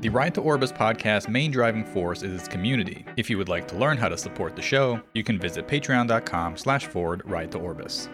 The 0.00 0.08
Ride 0.10 0.34
to 0.36 0.40
Orbis 0.40 0.70
podcast 0.72 1.28
main 1.28 1.50
driving 1.50 1.84
force 1.84 2.22
is 2.22 2.32
its 2.38 2.48
community. 2.48 3.04
If 3.16 3.28
you 3.28 3.36
would 3.38 3.48
like 3.48 3.66
to 3.68 3.76
learn 3.76 3.96
how 3.96 4.08
to 4.08 4.16
support 4.16 4.54
the 4.54 4.62
show, 4.62 5.00
you 5.14 5.24
can 5.24 5.38
visit 5.40 5.66
patreon.com 5.66 6.56
slash 6.56 6.86
forward 6.86 7.22
ride 7.24 7.50
to 7.52 7.58
Orbis. 7.58 8.08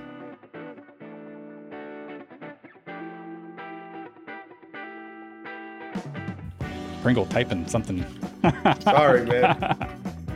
Pringle 7.02 7.26
typing 7.26 7.66
something. 7.68 8.04
Sorry, 8.80 9.24
man. 9.26 9.58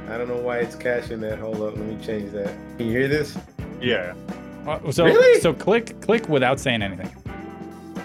I 0.09 0.19
don't 0.19 0.29
know 0.29 0.37
why 0.41 0.59
it's 0.59 0.75
caching 0.77 1.21
that. 1.21 1.39
Hold 1.39 1.57
up, 1.63 1.77
let 1.77 1.79
me 1.87 1.97
change 2.05 2.33
that. 2.33 2.49
Can 2.77 2.87
you 2.87 2.93
hear 2.93 3.09
this? 3.09 3.37
Yeah. 3.81 4.15
Uh, 4.67 4.91
So, 4.91 5.05
Really? 5.05 5.41
so 5.41 5.53
click 5.55 5.99
click 6.01 6.29
without 6.29 6.61
saying 6.61 6.83
anything. 6.83 7.11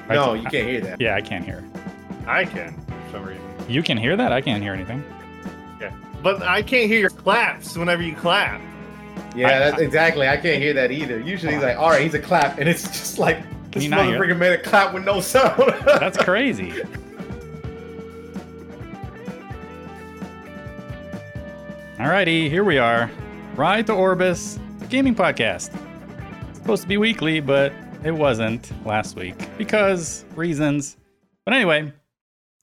Right, 0.08 0.16
No, 0.16 0.26
so- 0.28 0.34
you 0.36 0.44
can't 0.50 0.68
hear 0.68 0.82
that. 0.82 1.02
Yeah, 1.02 1.16
I 1.16 1.22
can't 1.22 1.44
hear. 1.44 1.64
I 2.26 2.46
can 2.46 2.74
for 2.74 2.83
some 3.14 3.26
reason. 3.26 3.42
You 3.70 3.82
can 3.82 3.98
hear 3.98 4.16
that? 4.18 4.32
I 4.34 4.42
can't 4.42 4.62
hear 4.62 4.74
anything. 4.74 5.04
Yeah. 5.80 5.94
But 6.22 6.42
I 6.42 6.62
can't 6.62 6.88
hear 6.88 7.00
your 7.00 7.10
claps 7.10 7.78
whenever 7.78 8.02
you 8.04 8.16
clap. 8.16 8.60
Yeah, 9.36 9.48
I- 9.48 9.60
that's 9.60 9.82
exactly. 9.82 10.28
I 10.28 10.36
can't 10.38 10.62
hear 10.62 10.74
that 10.74 10.92
either. 10.92 11.20
Usually, 11.20 11.54
he's 11.54 11.64
like, 11.64 11.78
"All 11.78 11.90
right, 11.90 12.02
he's 12.02 12.14
a 12.14 12.20
clap," 12.20 12.58
and 12.60 12.68
it's 12.68 12.84
just 12.84 13.18
like 13.20 13.38
Can 13.38 13.72
this 13.72 13.84
you 13.86 13.90
not 13.90 14.06
hear? 14.06 14.20
motherfucker 14.20 14.38
made 14.38 14.54
a 14.54 14.58
clap 14.62 14.94
with 14.94 15.04
no 15.06 15.22
sound. 15.22 15.74
That's 15.86 16.18
crazy. 16.18 16.74
Alrighty, 21.98 22.50
here 22.50 22.64
we 22.64 22.78
are. 22.78 23.10
Ride 23.56 23.86
to 23.88 23.94
Orbis, 23.94 24.60
a 24.82 24.86
gaming 24.88 25.16
podcast. 25.16 25.72
It's 26.50 26.58
supposed 26.60 26.82
to 26.84 26.88
be 26.88 26.98
weekly, 26.98 27.40
but 27.40 27.72
it 28.04 28.12
wasn't 28.12 28.72
last 28.86 29.16
week 29.16 29.36
because 29.58 30.26
reasons. 30.36 30.98
But 31.46 31.54
anyway, 31.54 31.94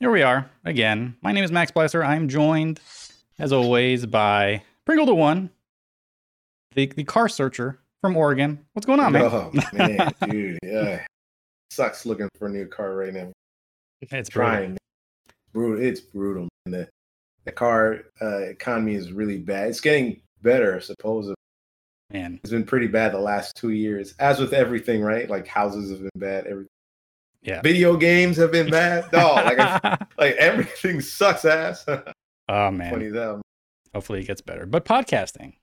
here 0.01 0.11
we 0.11 0.23
are 0.23 0.51
again. 0.65 1.15
My 1.20 1.31
name 1.31 1.45
is 1.45 1.53
Max 1.53 1.70
Blesser. 1.70 2.05
I'm 2.05 2.29
joined, 2.29 2.81
as 3.39 3.53
always, 3.53 4.07
by 4.07 4.62
Pringle 4.87 5.05
the 5.05 5.15
One, 5.15 5.51
the, 6.75 6.87
the 6.87 7.05
car 7.05 7.29
searcher 7.29 7.79
from 8.01 8.17
Oregon. 8.17 8.65
What's 8.73 8.87
going 8.87 8.98
on, 8.98 9.12
man? 9.12 9.23
oh 9.25 9.53
man, 9.75 10.11
dude, 10.29 10.59
yeah, 10.65 11.05
sucks 11.70 12.07
looking 12.07 12.31
for 12.39 12.48
a 12.48 12.51
new 12.51 12.67
car 12.67 12.97
right 12.97 13.12
now. 13.12 13.31
It's. 14.01 14.31
Trying, 14.31 14.79
brutal. 15.53 15.84
It's 15.84 16.01
brutal. 16.01 16.48
Man. 16.64 16.81
The, 16.81 16.89
the 17.45 17.53
car 17.53 18.05
uh, 18.23 18.39
economy 18.39 18.95
is 18.95 19.12
really 19.12 19.39
bad. 19.39 19.69
It's 19.69 19.81
getting 19.81 20.23
better, 20.41 20.81
supposedly. 20.81 21.37
Man, 22.11 22.41
It's 22.42 22.51
been 22.51 22.64
pretty 22.64 22.89
bad 22.89 23.12
the 23.12 23.20
last 23.20 23.55
two 23.57 23.70
years, 23.70 24.14
as 24.19 24.41
with 24.41 24.55
everything, 24.55 25.03
right? 25.03 25.29
Like 25.29 25.47
houses 25.47 25.91
have 25.91 26.01
been 26.01 26.11
bad. 26.17 26.47
Everything. 26.47 26.67
Yeah. 27.42 27.62
Video 27.62 27.96
games 27.96 28.36
have 28.36 28.52
been 28.52 28.70
bad. 28.70 29.06
No, 29.12 29.33
like 29.34 29.58
I, 29.58 29.98
like 30.19 30.34
everything 30.36 31.00
sucks 31.16 31.44
ass. 31.44 31.84
oh 32.48 32.70
man. 32.70 32.91
Funny 32.92 33.08
that. 33.08 33.41
hopefully 33.94 34.20
it 34.20 34.27
gets 34.27 34.41
better. 34.41 34.66
But 34.66 34.84
podcasting 34.84 35.55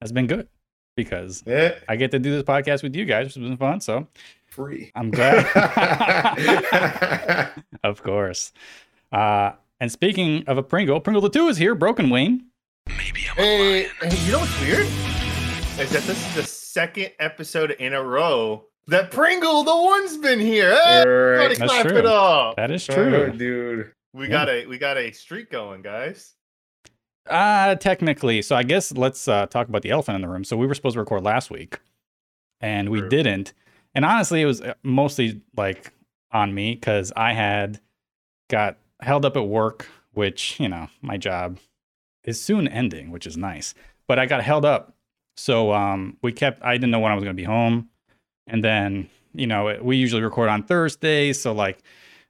has 0.00 0.12
been 0.12 0.26
good 0.26 0.48
because 0.96 1.42
Yeah, 1.46 1.74
I 1.88 1.96
get 1.96 2.10
to 2.10 2.18
do 2.18 2.30
this 2.32 2.42
podcast 2.42 2.82
with 2.82 2.94
you 2.94 3.04
guys, 3.06 3.26
which 3.26 3.34
has 3.36 3.42
been 3.42 3.56
fun. 3.56 3.80
So 3.80 4.08
free. 4.46 4.92
I'm 4.94 5.10
glad. 5.10 5.46
of 7.82 8.02
course. 8.02 8.52
Uh, 9.10 9.52
and 9.80 9.90
speaking 9.90 10.44
of 10.46 10.58
a 10.58 10.62
Pringle, 10.62 11.00
Pringle 11.00 11.22
the 11.22 11.30
Two 11.30 11.48
is 11.48 11.56
here. 11.56 11.74
Broken 11.74 12.10
Wing. 12.10 12.44
Hey, 12.88 13.88
hey, 14.02 14.16
you 14.26 14.32
know 14.32 14.40
what's 14.40 14.60
weird? 14.60 14.86
Is 15.80 15.90
that 15.90 16.02
this 16.02 16.10
is 16.28 16.34
the 16.34 16.42
second 16.42 17.10
episode 17.18 17.70
in 17.72 17.94
a 17.94 18.02
row 18.02 18.66
that 18.88 19.10
Pringle 19.10 19.64
the 19.64 19.76
one's 19.76 20.16
been 20.16 20.40
here. 20.40 20.74
Hey, 20.74 20.98
Right. 20.98 21.06
everybody 21.06 21.54
That's 21.56 21.72
clap 21.72 21.86
true. 21.86 21.98
it 21.98 22.06
up. 22.06 22.56
That 22.56 22.70
is 22.70 22.88
Oh, 22.90 22.94
true. 22.94 23.32
dude. 23.32 23.92
We 24.12 24.24
Yeah. 24.24 24.30
got 24.30 24.48
a 24.48 24.66
we 24.66 24.78
got 24.78 24.96
a 24.98 25.10
streak 25.12 25.50
going, 25.50 25.82
guys. 25.82 26.34
Uh, 27.28 27.76
technically. 27.76 28.42
So 28.42 28.56
I 28.56 28.62
guess 28.64 28.92
let's 28.92 29.28
uh, 29.28 29.46
talk 29.46 29.68
about 29.68 29.82
the 29.82 29.90
elephant 29.90 30.16
in 30.16 30.22
the 30.22 30.28
room. 30.28 30.44
So 30.44 30.56
we 30.56 30.66
were 30.66 30.74
supposed 30.74 30.94
to 30.94 31.00
record 31.00 31.22
last 31.22 31.50
week 31.50 31.78
and 32.60 32.88
we 32.88 32.98
True. 33.00 33.08
didn't. 33.08 33.52
And 33.94 34.04
honestly, 34.04 34.42
it 34.42 34.46
was 34.46 34.60
uh, 34.60 34.74
mostly 34.82 35.40
like 35.56 35.92
on 36.32 36.52
me 36.54 36.74
because 36.74 37.12
I 37.14 37.32
had 37.32 37.80
got 38.50 38.78
held 39.00 39.24
up 39.24 39.36
at 39.36 39.46
work, 39.46 39.86
which, 40.12 40.58
you 40.58 40.68
know, 40.68 40.88
my 41.00 41.16
job 41.16 41.58
is 42.24 42.40
soon 42.42 42.66
ending, 42.66 43.10
which 43.10 43.26
is 43.26 43.36
nice. 43.36 43.72
But 44.08 44.18
I 44.18 44.26
got 44.26 44.42
held 44.42 44.64
up. 44.64 44.94
So 45.36 45.72
um, 45.72 46.16
we 46.22 46.32
kept, 46.32 46.62
I 46.62 46.74
didn't 46.74 46.90
know 46.90 47.00
when 47.00 47.12
I 47.12 47.14
was 47.14 47.22
going 47.24 47.36
to 47.36 47.40
be 47.40 47.46
home. 47.46 47.88
And 48.46 48.62
then, 48.64 49.08
you 49.34 49.46
know, 49.46 49.68
it- 49.68 49.84
we 49.84 49.96
usually 49.96 50.22
record 50.22 50.48
on 50.48 50.62
Thursdays. 50.62 51.40
So, 51.40 51.52
like, 51.52 51.78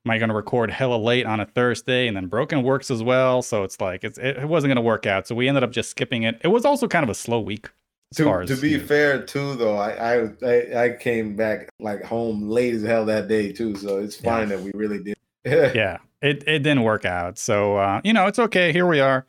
am 0.04 0.10
I 0.10 0.18
going 0.18 0.28
to 0.28 0.34
record 0.34 0.70
hella 0.70 0.96
late 0.96 1.26
on 1.26 1.40
a 1.40 1.46
Thursday? 1.46 2.06
And 2.08 2.16
then 2.16 2.26
Broken 2.26 2.62
works 2.62 2.90
as 2.90 3.02
well. 3.02 3.42
So 3.42 3.62
it's 3.62 3.80
like, 3.80 4.04
it's, 4.04 4.18
it, 4.18 4.44
wasn't 4.48 4.70
going 4.70 4.76
to 4.76 4.82
work 4.82 5.06
out. 5.06 5.26
So 5.26 5.34
we 5.34 5.48
ended 5.48 5.62
up 5.64 5.70
just 5.70 5.90
skipping 5.90 6.24
it. 6.24 6.40
It 6.42 6.48
was 6.48 6.64
also 6.64 6.86
kind 6.88 7.02
of 7.04 7.10
a 7.10 7.14
slow 7.14 7.40
week. 7.40 7.70
To, 8.16 8.30
as, 8.30 8.48
to 8.50 8.56
be 8.56 8.72
you 8.72 8.78
know, 8.78 8.84
fair, 8.84 9.22
too, 9.22 9.54
though, 9.54 9.76
I, 9.78 10.26
I 10.44 10.84
I 10.84 10.96
came 11.00 11.34
back 11.34 11.70
like 11.80 12.02
home 12.02 12.46
late 12.46 12.74
as 12.74 12.82
hell 12.82 13.06
that 13.06 13.26
day 13.26 13.52
too, 13.52 13.74
so 13.74 14.00
it's 14.00 14.20
Yeah. 14.22 14.36
fine 14.36 14.48
that 14.50 14.60
we 14.60 14.70
really 14.74 15.02
did. 15.02 15.16
yeah, 15.46 15.96
it, 16.20 16.44
it 16.46 16.58
didn't 16.58 16.82
work 16.82 17.06
out. 17.06 17.38
So, 17.38 17.78
uh, 17.78 18.02
you 18.04 18.12
know, 18.12 18.26
it's 18.26 18.38
okay. 18.38 18.70
Here 18.70 18.86
we 18.86 19.00
are 19.00 19.24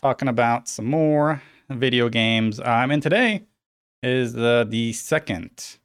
talking 0.00 0.28
about 0.28 0.68
some 0.68 0.84
more 0.84 1.42
video 1.68 2.08
games. 2.08 2.60
Um, 2.60 2.92
and 2.92 3.02
today 3.02 3.42
is 4.04 4.34
the, 4.34 4.64
the 4.70 4.92
second 4.92 5.78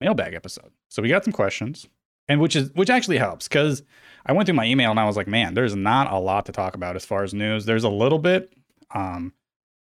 mailbag 0.00 0.34
episode. 0.34 0.70
So 0.88 1.02
we 1.02 1.08
got 1.08 1.24
some 1.24 1.32
questions 1.32 1.86
and 2.28 2.40
which 2.40 2.56
is, 2.56 2.70
which 2.74 2.90
actually 2.90 3.18
helps 3.18 3.48
because 3.48 3.82
I 4.26 4.32
went 4.32 4.46
through 4.46 4.56
my 4.56 4.66
email 4.66 4.90
and 4.90 5.00
I 5.00 5.04
was 5.04 5.16
like, 5.16 5.28
man, 5.28 5.54
there's 5.54 5.74
not 5.76 6.12
a 6.12 6.18
lot 6.18 6.46
to 6.46 6.52
talk 6.52 6.74
about 6.74 6.96
as 6.96 7.04
far 7.04 7.22
as 7.22 7.32
news. 7.34 7.64
There's 7.64 7.84
a 7.84 7.88
little 7.88 8.18
bit, 8.18 8.52
um, 8.94 9.32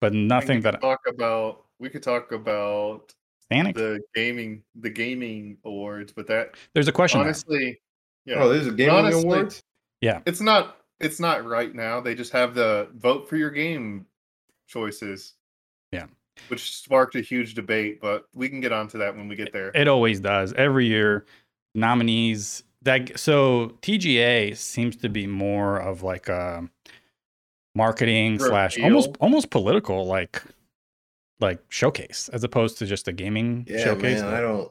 but 0.01 0.13
nothing 0.13 0.61
that 0.63 0.75
we 0.75 0.79
could 0.81 0.83
talk 0.87 1.01
about 1.09 1.65
we 1.81 1.89
could 1.91 2.03
talk 2.03 2.33
about 2.33 3.15
Stanek, 3.51 3.75
the 3.75 4.01
gaming 4.15 4.63
the 4.77 4.91
gaming 4.91 5.59
awards, 5.65 6.13
but 6.13 6.27
that 6.29 6.55
there's 6.75 6.89
a 6.89 6.93
question. 6.93 7.21
there. 7.21 7.27
honestly, 7.29 7.81
yeah, 8.27 8.43
Oh, 8.43 8.49
this 8.49 8.63
is 8.63 8.69
a 8.69 8.73
gaming 8.73 8.95
Honestly- 8.97 9.23
awards. 9.23 9.63
it's 10.03 10.41
not 10.41 10.79
it's 11.01 11.19
not 11.21 11.45
right 11.45 11.75
now. 11.75 12.01
They 12.01 12.15
just 12.15 12.33
have 12.33 12.55
the 12.55 12.89
vote 12.95 13.29
for 13.29 13.37
your 13.37 13.51
game 13.51 14.07
choices. 14.67 15.35
Yeah. 15.93 16.07
Which 16.49 16.77
sparked 16.77 17.15
a 17.15 17.21
huge 17.21 17.55
debate, 17.55 18.00
but 18.00 18.25
we 18.34 18.49
can 18.49 18.61
get 18.61 18.72
onto 18.72 18.99
that 18.99 19.17
when 19.17 19.28
we 19.28 19.37
get 19.37 19.53
there. 19.53 19.71
It 19.75 19.89
always 19.89 20.21
does. 20.21 20.53
Every 20.55 20.87
year, 20.87 21.25
nominees 21.75 22.65
that 22.83 23.19
so 23.19 23.77
TGA 23.83 24.56
seems 24.56 24.97
to 24.97 25.09
be 25.09 25.27
more 25.27 25.78
of 25.78 26.03
like 26.03 26.28
a 26.28 26.69
marketing 27.75 28.39
slash 28.39 28.78
almost 28.78 29.11
almost 29.21 29.50
political 29.50 30.06
like 30.06 30.43
like 31.41 31.61
showcase 31.69 32.28
as 32.33 32.45
opposed 32.45 32.78
to 32.78 32.87
just 32.87 33.09
a 33.09 33.12
gaming 33.12 33.65
Yeah, 33.69 33.84
showcase. 33.84 34.21
man, 34.21 34.34
I 34.34 34.41
don't. 34.41 34.71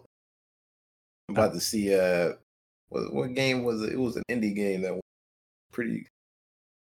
I'm 1.30 1.36
about 1.36 1.54
to 1.54 1.60
see. 1.60 1.94
Uh, 1.96 2.34
what 2.90 3.14
what 3.14 3.34
game 3.34 3.64
was 3.64 3.82
it? 3.82 3.94
It 3.94 4.00
was 4.00 4.16
an 4.18 4.24
indie 4.30 4.56
game 4.56 4.82
that 4.84 4.94
was 4.94 5.02
pretty. 5.72 6.08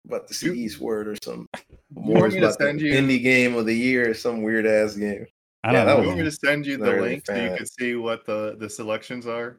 About 0.06 0.27
to 0.28 0.34
see 0.34 0.47
You- 0.47 0.53
Eastward 0.55 1.09
or 1.09 1.16
some 1.22 1.49
more 1.94 2.16
awards 2.19 2.34
me 2.34 2.41
to 2.41 2.47
about 2.47 2.59
the 2.59 2.65
send 2.65 2.81
you- 2.81 2.93
indie 2.94 3.22
game 3.22 3.55
of 3.56 3.66
the 3.66 3.75
year 3.77 4.11
or 4.11 4.15
some 4.15 4.43
weird 4.43 4.66
ass 4.66 4.94
game. 4.97 5.27
I 5.62 5.72
don't 5.72 5.87
that 5.87 5.93
know. 5.93 5.97
you 5.97 5.99
was- 6.00 6.06
want 6.09 6.19
me 6.19 6.25
to 6.25 6.31
send 6.33 6.66
you 6.66 6.77
the 6.78 6.93
link 6.93 7.27
so 7.27 7.34
you 7.34 7.55
can 7.56 7.66
see 7.66 7.94
what 7.97 8.25
the 8.25 8.56
the 8.59 8.69
selections 8.71 9.27
are? 9.27 9.59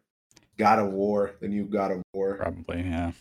God 0.58 0.80
of 0.80 0.92
War, 0.92 1.32
the 1.40 1.48
new 1.48 1.66
God 1.66 1.92
of 1.92 2.02
War. 2.14 2.36
Probably, 2.38 2.82
yeah. 2.82 3.12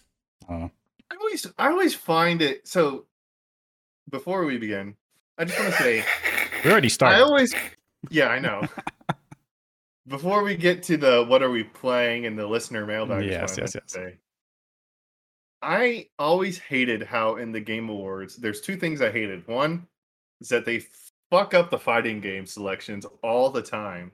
I 0.49 0.53
don't 0.53 0.61
know. 0.63 0.71
I 1.11 1.17
always 1.17 1.47
I 1.59 1.69
always 1.69 1.95
find 1.95 2.41
it 2.43 2.67
so. 2.67 3.07
Before 4.11 4.45
we 4.45 4.59
begin, 4.59 4.97
I 5.39 5.45
just 5.45 5.59
want 5.61 5.73
to 5.75 5.83
say 5.83 6.05
We 6.65 6.71
already 6.73 6.89
started. 6.89 7.19
I 7.19 7.21
always, 7.21 7.55
yeah, 8.11 8.29
I 8.29 8.39
know. 8.41 8.63
Before 10.09 10.43
we 10.43 10.57
get 10.57 10.83
to 10.85 10.97
the 10.97 11.25
what 11.29 11.43
are 11.43 11.51
we 11.51 11.63
playing 11.65 12.27
and 12.27 12.37
the 12.37 12.47
listener 12.47 12.85
mailbag, 12.87 13.27
Yes, 13.27 13.57
yes, 13.57 13.75
yes. 13.75 13.85
say. 13.87 14.17
I 15.63 16.07
always 16.19 16.59
hated 16.59 17.03
how 17.03 17.37
in 17.37 17.53
the 17.53 17.61
Game 17.61 17.89
Awards, 17.89 18.37
there's 18.37 18.61
two 18.61 18.77
things 18.77 19.01
I 19.03 19.11
hated. 19.11 19.47
One 19.47 19.87
is 20.41 20.49
that 20.49 20.65
they 20.65 20.85
fuck 21.31 21.55
up 21.55 21.71
the 21.71 21.79
fighting 21.79 22.21
game 22.21 22.47
selections 22.47 23.05
all 23.23 23.51
the 23.51 23.63
time. 23.63 24.13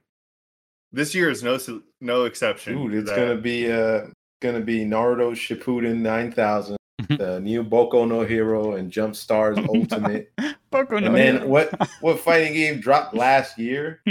This 0.92 1.14
year 1.14 1.30
is 1.30 1.42
no 1.42 1.58
no 2.00 2.24
exception. 2.24 2.74
Dude, 2.76 2.94
it's 2.94 3.10
that. 3.10 3.16
gonna 3.16 3.36
be 3.36 3.70
uh 3.70 4.06
gonna 4.42 4.60
be 4.60 4.84
Naruto 4.84 5.32
Shippuden 5.32 5.98
9000, 5.98 6.76
Mhm. 7.02 7.18
the 7.18 7.40
new 7.40 7.62
Boku 7.62 8.08
no 8.08 8.24
Hero, 8.24 8.74
and 8.76 8.90
Jump 8.90 9.14
Stars 9.14 9.58
Ultimate. 9.58 10.32
Boku 10.72 10.92
no 11.00 11.06
and 11.08 11.14
then 11.14 11.34
Hero. 11.36 11.46
what 11.48 11.88
what 12.00 12.18
fighting 12.20 12.54
game 12.54 12.80
dropped 12.80 13.14
last 13.14 13.58
year? 13.58 14.02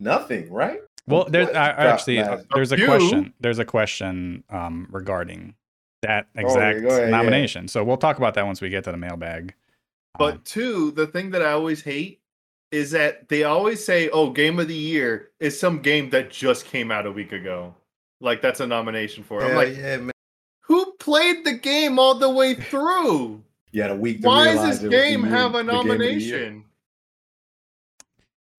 Nothing, 0.00 0.52
right? 0.52 0.80
Well, 1.06 1.24
there's 1.30 1.46
What 1.46 1.56
I, 1.56 1.68
actually 1.70 2.18
uh, 2.18 2.38
there's 2.54 2.72
a 2.72 2.76
few. 2.76 2.86
question. 2.86 3.32
There's 3.40 3.58
a 3.58 3.64
question 3.64 4.44
um, 4.50 4.86
regarding 4.90 5.54
that 6.02 6.26
Oh, 6.36 6.40
exact 6.40 6.82
go 6.82 6.88
ahead, 6.88 7.02
yeah. 7.04 7.08
nomination. 7.10 7.68
So 7.68 7.82
we'll 7.84 7.96
talk 7.96 8.18
about 8.18 8.34
that 8.34 8.46
once 8.46 8.60
we 8.60 8.68
get 8.68 8.84
to 8.84 8.90
the 8.92 8.96
mailbag. 8.96 9.54
But 10.18 10.34
Um, 10.34 10.40
two, 10.44 10.90
the 10.92 11.06
thing 11.06 11.30
that 11.30 11.42
I 11.42 11.52
always 11.52 11.82
hate 11.82 12.20
is 12.70 12.90
that 12.90 13.28
they 13.28 13.44
always 13.44 13.84
say, 13.84 14.08
"Oh, 14.10 14.30
game 14.30 14.58
of 14.58 14.68
the 14.68 14.74
year 14.74 15.30
is 15.40 15.58
some 15.58 15.80
game 15.80 16.10
that 16.10 16.30
just 16.30 16.66
came 16.66 16.90
out 16.90 17.06
a 17.06 17.12
week 17.12 17.32
ago." 17.32 17.74
Like 18.20 18.42
that's 18.42 18.60
a 18.60 18.66
nomination 18.66 19.22
for. 19.24 19.40
it. 19.40 19.44
I'm 19.44 19.50
Yeah, 19.50 19.56
like, 19.56 19.76
yeah, 19.76 19.96
man. 19.98 20.10
who 20.62 20.92
played 20.98 21.44
the 21.44 21.52
game 21.54 21.98
all 21.98 22.14
the 22.14 22.28
way 22.30 22.54
through. 22.70 23.42
yeah, 23.72 23.86
a 23.88 23.94
week. 23.96 24.22
To 24.22 24.26
Why 24.28 24.54
does 24.54 24.80
this 24.80 24.90
game 24.90 25.22
have 25.24 25.54
a 25.54 25.62
game 25.64 25.70
of 25.70 25.76
the 25.76 25.82
year. 25.82 25.98
nomination? 25.98 26.64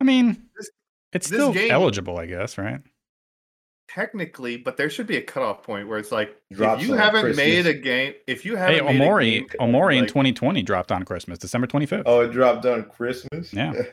I 0.02 0.04
mean, 0.06 0.50
This- 0.56 0.72
it's 1.14 1.28
this 1.30 1.38
still 1.38 1.52
game- 1.54 1.72
eligible, 1.72 2.18
I 2.18 2.26
guess, 2.26 2.58
right? 2.58 2.82
Technically, 3.94 4.56
but 4.58 4.78
there 4.78 4.90
should 4.90 5.08
be 5.08 5.18
a 5.18 5.22
cutoff 5.22 5.64
point 5.64 5.88
where 5.88 5.98
it's 5.98 6.12
like 6.12 6.36
Drops 6.52 6.82
if 6.84 6.88
you 6.88 6.94
haven't 6.96 7.22
Christmas. 7.22 7.38
made 7.38 7.66
a 7.66 7.74
game, 7.74 8.14
if 8.28 8.46
you 8.46 8.56
haven't 8.56 8.76
Hey, 8.76 8.82
made 8.82 9.02
a 9.02 9.04
Omori, 9.06 9.32
game, 9.32 9.48
Omori 9.60 9.98
in 9.98 10.06
2020 10.06 10.62
dropped 10.62 10.92
on 10.92 11.04
Christmas, 11.04 11.40
December 11.40 11.66
25th. 11.66 12.04
Oh, 12.06 12.22
it 12.22 12.32
dropped 12.32 12.66
on 12.66 12.84
Christmas. 12.84 13.54
Yeah. 13.54 13.74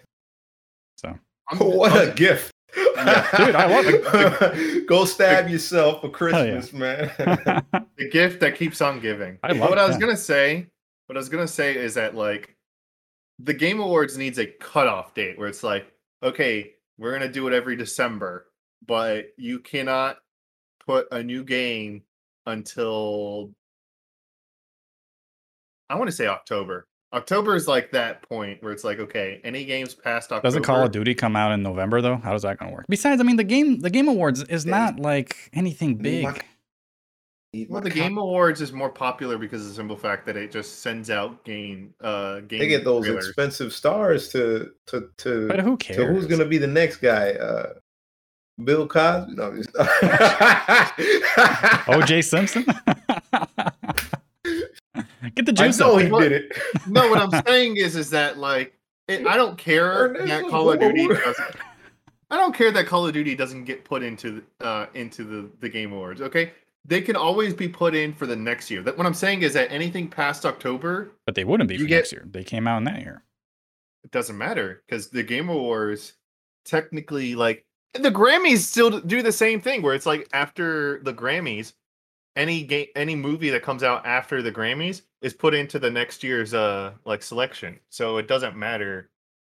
So 0.98 1.14
what 1.58 1.92
a 1.92 2.12
gift. 2.14 2.50
Yeah. 2.74 3.28
Dude, 3.36 3.54
I 3.54 3.66
love 3.66 3.84
it. 3.86 4.86
Go 4.88 5.04
stab 5.04 5.48
yourself 5.48 6.00
for 6.00 6.30
Hell 6.30 6.46
yeah. 6.46 6.52
Christmas, 6.54 6.72
man. 6.72 7.10
the 7.98 8.08
gift 8.08 8.40
that 8.40 8.56
keeps 8.56 8.80
on 8.80 9.00
giving. 9.00 9.38
I 9.42 9.52
love 9.52 9.68
what 9.70 9.78
I 9.78 9.86
was 9.86 9.96
that. 9.96 10.00
gonna 10.00 10.16
say. 10.16 10.66
What 11.06 11.16
I 11.16 11.20
was 11.20 11.28
gonna 11.28 11.46
say 11.46 11.76
is 11.76 11.94
that 11.94 12.14
like 12.14 12.56
the 13.38 13.52
Game 13.54 13.78
Awards 13.80 14.16
needs 14.16 14.38
a 14.38 14.46
cutoff 14.46 15.12
date 15.14 15.38
where 15.38 15.48
it's 15.48 15.62
like, 15.62 15.92
okay, 16.22 16.72
we're 16.98 17.12
gonna 17.12 17.30
do 17.30 17.46
it 17.46 17.52
every 17.52 17.76
December, 17.76 18.46
but 18.84 19.26
you 19.36 19.60
cannot 19.60 20.18
put 20.86 21.06
a 21.12 21.22
new 21.22 21.44
game 21.44 22.02
until 22.46 23.50
I 25.88 25.94
want 25.96 26.08
to 26.10 26.16
say 26.16 26.26
October. 26.26 26.86
October 27.12 27.54
is 27.54 27.68
like 27.68 27.92
that 27.92 28.22
point 28.28 28.62
where 28.62 28.72
it's 28.72 28.82
like, 28.84 28.98
okay, 28.98 29.40
any 29.44 29.64
games 29.64 29.94
past 29.94 30.32
October. 30.32 30.42
Doesn't 30.42 30.64
Call 30.64 30.84
of 30.84 30.90
Duty 30.90 31.14
come 31.14 31.36
out 31.36 31.52
in 31.52 31.62
November 31.62 32.00
though? 32.00 32.16
How 32.16 32.32
does 32.32 32.42
that 32.42 32.58
gonna 32.58 32.72
work? 32.72 32.86
Besides, 32.88 33.20
I 33.20 33.24
mean, 33.24 33.36
the 33.36 33.44
game, 33.44 33.78
the 33.80 33.90
Game 33.90 34.08
Awards 34.08 34.42
is 34.44 34.64
Yeah. 34.66 34.70
not 34.72 34.98
like 35.00 35.50
anything 35.52 35.98
Need 35.98 36.24
my- 36.24 36.32
big. 36.32 36.44
Well, 37.70 37.80
the 37.80 37.88
cop- 37.88 37.96
Game 37.96 38.18
Awards 38.18 38.60
is 38.60 38.70
more 38.72 38.90
popular 38.90 39.38
because 39.38 39.62
of 39.62 39.68
the 39.68 39.74
simple 39.74 39.96
fact 39.96 40.26
that 40.26 40.36
it 40.36 40.50
just 40.50 40.80
sends 40.80 41.08
out 41.08 41.42
game 41.44 41.94
uh 42.02 42.40
game. 42.40 42.58
They 42.58 42.68
get 42.68 42.84
those 42.84 43.06
trailers. 43.06 43.28
expensive 43.28 43.72
stars 43.72 44.28
to 44.30 44.72
to 44.88 45.08
to. 45.18 45.48
But 45.48 45.60
who 45.60 45.76
cares? 45.78 45.96
So 45.96 46.06
who's 46.06 46.26
gonna 46.26 46.44
be 46.44 46.58
the 46.58 46.66
next 46.66 46.96
guy? 46.98 47.30
Uh, 47.32 47.74
Bill 48.64 48.86
Cosby? 48.86 49.34
No, 49.34 49.48
I'm 49.48 49.56
just- 49.56 49.72
OJ 51.86 52.24
Simpson? 52.24 52.64
Get 55.34 55.44
the 55.44 55.52
juice. 55.52 55.60
I 55.60 55.66
juice 55.66 55.78
know 55.80 55.96
up. 55.96 56.02
he 56.02 56.10
What? 56.10 56.20
did 56.20 56.32
it. 56.32 56.52
no, 56.88 57.08
what 57.10 57.18
I'm 57.20 57.42
saying 57.46 57.76
is, 57.76 57.96
is 57.96 58.10
that 58.10 58.38
like 58.38 58.72
it, 59.08 59.26
I 59.26 59.36
don't 59.36 59.58
care 59.58 60.14
that 60.26 60.44
Call 60.48 60.70
of 60.72 60.80
Duty 60.80 61.08
doesn't. 61.08 61.56
I 62.30 62.36
don't 62.36 62.54
care 62.54 62.70
that 62.72 62.86
Call 62.86 63.06
of 63.06 63.12
Duty 63.12 63.34
doesn't 63.34 63.64
get 63.64 63.84
put 63.84 64.02
into 64.02 64.42
the, 64.60 64.66
uh 64.66 64.86
into 64.94 65.24
the 65.24 65.50
the 65.60 65.68
Game 65.68 65.92
Awards. 65.92 66.20
Okay, 66.22 66.52
they 66.84 67.00
can 67.02 67.16
always 67.16 67.52
be 67.54 67.68
put 67.68 67.94
in 67.94 68.14
for 68.14 68.26
the 68.26 68.36
next 68.36 68.70
year. 68.70 68.82
That 68.82 68.96
what 68.96 69.06
I'm 69.06 69.14
saying 69.14 69.42
is 69.42 69.52
that 69.54 69.70
anything 69.70 70.08
past 70.08 70.46
October, 70.46 71.10
But 71.26 71.34
they 71.34 71.44
wouldn't 71.44 71.68
be 71.68 71.76
for 71.76 71.84
get- 71.84 71.96
next 71.96 72.12
year. 72.12 72.24
They 72.30 72.44
came 72.44 72.66
out 72.66 72.78
in 72.78 72.84
that 72.84 73.00
year. 73.02 73.22
it 74.04 74.12
doesn't 74.12 74.38
matter 74.38 74.82
because 74.86 75.10
the 75.10 75.22
Game 75.24 75.48
Awards 75.48 76.14
technically 76.64 77.34
like 77.34 77.65
the 77.94 78.10
Grammys 78.10 78.58
still 78.58 79.00
do 79.00 79.22
the 79.22 79.32
same 79.32 79.60
thing 79.60 79.82
where 79.82 79.94
it's 79.94 80.06
like 80.06 80.28
after 80.32 81.00
the 81.02 81.12
Grammys, 81.14 81.72
any 82.36 82.62
game 82.62 82.86
any 82.94 83.14
movie 83.14 83.50
that 83.50 83.62
comes 83.62 83.82
out 83.82 84.04
after 84.04 84.42
the 84.42 84.52
Grammys 84.52 85.02
is 85.22 85.32
put 85.32 85.54
into 85.54 85.78
the 85.78 85.90
next 85.90 86.22
year's 86.22 86.52
uh 86.54 86.92
like 87.04 87.22
selection. 87.22 87.78
So 87.90 88.18
it 88.18 88.28
doesn't 88.28 88.56
matter 88.56 89.08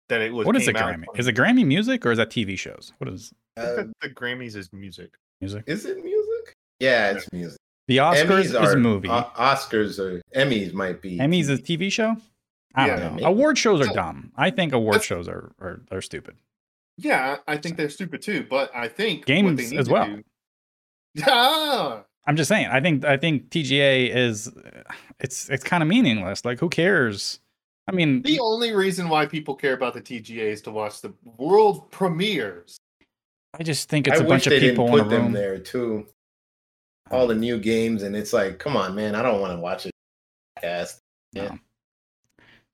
that 0.10 0.22
it 0.22 0.34
was 0.34 0.46
What 0.46 0.56
is 0.56 0.68
a 0.68 0.74
Grammy? 0.74 1.06
Is 1.16 1.28
it 1.28 1.36
Grammy 1.36 1.66
music 1.66 2.06
or 2.06 2.12
is 2.12 2.18
that 2.20 2.30
TV 2.30 2.58
shows? 2.58 2.94
What 3.00 3.10
is 3.10 3.34
Uh, 3.58 3.86
the 4.02 4.10
Grammys 4.10 4.56
is 4.58 4.72
music. 4.74 5.14
music? 5.40 5.64
is 5.66 5.86
it 5.86 6.04
music? 6.04 6.54
Yeah, 6.82 7.12
it's 7.12 7.32
music. 7.32 7.58
The 7.88 7.98
Oscars 7.98 8.26
Emmys 8.26 8.44
is 8.46 8.56
are, 8.56 8.76
movie. 8.76 9.08
O- 9.08 9.32
Oscars 9.38 9.98
or 9.98 10.22
Emmys 10.36 10.74
might 10.74 11.02
be. 11.02 11.20
Emmys 11.20 11.50
is 11.50 11.62
TV 11.62 11.90
show. 11.92 12.18
I 12.76 12.88
Yeah, 12.88 12.96
don't 12.98 13.06
know. 13.06 13.12
maybe. 13.12 13.24
Award 13.24 13.58
shows 13.58 13.80
are 13.88 13.94
dumb. 13.94 14.32
I 14.36 14.50
think 14.50 14.74
award 14.74 14.96
That's- 14.96 15.06
shows 15.08 15.30
are, 15.30 15.52
are 15.62 15.82
are 15.90 16.02
stupid. 16.02 16.36
Yeah, 16.98 17.38
I 17.48 17.58
think 17.58 17.78
they're 17.78 17.90
stupid 17.90 18.22
too, 18.22 18.46
but 18.50 18.72
I 18.76 18.88
think 18.88 19.22
what 19.22 19.28
Games 19.28 19.58
they 19.58 19.70
need 19.72 19.80
as 19.80 19.88
to 19.88 19.94
well. 19.94 20.06
do- 20.08 20.24
Yeah. 21.16 22.02
I'm 22.28 22.36
just 22.36 22.48
saying. 22.50 22.68
I 22.68 22.82
think 22.82 23.06
I 23.06 23.18
think 23.18 23.50
TGA 23.50 24.10
is 24.16 24.52
it's 25.20 25.50
it's 25.50 25.64
kind 25.64 25.84
of 25.84 25.90
meaningless. 25.90 26.44
Like 26.46 26.60
who 26.60 26.70
cares? 26.70 27.40
I 27.88 27.92
mean, 27.92 28.24
The 28.24 28.40
only 28.40 28.72
reason 28.74 29.10
why 29.10 29.28
people 29.28 29.54
care 29.56 29.74
about 29.74 29.94
the 29.94 30.02
TGA 30.02 30.40
is 30.52 30.62
to 30.64 30.72
watch 30.72 31.02
the 31.02 31.14
world 31.38 31.92
premieres. 31.92 32.78
I 33.58 33.62
just 33.64 33.90
think 33.90 34.08
it's 34.08 34.20
I 34.20 34.24
a 34.24 34.28
bunch 34.28 34.48
of 34.48 34.54
people 34.60 34.86
didn't 34.88 35.00
in 35.00 35.06
put 35.06 35.14
a 35.14 35.16
them 35.16 35.24
room. 35.26 35.32
there 35.34 35.60
too. 35.60 36.08
All 37.12 37.28
the 37.28 37.36
new 37.36 37.60
games, 37.60 38.02
and 38.02 38.16
it's 38.16 38.34
like, 38.34 38.58
come 38.58 38.76
on, 38.76 38.96
man, 38.96 39.14
I 39.14 39.22
don't 39.22 39.40
want 39.40 39.54
to 39.54 39.60
watch 39.60 39.86
it. 39.86 39.92
Cast. 40.60 41.00
Yeah. 41.34 41.50
No. 41.50 41.60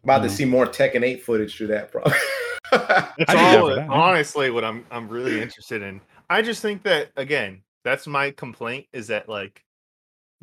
About 0.05 0.21
No. 0.21 0.29
to 0.29 0.33
see 0.33 0.45
more 0.45 0.65
Tekken 0.65 1.03
8 1.03 1.21
footage 1.23 1.57
through 1.57 1.67
that, 1.67 1.91
probably. 1.91 2.13
That's 2.71 3.13
I'd 3.27 3.27
be 3.27 3.35
down 3.35 3.61
all 3.61 3.75
that, 3.75 3.89
honestly 3.89 4.49
what 4.49 4.63
I'm 4.63 4.85
I'm 4.91 5.07
really 5.09 5.41
interested 5.41 5.81
in. 5.81 6.01
I 6.29 6.41
just 6.41 6.61
think 6.61 6.83
that 6.83 7.11
again, 7.17 7.61
that's 7.83 8.07
my 8.07 8.31
complaint 8.31 8.87
is 8.93 9.07
that 9.07 9.27
like 9.27 9.63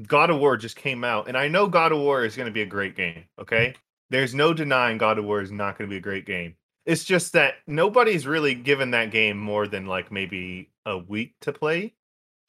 God 0.07 0.31
of 0.31 0.39
War 0.39 0.57
just 0.57 0.77
came 0.77 1.05
out, 1.05 1.29
and 1.29 1.37
I 1.37 1.49
know 1.49 1.67
God 1.67 1.93
of 1.93 1.99
War 1.99 2.25
is 2.25 2.37
going 2.37 2.47
to 2.47 2.53
be 2.53 2.63
a 2.63 2.67
great 2.67 2.95
game. 2.95 3.25
Okay, 3.39 3.75
there's 4.11 4.35
no 4.35 4.53
denying 4.53 4.99
God 4.99 5.19
of 5.19 5.25
War 5.25 5.41
is 5.41 5.51
not 5.51 5.79
going 5.79 5.89
to 5.89 5.93
be 5.93 5.99
a 5.99 6.01
great 6.01 6.27
game. 6.27 6.55
It's 6.87 7.05
just 7.05 7.33
that 7.35 7.55
nobody's 7.67 8.27
really 8.27 8.55
given 8.55 8.93
that 8.93 9.11
game 9.11 9.39
more 9.39 9.67
than 9.67 9.87
like 9.87 10.11
maybe 10.11 10.71
a 10.87 10.97
week 10.97 11.35
to 11.43 11.53
play. 11.53 11.95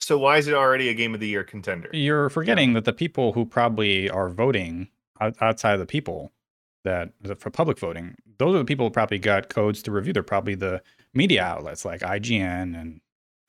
So 0.02 0.18
why 0.18 0.38
is 0.38 0.48
it 0.48 0.54
already 0.54 0.90
a 0.90 0.94
game 0.94 1.14
of 1.14 1.20
the 1.20 1.28
year 1.28 1.44
contender? 1.44 1.90
You're 1.92 2.30
forgetting 2.30 2.74
that 2.74 2.86
the 2.86 2.94
people 2.94 3.34
who 3.34 3.46
probably 3.46 4.10
are 4.10 4.30
voting 4.30 4.88
outside 5.20 5.74
of 5.74 5.80
the 5.80 5.86
people 5.86 6.31
that 6.84 7.12
that 7.22 7.40
for 7.40 7.50
public 7.50 7.80
voting, 7.80 8.16
those 8.38 8.56
are 8.56 8.60
the 8.60 8.66
people 8.66 8.86
who 8.86 8.92
probably 8.92 9.20
got 9.20 9.50
codes 9.50 9.81
to 9.84 9.92
review. 9.92 10.14
They're 10.14 10.24
probably 10.24 10.56
the 10.56 10.81
media 11.14 11.44
outlets 11.44 11.86
like 11.86 12.02
IGN 12.02 12.80
and 12.80 13.02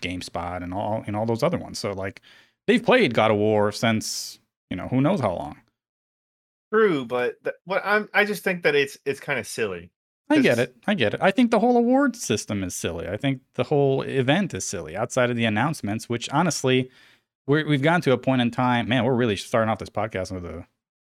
GameSpot 0.02 0.62
and 0.62 0.74
all 0.74 1.04
and 1.06 1.16
all 1.16 1.26
those 1.26 1.42
other 1.42 1.58
ones. 1.58 1.78
So 1.78 1.92
like 1.92 2.20
they've 2.66 2.84
played 2.84 3.14
God 3.14 3.30
of 3.30 3.36
War 3.36 3.72
since 3.72 4.38
you 4.70 4.76
know 4.76 4.88
who 4.88 5.00
knows 5.00 5.20
how 5.20 5.34
long. 5.34 5.56
True, 6.72 7.04
but 7.04 7.42
th- 7.44 7.56
what 7.64 7.82
I'm 7.84 8.08
I 8.14 8.24
just 8.24 8.44
think 8.44 8.62
that 8.62 8.74
it's 8.74 8.98
it's 9.04 9.20
kind 9.20 9.38
of 9.38 9.46
silly. 9.46 9.90
I 10.30 10.38
get 10.38 10.60
it. 10.60 10.76
I 10.86 10.94
get 10.94 11.14
it. 11.14 11.20
I 11.20 11.32
think 11.32 11.50
the 11.50 11.58
whole 11.58 11.76
award 11.76 12.14
system 12.14 12.62
is 12.62 12.74
silly. 12.74 13.08
I 13.08 13.16
think 13.16 13.40
the 13.54 13.64
whole 13.64 14.02
event 14.02 14.54
is 14.54 14.64
silly 14.64 14.96
outside 14.96 15.28
of 15.28 15.36
the 15.36 15.44
announcements, 15.44 16.08
which 16.08 16.28
honestly, 16.30 16.88
we're, 17.48 17.66
we've 17.66 17.82
gotten 17.82 18.00
to 18.02 18.12
a 18.12 18.18
point 18.18 18.40
in 18.40 18.52
time. 18.52 18.88
Man, 18.88 19.04
we're 19.04 19.14
really 19.14 19.34
starting 19.34 19.68
off 19.68 19.80
this 19.80 19.90
podcast 19.90 20.30
with 20.30 20.44
a, 20.44 20.66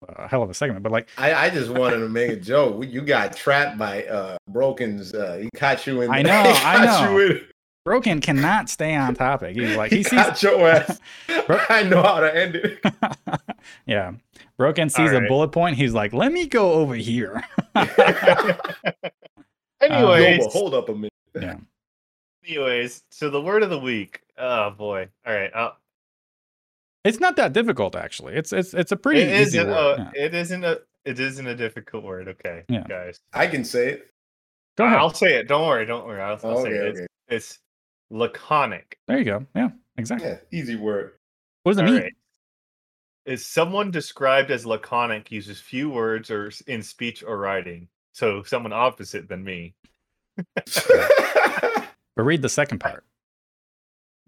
a 0.08 0.28
hell 0.28 0.42
of 0.42 0.50
a 0.50 0.54
segment. 0.54 0.82
But 0.82 0.92
like, 0.92 1.08
I, 1.18 1.34
I 1.34 1.50
just 1.50 1.70
wanted 1.70 1.98
to 1.98 2.08
make 2.08 2.30
a 2.30 2.36
joke. 2.36 2.84
You 2.86 3.00
got 3.00 3.36
trapped 3.36 3.78
by 3.78 4.04
uh 4.04 4.36
Broken's. 4.48 5.14
Uh, 5.14 5.38
he 5.42 5.50
caught 5.58 5.86
you 5.86 6.02
in. 6.02 6.10
I 6.10 6.16
he 6.18 6.22
know, 6.24 6.32
I 6.32 6.86
caught 6.86 7.04
know. 7.04 7.18
You 7.18 7.26
in, 7.26 7.40
Broken 7.84 8.20
cannot 8.20 8.70
stay 8.70 8.94
on 8.94 9.14
topic. 9.14 9.56
He's 9.56 9.76
like, 9.76 9.90
he, 9.90 9.98
he 9.98 10.02
sees. 10.04 10.42
your 10.42 10.68
ass. 10.68 11.00
I 11.68 11.82
know 11.82 12.02
how 12.02 12.20
to 12.20 12.34
end 12.34 12.56
it. 12.56 12.78
yeah. 13.86 14.12
Broken 14.56 14.88
sees 14.88 15.10
a 15.10 15.20
bullet 15.22 15.48
point. 15.48 15.76
He's 15.76 15.92
like, 15.92 16.12
let 16.12 16.32
me 16.32 16.46
go 16.46 16.72
over 16.74 16.94
here. 16.94 17.42
Anyways, 19.80 20.38
Yo, 20.38 20.44
but 20.44 20.52
hold 20.52 20.74
up 20.74 20.88
a 20.88 20.94
minute. 20.94 21.10
yeah. 21.34 21.56
anyways, 22.46 23.02
so 23.10 23.30
the 23.30 23.40
word 23.40 23.64
of 23.64 23.70
the 23.70 23.78
week. 23.78 24.20
Oh 24.38 24.70
boy. 24.70 25.08
All 25.26 25.34
right. 25.34 25.50
I'll, 25.52 25.76
It's 27.04 27.18
not 27.20 27.36
that 27.36 27.52
difficult, 27.52 27.96
actually. 27.96 28.34
It's 28.34 28.52
it's 28.52 28.74
it's 28.74 28.92
a 28.92 28.96
pretty 28.96 29.22
it 29.22 29.28
easy 29.40 29.58
isn't. 29.58 29.68
word. 29.70 29.98
A, 29.98 30.12
Yeah. 30.14 30.24
It 30.24 30.34
isn't 30.34 30.64
a. 30.64 30.80
It 31.04 31.18
isn't 31.18 31.46
a 31.46 31.56
difficult 31.56 32.04
word. 32.04 32.28
Okay, 32.28 32.62
Yeah. 32.68 32.84
guys. 32.88 33.18
I 33.32 33.48
can 33.48 33.64
say 33.64 33.88
it. 33.90 34.10
Go 34.76 34.84
ahead. 34.86 34.98
I'll 34.98 35.12
say 35.12 35.34
it. 35.38 35.48
Don't 35.48 35.66
worry. 35.66 35.84
Don't 35.84 36.06
worry. 36.06 36.20
I'll, 36.22 36.38
I'll 36.44 36.58
Okay, 36.58 36.70
say 36.70 36.76
it. 36.76 36.84
It's, 36.86 36.98
okay. 37.00 37.06
it's 37.28 37.58
laconic. 38.10 38.98
There 39.08 39.18
you 39.18 39.24
go. 39.24 39.44
Yeah, 39.56 39.70
exactly. 39.98 40.28
Yeah, 40.28 40.36
easy 40.52 40.76
word. 40.76 41.12
What 41.64 41.72
does 41.72 41.78
it 41.80 41.86
All 41.86 41.90
mean? 41.92 42.02
right. 42.02 42.12
Is 43.26 43.44
someone 43.46 43.90
described 43.90 44.50
as 44.52 44.64
laconic 44.64 45.30
uses 45.32 45.60
few 45.60 45.90
words 45.90 46.30
or 46.30 46.50
in 46.68 46.82
speech 46.82 47.22
or 47.26 47.36
writing? 47.36 47.88
So 48.12 48.42
someone 48.44 48.72
opposite 48.72 49.28
than 49.28 49.42
me. 49.44 49.74
But 52.14 52.24
read 52.24 52.42
the 52.42 52.48
second 52.48 52.78
part. 52.78 53.04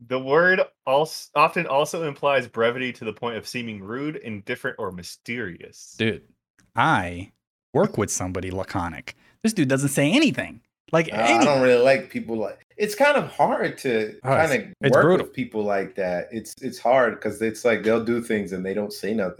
The 0.06 0.18
word 0.18 0.60
also 0.86 1.30
often 1.34 1.66
also 1.66 2.06
implies 2.06 2.46
brevity 2.48 2.92
to 2.94 3.04
the 3.04 3.12
point 3.12 3.36
of 3.36 3.46
seeming 3.46 3.82
rude, 3.82 4.16
indifferent, 4.16 4.76
or 4.78 4.90
mysterious. 4.92 5.94
Dude, 5.98 6.22
I 6.76 7.32
work 7.72 7.96
with 7.96 8.10
somebody 8.10 8.50
laconic. 8.50 9.16
This 9.42 9.52
dude 9.52 9.68
doesn't 9.68 9.90
say 9.90 10.10
anything. 10.12 10.60
Like 10.92 11.12
Uh, 11.12 11.16
I 11.16 11.44
don't 11.44 11.62
really 11.62 11.82
like 11.82 12.10
people 12.10 12.36
like. 12.36 12.60
It's 12.76 12.94
kind 12.94 13.16
of 13.16 13.28
hard 13.28 13.78
to 13.78 14.16
Oh, 14.24 14.32
it's- 14.32 14.50
kind 14.50 14.62
of 14.62 14.68
it's 14.80 14.94
work 14.94 15.04
brutal. 15.04 15.26
with 15.26 15.34
people 15.34 15.62
like 15.62 15.94
that. 15.94 16.28
It's 16.32 16.54
it's 16.60 16.78
hard 16.78 17.14
because 17.14 17.40
it's 17.40 17.64
like 17.64 17.82
they'll 17.82 18.04
do 18.04 18.20
things 18.20 18.52
and 18.52 18.64
they 18.66 18.74
don't 18.74 18.92
say 18.92 19.14
nothing. 19.14 19.38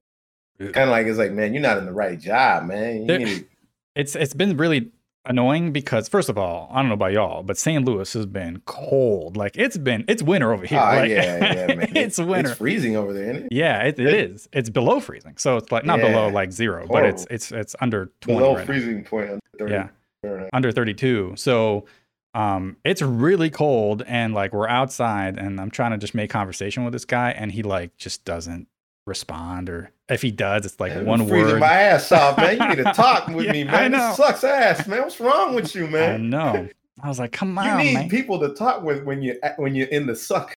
Kind 0.58 0.76
of 0.76 0.88
like 0.90 1.06
it's 1.06 1.18
like, 1.18 1.32
man, 1.32 1.52
you're 1.52 1.62
not 1.62 1.78
in 1.78 1.84
the 1.84 1.92
right 1.92 2.18
job, 2.18 2.64
man. 2.66 3.00
You 3.02 3.06
There- 3.06 3.18
need 3.18 3.38
to- 3.40 3.46
it's 3.96 4.14
it's 4.16 4.34
been 4.34 4.56
really 4.56 4.90
annoying 5.26 5.72
because 5.72 6.08
first 6.08 6.28
of 6.28 6.36
all, 6.38 6.68
I 6.72 6.80
don't 6.80 6.88
know 6.88 6.94
about 6.94 7.12
y'all, 7.12 7.42
but 7.42 7.56
St. 7.58 7.84
Louis 7.84 8.12
has 8.12 8.26
been 8.26 8.62
cold. 8.66 9.36
Like 9.36 9.56
it's 9.56 9.76
been 9.78 10.04
it's 10.08 10.22
winter 10.22 10.52
over 10.52 10.66
here. 10.66 10.78
Ah, 10.78 10.96
like, 10.96 11.10
yeah, 11.10 11.54
yeah, 11.66 11.66
man. 11.74 11.96
it's 11.96 12.18
winter. 12.18 12.50
It's 12.50 12.58
freezing 12.58 12.96
over 12.96 13.12
there, 13.12 13.30
isn't 13.30 13.46
it? 13.46 13.52
yeah, 13.52 13.82
it, 13.82 13.98
it 13.98 14.14
is. 14.14 14.48
It's 14.52 14.70
below 14.70 15.00
freezing. 15.00 15.36
So 15.36 15.56
it's 15.56 15.70
like 15.72 15.84
not 15.84 16.00
below 16.00 16.28
like 16.28 16.52
zero, 16.52 16.86
but 16.86 17.04
it's 17.04 17.26
it's 17.30 17.52
it's 17.52 17.74
under 17.80 18.10
20 18.20 18.38
Below 18.38 18.52
right 18.54 18.60
now. 18.60 18.66
freezing 18.66 19.04
point. 19.04 19.30
Under 19.60 19.72
Yeah. 19.72 19.88
Fahrenheit. 20.22 20.50
under 20.52 20.72
32. 20.72 21.34
So 21.36 21.86
um 22.34 22.76
it's 22.84 23.00
really 23.02 23.48
cold 23.50 24.02
and 24.06 24.34
like 24.34 24.52
we're 24.52 24.68
outside 24.68 25.38
and 25.38 25.60
I'm 25.60 25.70
trying 25.70 25.92
to 25.92 25.98
just 25.98 26.14
make 26.14 26.30
conversation 26.30 26.82
with 26.84 26.92
this 26.92 27.04
guy 27.04 27.30
and 27.30 27.52
he 27.52 27.62
like 27.62 27.96
just 27.96 28.24
doesn't 28.24 28.66
respond 29.06 29.68
or 29.68 29.90
if 30.08 30.22
he 30.22 30.30
does 30.30 30.64
it's 30.64 30.80
like 30.80 30.94
Man, 30.94 31.06
one 31.06 31.20
I'm 31.22 31.28
freezing 31.28 31.52
word. 31.54 31.60
my 31.60 31.72
ass 31.72 32.10
off, 32.12 32.36
man. 32.38 32.58
You 32.60 32.68
need 32.68 32.84
to 32.84 32.92
talk 32.94 33.26
with 33.28 33.46
Yeah, 33.46 33.52
me, 33.52 33.62
I 33.62 33.88
man. 33.88 33.92
know. 33.92 34.08
This 34.08 34.16
sucks 34.16 34.44
ass, 34.44 34.86
man. 34.86 35.02
What's 35.02 35.20
wrong 35.20 35.54
with 35.54 35.74
you, 35.74 35.86
man? 35.86 36.02
I 36.14 36.16
man? 36.18 36.30
know. 36.30 36.68
I 37.02 37.08
was 37.08 37.18
like, 37.18 37.32
come 37.32 37.58
on. 37.58 37.64
You 37.64 37.70
on, 37.72 37.78
need 37.78 37.94
man. 37.94 38.08
people 38.08 38.38
to 38.40 38.50
talk 38.54 38.82
with 38.82 39.02
when 39.04 39.20
you 39.22 39.38
when 39.56 39.74
you're 39.74 39.88
in 39.88 40.06
the 40.06 40.14
suck. 40.16 40.54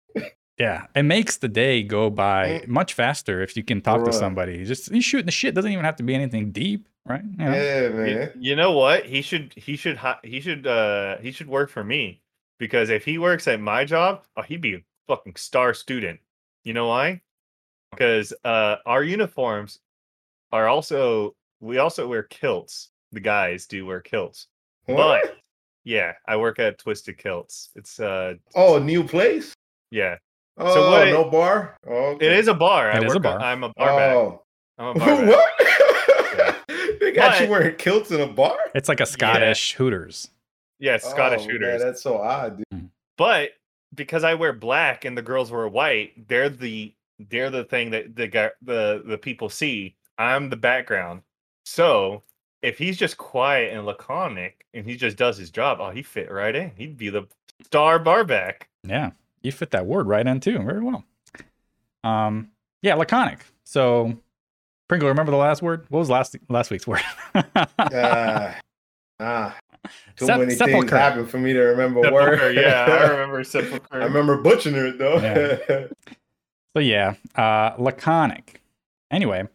Yeah, 0.59 0.87
it 0.95 1.03
makes 1.03 1.37
the 1.37 1.47
day 1.47 1.83
go 1.83 2.09
by 2.09 2.61
Mm. 2.61 2.67
much 2.67 2.93
faster 2.93 3.41
if 3.41 3.55
you 3.55 3.63
can 3.63 3.79
talk 3.81 4.03
to 4.05 4.11
Bruh. 4.11 4.13
somebody. 4.19 4.63
Just 4.65 4.91
you 4.91 5.01
shooting 5.01 5.25
the 5.27 5.31
shit 5.31 5.53
doesn't 5.53 5.71
even 5.71 5.85
have 5.85 5.97
to 5.97 6.03
be 6.03 6.15
anything 6.15 6.51
deep, 6.51 6.87
right? 7.05 7.21
You 7.23 7.37
know? 7.45 7.53
Yeah, 7.53 7.81
You, 7.83 7.89
man. 7.91 8.31
you 8.39 8.55
know 8.55 8.71
what? 8.71 9.05
He 9.05 9.21
should 9.21 9.53
he 9.55 9.75
should 9.75 9.99
he 10.23 10.39
should 10.41 10.65
uh 10.65 11.17
he 11.17 11.31
should 11.31 11.47
work 11.47 11.69
for 11.69 11.83
me 11.83 12.21
because 12.59 12.89
if 12.89 13.05
he 13.05 13.17
works 13.19 13.47
at 13.47 13.59
my 13.61 13.85
job, 13.85 14.23
oh, 14.35 14.41
he'd 14.41 14.61
be 14.61 14.73
a 14.75 14.81
fucking 15.07 15.35
star 15.35 15.73
student. 15.75 16.19
You 16.63 16.73
know 16.73 16.87
why? 16.87 17.21
Because 17.91 18.33
uh 18.43 18.75
our 18.85 19.03
uniforms 19.03 19.79
are 20.51 20.67
also 20.67 21.35
we 21.59 21.77
also 21.79 22.07
wear 22.07 22.23
kilts. 22.23 22.89
The 23.11 23.19
guys 23.19 23.65
do 23.65 23.85
wear 23.85 24.01
kilts. 24.01 24.47
What? 24.85 25.23
But 25.23 25.35
yeah, 25.83 26.13
I 26.27 26.35
work 26.35 26.59
at 26.59 26.77
Twisted 26.77 27.17
Kilts. 27.17 27.69
It's 27.75 27.99
uh 27.99 28.35
Oh, 28.55 28.77
new 28.79 29.03
place? 29.03 29.53
yeah. 29.91 30.17
Oh, 30.59 30.91
what 30.91 31.07
no 31.09 31.29
bar? 31.29 31.77
Oh, 31.87 32.17
It 32.19 32.31
is 32.33 32.47
a 32.47 32.53
bar. 32.53 32.91
I 32.91 32.97
It 32.97 33.03
is 33.03 33.11
a 33.13 33.15
work 33.15 33.23
bar. 33.23 33.39
I'm 33.39 33.63
a 33.63 33.69
bar 33.77 33.99
Oh. 34.01 34.43
I'm 34.77 34.87
a 34.87 34.93
barback. 34.99 35.27
what? 35.27 36.55
they 36.99 37.11
got 37.11 37.39
you 37.39 37.45
But- 37.45 37.49
wearing 37.49 37.75
kilts 37.77 38.11
in 38.11 38.21
a 38.21 38.27
bar? 38.27 38.57
It's 38.75 38.89
like 38.89 38.99
a 38.99 39.05
Scottish 39.05 39.73
Hooters. 39.73 40.29
Yeah, 40.79 40.95
it's 40.95 41.09
Scottish 41.09 41.43
Oh, 41.49 41.57
man, 41.59 41.79
that's 41.79 42.01
so 42.03 42.17
odd, 42.19 42.61
dude. 42.71 42.89
but 43.17 43.51
because 43.95 44.23
I 44.23 44.35
wear 44.35 44.53
black 44.53 45.05
and 45.05 45.17
the 45.17 45.23
girls 45.23 45.49
wear 45.51 45.67
white, 45.67 46.27
they're 46.27 46.49
the 46.49 46.93
they're 47.19 47.49
the 47.49 47.63
thing 47.63 47.91
that 47.91 48.15
the 48.15 48.27
guy 48.27 48.51
the 48.61 49.03
the 49.05 49.17
people 49.17 49.49
see. 49.49 49.95
I'm 50.17 50.49
the 50.49 50.55
background. 50.57 51.21
So 51.65 52.23
if 52.61 52.77
he's 52.77 52.97
just 52.97 53.17
quiet 53.17 53.73
and 53.73 53.85
laconic 53.85 54.65
and 54.73 54.85
he 54.85 54.95
just 54.95 55.15
does 55.17 55.37
his 55.37 55.51
job, 55.51 55.77
oh, 55.79 55.91
he 55.91 56.01
fit 56.01 56.31
right 56.31 56.55
in. 56.55 56.71
He'd 56.75 56.97
be 56.97 57.09
the 57.09 57.27
star 57.63 57.99
barback. 57.99 58.67
Yeah, 58.83 59.11
you 59.43 59.51
fit 59.51 59.71
that 59.71 59.85
word 59.85 60.07
right 60.07 60.25
in 60.25 60.39
too. 60.39 60.57
Very 60.59 60.81
well. 60.81 61.03
Um, 62.03 62.49
yeah, 62.81 62.95
laconic. 62.95 63.39
So, 63.63 64.17
Pringle, 64.87 65.09
remember 65.09 65.31
the 65.31 65.37
last 65.37 65.61
word? 65.61 65.85
What 65.89 65.99
was 65.99 66.09
last 66.09 66.35
last 66.49 66.71
week's 66.71 66.87
word? 66.87 67.01
Ah, 67.35 68.57
ah. 69.19 69.57
Too 70.17 70.25
Sep- 70.25 70.39
many 70.39 70.55
things 70.55 70.57
sepulcher. 70.71 70.97
happen 70.97 71.25
for 71.27 71.37
me 71.37 71.53
to 71.53 71.59
remember 71.61 72.01
Sepulcher, 72.03 72.31
words. 72.31 72.55
yeah, 72.59 72.85
I 72.89 73.07
remember 73.11 73.43
sepulcher. 73.43 73.85
I 73.91 73.97
remember 73.97 74.41
butchering 74.41 74.75
it 74.75 74.97
though. 74.97 75.17
Yeah. 75.17 75.87
So 76.77 76.81
yeah, 76.81 77.15
uh, 77.35 77.73
laconic. 77.79 78.61
Anyway, 79.09 79.47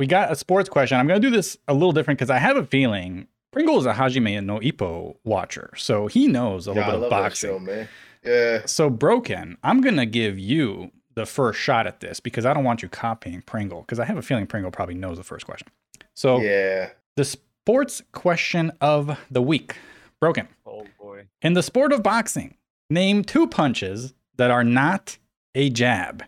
we 0.00 0.08
got 0.08 0.32
a 0.32 0.34
sports 0.34 0.68
question. 0.68 0.98
I'm 0.98 1.06
gonna 1.06 1.20
do 1.20 1.30
this 1.30 1.56
a 1.68 1.72
little 1.72 1.92
different 1.92 2.18
because 2.18 2.30
I 2.30 2.38
have 2.38 2.56
a 2.56 2.64
feeling 2.66 3.28
Pringle 3.52 3.78
is 3.78 3.86
a 3.86 3.92
Hajime 3.92 4.44
no 4.44 4.58
Ippo 4.58 5.14
watcher, 5.22 5.70
so 5.76 6.08
he 6.08 6.26
knows 6.26 6.66
a 6.66 6.72
Yeah, 6.72 6.80
I 6.80 6.86
little 6.86 6.90
bit 6.90 6.94
of 6.96 7.00
love 7.02 7.10
that 7.10 7.28
boxing. 7.28 7.50
show, 7.50 7.58
man. 7.60 7.88
Yeah. 8.24 8.62
So 8.66 8.90
broken. 8.90 9.56
I'm 9.62 9.82
gonna 9.82 10.04
give 10.04 10.36
you 10.36 10.90
the 11.14 11.26
first 11.26 11.60
shot 11.60 11.86
at 11.86 12.00
this 12.00 12.18
because 12.18 12.44
I 12.44 12.52
don't 12.52 12.64
want 12.64 12.82
you 12.82 12.88
copying 12.88 13.40
Pringle 13.42 13.82
because 13.82 14.00
I 14.00 14.04
have 14.04 14.16
a 14.18 14.22
feeling 14.22 14.48
Pringle 14.48 14.72
probably 14.72 14.96
knows 14.96 15.16
the 15.16 15.22
first 15.22 15.46
question. 15.46 15.68
So 16.14 16.40
Yeah. 16.40 16.90
the 17.14 17.24
sports 17.24 18.02
question 18.10 18.72
of 18.80 19.16
the 19.30 19.42
week, 19.42 19.76
broken. 20.20 20.48
oh 20.66 20.88
boy. 20.98 21.26
In 21.40 21.52
the 21.52 21.62
sport 21.62 21.92
of 21.92 22.02
boxing, 22.02 22.56
name 22.90 23.22
two 23.22 23.46
punches 23.46 24.12
that 24.38 24.50
are 24.50 24.64
not 24.64 25.18
a 25.56 25.70
jab. 25.70 26.22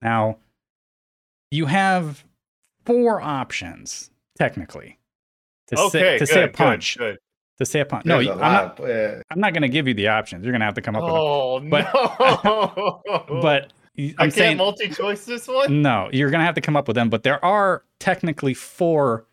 Now, 0.00 0.38
you 1.50 1.66
have 1.66 2.24
four 2.86 3.20
options 3.20 4.10
technically 4.38 4.98
to 5.68 5.78
Okay, 5.78 5.88
say 5.90 6.12
to 6.14 6.18
good, 6.20 6.28
say 6.28 6.42
a 6.44 6.48
punch. 6.48 6.96
good. 6.98 7.18
To 7.58 7.64
say 7.66 7.80
a 7.80 7.84
punch. 7.84 8.04
No, 8.04 8.14
There's 8.16 8.26
you- 8.26 8.32
a 8.32 8.34
I'm 8.34 8.40
lot 8.40 8.78
not. 8.78 8.80
of- 8.80 8.88
yeah. 8.88 9.22
I'm 9.30 9.40
not 9.40 9.52
going 9.52 9.62
to 9.62 9.68
give 9.68 9.86
you 9.86 9.94
the 9.94 10.08
options. 10.08 10.44
You're 10.44 10.52
going 10.52 10.60
to 10.60 10.66
have 10.66 10.74
to 10.74 10.82
come 10.82 10.96
up 10.96 11.02
with 11.04 11.12
Oh 11.14 11.60
But- 11.60 12.44
no! 12.44 13.02
But 13.40 13.72
I'm 13.98 14.14
can't 14.16 14.32
saying 14.32 14.56
multi-choice 14.56 15.24
this 15.24 15.46
one. 15.46 15.80
no. 15.82 16.08
You're 16.12 16.30
going 16.30 16.40
to 16.40 16.44
have 16.46 16.56
to 16.56 16.60
come 16.60 16.76
up 16.76 16.88
with 16.88 16.96
them. 16.96 17.10
But 17.10 17.22
there 17.22 17.42
are 17.44 17.84
technically 18.00 18.54
four 18.54 19.26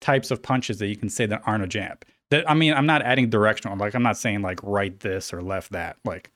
types 0.00 0.30
of 0.30 0.42
punches 0.42 0.78
that 0.78 0.86
you 0.86 0.96
can 0.96 1.08
say 1.08 1.26
that 1.26 1.42
aren't 1.44 1.64
a 1.64 1.66
jab. 1.66 2.04
That 2.30 2.48
I 2.48 2.54
mean, 2.54 2.72
I'm 2.72 2.86
not 2.86 3.02
adding 3.02 3.28
directional. 3.30 3.76
Like 3.76 3.94
I'm 3.94 4.02
not 4.04 4.16
saying 4.16 4.42
like 4.42 4.60
right 4.62 4.98
this 5.00 5.32
or 5.34 5.42
left 5.42 5.72
that. 5.72 5.96
Like, 6.04 6.30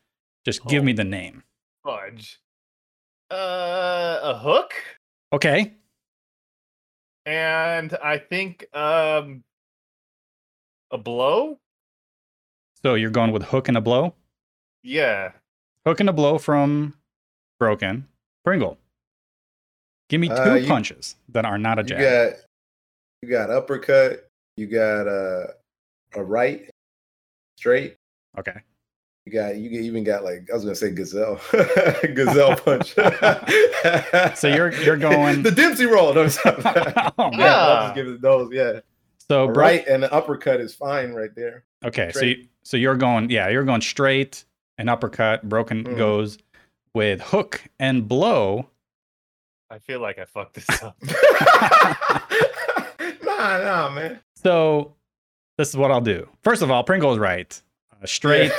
just 0.44 0.64
give 0.66 0.82
Oh. 0.82 0.86
me 0.86 0.92
the 0.92 1.04
name. 1.04 1.44
Fudge. 1.84 2.40
Uh, 3.30 4.20
a 4.22 4.38
hook, 4.38 4.72
Okay. 5.32 5.74
and 7.26 7.94
I 8.02 8.18
think 8.18 8.66
um, 8.76 9.42
a 10.90 10.98
blow. 10.98 11.58
So 12.82 12.94
you're 12.94 13.10
going 13.10 13.32
with 13.32 13.44
hook 13.44 13.68
and 13.68 13.76
a 13.76 13.80
blow? 13.80 14.14
Yeah. 14.82 15.32
Hook 15.86 16.00
and 16.00 16.08
a 16.08 16.12
blow 16.12 16.38
from 16.38 16.94
Broken. 17.58 18.06
Pringle. 18.44 18.78
Give 20.10 20.20
me 20.20 20.28
two 20.28 20.34
Uh, 20.34 20.54
you- 20.54 20.68
punches 20.68 21.16
that 21.30 21.44
are 21.46 21.56
not 21.58 21.78
a 21.78 21.82
You 21.82 21.88
jab. 21.88 22.00
got 22.32 22.40
you 23.22 23.28
got 23.30 23.50
uppercut, 23.50 24.28
you 24.58 24.66
got 24.66 25.08
uh, 25.08 25.46
a 26.14 26.22
right, 26.22 26.68
straight. 27.56 27.96
okay. 28.38 28.60
You 29.26 29.32
got 29.32 29.56
you 29.56 29.70
even 29.80 30.04
got 30.04 30.22
like 30.22 30.48
I 30.50 30.54
was 30.54 30.64
gonna 30.64 30.74
say 30.74 30.90
gazelle, 30.90 31.40
gazelle 32.14 32.56
punch. 32.56 32.94
So 34.38 34.48
you're- 34.48 34.84
you're 34.84 34.96
going- 34.98 35.42
the 35.42 35.50
Dempsey 35.50 35.86
roll. 35.86 36.12
No, 36.12 36.28
stop. 36.28 36.58
Oh, 37.18 37.30
yeah. 37.32 37.56
I'll 37.56 37.82
just 37.84 37.94
give 37.94 38.06
it 38.08 38.20
those. 38.20 38.50
Yeah, 38.52 38.80
So 39.30 39.44
A 39.44 39.52
bro- 39.52 39.62
right 39.64 39.86
and 39.86 40.02
the 40.02 40.12
uppercut 40.12 40.60
is 40.60 40.74
fine 40.74 41.12
right 41.12 41.34
there. 41.34 41.64
Okay. 41.84 42.10
So 42.12 42.24
you, 42.24 42.46
so 42.64 42.76
you're 42.76 42.96
going 42.96 43.30
yeah, 43.30 43.48
you're 43.48 43.64
going 43.64 43.80
straight 43.80 44.44
and 44.76 44.90
uppercut. 44.90 45.48
Broken 45.48 45.84
Mhm. 45.84 45.96
goes 45.96 46.36
with 46.94 47.20
hook 47.22 47.62
and 47.78 48.06
blow. 48.06 48.68
I 49.70 49.78
feel 49.78 50.00
like 50.00 50.18
I 50.18 50.26
fucked 50.26 50.54
this 50.54 50.82
up. 50.82 50.96
nah, 53.24 53.58
nah, 53.58 53.90
man. 53.90 54.20
So 54.36 54.94
this 55.58 55.68
is 55.70 55.76
what 55.76 55.90
I'll 55.90 56.00
do. 56.02 56.28
First 56.42 56.60
of 56.62 56.70
all, 56.70 56.84
Pringle 56.84 57.12
is 57.12 57.18
right. 57.18 57.60
A 58.02 58.06
straight, 58.06 58.52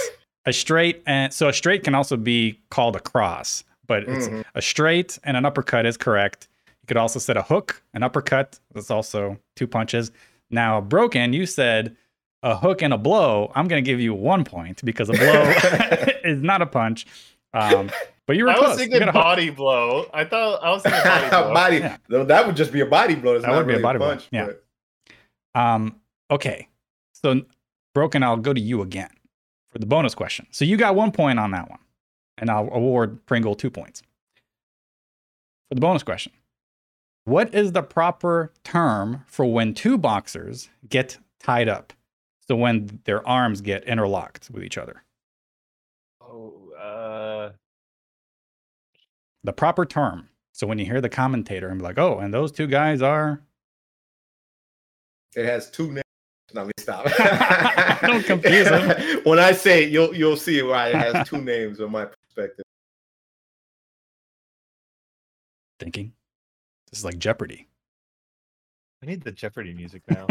a 0.45 0.53
straight, 0.53 1.01
and 1.05 1.33
so 1.33 1.47
a 1.49 1.53
straight 1.53 1.83
can 1.83 1.95
also 1.95 2.17
be 2.17 2.59
called 2.69 2.95
a 2.95 2.99
cross, 2.99 3.63
but 3.87 4.03
it's 4.03 4.27
Mhm. 4.27 4.43
a 4.53 4.61
straight 4.61 5.17
and 5.23 5.35
an 5.37 5.45
uppercut 5.45 5.85
is 5.85 5.97
correct. 5.97 6.47
You 6.83 6.87
could 6.87 6.97
also 6.97 7.19
set 7.19 7.35
a 7.37 7.41
hook, 7.41 7.81
an 7.93 8.03
uppercut. 8.03 8.59
That's 8.73 8.91
also 8.91 9.37
two 9.55 9.67
punches. 9.67 10.11
Now, 10.51 10.81
broken, 10.81 11.33
you 11.33 11.45
said 11.47 11.95
a 12.43 12.55
hook 12.55 12.83
and 12.83 12.93
a 12.93 12.97
blow. 12.97 13.51
I'm 13.55 13.67
going 13.67 13.83
to 13.83 13.89
give 13.89 13.99
you 13.99 14.13
one 14.13 14.43
point 14.43 14.85
because 14.85 15.09
a 15.09 15.13
blow 15.13 15.43
is 16.23 16.41
not 16.43 16.61
a 16.61 16.67
punch. 16.67 17.07
Um, 17.53 17.89
but 18.27 18.35
you 18.35 18.43
were 18.43 18.51
I 18.51 18.55
close. 18.57 18.69
was 18.69 18.77
thinking 18.77 18.99
got 18.99 19.07
a 19.09 19.11
hook. 19.13 19.23
body 19.23 19.49
blow. 19.49 20.07
I 20.13 20.25
thought 20.25 20.63
I 20.63 20.69
was 20.69 20.83
thinking 20.83 21.01
body 21.03 21.29
blow. 21.29 21.53
body. 21.53 21.77
Yeah. 21.77 21.97
no, 22.09 22.23
That 22.25 22.45
would 22.45 22.55
just 22.55 22.71
be 22.71 22.81
a 22.81 22.85
body 22.85 23.15
blow. 23.15 23.35
It's 23.35 23.45
That 23.45 23.51
not 23.51 23.57
would 23.65 23.67
be 23.67 23.75
a 23.75 23.79
body 23.79 23.97
blow, 23.97 24.09
punch, 24.09 24.27
yeah. 24.31 24.47
but- 24.47 25.59
Um, 25.59 25.95
okay. 26.29 26.67
So 27.13 27.41
broken, 27.95 28.21
I'll 28.23 28.37
go 28.37 28.53
to 28.53 28.59
you 28.61 28.81
again 28.81 29.09
for 29.75 29.79
the 29.79 29.85
bonus 29.85 30.15
question. 30.15 30.47
So 30.51 30.63
you 30.63 30.77
got 30.77 30.95
one 30.95 31.11
point 31.11 31.37
on 31.37 31.51
that 31.51 31.69
one, 31.69 31.79
and 32.37 32.49
I'll 32.49 32.69
award 32.71 33.25
Pringle 33.25 33.55
two 33.55 33.69
points. 33.69 34.01
For 35.67 35.75
the 35.75 35.81
bonus 35.81 36.01
question, 36.01 36.31
what 37.25 37.53
is 37.53 37.73
the 37.73 37.83
proper 37.83 38.53
term 38.63 39.25
for 39.27 39.45
when 39.51 39.73
two 39.73 39.97
boxers 39.97 40.69
get 40.87 41.17
tied 41.41 41.67
up? 41.67 41.91
So 42.47 42.55
when 42.55 43.01
their 43.03 43.27
arms 43.27 43.59
get 43.59 43.83
interlocked 43.83 44.49
with 44.49 44.63
each 44.63 44.77
other. 44.77 45.03
Oh, 46.21 46.53
uh, 46.79 47.51
The 49.43 49.51
proper 49.51 49.85
term. 49.85 50.29
So 50.53 50.67
when 50.67 50.79
you 50.79 50.85
hear 50.85 51.01
the 51.01 51.09
commentator 51.09 51.67
and 51.67 51.79
be 51.79 51.83
like, 51.83 51.99
"Oh, 51.99 52.19
and 52.19 52.33
those 52.33 52.53
two 52.53 52.67
guys 52.67 53.01
are," 53.01 53.41
It 55.35 55.45
has 55.45 55.69
two 55.69 55.91
names. 55.91 56.04
No, 56.53 56.61
let 56.61 56.67
me 56.67 56.73
stop. 56.77 57.05
Don't 58.01 58.25
confuse 58.25 58.69
them. 58.69 59.21
when 59.23 59.39
I 59.39 59.51
say 59.51 59.83
it, 59.83 59.89
you'll 59.89 60.15
you'll 60.15 60.37
see 60.37 60.61
why 60.61 60.89
it 60.89 60.95
has 60.95 61.27
two 61.27 61.41
names 61.41 61.79
from 61.79 61.91
my 61.91 62.05
perspective. 62.05 62.63
thinking, 65.79 66.13
"This 66.89 66.99
is 66.99 67.05
like 67.05 67.17
Jeopardy." 67.17 67.67
I 69.03 69.07
need 69.07 69.23
the 69.23 69.31
Jeopardy 69.31 69.73
music 69.73 70.01
now. 70.09 70.27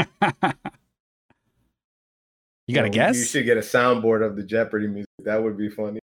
You 2.67 2.75
got 2.75 2.83
to 2.83 2.89
know, 2.89 2.95
guess? 2.95 3.17
You 3.17 3.25
should 3.25 3.45
get 3.45 3.59
a 3.59 3.61
soundboard 3.61 4.25
of 4.25 4.37
the 4.37 4.43
Jeopardy 4.43 4.87
music. 4.87 5.09
That 5.23 5.43
would 5.43 5.57
be 5.57 5.69
funny. 5.69 6.01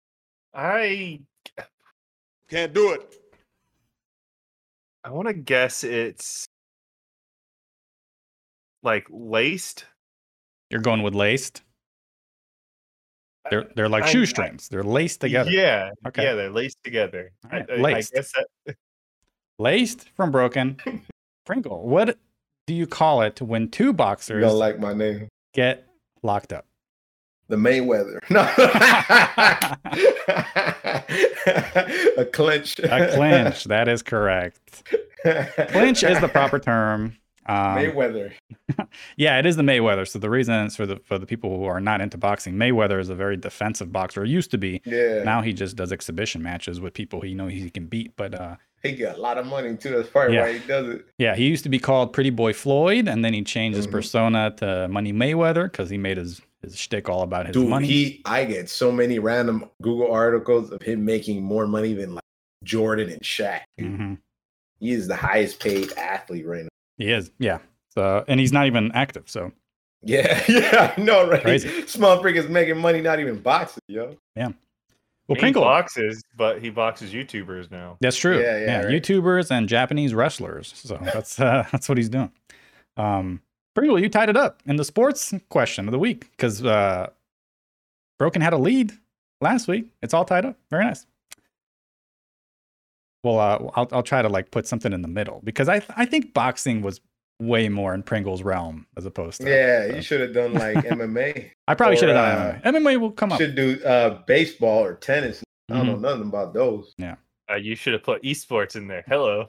I 0.53 1.19
Can't 2.49 2.73
do 2.73 2.93
it. 2.93 3.13
I 5.03 5.11
want 5.11 5.27
to 5.27 5.33
guess 5.33 5.83
it's 5.83 6.45
like 8.83 9.05
laced. 9.09 9.85
You're 10.69 10.81
going 10.81 11.03
with 11.03 11.15
laced. 11.15 11.61
They're 13.51 13.65
they're 13.75 13.89
like 13.89 14.03
I- 14.03 14.07
I- 14.07 14.11
shoestrings. 14.11 14.67
They're 14.69 14.83
laced 14.83 15.21
together. 15.21 15.51
Yeah. 15.51 15.91
Okay. 16.07 16.23
Yeah, 16.23 16.33
they're 16.33 16.49
laced 16.49 16.77
together. 16.83 17.31
I- 17.49 17.59
Alright, 17.59 17.69
I, 17.69 17.73
I 17.75 17.77
laced. 17.77 18.13
guess 18.13 18.31
that 18.65 18.75
Laced 19.59 20.09
from 20.15 20.31
broken. 20.31 20.77
Pringle. 21.45 21.87
What 21.87 22.17
do 22.67 22.73
you 22.73 22.87
call 22.87 23.21
it 23.21 23.39
when 23.41 23.69
two 23.69 23.85
You 23.85 23.93
boxers 23.93 24.43
don't 24.43 24.57
like 24.57 24.79
my 24.79 24.93
name. 24.93 25.29
get 25.53 25.87
locked 26.23 26.51
up? 26.51 26.65
The 27.47 27.57
Mayweather. 27.57 28.19
No. 28.31 28.41
a 32.17 32.25
clinch. 32.25 32.79
A 32.79 33.11
clinch. 33.13 33.65
that 33.65 33.87
is 33.87 34.01
correct. 34.01 34.83
Clinch 35.69 36.03
is 36.03 36.19
the 36.19 36.27
proper 36.27 36.57
term. 36.59 37.15
Um, 37.47 37.77
Mayweather. 37.77 38.33
Yeah, 39.17 39.37
it 39.39 39.45
is 39.45 39.55
the 39.55 39.63
Mayweather. 39.63 40.07
So 40.07 40.19
the 40.19 40.29
reason 40.29 40.53
is 40.65 40.75
for 40.75 40.85
the 40.85 40.97
for 41.05 41.17
the 41.19 41.25
people 41.25 41.57
who 41.57 41.65
are 41.65 41.79
not 41.79 42.01
into 42.01 42.17
boxing, 42.17 42.55
Mayweather 42.55 42.99
is 42.99 43.09
a 43.09 43.15
very 43.15 43.37
defensive 43.37 43.91
boxer. 43.91 44.25
Used 44.25 44.51
to 44.51 44.57
be. 44.57 44.81
Yeah. 44.85 45.23
Now 45.23 45.41
he 45.41 45.53
just 45.53 45.75
does 45.75 45.91
exhibition 45.91 46.41
matches 46.41 46.79
with 46.81 46.93
people 46.93 47.21
he 47.21 47.33
know 47.33 47.47
he 47.47 47.69
can 47.69 47.85
beat. 47.87 48.15
But 48.15 48.33
uh, 48.35 48.55
he 48.83 48.93
got 48.93 49.17
a 49.17 49.21
lot 49.21 49.37
of 49.37 49.45
money 49.45 49.75
too. 49.77 49.91
That's 49.95 50.09
probably 50.09 50.35
Yeah. 50.35 50.43
why 50.43 50.53
he 50.57 50.67
does 50.67 50.87
it. 50.89 51.05
yeah, 51.17 51.35
he 51.35 51.47
used 51.47 51.63
to 51.63 51.69
be 51.69 51.79
called 51.79 52.13
Pretty 52.13 52.29
Boy 52.31 52.53
Floyd, 52.53 53.07
and 53.07 53.23
then 53.23 53.33
he 53.33 53.43
changed 53.43 53.75
his 53.77 53.87
Mhm. 53.87 53.91
persona 53.91 54.53
to 54.57 54.87
Money 54.87 55.13
Mayweather 55.13 55.71
because 55.71 55.89
he 55.89 55.97
made 55.97 56.17
his 56.17 56.41
his 56.63 56.75
shtick 56.75 57.07
all 57.09 57.21
about 57.21 57.45
his 57.45 57.53
Dude, 57.53 57.69
money. 57.69 57.85
he 57.87 58.21
I 58.25 58.43
get 58.45 58.69
so 58.69 58.91
many 58.91 59.19
random 59.19 59.69
Google 59.83 60.11
articles 60.11 60.71
of 60.71 60.81
him 60.81 61.05
making 61.05 61.43
more 61.43 61.67
money 61.67 61.93
than 61.93 62.15
like 62.15 62.23
Jordan 62.63 63.09
and 63.11 63.21
Shaq. 63.21 63.59
Mhm. 63.79 64.17
He 64.79 64.91
is 64.91 65.07
the 65.07 65.15
highest 65.15 65.59
paid 65.59 65.91
athlete 65.93 66.45
right 66.47 66.63
now. 66.63 66.69
He 66.97 67.11
is, 67.11 67.31
yeah. 67.39 67.59
So 67.89 68.23
and 68.27 68.39
he's 68.39 68.51
not 68.51 68.67
even 68.67 68.91
active. 68.93 69.23
So 69.29 69.51
Yeah, 70.01 70.43
yeah, 70.49 70.93
I 70.95 71.01
know, 71.01 71.27
right? 71.27 71.41
Crazy. 71.41 71.87
Small 71.87 72.21
freak 72.21 72.35
is 72.35 72.47
making 72.47 72.77
money, 72.77 73.01
not 73.01 73.19
even 73.19 73.39
boxing, 73.39 73.81
yo. 73.87 74.15
Yeah. 74.35 74.49
Well, 75.27 75.35
he 75.35 75.41
Pringle. 75.41 75.63
boxes, 75.63 76.23
but 76.37 76.61
he 76.61 76.69
boxes 76.69 77.11
YouTubers 77.11 77.71
now. 77.71 77.97
That's 77.99 78.15
true. 78.15 78.39
Yeah, 78.39 78.59
yeah, 78.59 78.81
right. 78.83 78.93
YouTubers 78.93 79.49
and 79.49 79.67
Japanese 79.67 80.13
wrestlers. 80.13 80.71
So 80.75 80.99
that's 81.01 81.39
uh, 81.39 81.65
that's 81.71 81.89
what 81.89 81.97
he's 81.97 82.09
doing. 82.09 82.31
Um, 82.97 83.41
Pringle, 83.73 83.99
you 83.99 84.07
tied 84.07 84.29
it 84.29 84.37
up 84.37 84.61
in 84.65 84.75
the 84.75 84.85
sports 84.85 85.33
question 85.49 85.87
of 85.87 85.91
the 85.91 85.99
week 85.99 86.29
because 86.31 86.63
uh, 86.63 87.09
Broken 88.19 88.41
had 88.41 88.53
a 88.53 88.57
lead 88.57 88.93
last 89.41 89.67
week. 89.67 89.87
It's 90.01 90.13
all 90.13 90.25
tied 90.25 90.45
up. 90.45 90.57
Very 90.69 90.85
nice. 90.85 91.05
Well, 93.25 93.39
uh, 93.39 93.71
I'll 93.75 93.87
I'll 93.91 94.03
try 94.03 94.21
to 94.21 94.29
like 94.29 94.51
put 94.51 94.67
something 94.67 94.93
in 94.93 95.01
the 95.01 95.07
middle 95.07 95.41
because 95.43 95.67
I 95.67 95.81
I 95.97 96.05
think 96.05 96.33
boxing 96.33 96.81
was 96.83 97.01
way 97.41 97.67
more 97.67 97.93
in 97.93 98.03
Pringle's 98.03 98.43
realm 98.43 98.85
as 98.95 99.05
opposed 99.05 99.41
to 99.41 99.49
Yeah, 99.49 99.89
so. 99.89 99.95
you 99.95 100.01
should 100.03 100.21
have 100.21 100.33
done 100.33 100.53
like 100.53 100.75
MMA. 100.85 101.49
I 101.67 101.73
probably 101.73 101.97
should 101.97 102.09
have 102.09 102.17
uh, 102.17 102.51
done 102.61 102.73
MMA. 102.73 102.93
MMA 102.93 102.99
will 103.01 103.11
come 103.11 103.31
up. 103.31 103.39
should 103.39 103.55
do 103.55 103.83
uh 103.83 104.21
baseball 104.27 104.83
or 104.85 104.93
tennis. 104.93 105.43
I 105.71 105.77
don't 105.77 105.85
Mhm. 105.87 106.01
know 106.01 106.09
nothing 106.09 106.27
about 106.29 106.53
those. 106.53 106.93
Yeah. 106.99 107.15
Uh, 107.51 107.55
you 107.55 107.75
should 107.75 107.93
have 107.93 108.03
put 108.03 108.21
esports 108.23 108.75
in 108.75 108.87
there. 108.87 109.03
Hello. 109.07 109.47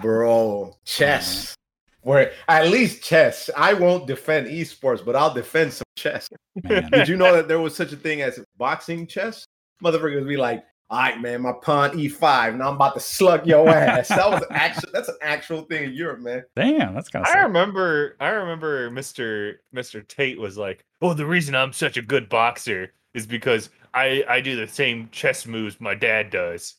Bro, 0.00 0.76
chess. 0.84 1.54
Where 2.02 2.32
at 2.48 2.68
least 2.68 3.02
chess. 3.02 3.48
I 3.56 3.74
won't 3.74 4.06
defend 4.06 4.48
esports, 4.48 5.04
but 5.04 5.14
I'll 5.16 5.32
defend 5.32 5.72
some 5.72 5.84
chess. 5.96 6.28
Man. 6.64 6.90
Did 6.90 7.08
you 7.08 7.16
know 7.16 7.32
that 7.34 7.48
there 7.48 7.60
was 7.60 7.74
such 7.76 7.92
a 7.92 7.96
thing 7.96 8.22
as 8.22 8.38
boxing 8.56 9.06
chess? 9.06 9.44
Motherfuckers 9.84 10.26
be 10.28 10.36
like, 10.36 10.64
all 10.92 10.98
right, 10.98 11.18
man, 11.20 11.40
my 11.40 11.52
pawn 11.52 11.92
e5. 11.92 12.56
Now 12.58 12.68
I'm 12.68 12.74
about 12.74 12.92
to 12.94 13.00
slug 13.00 13.46
your 13.46 13.66
ass. 13.70 14.08
That 14.08 14.30
was 14.30 14.44
actual 14.50 14.90
that's 14.92 15.08
an 15.08 15.16
actual 15.22 15.62
thing 15.62 15.84
in 15.84 15.92
Europe, 15.94 16.20
man. 16.20 16.44
Damn, 16.54 16.94
that's 16.94 17.08
kind 17.08 17.24
of 17.26 17.34
I 17.34 17.38
remember 17.40 18.16
I 18.20 18.28
remember 18.28 18.90
Mr. 18.90 19.54
Mr. 19.74 20.06
Tate 20.06 20.38
was 20.38 20.58
like, 20.58 20.84
"Oh, 21.00 21.14
the 21.14 21.24
reason 21.24 21.54
I'm 21.54 21.72
such 21.72 21.96
a 21.96 22.02
good 22.02 22.28
boxer 22.28 22.92
is 23.14 23.26
because 23.26 23.70
I 23.94 24.22
I 24.28 24.42
do 24.42 24.54
the 24.54 24.68
same 24.68 25.08
chess 25.12 25.46
moves 25.46 25.80
my 25.80 25.94
dad 25.94 26.28
does." 26.28 26.74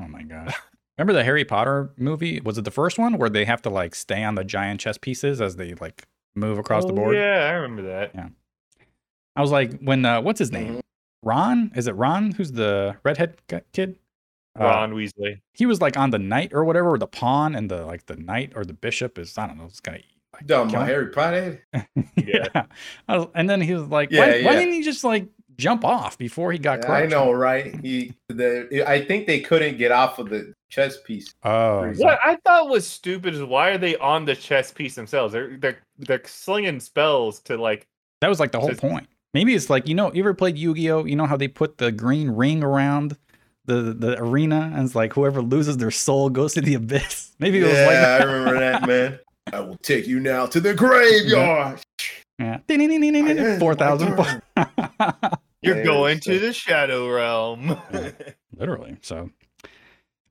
Oh 0.00 0.06
my 0.06 0.22
gosh. 0.22 0.54
Remember 0.96 1.12
the 1.12 1.24
Harry 1.24 1.44
Potter 1.44 1.90
movie? 1.96 2.40
Was 2.40 2.58
it 2.58 2.64
the 2.64 2.70
first 2.70 2.96
one 2.98 3.18
where 3.18 3.28
they 3.28 3.44
have 3.44 3.60
to 3.62 3.70
like 3.70 3.94
stay 3.96 4.22
on 4.22 4.36
the 4.36 4.44
giant 4.44 4.80
chess 4.80 4.98
pieces 4.98 5.40
as 5.40 5.56
they 5.56 5.74
like 5.74 6.06
move 6.36 6.58
across 6.58 6.84
the 6.84 6.92
Oh, 6.92 6.96
board? 6.96 7.16
Yeah, 7.16 7.48
I 7.48 7.54
remember 7.54 7.82
that. 7.90 8.12
Yeah. 8.14 8.28
I 9.34 9.42
was 9.42 9.50
like, 9.50 9.78
when 9.80 10.04
uh, 10.04 10.22
what's 10.22 10.38
his 10.38 10.52
name? 10.52 10.80
Ron? 11.26 11.72
Is 11.74 11.86
it 11.88 11.92
Ron? 11.96 12.30
Who's 12.32 12.52
the 12.52 12.96
redhead 13.04 13.36
g- 13.50 13.58
kid? 13.72 13.98
Uh, 14.58 14.64
Ron 14.64 14.92
Weasley. 14.94 15.40
he 15.52 15.66
was 15.66 15.82
like 15.82 15.98
on 15.98 16.10
the 16.10 16.18
knight 16.18 16.52
or 16.54 16.64
whatever, 16.64 16.90
or 16.90 16.98
the 16.98 17.06
pawn, 17.06 17.54
and 17.54 17.70
the 17.70 17.84
like 17.84 18.06
the 18.06 18.16
knight 18.16 18.52
or 18.56 18.64
the 18.64 18.72
bishop 18.72 19.18
is 19.18 19.36
I 19.36 19.46
don't 19.46 19.58
know. 19.58 19.64
It's 19.66 19.80
gonna 19.80 19.98
like, 20.32 20.46
Dumb, 20.46 20.70
kill 20.70 20.80
my. 20.80 20.86
Harry 20.86 21.08
Potter. 21.10 21.62
yeah. 22.16 22.64
I 23.08 23.18
was- 23.18 23.28
and 23.34 23.50
then 23.50 23.60
he 23.60 23.74
was 23.74 23.88
like, 23.88 24.10
Yeah, 24.10 24.20
why, 24.20 24.42
why 24.44 24.52
didn't 24.54 24.72
he 24.74 24.82
just 24.82 25.04
like 25.04 25.26
jump 25.58 25.84
off 25.84 26.16
before 26.16 26.52
he 26.52 26.58
got 26.58 26.78
Yeah, 26.80 26.86
crushed? 26.86 27.04
I 27.04 27.06
know, 27.08 27.32
right? 27.32 27.74
He, 27.82 28.14
the, 28.28 28.84
I 28.86 29.04
think 29.04 29.26
they 29.26 29.40
couldn't 29.40 29.76
get 29.78 29.90
off 29.92 30.18
of 30.18 30.28
the 30.30 30.52
chess 30.70 30.98
piece. 31.02 31.34
Oh, 31.42 31.90
What 31.96 32.18
I 32.24 32.36
thought 32.44 32.68
was 32.68 32.86
stupid 32.86 33.34
is 33.34 33.42
why 33.42 33.70
are 33.70 33.78
they 33.78 33.96
on 33.96 34.24
the 34.26 34.34
chess 34.36 34.70
piece 34.72 34.94
themselves? 34.94 35.32
They're 35.34 35.56
they're 35.58 35.78
they're 35.98 36.22
slinging 36.24 36.80
spells 36.80 37.40
to 37.40 37.56
like 37.58 37.86
That 38.22 38.28
was 38.28 38.40
like 38.40 38.52
the 38.52 38.60
whole 38.60 38.68
Just- 38.70 38.80
point. 38.80 39.06
Maybe 39.36 39.54
it's 39.54 39.68
like 39.68 39.86
you 39.86 39.94
know, 39.94 40.10
you 40.14 40.22
ever 40.22 40.32
played 40.32 40.56
Yu-Gi-Oh? 40.56 41.04
You 41.04 41.14
know 41.14 41.26
how 41.26 41.36
they 41.36 41.46
put 41.46 41.76
the 41.76 41.92
green 41.92 42.30
ring 42.30 42.64
around 42.64 43.18
the 43.66 43.92
the 43.92 44.18
arena, 44.18 44.72
and 44.74 44.86
it's 44.86 44.94
like 44.94 45.12
whoever 45.12 45.42
loses 45.42 45.76
their 45.76 45.90
soul 45.90 46.30
goes 46.30 46.54
to 46.54 46.62
the 46.62 46.72
abyss. 46.80 47.32
Maybe 47.38 47.58
it 47.58 47.64
was 47.64 47.72
like 47.72 47.80
yeah, 47.90 48.00
that. 48.00 48.20
I 48.22 48.24
remember 48.24 48.58
that, 48.58 48.86
man. 48.88 49.18
I 49.52 49.60
will 49.60 49.76
take 49.82 50.06
you 50.06 50.20
now 50.20 50.46
to 50.46 50.58
the 50.58 50.72
graveyard. 50.72 51.82
Yeah. 52.38 52.60
Four 53.58 53.74
thousand. 53.74 54.42
you're 55.60 55.84
going 55.84 56.18
to 56.20 56.38
the 56.38 56.54
shadow 56.54 57.12
realm. 57.12 57.78
Literally. 58.56 58.96
So, 59.02 59.28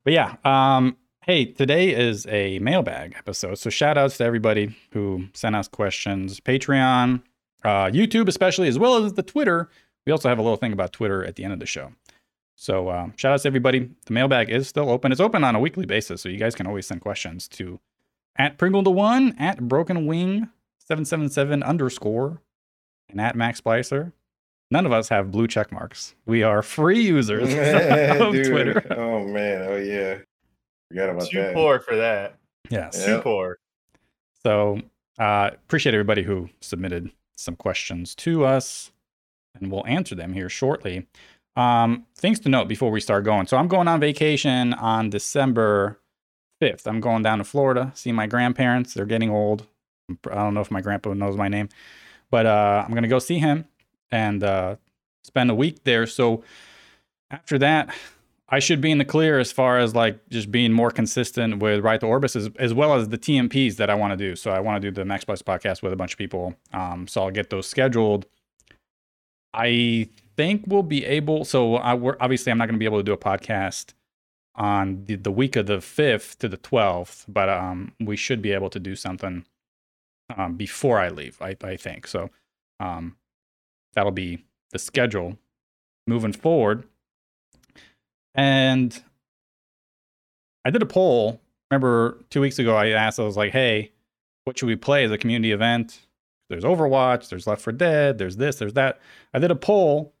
but 0.02 0.14
yeah. 0.14 0.34
Um. 0.44 0.96
Hey, 1.22 1.44
today 1.44 1.90
is 1.90 2.26
a 2.26 2.58
mailbag 2.58 3.14
episode, 3.16 3.58
so 3.58 3.70
shout 3.70 3.96
outs 3.96 4.16
to 4.18 4.24
everybody 4.24 4.74
who 4.90 5.26
sent 5.32 5.54
us 5.54 5.68
questions. 5.68 6.40
Patreon, 6.40 7.22
uh, 7.66 7.90
YouTube, 7.90 8.28
especially, 8.28 8.68
as 8.68 8.78
well 8.78 9.04
as 9.04 9.14
the 9.14 9.22
Twitter. 9.22 9.68
We 10.06 10.12
also 10.12 10.28
have 10.28 10.38
a 10.38 10.42
little 10.42 10.56
thing 10.56 10.72
about 10.72 10.92
Twitter 10.92 11.24
at 11.24 11.36
the 11.36 11.44
end 11.44 11.52
of 11.52 11.58
the 11.58 11.66
show. 11.66 11.92
So 12.54 12.90
um, 12.90 13.12
shout 13.16 13.32
outs 13.32 13.42
to 13.42 13.48
everybody. 13.48 13.90
The 14.06 14.12
mailbag 14.12 14.48
is 14.50 14.66
still 14.68 14.88
open. 14.88 15.12
It's 15.12 15.20
open 15.20 15.44
on 15.44 15.54
a 15.54 15.60
weekly 15.60 15.84
basis, 15.84 16.22
so 16.22 16.28
you 16.28 16.38
guys 16.38 16.54
can 16.54 16.66
always 16.66 16.86
send 16.86 17.00
questions 17.02 17.48
to 17.48 17.80
at 18.36 18.56
Pringle 18.56 18.82
the 18.82 18.90
One, 18.90 19.34
at 19.38 19.60
Broken 19.68 20.06
Wing 20.06 20.48
seven 20.78 21.04
seven 21.04 21.28
seven 21.28 21.62
underscore, 21.62 22.40
and 23.10 23.20
at 23.20 23.36
Max 23.36 23.60
Splicer. 23.60 24.12
None 24.70 24.86
of 24.86 24.92
us 24.92 25.08
have 25.10 25.30
blue 25.30 25.46
check 25.46 25.70
marks. 25.70 26.14
We 26.24 26.42
are 26.42 26.62
free 26.62 27.00
users 27.00 27.42
of 28.20 28.32
Dude. 28.32 28.46
Twitter. 28.46 28.86
Oh 28.96 29.24
man, 29.26 29.62
oh 29.68 29.76
yeah. 29.76 30.18
Forgot 30.88 31.10
about 31.10 31.28
Too 31.28 31.38
that. 31.42 31.54
poor 31.54 31.80
for 31.80 31.96
that. 31.96 32.38
Yes. 32.70 32.98
Yeah. 32.98 33.16
Too 33.16 33.22
poor. 33.22 33.58
So 34.42 34.80
uh, 35.18 35.50
appreciate 35.52 35.94
everybody 35.94 36.22
who 36.22 36.48
submitted 36.60 37.10
some 37.36 37.56
questions 37.56 38.14
to 38.16 38.44
us, 38.44 38.90
and 39.54 39.70
we'll 39.70 39.86
answer 39.86 40.14
them 40.14 40.32
here 40.32 40.48
shortly. 40.48 41.06
Um, 41.54 42.06
things 42.16 42.40
to 42.40 42.48
note 42.48 42.68
before 42.68 42.90
we 42.90 43.00
start 43.00 43.24
going. 43.24 43.46
So 43.46 43.56
I'm 43.56 43.68
going 43.68 43.88
on 43.88 44.00
vacation 44.00 44.74
on 44.74 45.08
December 45.08 45.98
5th. 46.60 46.86
I'm 46.86 47.00
going 47.00 47.22
down 47.22 47.38
to 47.38 47.44
Florida, 47.44 47.92
see 47.94 48.12
my 48.12 48.26
grandparents. 48.26 48.94
They're 48.94 49.06
getting 49.06 49.30
old. 49.30 49.66
I 50.30 50.34
don't 50.34 50.54
know 50.54 50.60
if 50.60 50.70
my 50.70 50.80
grandpa 50.80 51.14
knows 51.14 51.36
my 51.36 51.48
name, 51.48 51.68
but 52.30 52.46
uh, 52.46 52.84
I'm 52.86 52.94
gonna 52.94 53.08
go 53.08 53.18
see 53.18 53.38
him 53.38 53.66
and 54.10 54.42
uh, 54.42 54.76
spend 55.24 55.50
a 55.50 55.54
week 55.54 55.84
there. 55.84 56.06
So 56.06 56.44
after 57.30 57.58
that, 57.58 57.94
I 58.48 58.60
should 58.60 58.80
be 58.80 58.92
in 58.92 58.98
the 58.98 59.04
clear 59.04 59.40
as 59.40 59.50
far 59.50 59.78
as 59.78 59.94
like 59.94 60.20
just 60.28 60.52
being 60.52 60.72
more 60.72 60.90
consistent 60.90 61.58
with 61.58 61.82
Ride 61.82 62.00
to 62.00 62.06
Orbis 62.06 62.36
as, 62.36 62.48
as 62.58 62.72
well 62.72 62.94
as 62.94 63.08
the 63.08 63.18
TMPs 63.18 63.76
that 63.76 63.90
I 63.90 63.94
want 63.94 64.12
to 64.12 64.16
do. 64.16 64.36
So 64.36 64.52
I 64.52 64.60
want 64.60 64.80
to 64.80 64.90
do 64.90 64.94
the 64.94 65.04
Max 65.04 65.24
Plus 65.24 65.42
podcast 65.42 65.82
with 65.82 65.92
a 65.92 65.96
bunch 65.96 66.12
of 66.12 66.18
people. 66.18 66.54
Um, 66.72 67.08
so 67.08 67.22
I'll 67.22 67.32
get 67.32 67.50
those 67.50 67.66
scheduled. 67.66 68.26
I 69.52 70.08
think 70.36 70.64
we'll 70.68 70.84
be 70.84 71.04
able. 71.04 71.44
So 71.44 71.76
I, 71.76 71.94
we're, 71.94 72.16
obviously 72.20 72.52
I'm 72.52 72.58
not 72.58 72.66
going 72.66 72.76
to 72.76 72.78
be 72.78 72.84
able 72.84 72.98
to 72.98 73.02
do 73.02 73.12
a 73.12 73.18
podcast 73.18 73.94
on 74.54 75.04
the, 75.06 75.16
the 75.16 75.32
week 75.32 75.56
of 75.56 75.66
the 75.66 75.78
5th 75.78 76.38
to 76.38 76.48
the 76.48 76.56
12th, 76.56 77.24
but 77.28 77.48
um, 77.48 77.92
we 77.98 78.16
should 78.16 78.40
be 78.42 78.52
able 78.52 78.70
to 78.70 78.78
do 78.78 78.94
something 78.94 79.44
um, 80.36 80.54
before 80.54 81.00
I 81.00 81.08
leave, 81.08 81.36
I, 81.40 81.56
I 81.62 81.76
think. 81.76 82.06
So 82.06 82.30
um, 82.78 83.16
that'll 83.94 84.12
be 84.12 84.44
the 84.70 84.78
schedule 84.78 85.36
moving 86.06 86.32
forward. 86.32 86.84
And 88.36 89.02
I 90.64 90.70
did 90.70 90.82
a 90.82 90.86
poll. 90.86 91.40
Remember 91.70 92.18
two 92.30 92.40
weeks 92.40 92.58
ago, 92.58 92.76
I 92.76 92.88
asked, 92.90 93.18
I 93.18 93.24
was 93.24 93.36
like, 93.36 93.52
hey, 93.52 93.92
what 94.44 94.58
should 94.58 94.66
we 94.66 94.76
play 94.76 95.04
as 95.04 95.10
a 95.10 95.18
community 95.18 95.52
event? 95.52 96.06
there's 96.48 96.64
Overwatch, 96.64 97.28
there's 97.28 97.46
Left 97.46 97.60
4 97.62 97.72
Dead, 97.72 98.18
there's 98.18 98.36
this, 98.36 98.56
there's 98.56 98.74
that. 98.74 99.00
I 99.34 99.38
did 99.38 99.50
a 99.50 99.56
poll, 99.56 100.14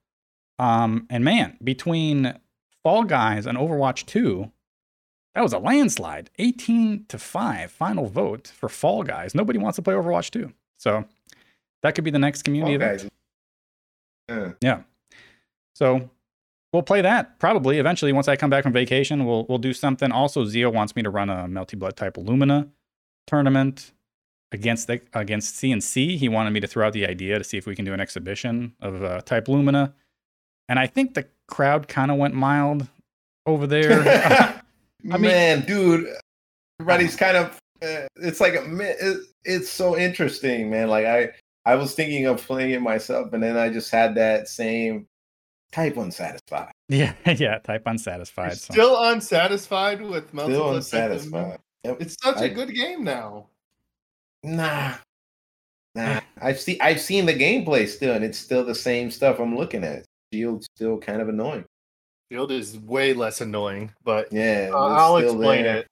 um, 0.58 1.06
and 1.10 1.24
man, 1.24 1.56
between 1.62 2.38
Fall 2.82 3.04
Guys 3.04 3.46
and 3.46 3.56
Overwatch 3.56 4.06
2, 4.06 4.50
that 5.34 5.42
was 5.42 5.52
a 5.52 5.58
landslide. 5.58 6.30
18 6.38 7.06
to 7.08 7.18
5 7.18 7.70
final 7.70 8.06
vote 8.06 8.48
for 8.48 8.68
Fall 8.68 9.02
Guys. 9.02 9.34
Nobody 9.34 9.58
wants 9.58 9.76
to 9.76 9.82
play 9.82 9.94
Overwatch 9.94 10.30
2. 10.30 10.52
So 10.78 11.04
that 11.82 11.94
could 11.94 12.04
be 12.04 12.10
the 12.10 12.18
next 12.18 12.42
community 12.42 12.76
Fall 12.76 12.86
event. 12.86 13.10
Guys. 14.28 14.54
Yeah. 14.60 14.82
So 15.74 16.10
we'll 16.72 16.82
play 16.82 17.00
that 17.00 17.38
probably 17.38 17.78
eventually 17.78 18.12
once 18.12 18.28
I 18.28 18.36
come 18.36 18.50
back 18.50 18.62
from 18.62 18.72
vacation. 18.72 19.24
We'll 19.24 19.46
we'll 19.48 19.58
do 19.58 19.72
something. 19.72 20.12
Also, 20.12 20.44
Zio 20.44 20.70
wants 20.70 20.96
me 20.96 21.02
to 21.02 21.10
run 21.10 21.30
a 21.30 21.44
Melty 21.44 21.78
Blood 21.78 21.96
type 21.96 22.16
Lumina 22.16 22.68
tournament 23.26 23.92
against 24.52 24.86
the 24.86 25.00
against 25.12 25.56
CNC. 25.56 26.16
He 26.18 26.28
wanted 26.28 26.50
me 26.50 26.60
to 26.60 26.66
throw 26.66 26.86
out 26.86 26.92
the 26.92 27.06
idea 27.06 27.38
to 27.38 27.44
see 27.44 27.56
if 27.56 27.66
we 27.66 27.74
can 27.74 27.84
do 27.84 27.92
an 27.92 28.00
exhibition 28.00 28.74
of 28.80 29.02
uh, 29.02 29.20
type 29.22 29.48
Lumina, 29.48 29.94
and 30.68 30.78
I 30.78 30.86
think 30.86 31.14
the 31.14 31.26
crowd 31.48 31.88
kind 31.88 32.10
of 32.10 32.16
went 32.16 32.34
mild 32.34 32.86
over 33.46 33.66
there. 33.66 34.02
I 35.12 35.18
mean- 35.18 35.22
man, 35.22 35.66
dude, 35.66 36.06
everybody's 36.80 37.16
kind 37.16 37.36
of. 37.36 37.58
Uh, 37.82 38.06
it's 38.16 38.40
like 38.40 38.54
a. 38.54 39.16
it's 39.44 39.68
so 39.68 39.98
interesting, 39.98 40.70
man. 40.70 40.88
Like 40.88 41.04
I, 41.04 41.30
I 41.66 41.74
was 41.74 41.94
thinking 41.94 42.24
of 42.26 42.44
playing 42.44 42.70
it 42.70 42.80
myself, 42.80 43.32
and 43.34 43.42
then 43.42 43.56
I 43.56 43.68
just 43.68 43.90
had 43.90 44.14
that 44.14 44.48
same 44.48 45.06
type 45.72 45.96
unsatisfied. 45.96 46.72
yeah, 46.88 47.14
yeah, 47.26 47.58
type 47.58 47.82
You're 47.84 47.92
unsatisfied. 47.92 48.56
so- 48.58 48.72
still 48.72 49.02
unsatisfied 49.04 50.00
with 50.02 50.32
Melty 50.32 50.44
Still 50.46 50.62
Blood 50.70 50.82
Type 50.82 50.92
Lumina? 50.92 51.14
unsatisfied. 51.14 51.58
Yep. 51.84 51.96
It's 52.00 52.16
such 52.22 52.36
a 52.38 52.44
I- 52.44 52.48
good 52.48 52.74
game 52.74 53.04
now. 53.04 53.46
Nah. 54.42 54.94
Nah. 55.94 56.20
I've 56.40 56.60
seen 56.60 56.76
I've 56.80 57.00
seen 57.00 57.26
the 57.26 57.34
gameplay 57.34 57.88
still, 57.88 58.14
and 58.14 58.24
it's 58.24 58.38
still 58.38 58.64
the 58.64 58.74
same 58.74 59.10
stuff 59.10 59.38
I'm 59.40 59.56
looking 59.56 59.82
at. 59.84 60.04
Shield's 60.32 60.66
still 60.76 60.98
kind 60.98 61.20
of 61.22 61.28
annoying. 61.28 61.64
Shield 62.30 62.50
is 62.52 62.78
way 62.78 63.12
less 63.14 63.40
annoying, 63.40 63.92
but 64.04 64.32
Yeah. 64.32 64.70
uh, 64.72 64.76
I'll 64.78 65.16
explain 65.18 65.62
there. 65.64 65.76
it. 65.78 65.86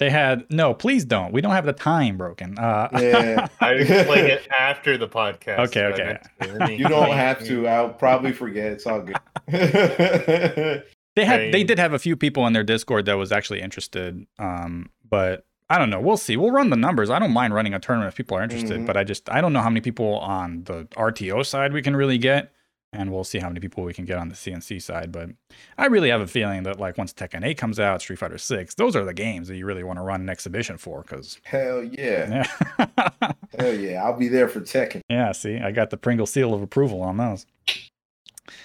They 0.00 0.10
had 0.10 0.46
no, 0.50 0.74
please 0.74 1.04
don't. 1.04 1.30
We 1.30 1.40
don't 1.42 1.52
have 1.52 1.66
the 1.66 1.72
time 1.74 2.16
broken. 2.16 2.58
Uh, 2.58 2.88
Yeah. 2.98 3.46
I 3.60 3.72
explain 3.74 4.24
it 4.26 4.48
after 4.58 4.96
the 4.98 5.06
podcast. 5.06 5.58
Okay, 5.68 5.90
but 5.90 6.00
I 6.00 6.48
okay. 6.48 6.66
to. 6.66 6.74
You 6.74 6.88
don't 6.88 7.12
have 7.12 7.44
to. 7.44 7.68
I'll 7.74 7.90
probably 7.90 8.32
forget. 8.32 8.72
It's 8.72 8.86
all 8.86 9.02
good. 9.02 9.16
They 11.16 11.24
had 11.24 11.52
they 11.52 11.64
did 11.64 11.78
have 11.78 11.92
a 11.92 11.98
few 11.98 12.16
people 12.16 12.46
in 12.46 12.52
their 12.52 12.62
Discord 12.62 13.04
that 13.06 13.14
was 13.14 13.32
actually 13.32 13.60
interested. 13.60 14.26
Um, 14.38 14.90
but 15.08 15.44
I 15.68 15.76
don't 15.76 15.90
know. 15.90 16.00
We'll 16.00 16.16
see. 16.16 16.36
We'll 16.36 16.52
run 16.52 16.70
the 16.70 16.76
numbers. 16.76 17.10
I 17.10 17.18
don't 17.18 17.32
mind 17.32 17.52
running 17.52 17.74
a 17.74 17.80
tournament 17.80 18.12
if 18.12 18.16
people 18.16 18.36
are 18.38 18.42
interested, 18.42 18.80
Mhm. 18.80 18.86
but 18.86 18.96
I 18.96 19.02
just 19.04 19.28
I 19.28 19.40
don't 19.40 19.52
know 19.52 19.60
how 19.60 19.68
many 19.70 19.80
people 19.80 20.18
on 20.20 20.64
the 20.64 20.86
RTO 20.96 21.44
side 21.44 21.72
we 21.72 21.82
can 21.82 21.94
really 21.96 22.16
get, 22.16 22.52
and 22.92 23.12
we'll 23.12 23.24
see 23.24 23.38
how 23.38 23.48
many 23.48 23.60
people 23.60 23.84
we 23.84 23.94
can 23.94 24.04
get 24.04 24.18
on 24.18 24.28
the 24.28 24.34
CNC 24.34 24.82
side. 24.82 25.12
But 25.12 25.30
I 25.78 25.86
really 25.86 26.10
have 26.10 26.20
a 26.20 26.26
feeling 26.26 26.64
that 26.64 26.80
like 26.80 26.98
once 26.98 27.12
Tekken 27.12 27.44
8 27.44 27.56
comes 27.56 27.78
out, 27.78 28.02
Street 28.02 28.18
Fighter 28.18 28.38
6, 28.38 28.74
those 28.74 28.96
are 28.96 29.04
the 29.04 29.14
games 29.14 29.48
that 29.48 29.56
you 29.56 29.66
really 29.66 29.84
want 29.84 29.98
to 29.98 30.02
run 30.02 30.20
an 30.20 30.28
exhibition 30.28 30.76
for, 30.78 31.02
because 31.02 31.38
Hell 31.44 31.84
yeah. 31.84 32.44
yeah, 32.78 33.32
Hell 33.58 33.74
yeah. 33.74 34.02
I'll 34.04 34.16
be 34.18 34.28
there 34.28 34.48
for 34.48 34.60
Tekken. 34.60 35.00
yeah. 35.08 35.32
See, 35.32 35.58
I 35.58 35.70
got 35.70 35.90
the 35.90 35.96
Pringle 35.96 36.26
seal 36.26 36.52
of 36.54 36.62
approval 36.62 37.02
on 37.02 37.16
those. 37.16 37.46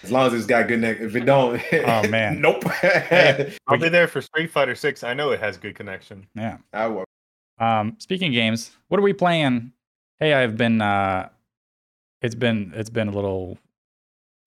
As 0.01 0.11
long 0.11 0.25
as 0.27 0.33
it's 0.33 0.47
got 0.47 0.67
good 0.67 0.79
neck. 0.81 0.97
If 0.99 1.15
it 1.15 1.25
don't, 1.25 1.61
Oh, 1.71 2.07
man. 2.09 2.41
nope. 2.41 2.63
I'll 3.67 3.77
be 3.79 3.89
there 3.89 4.07
for 4.07 4.21
Street 4.21 4.49
Fighter 4.51 4.73
Six. 4.73 5.03
I 5.03 5.13
know 5.13 5.29
it 5.31 5.39
has 5.39 5.57
good 5.57 5.75
connection. 5.75 6.25
Yeah. 6.35 6.57
I 6.73 6.87
will. 6.87 7.05
Um, 7.59 7.95
speaking 7.99 8.29
of 8.29 8.33
games, 8.33 8.71
what 8.87 8.99
are 8.99 9.03
we 9.03 9.13
playing? 9.13 9.71
Hey, 10.19 10.33
I've 10.33 10.57
been 10.57 10.81
uh 10.81 11.29
it's 12.21 12.35
been 12.35 12.73
it's 12.75 12.89
been 12.89 13.07
a 13.07 13.11
little 13.11 13.59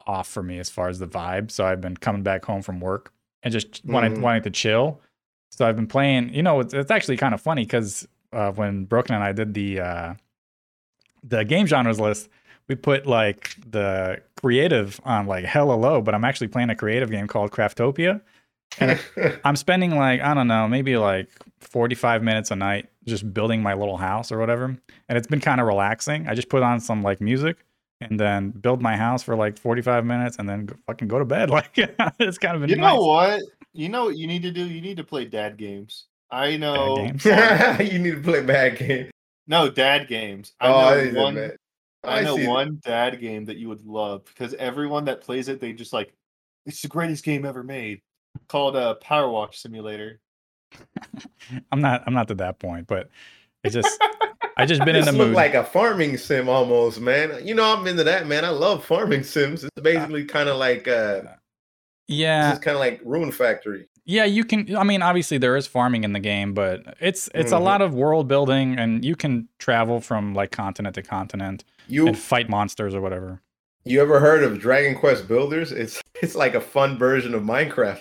off 0.09 0.27
for 0.27 0.43
me 0.43 0.59
as 0.59 0.69
far 0.71 0.89
as 0.89 0.99
the 0.99 1.07
vibe. 1.07 1.51
So 1.53 1.65
I've 1.65 1.81
been 1.81 1.97
coming 1.97 2.23
back 2.25 2.45
home 2.45 2.63
from 2.63 2.81
work 2.81 3.13
and 3.43 3.53
just 3.53 3.85
wanting 3.85 4.15
Mhm. 4.17 4.21
wanting 4.23 4.43
to 4.43 4.51
chill. 4.51 5.01
So 5.51 5.69
I've 5.69 5.77
been 5.77 5.87
playing, 5.87 6.35
you 6.35 6.43
know, 6.43 6.59
it's, 6.61 6.75
it's 6.75 6.91
actually 6.91 7.17
kind 7.19 7.35
of 7.35 7.41
funny 7.41 7.63
because 7.65 8.09
uh, 8.33 8.51
when 8.53 8.85
Broken 8.85 9.15
and 9.15 9.23
I 9.25 9.33
did 9.33 9.55
the 9.55 9.81
uh 9.81 10.15
the 11.23 11.45
game 11.45 11.67
genres 11.67 11.99
list, 12.01 12.29
we 12.69 12.75
put 12.75 13.07
like 13.07 13.57
the 13.71 14.21
creative 14.41 15.01
on 15.05 15.27
like 15.27 15.45
hella 15.45 15.73
low, 15.75 16.01
but 16.01 16.15
I'm 16.15 16.25
actually 16.25 16.49
playing 16.49 16.71
a 16.71 16.77
creative 16.77 17.11
game 17.11 17.27
called 17.27 17.51
Craftopia. 17.51 18.21
And 18.79 19.01
I'm 19.45 19.57
spending 19.57 19.97
like, 19.97 20.21
I 20.21 20.35
don't 20.35 20.47
know, 20.49 20.69
maybe 20.69 20.97
like 20.97 21.29
45 21.61 22.23
minutes 22.23 22.51
a 22.51 22.57
night 22.57 22.89
just 23.07 23.33
building 23.33 23.63
my 23.63 23.75
little 23.75 23.97
house 23.97 24.31
or 24.31 24.39
whatever. 24.39 24.67
And 25.09 25.19
it's 25.19 25.27
been 25.27 25.41
kind 25.41 25.61
of 25.61 25.67
relaxing. 25.67 26.29
I 26.29 26.35
just 26.35 26.51
put 26.51 26.63
on 26.63 26.79
some 26.81 27.03
like 27.03 27.21
music 27.21 27.57
and 28.01 28.19
then 28.19 28.51
build 28.51 28.81
my 28.81 28.97
house 28.97 29.23
for 29.23 29.35
like 29.37 29.59
45 29.59 30.05
minutes 30.05 30.37
and 30.39 30.49
then 30.49 30.67
go, 30.67 30.77
fucking 30.87 31.09
go 31.09 31.19
to 31.19 31.25
bed. 31.25 31.51
Like 31.59 31.71
it's 32.19 32.39
kind 32.39 32.63
of 32.63 32.69
You 32.69 32.77
nice. 32.77 32.85
know 32.95 33.01
what? 33.05 33.43
You 33.73 33.89
know 33.89 34.05
what 34.07 34.17
you 34.17 34.27
need 34.27 34.43
to 34.43 34.51
do? 34.51 34.65
You 34.65 34.81
need 34.81 34.97
to 34.99 35.05
play 35.05 35.25
dad 35.25 35.57
games. 35.57 36.07
I 36.31 36.57
know. 36.57 36.97
games? 36.97 37.25
you 37.93 37.99
need 37.99 38.17
to 38.17 38.21
play 38.23 38.43
bad 38.43 38.79
game. 38.79 39.11
No, 39.47 39.71
dad 39.71 40.09
games. 40.09 40.53
I 40.61 40.69
Oh, 40.69 40.81
know 40.95 41.03
think 41.05 41.17
one. 41.17 41.35
bad. 41.35 41.57
I 42.05 42.23
know 42.23 42.37
see 42.37 42.43
that. 42.43 42.49
one 42.49 42.81
dad 42.85 43.21
game 43.21 43.45
that 43.47 43.57
you 43.57 43.69
would 43.69 43.85
love 43.85 44.25
because 44.27 44.55
everyone 44.55 45.07
that 45.07 45.21
plays 45.21 45.49
it, 45.49 45.61
they 45.61 45.73
just 45.73 45.93
like, 45.93 46.13
it's 46.67 46.83
the 46.83 46.89
greatest 46.89 47.25
game 47.25 47.45
ever 47.45 47.63
made. 47.65 48.01
Called 48.47 48.77
uh, 48.77 48.95
PowerWash 49.03 49.57
Simulator. 49.57 50.21
I'm 51.73 51.81
not 51.81 52.05
I'm 52.07 52.15
not 52.15 52.29
to 52.29 52.35
that 52.37 52.59
point, 52.59 52.87
but 52.87 53.09
it's 53.65 53.75
just 53.75 54.01
I 54.59 54.67
just 54.67 54.81
been 54.85 54.97
in 54.97 55.05
This 55.05 55.13
the 55.13 55.17
look 55.19 55.29
mood. 55.29 55.37
like 55.37 55.55
a 55.55 55.63
farming 55.65 56.17
sim 56.19 56.49
almost, 56.49 57.01
man. 57.01 57.47
You 57.47 57.55
know, 57.55 57.65
I'm 57.77 57.87
into 57.87 58.05
that, 58.05 58.27
man. 58.27 58.45
I 58.45 58.49
love 58.51 58.85
farming 58.85 59.23
sims. 59.23 59.63
It's 59.65 59.71
basically 59.81 60.25
kind 60.25 60.49
of 60.49 60.57
like 60.57 60.89
uh 60.89 61.23
yeah. 62.09 62.51
it's 62.51 62.59
kind 62.61 62.75
of 62.75 62.81
like 62.81 63.01
Rune 63.05 63.33
Factory. 63.33 63.89
Yeah, 64.05 64.25
you 64.25 64.43
can. 64.45 64.75
I 64.75 64.85
mean, 64.85 65.03
obviously 65.03 65.37
there 65.37 65.55
is 65.57 65.67
farming 65.67 66.03
in 66.05 66.13
the 66.15 66.21
game, 66.21 66.55
but 66.55 66.97
it's 66.99 67.29
it's 67.35 67.53
a 67.53 67.57
Mhm. 67.57 67.63
lot 67.63 67.83
of 67.83 67.95
world 67.95 68.27
building, 68.27 68.79
and 68.79 69.05
you 69.05 69.15
can 69.15 69.49
travel 69.59 70.01
from 70.01 70.35
like 70.35 70.51
continent 70.51 70.95
to 70.95 71.03
continent 71.03 71.63
You 71.89 72.07
and 72.09 72.19
fight 72.19 72.49
monsters 72.49 72.95
or 72.95 73.01
whatever. 73.03 73.43
you 73.85 74.01
ever 74.01 74.19
heard 74.21 74.43
of 74.43 74.59
Dragon 74.59 74.95
Quest 74.95 75.29
Builders? 75.29 75.73
It's 75.73 76.01
it's 76.23 76.35
like 76.35 76.55
a 76.55 76.61
fun 76.61 76.97
version 76.99 77.35
of 77.35 77.43
Minecraft. 77.43 78.01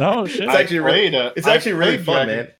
Oh 0.00 0.26
shit! 0.28 0.44
It's 0.44 0.54
actually 0.54 0.78
really, 0.78 1.10
played, 1.10 1.14
uh, 1.16 1.32
it's 1.36 1.46
actually 1.48 1.72
really 1.72 1.98
fun, 1.98 2.26
Dragon- 2.28 2.36
man. 2.46 2.52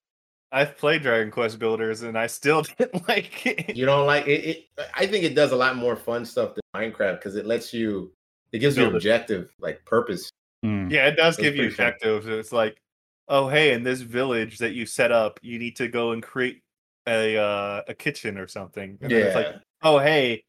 I've 0.51 0.77
played 0.77 1.03
Dragon 1.03 1.31
Quest 1.31 1.59
Builders 1.59 2.01
and 2.01 2.17
I 2.17 2.27
still 2.27 2.61
didn't 2.77 3.07
like 3.07 3.45
it. 3.45 3.75
You 3.75 3.85
don't 3.85 4.05
like 4.07 4.27
it, 4.27 4.45
it 4.45 4.65
I 4.95 5.05
think 5.05 5.23
it 5.23 5.35
does 5.35 5.51
a 5.51 5.55
lot 5.55 5.75
more 5.75 5.95
fun 5.95 6.25
stuff 6.25 6.55
than 6.55 6.61
Minecraft 6.75 7.15
because 7.19 7.35
it 7.35 7.45
lets 7.45 7.73
you 7.73 8.11
it 8.51 8.59
gives 8.59 8.75
you 8.75 8.83
Build 8.83 8.95
it. 8.95 8.97
objective, 8.97 9.51
like 9.59 9.83
purpose. 9.85 10.29
Hmm. 10.63 10.89
Yeah, 10.89 11.07
it 11.07 11.15
does 11.15 11.35
That's 11.37 11.43
give 11.43 11.55
you 11.55 11.69
pretty 11.71 11.75
fun. 11.75 11.93
It's 12.39 12.51
like, 12.51 12.81
oh 13.27 13.47
hey, 13.47 13.73
in 13.73 13.83
this 13.83 14.01
village 14.01 14.57
that 14.57 14.73
you 14.73 14.85
set 14.85 15.11
up, 15.11 15.39
you 15.43 15.59
need 15.59 15.75
to 15.77 15.87
go 15.87 16.11
and 16.11 16.23
create 16.23 16.61
a 17.07 17.37
uh, 17.37 17.81
a 17.87 17.93
kitchen 17.93 18.37
or 18.37 18.47
something. 18.47 18.97
And 19.01 19.11
Yeah. 19.11 19.17
it's 19.19 19.35
like, 19.35 19.47
oh 19.83 19.99
hey, 19.99 20.43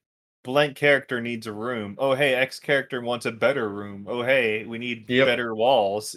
blank 0.45 0.77
character 0.77 1.21
needs 1.21 1.47
a 1.47 1.53
room. 1.53 1.95
Oh 1.99 2.15
hey, 2.15 2.35
X 2.35 2.59
character 2.59 3.03
wants 3.03 3.27
a 3.27 3.33
better 3.33 3.69
room. 3.69 4.07
Oh 4.09 4.23
hey, 4.23 4.65
we 4.65 4.79
need 4.79 5.05
Yep. 5.09 5.27
better 5.27 5.55
walls. 5.55 6.17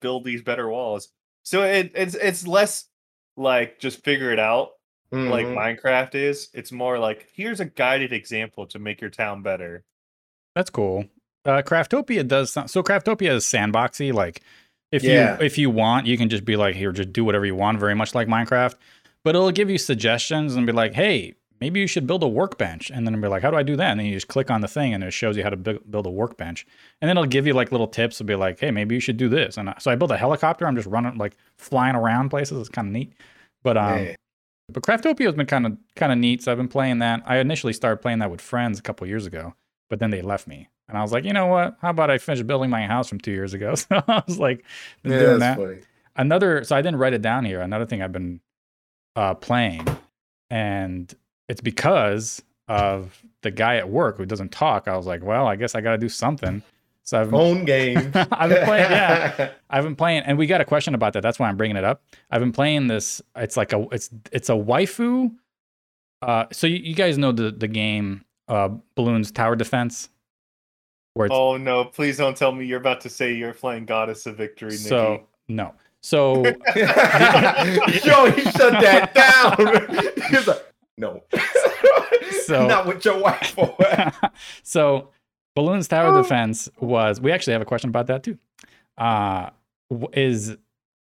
Build 0.00 0.24
these 0.24 0.42
better 0.42 0.68
walls. 0.68 1.10
So 1.44 1.62
it, 1.62 1.92
it's 1.94 2.14
it's 2.14 2.46
less 2.46 2.89
like 3.36 3.78
just 3.78 4.04
figure 4.04 4.32
it 4.32 4.38
out 4.38 4.72
like 5.12 5.46
Mhm. 5.46 5.56
Minecraft 5.56 6.14
is. 6.14 6.50
It's 6.54 6.70
more 6.70 6.98
like 6.98 7.26
here's 7.34 7.58
a 7.58 7.64
guided 7.64 8.12
example 8.12 8.66
to 8.68 8.78
make 8.78 9.00
your 9.00 9.10
town 9.10 9.42
better. 9.42 9.82
That's 10.54 10.70
cool. 10.70 11.06
Uh, 11.44 11.62
Craftopia 11.62 12.26
does 12.26 12.52
so. 12.52 12.82
Craftopia 12.82 13.32
is 13.32 13.44
sandboxy. 13.44 14.12
Like, 14.12 14.40
if 14.92 15.02
Yeah. 15.02 15.38
you 15.38 15.44
if 15.44 15.58
you 15.58 15.68
want, 15.70 16.06
you 16.06 16.16
can 16.16 16.28
just 16.28 16.44
be 16.44 16.54
like, 16.56 16.76
here, 16.76 16.92
just 16.92 17.12
do 17.12 17.24
whatever 17.24 17.44
you 17.46 17.54
want. 17.56 17.80
Very 17.80 17.94
much 17.94 18.14
like 18.14 18.28
Minecraft, 18.28 18.74
but 19.24 19.34
it'll 19.34 19.50
give 19.50 19.68
you 19.70 19.78
suggestions 19.78 20.54
and 20.54 20.66
be 20.66 20.72
like, 20.72 20.94
hey, 20.94 21.34
maybe 21.60 21.80
you 21.80 21.86
should 21.86 22.06
build 22.06 22.22
a 22.22 22.28
workbench. 22.28 22.90
And 22.90 23.06
then 23.06 23.14
it'll 23.14 23.22
be 23.22 23.28
like, 23.28 23.42
how 23.42 23.50
do 23.50 23.56
I 23.56 23.62
do 23.62 23.76
that? 23.76 23.90
And 23.90 24.00
then 24.00 24.06
you 24.06 24.14
just 24.14 24.28
click 24.28 24.50
on 24.50 24.60
the 24.60 24.68
thing, 24.68 24.94
and 24.94 25.04
it 25.04 25.10
shows 25.12 25.36
you 25.36 25.42
how 25.42 25.50
to 25.50 25.56
build 25.56 26.06
a 26.06 26.10
workbench. 26.10 26.66
And 27.00 27.08
then 27.08 27.16
it'll 27.16 27.28
give 27.28 27.46
you 27.46 27.52
like 27.52 27.70
little 27.72 27.86
tips. 27.88 28.16
It'll 28.20 28.26
be 28.28 28.34
like, 28.34 28.58
hey, 28.60 28.70
maybe 28.70 28.94
you 28.94 29.00
should 29.00 29.16
do 29.16 29.28
this. 29.28 29.56
And 29.56 29.72
so 29.78 29.90
I 29.90 29.94
built 29.96 30.10
a 30.10 30.16
helicopter. 30.16 30.66
I'm 30.66 30.76
just 30.76 30.88
running 30.88 31.16
like 31.18 31.36
flying 31.56 31.94
around 31.96 32.30
places. 32.30 32.58
It's 32.58 32.68
kind 32.68 32.88
of 32.88 32.92
neat. 32.92 33.12
But 33.62 33.76
um, 33.76 34.04
Yeah. 34.06 34.14
but 34.72 34.82
Craftopia 34.82 35.26
has 35.26 35.34
been 35.34 35.46
kind 35.46 35.66
of 35.66 35.76
kind 35.96 36.12
of 36.12 36.18
neat. 36.18 36.42
So 36.42 36.50
I've 36.52 36.58
been 36.58 36.68
playing 36.68 36.98
that. 37.00 37.22
I 37.26 37.38
initially 37.38 37.72
started 37.72 37.98
playing 38.02 38.20
that 38.20 38.30
with 38.30 38.40
friends 38.40 38.78
a 38.78 38.82
couple 38.82 39.06
years 39.06 39.26
ago, 39.26 39.54
but 39.88 39.98
then 39.98 40.10
they 40.10 40.22
left 40.22 40.46
me, 40.46 40.68
and 40.88 40.96
I 40.96 41.02
was 41.02 41.12
like, 41.12 41.24
you 41.24 41.32
know 41.32 41.46
what? 41.46 41.76
How 41.82 41.90
about 41.90 42.10
I 42.10 42.18
finish 42.18 42.42
building 42.42 42.70
my 42.70 42.86
house 42.86 43.08
from 43.08 43.20
two 43.20 43.32
years 43.32 43.52
ago? 43.54 43.74
So 43.76 44.02
I 44.08 44.22
was 44.26 44.38
like, 44.38 44.64
Yeah, 45.04 45.18
doing 45.18 45.38
that. 45.40 45.56
funny. 45.58 45.78
Another. 46.16 46.64
So 46.64 46.74
I 46.74 46.80
didn't 46.82 46.98
write 46.98 47.12
it 47.12 47.22
down 47.22 47.44
here. 47.44 47.60
Another 47.60 47.84
thing 47.86 48.00
I've 48.02 48.12
been 48.12 48.40
uh, 49.16 49.34
playing, 49.34 49.86
and 50.48 51.12
it's 51.50 51.60
because 51.60 52.40
of 52.68 53.24
the 53.42 53.50
guy 53.50 53.76
at 53.76 53.88
work 53.88 54.16
who 54.18 54.24
doesn't 54.24 54.52
talk. 54.52 54.86
I 54.86 54.96
was 54.96 55.04
like, 55.04 55.24
well, 55.24 55.48
I 55.48 55.56
guess 55.56 55.74
I 55.74 55.80
got 55.80 55.90
to 55.90 55.98
do 55.98 56.08
something. 56.08 56.62
So 57.02 57.20
I've 57.20 57.30
Phone 57.30 57.64
game. 57.64 58.12
I've 58.14 58.50
been 58.50 58.64
playing. 58.64 58.90
Yeah, 58.90 59.50
I've 59.68 59.82
been 59.82 59.96
playing, 59.96 60.22
and 60.22 60.38
we 60.38 60.46
got 60.46 60.60
a 60.60 60.64
question 60.64 60.94
about 60.94 61.12
that. 61.14 61.22
That's 61.22 61.40
why 61.40 61.48
I'm 61.48 61.56
bringing 61.56 61.76
it 61.76 61.82
up. 61.82 62.04
I've 62.30 62.40
been 62.40 62.52
playing 62.52 62.86
this. 62.86 63.20
It's 63.34 63.56
like 63.56 63.72
a 63.72 63.84
it's 63.90 64.10
it's 64.30 64.48
a 64.48 64.52
waifu. 64.52 65.34
Uh, 66.22 66.44
so 66.52 66.68
you, 66.68 66.76
you 66.76 66.94
guys 66.94 67.18
know 67.18 67.32
the 67.32 67.50
the 67.50 67.66
game 67.66 68.24
uh, 68.46 68.68
Balloons 68.94 69.32
Tower 69.32 69.56
Defense, 69.56 70.08
Oh 71.16 71.56
no! 71.56 71.86
Please 71.86 72.18
don't 72.18 72.36
tell 72.36 72.52
me 72.52 72.64
you're 72.64 72.78
about 72.78 73.00
to 73.00 73.08
say 73.08 73.32
you're 73.32 73.54
playing 73.54 73.86
Goddess 73.86 74.26
of 74.26 74.36
Victory, 74.36 74.70
Nikki. 74.70 74.84
so 74.84 75.26
no. 75.48 75.74
So 76.02 76.44
Yo, 76.44 76.52
he 76.54 78.42
shut 78.52 78.72
that 78.80 79.12
down. 79.12 80.56
He's 81.30 81.40
like, 81.64 81.82
no. 81.82 82.30
So- 82.44 82.66
not 82.66 82.86
with 82.86 83.04
your 83.04 83.18
wife. 83.18 83.54
boy. 83.56 83.74
so 84.62 85.08
balloons 85.54 85.88
tower 85.88 86.20
defense 86.22 86.68
was 86.80 87.20
we 87.20 87.32
actually 87.32 87.52
have 87.52 87.62
a 87.62 87.66
question 87.66 87.90
about 87.90 88.06
that 88.06 88.22
too 88.22 88.38
uh 88.98 89.50
is 90.12 90.56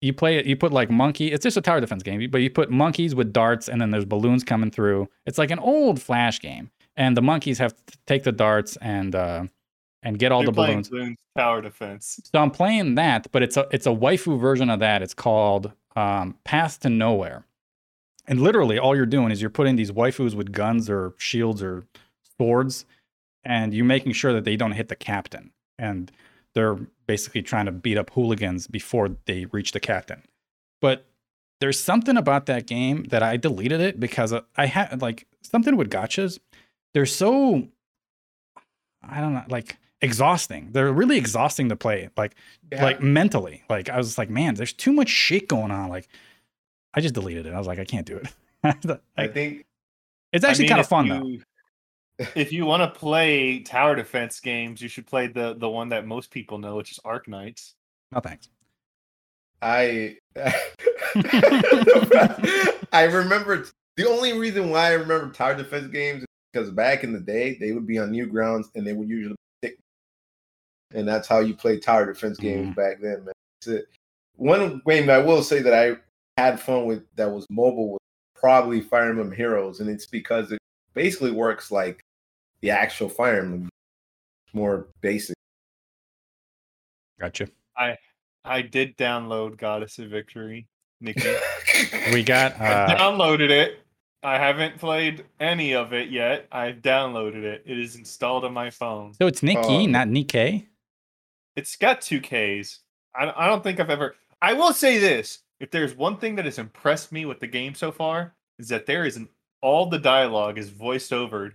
you 0.02 0.14
play 0.14 0.38
it 0.38 0.46
you 0.46 0.56
put 0.56 0.72
like 0.72 0.90
monkey 0.90 1.32
it's 1.32 1.44
just 1.44 1.58
a 1.58 1.62
tower 1.62 1.80
defense 1.82 2.04
game 2.04 2.26
but 2.32 2.40
you 2.42 2.50
put 2.50 2.70
monkeys 2.72 3.14
with 3.14 3.34
darts 3.34 3.68
and 3.68 3.82
then 3.82 3.92
there's 3.92 4.06
balloons 4.06 4.44
coming 4.44 4.72
through 4.72 5.08
it's 5.26 5.38
like 5.38 5.52
an 5.52 5.60
old 5.60 6.02
flash 6.02 6.40
game 6.40 6.72
and 6.96 7.16
the 7.18 7.22
monkeys 7.22 7.58
have 7.58 7.74
to 7.86 7.98
take 8.08 8.24
the 8.24 8.32
darts 8.32 8.78
and 8.78 9.14
uh 9.16 9.44
and 10.04 10.18
get 10.18 10.32
all 10.32 10.42
You're 10.42 10.48
the 10.48 10.52
balloons 10.54 10.90
Balloons 10.90 11.18
Tower 11.38 11.62
Defense. 11.62 12.22
so 12.34 12.40
i'm 12.42 12.52
playing 12.52 12.96
that 12.96 13.28
but 13.34 13.44
it's 13.44 13.58
a 13.58 13.68
it's 13.72 13.86
a 13.86 13.92
waifu 13.92 14.40
version 14.40 14.70
of 14.70 14.80
that 14.80 15.02
it's 15.02 15.14
called 15.14 15.72
um 15.98 16.38
path 16.46 16.80
to 16.82 16.90
nowhere 16.90 17.46
and 18.30 18.40
literally 18.42 18.80
all 18.80 18.96
you're 18.96 19.06
doing 19.06 19.32
is 19.32 19.42
you're 19.42 19.50
putting 19.50 19.76
these 19.76 19.92
waifus 19.92 20.34
with 20.36 20.54
guns 20.54 20.90
or 20.90 21.14
shields 21.18 21.62
or 21.62 21.84
swords 22.38 22.86
and 23.44 23.74
you're 23.74 23.84
making 23.86 24.14
sure 24.14 24.32
that 24.32 24.46
they 24.46 24.56
don't 24.56 24.72
hit 24.74 24.88
the 24.88 24.96
captain. 24.96 25.52
And 25.78 26.12
they're 26.56 26.76
basically 27.08 27.42
trying 27.42 27.66
to 27.66 27.72
beat 27.72 27.98
up 27.98 28.12
hooligans 28.12 28.68
before 28.68 29.10
they 29.26 29.46
reach 29.46 29.72
the 29.72 29.80
captain. 29.80 30.22
But 30.82 31.06
there's 31.60 31.80
something 31.80 32.16
about 32.16 32.46
that 32.46 32.66
game 32.68 33.04
that 33.10 33.22
i 33.22 33.36
deleted 33.36 33.82
it 33.82 34.00
because 34.00 34.34
i 34.56 34.66
had 34.66 35.02
like 35.02 35.28
something 35.42 35.76
with 35.76 35.90
gachas 35.90 36.40
they're 36.94 37.06
so 37.06 37.68
i 39.04 39.20
don't 39.20 39.34
know 39.34 39.44
like 39.50 39.78
exhausting. 40.02 40.70
They're 40.72 40.94
really 40.94 41.18
exhausting 41.18 41.68
to 41.68 41.76
play 41.76 42.10
like 42.16 42.34
Yeah. 42.72 42.82
like 42.84 43.02
mentally. 43.04 43.64
Like 43.70 43.90
i 43.90 43.98
was 43.98 44.18
like 44.18 44.30
man 44.30 44.56
there's 44.56 44.72
too 44.72 44.94
much 44.94 45.10
shit 45.10 45.48
going 45.50 45.72
on. 45.72 45.90
Like 45.90 46.08
i 46.94 47.02
just 47.02 47.14
deleted 47.14 47.46
it 47.46 47.54
i 47.54 47.58
was 47.58 47.68
like 47.68 47.80
i 47.80 47.86
can't 47.86 48.06
do 48.06 48.18
it 48.18 48.28
I 49.18 49.28
think 49.28 49.66
it's 50.34 50.44
I 50.44 50.50
actually 50.50 50.64
mean, 50.64 50.70
kind 50.70 50.82
of 50.82 50.88
fun 50.88 51.08
though 51.08 51.38
If 52.36 52.52
you 52.52 52.66
want 52.66 52.82
to 52.84 53.00
play 53.00 53.62
tower 53.62 53.96
defense 53.96 54.42
games, 54.42 54.82
you 54.82 54.90
should 54.90 55.08
play 55.08 55.28
the 55.28 55.56
the 55.58 55.70
one 55.70 55.88
that 55.90 56.06
most 56.06 56.32
people 56.32 56.58
know, 56.58 56.76
which 56.76 56.92
is 56.92 57.00
Arknights. 57.06 57.76
no 58.12 58.20
thanks 58.20 58.50
I 59.62 60.18
I 62.92 63.04
remember 63.04 63.66
the 63.98 64.08
only 64.08 64.38
reason 64.38 64.70
why 64.70 64.88
I 64.88 64.94
remember 64.94 65.32
tower 65.34 65.56
defense 65.56 65.88
games 65.88 66.22
is 66.22 66.28
because 66.52 66.70
back 66.72 67.04
in 67.04 67.14
the 67.14 67.20
day 67.20 67.58
they 67.60 67.72
would 67.72 67.88
be 67.88 68.00
on 68.00 68.12
Newgrounds 68.12 68.68
and 68.76 68.86
they 68.86 68.94
would 68.94 69.10
usually 69.10 69.36
stick, 69.62 69.78
and 70.94 71.08
that's 71.08 71.28
how 71.28 71.40
you 71.40 71.54
play 71.54 71.80
tower 71.80 72.06
defense 72.06 72.38
games 72.38 72.68
mm-hmm. 72.68 72.80
back 72.80 73.02
then. 73.02 73.26
Man, 73.26 73.34
that's 73.62 73.68
it. 73.68 73.86
One 74.36 74.82
game 74.88 75.10
I 75.10 75.18
will 75.18 75.44
say 75.44 75.62
that 75.62 75.74
I 75.74 75.98
had 76.40 76.60
fun 76.60 76.86
with 76.86 77.04
that 77.16 77.30
was 77.32 77.46
mobile 77.50 77.90
was 77.92 78.00
probably 78.36 78.82
Fire 78.82 79.10
Emblem 79.10 79.32
Heroes, 79.32 79.80
and 79.80 79.90
it's 79.90 80.06
because 80.06 80.52
it 80.52 80.60
basically 80.94 81.32
works 81.32 81.72
like 81.72 82.02
the 82.62 82.72
actual 82.72 83.10
Fire 83.10 83.40
Emblem, 83.42 83.70
more 84.54 84.88
basic. 85.02 85.36
gotcha 87.20 87.48
I 87.78 87.98
I 88.46 88.62
did 88.62 88.98
download 88.98 89.58
Goddess 89.58 90.00
of 90.00 90.10
Victory, 90.10 90.68
Nikki. 91.02 91.22
we 92.14 92.24
got 92.24 92.60
I 92.60 92.72
uh 92.74 92.98
downloaded 92.98 93.50
it. 93.50 93.80
I 94.22 94.38
haven't 94.38 94.78
played 94.78 95.24
any 95.40 95.74
of 95.76 95.94
it 95.94 96.10
yet. 96.10 96.48
I've 96.52 96.78
downloaded 96.82 97.44
it. 97.44 97.64
It 97.66 97.80
is 97.80 97.96
installed 97.96 98.44
on 98.44 98.54
my 98.54 98.70
phone. 98.70 99.14
so 99.14 99.28
it's 99.28 99.42
nikki 99.44 99.60
Oh. 99.60 99.86
not 99.86 100.08
nikkei 100.08 100.66
It's 101.56 101.76
got 101.78 102.02
two 102.02 102.20
Ks. 102.22 102.80
I, 103.16 103.32
I 103.36 103.48
don't 103.48 103.64
think 103.64 103.80
I've 103.80 103.90
ever. 103.90 104.16
I 104.42 104.54
will 104.54 104.74
say 104.74 104.98
this: 105.00 105.40
if 105.60 105.72
there's 105.72 105.96
one 105.96 106.18
thing 106.18 106.36
that 106.36 106.46
has 106.46 106.58
impressed 106.58 107.12
me 107.12 107.26
with 107.26 107.40
the 107.40 107.48
game 107.48 107.76
so 107.76 107.92
far, 107.92 108.36
is 108.58 108.70
that 108.70 108.86
there 108.86 109.06
is 109.06 109.18
an 109.18 109.30
all 109.62 109.88
the 109.88 110.00
dialogue 110.00 110.58
is 110.58 110.70
voiced 110.70 111.12
over 111.12 111.54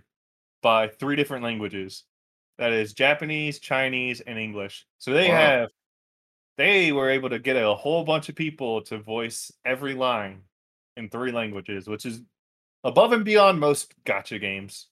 by 0.61 0.87
three 0.87 1.15
different 1.15 1.43
languages. 1.43 2.03
That 2.57 2.71
is 2.71 2.93
Japanese, 2.93 3.59
Chinese, 3.59 4.21
and 4.21 4.37
English. 4.37 4.85
So 4.99 5.11
they 5.13 5.29
Wow. 5.29 5.35
have 5.35 5.69
they 6.57 6.91
were 6.91 7.09
able 7.09 7.29
to 7.29 7.39
get 7.39 7.57
a 7.57 7.73
whole 7.73 8.05
bunch 8.05 8.29
of 8.29 8.35
people 8.35 8.81
to 8.83 8.97
voice 8.97 9.51
every 9.65 9.93
line 9.93 10.43
in 10.95 11.09
three 11.09 11.31
languages, 11.31 11.87
which 11.87 12.05
is 12.05 12.21
above 12.83 13.11
and 13.11 13.25
beyond 13.25 13.59
most 13.59 13.93
gacha 14.05 14.39
games. 14.39 14.87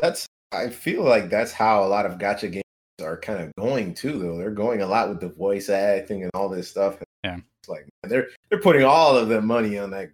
That's 0.00 0.26
I 0.52 0.70
feel 0.70 1.02
like 1.02 1.30
that's 1.30 1.52
how 1.52 1.84
a 1.84 1.86
lot 1.86 2.06
of 2.06 2.18
gotcha 2.18 2.48
games 2.48 2.64
are 3.00 3.16
kind 3.18 3.40
of 3.40 3.52
going 3.56 3.94
too 3.94 4.18
though. 4.18 4.36
They're 4.38 4.50
going 4.50 4.82
a 4.82 4.86
lot 4.86 5.08
with 5.08 5.20
the 5.20 5.28
voice 5.28 5.68
acting 5.68 6.22
and 6.22 6.30
all 6.34 6.48
this 6.48 6.68
stuff. 6.68 6.98
Yeah. 7.24 7.38
It's 7.60 7.68
like 7.68 7.88
they're 8.04 8.28
they're 8.48 8.60
putting 8.60 8.84
all 8.84 9.16
of 9.16 9.28
their 9.28 9.42
money 9.42 9.78
on 9.78 9.90
that. 9.90 10.10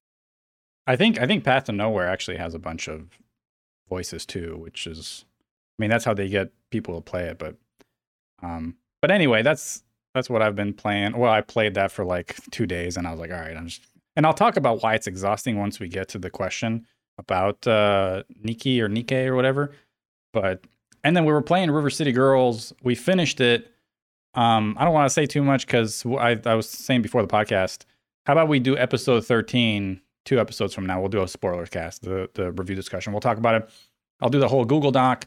i 0.89 0.97
think 0.97 1.21
i 1.21 1.27
think 1.27 1.45
path 1.45 1.65
to 1.65 1.73
nowhere 1.73 2.09
actually 2.09 2.37
has 2.37 2.55
a 2.55 2.59
bunch 2.59 2.89
of 2.89 3.09
voices 3.89 4.27
too 4.27 4.57
which 4.59 4.87
is 4.87 5.25
i 5.79 5.83
mean 5.83 5.91
that's 5.91 6.05
how 6.05 6.13
they 6.13 6.29
get 6.29 6.51
people 6.73 6.97
to 6.97 7.01
play 7.01 7.25
it 7.27 7.39
but 7.39 7.55
um 8.43 8.75
but 9.01 9.13
anyway 9.13 9.43
that's 9.43 9.85
that's 10.13 10.29
what 10.29 10.43
i've 10.43 10.57
been 10.57 10.75
playing 10.75 11.17
well 11.17 11.31
i 11.33 11.41
played 11.41 11.75
that 11.75 11.93
for 11.93 12.05
like 12.05 12.35
two 12.51 12.67
days 12.67 12.97
and 12.97 13.07
i 13.07 13.11
was 13.13 13.21
like 13.21 13.31
all 13.31 13.39
right 13.39 13.57
i'm 13.57 13.69
just 13.69 13.83
and 14.17 14.27
i'll 14.27 14.35
talk 14.35 14.57
about 14.57 14.83
why 14.83 14.95
it's 14.95 15.07
exhausting 15.07 15.57
once 15.57 15.79
we 15.79 15.87
get 15.89 16.09
to 16.09 16.19
the 16.19 16.31
question 16.31 16.85
about 17.19 17.65
uh 17.69 18.25
nikki 18.43 18.81
or 18.81 18.89
nikkei 18.89 19.27
or 19.27 19.37
whatever 19.37 19.73
but 20.33 20.65
and 21.07 21.17
then 21.17 21.25
we 21.25 21.33
were 21.33 21.41
playing 21.41 21.71
river 21.71 21.89
city 21.89 22.11
girls. 22.11 22.73
We 22.83 22.97
finished 22.97 23.41
it. 23.41 23.73
Um 24.35 24.77
i 24.79 24.85
don't 24.85 24.93
want 24.93 25.07
to 25.07 25.15
say 25.15 25.25
too 25.25 25.43
much 25.43 25.67
because 25.67 26.05
I, 26.05 26.39
I 26.45 26.55
was 26.55 26.69
saying 26.69 27.01
before 27.01 27.23
the 27.23 27.29
podcast 27.29 27.85
how 28.27 28.33
about 28.33 28.49
we 28.49 28.59
do 28.59 28.77
episode 28.77 29.25
13 29.25 30.01
two 30.25 30.41
episodes 30.41 30.75
from 30.75 30.85
now? 30.85 30.99
We'll 30.99 31.09
do 31.09 31.23
a 31.23 31.29
spoiler 31.29 31.65
cast 31.67 32.03
the, 32.03 32.29
the 32.35 32.51
review 32.51 32.75
discussion. 32.75 33.13
We'll 33.13 33.21
talk 33.21 33.39
about 33.39 33.55
it. 33.55 33.71
I'll 34.21 34.29
do 34.29 34.41
the 34.41 34.49
whole 34.49 34.65
google 34.65 34.91
doc 34.91 35.27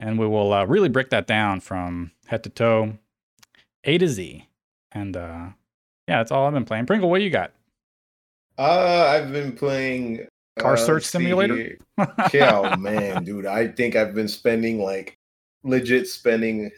and 0.00 0.18
we 0.18 0.26
will 0.26 0.52
uh, 0.52 0.64
really 0.64 0.88
break 0.88 1.10
that 1.10 1.26
down 1.26 1.60
from 1.60 2.10
head 2.26 2.42
to 2.44 2.48
toe 2.48 2.98
a 3.84 3.98
to 3.98 4.08
z. 4.08 4.48
And 4.90 5.16
uh 5.16 5.48
yeah 6.08 6.16
that's 6.16 6.32
all 6.32 6.46
i've 6.46 6.54
been 6.54 6.64
playing. 6.64 6.86
Pringle 6.86 7.10
what 7.10 7.20
you 7.20 7.30
got? 7.30 7.52
Uh 8.56 9.06
I've 9.12 9.30
been 9.30 9.52
playing 9.52 10.26
Car 10.58 10.74
uh, 10.74 10.76
search 10.76 11.04
simulator? 11.04 11.76
Yeah, 12.32 12.58
oh 12.58 12.76
man, 12.76 13.24
dude. 13.24 13.46
I 13.46 13.68
think 13.68 13.96
I've 13.96 14.14
been 14.14 14.28
spending 14.28 14.80
like 14.80 15.17
legit 15.64 16.06
spending 16.08 16.70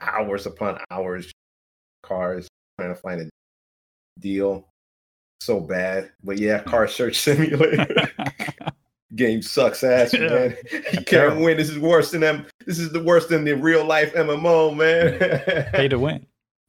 hours 0.00 0.46
upon 0.46 0.78
hours 0.90 1.30
cars 2.02 2.48
trying 2.78 2.94
to 2.94 3.00
find 3.00 3.20
a 3.20 3.28
deal. 4.20 4.68
So 5.40 5.60
bad. 5.60 6.10
But 6.22 6.38
yeah, 6.38 6.60
car 6.62 6.86
search 6.88 7.18
simulator. 7.20 7.86
Game 9.14 9.42
sucks 9.42 9.84
ass, 9.84 10.14
Yeah. 10.14 10.20
man. 10.28 10.56
You 10.92 11.04
can't 11.04 11.40
win. 11.40 11.56
This 11.58 11.68
is 11.68 11.78
worse 11.78 12.10
than 12.12 12.22
them. 12.22 12.46
This 12.64 12.78
is 12.78 12.92
the 12.92 13.02
worst 13.02 13.28
than 13.28 13.44
the 13.44 13.52
real 13.54 13.84
life 13.84 14.14
MMO, 14.14 14.74
man. 14.74 15.18
pay 15.72 15.88
to 15.88 15.98
win 15.98 16.24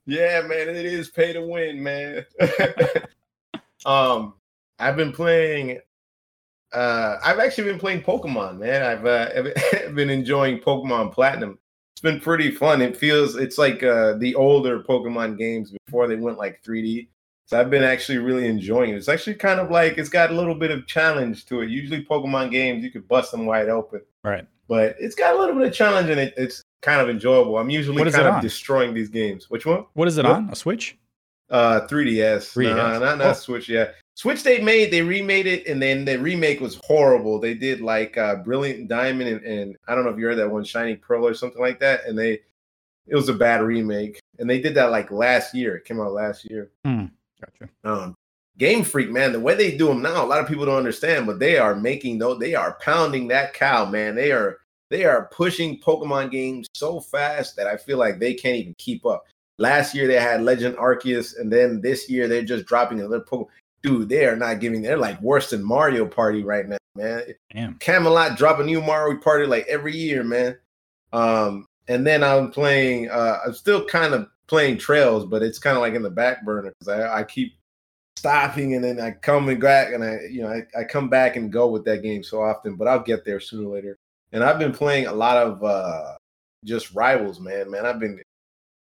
Yeah, 0.06 0.42
man, 0.42 0.68
it 0.68 0.84
is 0.84 1.08
pay 1.08 1.32
to 1.32 1.40
win, 1.40 1.82
man. 1.82 2.26
um, 3.86 4.34
I've 4.78 4.96
been 4.96 5.12
playing. 5.12 5.80
Uh, 6.74 7.18
I've 7.24 7.38
actually 7.38 7.70
been 7.70 7.78
playing 7.78 8.02
Pokemon, 8.02 8.58
man. 8.58 8.82
I've 8.82 9.06
uh, 9.06 9.90
been 9.94 10.10
enjoying 10.10 10.58
Pokemon 10.58 11.12
Platinum. 11.12 11.58
It's 11.94 12.00
been 12.02 12.20
pretty 12.20 12.50
fun. 12.50 12.82
It 12.82 12.96
feels 12.96 13.36
it's 13.36 13.58
like 13.58 13.82
uh, 13.82 14.14
the 14.14 14.34
older 14.34 14.80
Pokemon 14.80 15.38
games 15.38 15.72
before 15.86 16.08
they 16.08 16.16
went 16.16 16.38
like 16.38 16.60
3D. 16.62 17.08
So 17.46 17.60
I've 17.60 17.70
been 17.70 17.84
actually 17.84 18.18
really 18.18 18.46
enjoying 18.48 18.90
it. 18.90 18.96
It's 18.96 19.08
actually 19.08 19.34
kind 19.36 19.60
of 19.60 19.70
like 19.70 19.98
it's 19.98 20.08
got 20.08 20.30
a 20.30 20.34
little 20.34 20.54
bit 20.54 20.70
of 20.70 20.86
challenge 20.86 21.44
to 21.46 21.60
it. 21.60 21.68
Usually 21.68 22.04
Pokemon 22.04 22.50
games 22.50 22.82
you 22.82 22.90
could 22.90 23.06
bust 23.06 23.30
them 23.30 23.46
wide 23.46 23.68
open, 23.68 24.00
right 24.24 24.46
but 24.66 24.96
it's 24.98 25.14
got 25.14 25.36
a 25.36 25.38
little 25.38 25.54
bit 25.54 25.66
of 25.68 25.72
challenge 25.74 26.08
and 26.08 26.18
it. 26.18 26.32
It's 26.38 26.62
kind 26.80 27.00
of 27.02 27.08
enjoyable. 27.10 27.58
I'm 27.58 27.68
usually 27.70 28.02
kind 28.10 28.26
of 28.26 28.34
on? 28.36 28.42
destroying 28.42 28.94
these 28.94 29.10
games. 29.10 29.50
Which 29.50 29.66
one? 29.66 29.84
what 29.92 30.08
is 30.08 30.16
it 30.18 30.24
What? 30.24 30.34
on 30.36 30.48
a 30.50 30.56
switch 30.56 30.96
Uh, 31.50 31.86
3DS. 31.86 32.52
3DS. 32.54 32.74
Nah, 32.76 32.98
not 32.98 33.18
not 33.18 33.26
Oh. 33.26 33.32
Switch. 33.34 33.68
Yeah, 33.68 33.90
Switch. 34.14 34.42
They 34.42 34.60
made 34.60 34.92
they 34.92 35.02
remade 35.02 35.46
it, 35.46 35.66
and 35.66 35.82
then 35.82 36.04
the 36.04 36.18
remake 36.18 36.60
was 36.60 36.80
horrible. 36.84 37.40
They 37.40 37.54
did 37.54 37.80
like 37.80 38.16
uh, 38.16 38.36
Brilliant 38.36 38.88
Diamond 38.88 39.28
and, 39.28 39.44
and 39.44 39.76
I 39.88 39.94
don't 39.94 40.04
know 40.04 40.10
if 40.10 40.18
you 40.18 40.26
heard 40.26 40.38
that 40.38 40.50
one, 40.50 40.64
Shining 40.64 40.98
Pearl 40.98 41.26
or 41.26 41.34
something 41.34 41.60
like 41.60 41.80
that, 41.80 42.06
and 42.06 42.18
they 42.18 42.40
it 43.06 43.14
was 43.14 43.28
a 43.28 43.34
bad 43.34 43.62
remake, 43.62 44.20
and 44.38 44.48
they 44.48 44.60
did 44.60 44.74
that 44.74 44.90
like 44.90 45.10
last 45.10 45.54
year. 45.54 45.76
It 45.76 45.84
came 45.84 46.00
out 46.00 46.12
last 46.12 46.48
year. 46.48 46.70
gotcha 47.40 47.70
Um, 47.82 48.14
Game 48.56 48.84
Freak, 48.84 49.10
man, 49.10 49.32
the 49.32 49.40
way 49.40 49.54
they 49.54 49.76
do 49.76 49.88
them 49.88 50.00
now, 50.00 50.24
a 50.24 50.26
lot 50.26 50.40
of 50.40 50.46
people 50.46 50.64
don't 50.64 50.76
understand, 50.78 51.26
but 51.26 51.40
they 51.40 51.58
are 51.58 51.74
making 51.74 52.18
though 52.18 52.34
they 52.34 52.54
are 52.54 52.78
pounding 52.80 53.28
that 53.28 53.52
cow, 53.52 53.84
man. 53.84 54.14
They 54.14 54.30
are 54.30 54.58
they 54.90 55.04
are 55.04 55.28
pushing 55.32 55.80
Pokemon 55.80 56.30
games 56.30 56.68
so 56.74 57.00
fast 57.00 57.56
that 57.56 57.66
I 57.66 57.76
feel 57.76 57.98
like 57.98 58.18
they 58.18 58.32
can't 58.32 58.56
even 58.56 58.74
keep 58.78 59.04
up. 59.04 59.24
Last 59.58 59.94
year 59.94 60.06
they 60.06 60.20
had 60.20 60.42
Legend 60.42 60.76
Arceus, 60.76 61.38
and 61.38 61.52
then 61.52 61.80
this 61.80 62.08
year 62.08 62.28
they're 62.28 62.42
just 62.42 62.66
dropping 62.66 63.00
another 63.00 63.20
Pokemon. 63.20 63.48
Dude, 63.84 64.08
they 64.08 64.24
are 64.24 64.34
not 64.34 64.58
giving. 64.58 64.82
They're 64.82 64.96
like 64.96 65.20
worse 65.20 65.50
than 65.50 65.62
Mario 65.62 66.06
Party 66.06 66.42
right 66.42 66.66
now, 66.66 66.78
man. 66.96 67.22
Damn. 67.52 67.74
Camelot 67.74 68.36
drop 68.36 68.58
a 68.58 68.64
new 68.64 68.80
Mario 68.80 69.20
Party 69.20 69.46
like 69.46 69.66
every 69.68 69.94
year, 69.94 70.24
man. 70.24 70.56
Um, 71.12 71.66
and 71.86 72.04
then 72.04 72.24
I'm 72.24 72.50
playing. 72.50 73.10
Uh, 73.10 73.38
I'm 73.46 73.52
still 73.52 73.84
kind 73.84 74.14
of 74.14 74.26
playing 74.46 74.78
Trails, 74.78 75.26
but 75.26 75.42
it's 75.42 75.58
kind 75.58 75.76
of 75.76 75.82
like 75.82 75.94
in 75.94 76.02
the 76.02 76.10
back 76.10 76.44
burner 76.44 76.72
because 76.78 76.88
I, 76.88 77.20
I 77.20 77.24
keep 77.24 77.52
stopping 78.16 78.74
and 78.74 78.82
then 78.82 78.98
I 79.00 79.10
come 79.10 79.48
and 79.50 79.60
back 79.60 79.92
and 79.92 80.02
I, 80.02 80.20
you 80.30 80.42
know, 80.42 80.48
I, 80.48 80.80
I 80.80 80.84
come 80.84 81.08
back 81.10 81.36
and 81.36 81.52
go 81.52 81.68
with 81.68 81.84
that 81.84 82.02
game 82.02 82.22
so 82.22 82.42
often. 82.42 82.76
But 82.76 82.88
I'll 82.88 83.02
get 83.02 83.24
there 83.24 83.38
sooner 83.38 83.68
or 83.68 83.74
later. 83.74 83.98
And 84.32 84.42
I've 84.42 84.58
been 84.58 84.72
playing 84.72 85.06
a 85.06 85.12
lot 85.12 85.36
of 85.36 85.62
uh 85.62 86.14
just 86.64 86.94
rivals, 86.94 87.38
man. 87.38 87.70
Man, 87.70 87.84
I've 87.84 88.00
been, 88.00 88.22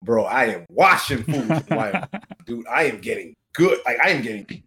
bro. 0.02 0.24
I 0.24 0.44
am 0.44 0.66
washing 0.68 1.22
food, 1.24 1.48
dude. 2.46 2.66
I 2.68 2.84
am 2.84 3.00
getting 3.00 3.34
good. 3.54 3.78
Like 3.86 3.98
I 4.04 4.10
am 4.10 4.22
getting, 4.22 4.62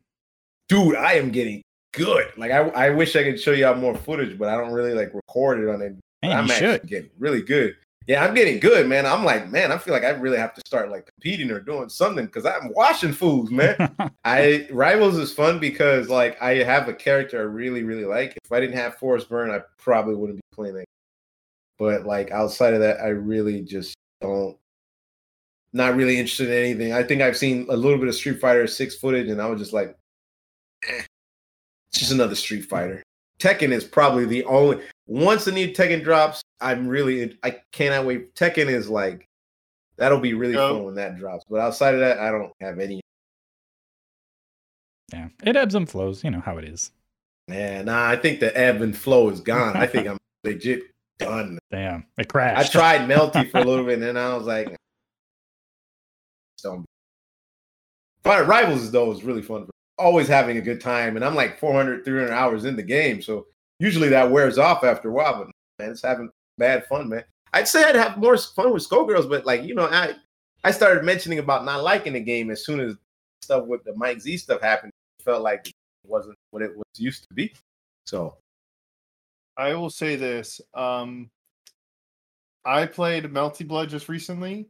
dude. 0.69 0.95
I 0.95 1.13
am 1.13 1.31
getting 1.31 1.61
good. 1.93 2.27
Like 2.37 2.51
I, 2.51 2.67
I 2.69 2.89
wish 2.89 3.15
I 3.15 3.23
could 3.23 3.39
show 3.39 3.51
y'all 3.51 3.75
more 3.75 3.95
footage, 3.95 4.37
but 4.37 4.49
I 4.49 4.57
don't 4.57 4.73
really 4.73 4.93
like 4.93 5.13
record 5.13 5.59
it 5.59 5.69
on 5.69 5.81
it. 5.81 5.95
Man, 6.21 6.37
I'm 6.37 6.49
actually 6.49 6.67
should. 6.73 6.87
getting 6.87 7.09
really 7.17 7.41
good. 7.41 7.75
Yeah, 8.05 8.25
I'm 8.25 8.33
getting 8.33 8.59
good, 8.59 8.87
man. 8.87 9.05
I'm 9.05 9.23
like, 9.23 9.49
man, 9.49 9.71
I 9.71 9.77
feel 9.77 9.93
like 9.93 10.03
I 10.03 10.09
really 10.09 10.37
have 10.37 10.53
to 10.55 10.61
start 10.65 10.91
like 10.91 11.05
competing 11.05 11.49
or 11.51 11.61
doing 11.61 11.87
something 11.87 12.25
because 12.25 12.45
I'm 12.45 12.73
washing 12.73 13.13
fools, 13.13 13.49
man. 13.49 13.95
I 14.25 14.67
Rivals 14.71 15.17
is 15.17 15.33
fun 15.33 15.59
because 15.59 16.09
like 16.09 16.41
I 16.41 16.55
have 16.55 16.89
a 16.89 16.93
character 16.93 17.39
I 17.39 17.43
really, 17.43 17.83
really 17.83 18.05
like. 18.05 18.37
If 18.43 18.51
I 18.51 18.59
didn't 18.59 18.75
have 18.75 18.97
Forsburn, 18.97 19.51
I 19.57 19.63
probably 19.77 20.15
wouldn't 20.15 20.39
be 20.39 20.55
playing 20.55 20.77
it. 20.77 20.85
But 21.79 22.05
like 22.05 22.31
outside 22.31 22.73
of 22.73 22.81
that, 22.81 22.99
I 22.99 23.09
really 23.09 23.61
just 23.61 23.95
don't 24.19 24.57
not 25.71 25.95
really 25.95 26.17
interested 26.17 26.49
in 26.49 26.57
anything. 26.57 26.93
I 26.93 27.03
think 27.03 27.21
I've 27.21 27.37
seen 27.37 27.65
a 27.69 27.75
little 27.75 27.97
bit 27.97 28.07
of 28.07 28.15
Street 28.15 28.39
Fighter 28.39 28.67
6 28.67 28.95
footage 28.97 29.29
and 29.29 29.41
I 29.41 29.47
was 29.47 29.59
just 29.59 29.73
like, 29.73 29.97
it's 31.93 31.99
just 31.99 32.11
another 32.11 32.33
Street 32.35 32.65
Fighter. 32.65 33.03
Tekken 33.39 33.71
is 33.71 33.83
probably 33.83 34.25
the 34.25 34.43
only 34.45 34.81
once 35.05 35.45
the 35.45 35.51
new 35.51 35.67
Tekken 35.69 36.03
drops, 36.03 36.41
I'm 36.59 36.87
really 36.87 37.37
I 37.43 37.59
cannot 37.71 38.05
wait. 38.05 38.33
Tekken 38.35 38.67
is 38.67 38.89
like 38.89 39.27
that'll 39.97 40.19
be 40.19 40.33
really 40.33 40.53
Yo. 40.53 40.73
fun 40.73 40.83
when 40.85 40.95
that 40.95 41.17
drops. 41.17 41.45
But 41.49 41.59
outside 41.59 41.93
of 41.93 41.99
that, 41.99 42.19
I 42.19 42.31
don't 42.31 42.51
have 42.61 42.79
any. 42.79 43.01
yeah. 45.11 45.27
It 45.43 45.55
ebbs 45.55 45.75
and 45.75 45.87
flows. 45.89 46.23
You 46.23 46.31
know 46.31 46.39
how 46.41 46.57
it 46.57 46.65
is. 46.65 46.91
Yeah, 47.47 47.81
nah, 47.83 48.09
I 48.09 48.15
think 48.15 48.39
the 48.39 48.57
ebb 48.57 48.81
and 48.81 48.97
flow 48.97 49.29
is 49.29 49.41
gone. 49.41 49.75
I 49.75 49.85
think 49.85 50.07
I'm 50.09 50.17
legit 50.43 50.83
done. 51.19 51.59
Damn. 51.69 52.05
It 52.17 52.29
crashed. 52.29 52.69
I 52.69 52.79
tried 52.79 53.01
Melty 53.09 53.51
for 53.51 53.59
a 53.59 53.63
little 53.63 53.85
bit, 53.85 53.95
and 53.95 54.03
then 54.03 54.17
I 54.17 54.35
was 54.35 54.47
like, 54.47 54.75
don't. 56.63 56.85
But 58.23 58.47
Rivals 58.47 58.89
though 58.89 59.11
is 59.11 59.23
really 59.23 59.41
fun. 59.41 59.69
Always 59.97 60.27
having 60.27 60.57
a 60.57 60.61
good 60.61 60.81
time, 60.81 61.15
and 61.15 61.23
I'm 61.23 61.35
like 61.35 61.59
400, 61.59 62.03
300 62.03 62.31
hours 62.31 62.65
in 62.65 62.75
the 62.75 62.83
game, 62.83 63.21
so 63.21 63.45
usually 63.79 64.09
that 64.09 64.31
wears 64.31 64.57
off 64.57 64.83
after 64.83 65.09
a 65.09 65.13
while. 65.13 65.37
But 65.37 65.51
man, 65.79 65.91
it's 65.91 66.01
having 66.01 66.29
bad 66.57 66.85
fun, 66.85 67.09
man. 67.09 67.23
I'd 67.53 67.67
say 67.67 67.83
I'd 67.83 67.95
have 67.95 68.17
more 68.17 68.35
fun 68.37 68.73
with 68.73 68.87
Skullgirls, 68.87 69.29
but 69.29 69.45
like 69.45 69.63
you 69.63 69.75
know, 69.75 69.87
I 69.87 70.15
I 70.63 70.71
started 70.71 71.03
mentioning 71.03 71.39
about 71.39 71.65
not 71.65 71.83
liking 71.83 72.13
the 72.13 72.19
game 72.19 72.49
as 72.49 72.65
soon 72.65 72.79
as 72.79 72.95
stuff 73.41 73.65
with 73.67 73.83
the 73.83 73.93
Mike 73.95 74.21
Z 74.21 74.37
stuff 74.37 74.61
happened. 74.61 74.91
It 75.19 75.23
felt 75.23 75.43
like 75.43 75.67
it 75.67 75.73
wasn't 76.05 76.37
what 76.51 76.63
it 76.63 76.75
was 76.75 76.85
used 76.97 77.27
to 77.27 77.33
be. 77.33 77.53
So 78.05 78.35
I 79.57 79.73
will 79.75 79.89
say 79.89 80.15
this. 80.15 80.59
Um, 80.73 81.29
I 82.65 82.85
played 82.85 83.25
Melty 83.25 83.67
Blood 83.67 83.89
just 83.89 84.09
recently, 84.09 84.67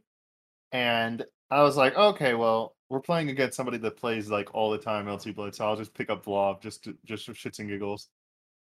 and 0.72 1.24
I 1.50 1.62
was 1.62 1.76
like, 1.76 1.96
okay, 1.96 2.34
well, 2.34 2.74
we're 2.94 3.00
playing 3.00 3.28
against 3.28 3.56
somebody 3.56 3.76
that 3.78 3.96
plays 3.96 4.30
like 4.30 4.54
all 4.54 4.70
the 4.70 4.78
time 4.78 5.08
LT 5.10 5.34
Blood, 5.34 5.52
so 5.52 5.66
I'll 5.66 5.76
just 5.76 5.92
pick 5.94 6.10
up 6.10 6.24
Vlov 6.24 6.60
just 6.62 6.84
to, 6.84 6.96
just 7.04 7.26
for 7.26 7.32
shits 7.32 7.58
and 7.58 7.68
giggles. 7.68 8.06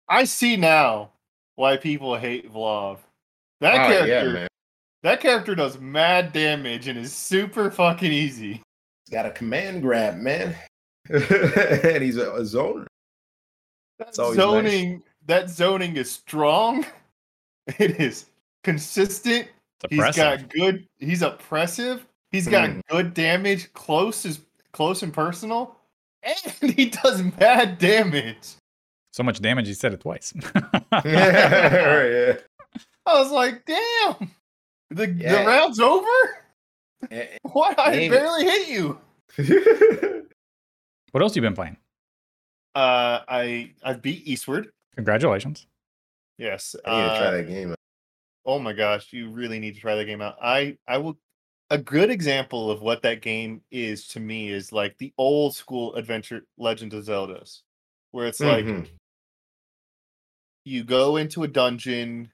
I 0.07 0.25
see 0.25 0.55
now 0.55 1.10
why 1.55 1.75
people 1.75 2.15
hate 2.15 2.53
Vlov. 2.53 2.99
That 3.62 3.73
Oh, 3.73 3.88
character, 3.88 4.07
yeah, 4.07 4.34
man. 4.34 4.47
that 5.01 5.21
character 5.21 5.55
does 5.55 5.79
mad 5.79 6.34
damage 6.34 6.88
and 6.88 6.99
is 6.99 7.12
super 7.13 7.71
fucking 7.71 8.12
easy. 8.12 8.62
He's 9.05 9.12
got 9.12 9.25
a 9.25 9.31
command 9.31 9.81
grab, 9.81 10.17
man. 10.17 10.55
and 11.10 12.03
he's 12.03 12.17
a, 12.17 12.29
a 12.31 12.41
zoner. 12.41 12.86
That 13.97 14.17
always 14.19 14.38
nice. 14.38 14.45
zoning, 14.45 15.03
that 15.25 15.49
zoning 15.49 15.97
is 15.97 16.12
strong. 16.12 16.86
It 17.77 17.99
is 18.01 18.25
consistent. 18.63 19.47
He's 19.89 20.15
got 20.15 20.49
good. 20.49 20.88
He's 20.99 21.21
oppressive. 21.21 22.05
He's 22.32 22.48
got 22.48 22.70
Mm. 22.70 22.82
good 22.89 23.13
damage, 23.13 23.72
close 23.74 24.26
is 24.26 24.39
close 24.72 25.04
and 25.04 25.13
personal, 25.13 25.76
and 26.24 26.74
he 26.76 26.86
does 26.89 27.22
bad 27.22 27.78
damage. 27.78 28.56
So 29.13 29.24
much 29.24 29.41
damage, 29.41 29.67
he 29.67 29.74
said 29.74 29.94
it 29.94 30.00
twice. 30.02 30.34
yeah. 31.06 32.38
I 33.06 33.13
was 33.20 33.32
like, 33.32 33.65
damn, 33.65 34.32
the 34.89 35.10
Yeah. 35.10 35.41
the 35.44 35.48
round's 35.48 35.80
over. 35.80 36.08
Eh, 37.10 37.26
Why 37.41 37.74
I 37.78 37.91
Damn 37.91 38.02
it. 38.04 38.10
barely 38.12 38.44
hit 38.46 38.67
you? 38.70 39.00
eh. 39.38 40.22
what 41.12 41.22
else 41.24 41.36
you 41.36 41.41
been 41.41 41.56
playing? 41.56 41.78
Uh, 42.76 43.20
I 43.28 43.74
I 43.84 43.94
beat 43.94 44.26
Eastward. 44.28 44.70
Congratulations. 44.96 45.67
Yes. 46.38 46.76
I 46.86 46.89
need 46.91 47.08
to 47.08 47.12
uh, 47.13 47.20
try 47.20 47.32
that 47.32 47.48
game. 47.48 47.76
Oh 48.46 48.60
my 48.60 48.72
gosh, 48.74 49.12
you 49.12 49.30
really 49.30 49.60
need 49.60 49.76
to 49.76 49.82
try 49.82 49.96
that 49.96 50.06
game 50.06 50.22
out. 50.22 50.38
I 50.41 50.78
I 50.88 50.98
will 51.00 51.17
a 51.71 51.77
good 51.79 52.12
example 52.12 52.69
of 52.69 52.81
what 52.84 53.01
that 53.03 53.21
game 53.23 53.63
is 53.71 54.07
to 54.10 54.19
me 54.19 54.49
is 54.49 54.71
like 54.73 54.97
the 54.99 55.13
old 55.17 55.55
school 55.55 55.95
adventure 55.95 56.45
Legend 56.57 56.93
of 56.93 57.05
Zelda's, 57.05 57.63
where 58.12 58.27
it's 58.27 58.43
like 58.43 58.65
Mhm. 58.67 58.97
you 60.63 60.84
go 60.84 61.17
into 61.17 61.43
a 61.43 61.47
dungeon, 61.47 62.31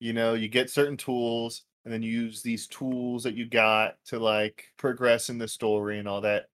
you 0.00 0.12
know, 0.12 0.34
you 0.34 0.48
get 0.48 0.70
certain 0.70 0.96
tools, 0.98 1.64
and 1.84 1.92
then 1.94 2.02
you 2.02 2.12
use 2.12 2.42
these 2.42 2.66
tools 2.68 3.24
that 3.24 3.34
you 3.36 3.46
got 3.48 3.96
to 4.06 4.18
like 4.20 4.66
progress 4.78 5.30
in 5.30 5.38
the 5.38 5.48
story 5.48 5.98
and 5.98 6.08
all 6.08 6.22
that. 6.22 6.48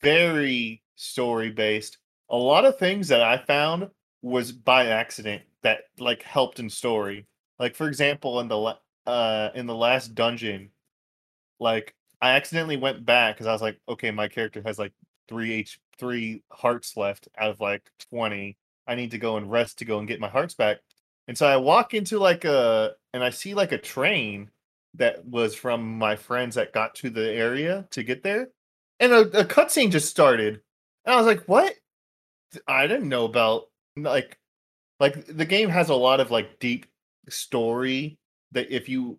Very 0.00 0.82
story 0.96 1.50
based. 1.50 1.98
A 2.28 2.36
lot 2.36 2.64
of 2.64 2.78
things 2.78 3.08
that 3.08 3.22
I 3.22 3.38
found 3.38 3.90
was 4.22 4.52
by 4.52 4.86
accident 4.86 5.44
that 5.62 5.84
like 5.98 6.22
helped 6.22 6.58
in 6.60 6.68
story. 6.70 7.26
Like 7.58 7.74
for 7.74 7.88
example, 7.88 8.40
in 8.40 8.48
the 8.48 8.78
uh 9.06 9.50
in 9.54 9.66
the 9.66 9.74
last 9.74 10.14
dungeon, 10.14 10.72
like 11.62 11.94
I 12.20 12.32
accidentally 12.32 12.76
went 12.76 13.04
back 13.04 13.36
because 13.36 13.46
I 13.46 13.52
was 13.52 13.62
like, 13.62 13.78
okay, 13.88 14.10
my 14.10 14.28
character 14.28 14.62
has 14.64 14.78
like 14.78 14.92
three 15.28 15.52
H 15.52 15.80
three 15.98 16.42
hearts 16.52 16.96
left 16.96 17.28
out 17.38 17.50
of 17.50 17.60
like 17.60 17.90
twenty. 18.10 18.56
I 18.86 18.94
need 18.94 19.12
to 19.12 19.18
go 19.18 19.36
and 19.36 19.50
rest 19.50 19.78
to 19.78 19.84
go 19.84 19.98
and 19.98 20.08
get 20.08 20.20
my 20.20 20.28
hearts 20.28 20.54
back. 20.54 20.78
And 21.28 21.38
so 21.38 21.46
I 21.46 21.56
walk 21.56 21.94
into 21.94 22.18
like 22.18 22.44
a 22.44 22.92
and 23.14 23.22
I 23.22 23.30
see 23.30 23.54
like 23.54 23.72
a 23.72 23.78
train 23.78 24.50
that 24.94 25.24
was 25.24 25.54
from 25.54 25.98
my 25.98 26.16
friends 26.16 26.56
that 26.56 26.72
got 26.72 26.94
to 26.96 27.10
the 27.10 27.30
area 27.30 27.86
to 27.90 28.02
get 28.02 28.22
there. 28.22 28.48
And 29.00 29.12
a, 29.12 29.40
a 29.40 29.44
cutscene 29.44 29.90
just 29.90 30.10
started. 30.10 30.60
And 31.04 31.14
I 31.14 31.16
was 31.16 31.26
like, 31.26 31.44
what? 31.44 31.74
I 32.68 32.86
didn't 32.86 33.08
know 33.08 33.24
about 33.24 33.64
like 33.96 34.38
like 35.00 35.26
the 35.26 35.44
game 35.44 35.68
has 35.68 35.88
a 35.88 35.94
lot 35.94 36.20
of 36.20 36.30
like 36.30 36.58
deep 36.58 36.86
story 37.28 38.18
that 38.52 38.70
if 38.70 38.88
you 38.88 39.18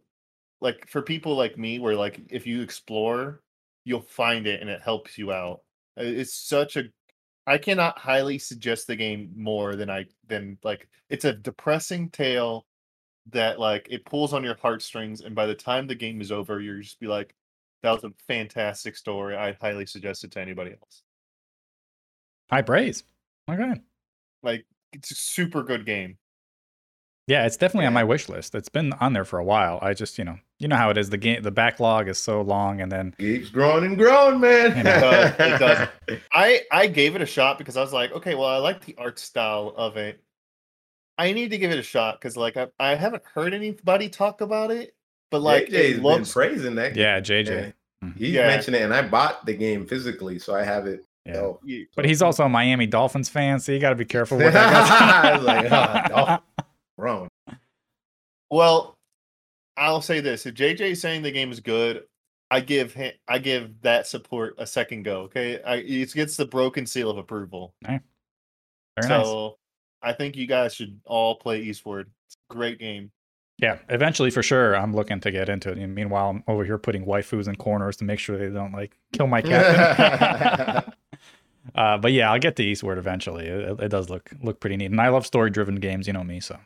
like 0.64 0.88
for 0.88 1.02
people 1.02 1.36
like 1.36 1.58
me 1.58 1.78
where 1.78 1.96
like 1.96 2.22
if 2.30 2.48
you 2.48 2.62
explore 2.62 3.42
you'll 3.84 4.02
find 4.02 4.48
it 4.48 4.62
and 4.62 4.70
it 4.70 4.82
helps 4.82 5.18
you 5.18 5.32
out 5.32 5.60
it's 5.98 6.34
such 6.34 6.78
a 6.78 6.86
i 7.46 7.58
cannot 7.58 8.00
highly 8.00 8.40
suggest 8.40 8.88
the 8.88 8.96
game 8.96 9.30
more 9.36 9.76
than 9.76 9.90
i 9.90 10.06
than 10.28 10.58
like 10.64 10.88
it's 11.10 11.26
a 11.26 11.34
depressing 11.34 12.10
tale 12.10 12.66
that 13.30 13.60
like 13.60 13.88
it 13.92 14.06
pulls 14.06 14.34
on 14.34 14.44
your 14.44 14.56
heartstrings 14.56 15.22
and 15.22 15.36
by 15.36 15.46
the 15.46 15.54
time 15.54 15.86
the 15.86 15.94
game 15.94 16.22
is 16.22 16.32
over 16.32 16.60
you're 16.62 16.80
just 16.80 17.00
be 17.00 17.08
like 17.08 17.36
that 17.84 17.92
was 17.92 18.06
a 18.06 18.14
fantastic 18.28 18.96
story 18.96 19.36
i'd 19.36 19.58
highly 19.60 19.86
suggest 19.86 20.24
it 20.24 20.32
to 20.32 20.40
anybody 20.40 20.72
else 20.72 21.04
High 22.50 22.62
praise. 22.62 23.04
Okay. 23.50 23.82
like 24.42 24.66
it's 24.94 25.12
a 25.12 25.16
super 25.16 25.62
good 25.62 25.86
game 25.86 26.18
Yeah, 27.28 27.46
it's 27.46 27.58
definitely 27.58 27.88
on 27.88 27.94
my 27.94 28.04
wish 28.04 28.28
list. 28.30 28.54
It's 28.56 28.70
been 28.70 28.94
on 28.94 29.14
there 29.14 29.26
for 29.26 29.40
a 29.40 29.44
while. 29.44 29.80
I 29.82 29.94
just, 29.94 30.18
you 30.18 30.26
know, 30.26 30.38
you 30.64 30.70
know 30.70 30.76
how 30.78 30.90
it 30.90 30.98
is. 30.98 31.10
The 31.10 31.18
game, 31.18 31.44
the 31.44 31.52
backlog 31.52 32.08
is 32.08 32.18
so 32.18 32.42
long, 32.42 32.82
and 32.82 32.92
then 32.92 33.14
Keeps 33.20 33.50
growing 33.50 33.84
and 33.84 33.98
growing, 33.98 34.40
man. 34.40 34.76
You 34.78 34.84
know. 34.84 35.34
It 35.38 35.60
does. 35.60 35.88
I 36.34 36.62
I 36.72 36.88
gave 36.88 37.16
it 37.16 37.22
a 37.22 37.26
shot 37.26 37.58
because 37.60 37.78
I 37.78 37.82
was 37.82 37.94
like, 37.94 38.12
okay, 38.14 38.34
well, 38.36 38.48
I 38.48 38.58
like 38.58 38.84
the 38.86 38.96
art 38.98 39.20
style 39.20 39.74
of 39.78 39.98
it. 39.98 40.20
I 41.20 41.32
need 41.32 41.52
to 41.52 41.60
give 41.60 41.70
it 41.72 41.78
a 41.78 41.84
shot 41.84 42.20
because 42.20 42.36
like 42.36 42.58
I, 42.58 42.68
I 42.80 42.96
haven't 42.96 43.22
heard 43.36 43.54
anybody 43.54 44.10
talk 44.10 44.42
about 44.42 44.72
it, 44.72 44.96
but 45.30 45.42
like 45.44 45.66
JJ's 45.68 45.74
it 45.74 45.94
been 45.96 46.04
looks 46.04 46.32
praising 46.34 46.76
that. 46.76 46.96
yeah, 46.96 47.20
JJ. 47.20 47.74
Mm-hmm. 48.04 48.18
He's 48.18 48.34
Yeah. 48.34 48.48
mentioned 48.48 48.76
it, 48.76 48.82
and 48.82 48.94
I 48.94 49.02
bought 49.08 49.46
the 49.46 49.54
game 49.54 49.86
physically, 49.86 50.40
so 50.40 50.56
I 50.56 50.64
have 50.64 50.88
it. 50.88 51.06
Yeah. 51.26 51.34
So. 51.36 51.60
But 51.96 52.06
he's 52.06 52.22
also 52.22 52.44
a 52.46 52.50
Miami 52.50 52.88
Dolphins 52.88 53.30
fan, 53.30 53.60
so 53.60 53.72
you 53.72 53.80
got 53.80 53.92
to 53.92 53.96
be 53.96 54.06
careful 54.06 54.38
with 54.40 54.52
that. 54.54 55.26
I 55.26 55.36
was 55.38 55.46
like, 55.46 55.66
oh, 55.66 56.16
Dolphins. 56.16 56.40
Wrong. 56.98 57.28
well, 58.50 58.93
I'll 59.78 60.02
say 60.02 60.20
this: 60.20 60.46
if 60.46 60.56
JJ 60.56 60.82
is 60.82 61.02
saying 61.02 61.24
the 61.24 61.32
game 61.32 61.52
is 61.52 61.60
good, 61.60 62.04
I 62.52 62.60
give 62.60 62.94
him, 62.94 63.14
I 63.28 63.40
give 63.40 63.82
that 63.82 64.08
support 64.08 64.56
a 64.58 64.68
second 64.68 65.04
go. 65.04 65.22
Okay, 65.22 65.62
I, 65.64 65.76
it 65.78 66.14
gets 66.14 66.38
the 66.38 66.46
broken 66.46 66.86
seal 66.86 67.10
of 67.10 67.18
approval. 67.18 67.74
Very 67.84 68.00
nice. 68.98 69.26
so 69.26 69.58
I 70.02 70.14
think 70.14 70.36
you 70.36 70.46
guys 70.46 70.76
should 70.76 71.00
all 71.06 71.36
play 71.36 71.62
Eastward. 71.62 72.12
It's 72.28 72.38
a 72.50 72.54
great 72.54 72.78
game. 72.78 73.12
Yeah, 73.58 73.80
eventually 73.90 74.30
for 74.30 74.44
sure. 74.44 74.76
I'm 74.76 74.94
looking 74.94 75.20
to 75.22 75.32
get 75.32 75.48
into 75.48 75.72
it. 75.72 75.78
And 75.78 75.96
meanwhile, 75.96 76.30
I'm 76.30 76.44
over 76.48 76.66
here 76.66 76.78
putting 76.78 77.06
waifus 77.06 77.48
in 77.48 77.56
corners 77.56 77.98
to 77.98 78.04
make 78.04 78.20
sure 78.20 78.38
they 78.38 78.50
don't 78.50 78.74
like 78.74 78.98
kill 79.14 79.28
my 79.28 79.42
cat. 79.42 80.96
uh, 81.76 81.98
but 81.98 82.12
yeah, 82.12 82.32
I'll 82.32 82.40
get 82.40 82.56
to 82.58 82.64
Eastward 82.64 82.98
eventually. 82.98 83.48
It, 83.48 83.80
it 83.80 83.90
does 83.90 84.10
look 84.10 84.32
look 84.42 84.60
pretty 84.60 84.78
neat, 84.78 84.92
and 84.92 85.00
I 85.00 85.10
love 85.10 85.26
story 85.26 85.50
driven 85.50 85.76
games. 85.76 86.08
You 86.08 86.14
know 86.14 86.24
me, 86.24 86.40
so 86.40 86.58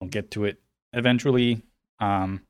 I'll 0.00 0.08
get 0.08 0.30
to 0.32 0.44
it 0.44 0.60
eventually. 0.92 1.62
Um, 2.00 2.42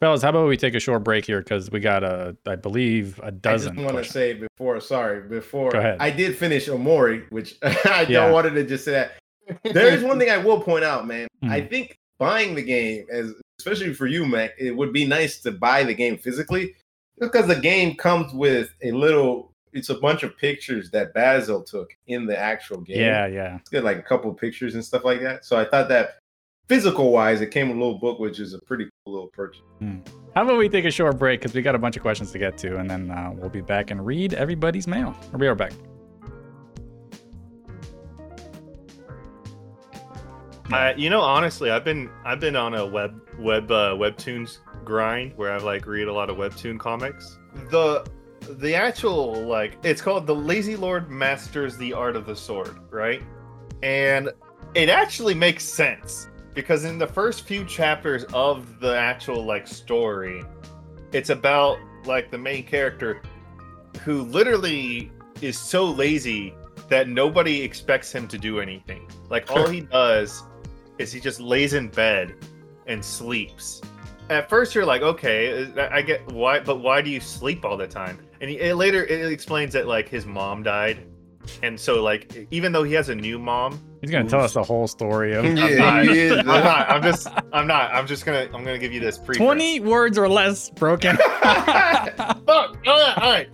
fellas, 0.00 0.22
how 0.22 0.30
about 0.30 0.48
we 0.48 0.56
take 0.56 0.74
a 0.74 0.80
short 0.80 1.02
break 1.04 1.24
here 1.24 1.40
because 1.40 1.70
we 1.70 1.80
got 1.80 2.04
a, 2.04 2.36
I 2.46 2.56
believe, 2.56 3.18
a 3.22 3.30
dozen. 3.32 3.72
I 3.72 3.82
just 3.82 3.92
want 3.92 4.04
to 4.04 4.10
say 4.10 4.34
before, 4.34 4.80
sorry, 4.80 5.28
before 5.28 5.70
Go 5.70 5.78
ahead. 5.78 5.96
I 6.00 6.10
did 6.10 6.36
finish 6.36 6.68
Omori, 6.68 7.30
which 7.30 7.56
I 7.62 8.04
don't 8.04 8.10
Yeah. 8.10 8.30
wanted 8.30 8.50
to 8.54 8.64
just 8.64 8.84
say 8.84 8.92
that. 8.92 9.12
There 9.72 9.88
is 9.88 10.02
one 10.02 10.18
thing 10.18 10.30
I 10.30 10.38
will 10.38 10.60
point 10.60 10.84
out, 10.84 11.06
man. 11.06 11.28
I 11.44 11.60
Mhm. 11.60 11.70
think 11.70 11.96
buying 12.18 12.54
the 12.54 12.62
game, 12.62 13.06
as 13.10 13.32
especially 13.58 13.94
for 13.94 14.06
you, 14.06 14.26
Mac, 14.26 14.52
it 14.58 14.72
would 14.72 14.92
be 14.92 15.06
nice 15.06 15.38
to 15.40 15.50
buy 15.52 15.82
the 15.84 15.94
game 15.94 16.18
physically 16.18 16.74
because 17.18 17.46
the 17.46 17.56
game 17.56 17.94
comes 17.96 18.32
with 18.32 18.70
a 18.82 18.90
little. 18.92 19.50
It's 19.72 19.90
a 19.90 19.94
bunch 19.94 20.22
of 20.22 20.36
pictures 20.38 20.90
that 20.92 21.12
Basil 21.12 21.62
took 21.62 21.94
in 22.06 22.24
the 22.26 22.38
actual 22.38 22.78
game. 22.80 22.98
Yeah, 23.00 23.26
yeah. 23.26 23.56
it's 23.56 23.68
got 23.68 23.84
like 23.84 23.98
a 23.98 24.02
couple 24.02 24.32
pictures 24.32 24.74
and 24.74 24.82
stuff 24.84 25.04
like 25.04 25.20
that. 25.20 25.44
So 25.44 25.58
I 25.58 25.64
thought 25.66 25.88
that 25.90 26.16
physical 26.68 27.12
wise, 27.12 27.40
it 27.40 27.50
came 27.50 27.68
with 27.68 27.76
a 27.76 27.80
little 27.80 27.98
book, 27.98 28.18
which 28.18 28.40
is 28.40 28.54
a 28.54 28.58
pretty 28.60 28.88
cool 29.04 29.14
little 29.14 29.28
purchase. 29.28 29.62
How 30.34 30.42
about 30.42 30.58
we 30.58 30.68
take 30.68 30.84
a 30.84 30.90
short 30.90 31.18
break 31.18 31.40
because 31.40 31.54
we 31.54 31.62
got 31.62 31.74
a 31.74 31.78
bunch 31.78 31.96
of 31.96 32.02
questions 32.02 32.30
to 32.32 32.38
get 32.38 32.58
to, 32.58 32.76
and 32.76 32.90
then 32.90 33.10
uh, 33.10 33.32
we'll 33.34 33.48
be 33.48 33.62
back 33.62 33.90
and 33.90 34.04
read 34.04 34.34
everybody's 34.34 34.86
mail. 34.86 35.16
We'll 35.32 35.38
be 35.38 35.46
right 35.46 35.56
back. 35.56 35.72
I, 40.72 40.94
you 40.94 41.10
know, 41.10 41.20
honestly, 41.20 41.70
I've 41.70 41.84
been 41.84 42.10
I've 42.24 42.40
been 42.40 42.56
on 42.56 42.74
a 42.74 42.84
web 42.84 43.20
web 43.38 43.70
uh, 43.70 43.92
webtoons 43.92 44.58
grind 44.84 45.32
where 45.36 45.52
I've 45.52 45.62
like 45.62 45.86
read 45.86 46.08
a 46.08 46.12
lot 46.12 46.28
of 46.28 46.36
webtoon 46.36 46.78
comics. 46.78 47.38
The 47.70 48.04
the 48.48 48.74
actual 48.74 49.46
like 49.46 49.78
it's 49.84 50.02
called 50.02 50.26
the 50.26 50.34
Lazy 50.34 50.74
Lord 50.74 51.08
Masters 51.08 51.76
the 51.76 51.92
Art 51.92 52.16
of 52.16 52.26
the 52.26 52.34
Sword, 52.34 52.76
right? 52.90 53.22
And 53.84 54.30
it 54.74 54.88
actually 54.88 55.34
makes 55.34 55.64
sense 55.64 56.28
because 56.56 56.86
in 56.86 56.98
the 56.98 57.06
first 57.06 57.46
few 57.46 57.64
chapters 57.66 58.24
of 58.32 58.80
the 58.80 58.96
actual 58.96 59.44
like 59.44 59.68
story, 59.68 60.42
it's 61.12 61.28
about 61.28 61.78
like 62.06 62.30
the 62.30 62.38
main 62.38 62.64
character 62.64 63.20
who 64.02 64.22
literally 64.22 65.12
is 65.42 65.58
so 65.58 65.84
lazy 65.84 66.54
that 66.88 67.08
nobody 67.08 67.60
expects 67.60 68.10
him 68.10 68.26
to 68.26 68.38
do 68.38 68.58
anything. 68.58 69.06
Like 69.28 69.50
all 69.50 69.68
he 69.68 69.80
does 69.92 70.42
is 70.96 71.12
he 71.12 71.20
just 71.20 71.40
lays 71.40 71.74
in 71.74 71.88
bed 71.88 72.34
and 72.86 73.04
sleeps. 73.04 73.82
At 74.30 74.48
first, 74.48 74.74
you're 74.74 74.86
like, 74.86 75.02
okay, 75.02 75.70
I 75.76 75.98
I 75.98 76.02
get 76.02 76.26
why, 76.32 76.60
but 76.60 76.80
why 76.80 77.02
do 77.02 77.10
you 77.10 77.20
sleep 77.20 77.66
all 77.66 77.76
the 77.76 77.86
time? 77.86 78.18
And 78.40 78.48
he, 78.48 78.58
it, 78.58 78.76
later, 78.76 79.04
it 79.04 79.30
explains 79.30 79.74
that 79.74 79.86
like 79.86 80.08
his 80.08 80.24
mom 80.24 80.62
died, 80.62 81.06
and 81.62 81.78
so 81.78 82.02
like 82.02 82.48
even 82.50 82.72
though 82.72 82.82
he 82.82 82.94
has 82.94 83.10
a 83.10 83.14
new 83.14 83.38
mom, 83.38 83.78
He's 84.06 84.12
gonna 84.12 84.28
tell 84.28 84.42
us 84.42 84.52
the 84.54 84.62
whole 84.62 84.86
story 84.86 85.34
of 85.34 85.44
I'm 85.44 85.56
Yeah, 85.56 85.78
not, 85.78 86.04
he 86.04 86.16
is, 86.20 86.32
I'm 86.38 86.46
not. 86.46 86.88
I'm 86.88 87.02
just. 87.02 87.26
I'm 87.52 87.66
not. 87.66 87.92
I'm 87.92 88.06
just 88.06 88.24
gonna. 88.24 88.42
I'm 88.54 88.62
gonna 88.62 88.78
give 88.78 88.92
you 88.92 89.00
this 89.00 89.18
pre. 89.18 89.34
20 89.34 89.80
words 89.80 90.16
or 90.16 90.28
less 90.28 90.70
broken. 90.70 91.16
Fuck. 91.16 91.26
All 92.46 92.76
right. 92.86 93.14
All 93.16 93.30
right. 93.32 93.48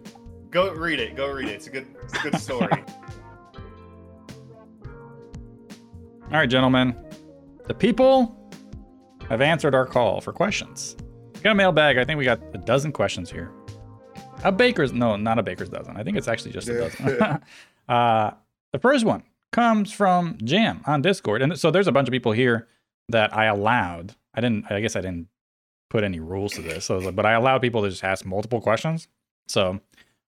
Go 0.50 0.70
read 0.74 1.00
it. 1.00 1.16
Go 1.16 1.28
read 1.32 1.48
it. 1.48 1.52
It's 1.52 1.68
a 1.68 1.70
good. 1.70 1.86
It's 2.04 2.12
a 2.18 2.18
good 2.18 2.38
story. 2.38 2.84
All 6.24 6.38
right, 6.38 6.50
gentlemen. 6.50 6.94
The 7.66 7.72
people 7.72 8.38
have 9.30 9.40
answered 9.40 9.74
our 9.74 9.86
call 9.86 10.20
for 10.20 10.34
questions. 10.34 10.98
We 11.36 11.40
got 11.40 11.52
a 11.52 11.54
mailbag. 11.54 11.96
I 11.96 12.04
think 12.04 12.18
we 12.18 12.26
got 12.26 12.40
a 12.52 12.58
dozen 12.58 12.92
questions 12.92 13.30
here. 13.30 13.50
A 14.44 14.52
baker's, 14.52 14.92
no, 14.92 15.16
not 15.16 15.38
a 15.38 15.42
baker's 15.42 15.70
dozen. 15.70 15.96
I 15.96 16.02
think 16.02 16.18
it's 16.18 16.28
actually 16.28 16.52
just 16.52 16.68
a 16.68 16.78
dozen. 16.78 17.40
uh, 17.88 18.32
the 18.72 18.78
first 18.78 19.06
one 19.06 19.22
comes 19.52 19.92
from 19.92 20.38
Jam 20.42 20.82
on 20.86 21.02
Discord. 21.02 21.42
And 21.42 21.58
so 21.58 21.70
there's 21.70 21.86
a 21.86 21.92
bunch 21.92 22.08
of 22.08 22.12
people 22.12 22.32
here 22.32 22.66
that 23.10 23.34
I 23.36 23.44
allowed. 23.46 24.14
I 24.34 24.40
didn't, 24.40 24.70
I 24.70 24.80
guess 24.80 24.96
I 24.96 25.00
didn't 25.00 25.28
put 25.90 26.04
any 26.04 26.20
rules 26.20 26.52
to 26.54 26.62
this. 26.62 26.86
So, 26.86 26.98
I 26.98 27.04
like- 27.04 27.14
but 27.16 27.26
I 27.26 27.32
allowed 27.32 27.60
people 27.62 27.82
to 27.82 27.90
just 27.90 28.02
ask 28.02 28.24
multiple 28.24 28.60
questions. 28.60 29.08
So 29.48 29.80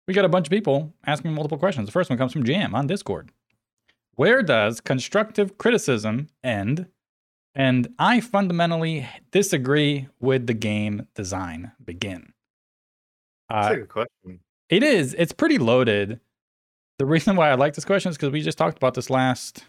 we 0.06 0.14
got 0.14 0.24
a 0.24 0.28
bunch 0.28 0.46
of 0.46 0.50
people 0.50 0.92
asking 1.06 1.32
multiple 1.32 1.58
questions. 1.58 1.86
The 1.86 1.92
first 1.92 2.10
one 2.10 2.18
comes 2.18 2.32
from 2.32 2.44
Jam 2.44 2.74
on 2.74 2.86
Discord. 2.86 3.30
Where 4.16 4.42
does 4.42 4.80
constructive 4.80 5.56
criticism 5.58 6.28
end? 6.44 6.86
And 7.54 7.94
I 7.98 8.20
fundamentally 8.20 9.08
disagree 9.30 10.08
with 10.20 10.46
the 10.46 10.54
game 10.54 11.06
design 11.14 11.72
begin. 11.82 12.32
That's 13.48 13.68
Uh, 13.68 13.72
a 13.72 13.76
good 13.76 13.88
question. 13.88 14.40
it 14.68 14.82
is. 14.82 15.14
It's 15.14 15.32
pretty 15.32 15.58
loaded. 15.58 16.20
The 16.98 17.06
reason 17.06 17.36
why 17.36 17.50
I 17.50 17.54
like 17.54 17.74
this 17.74 17.84
question 17.84 18.10
is 18.10 18.16
because 18.16 18.30
we 18.30 18.40
just 18.40 18.58
talked 18.58 18.76
about 18.76 18.94
this 18.94 19.10
last 19.10 19.64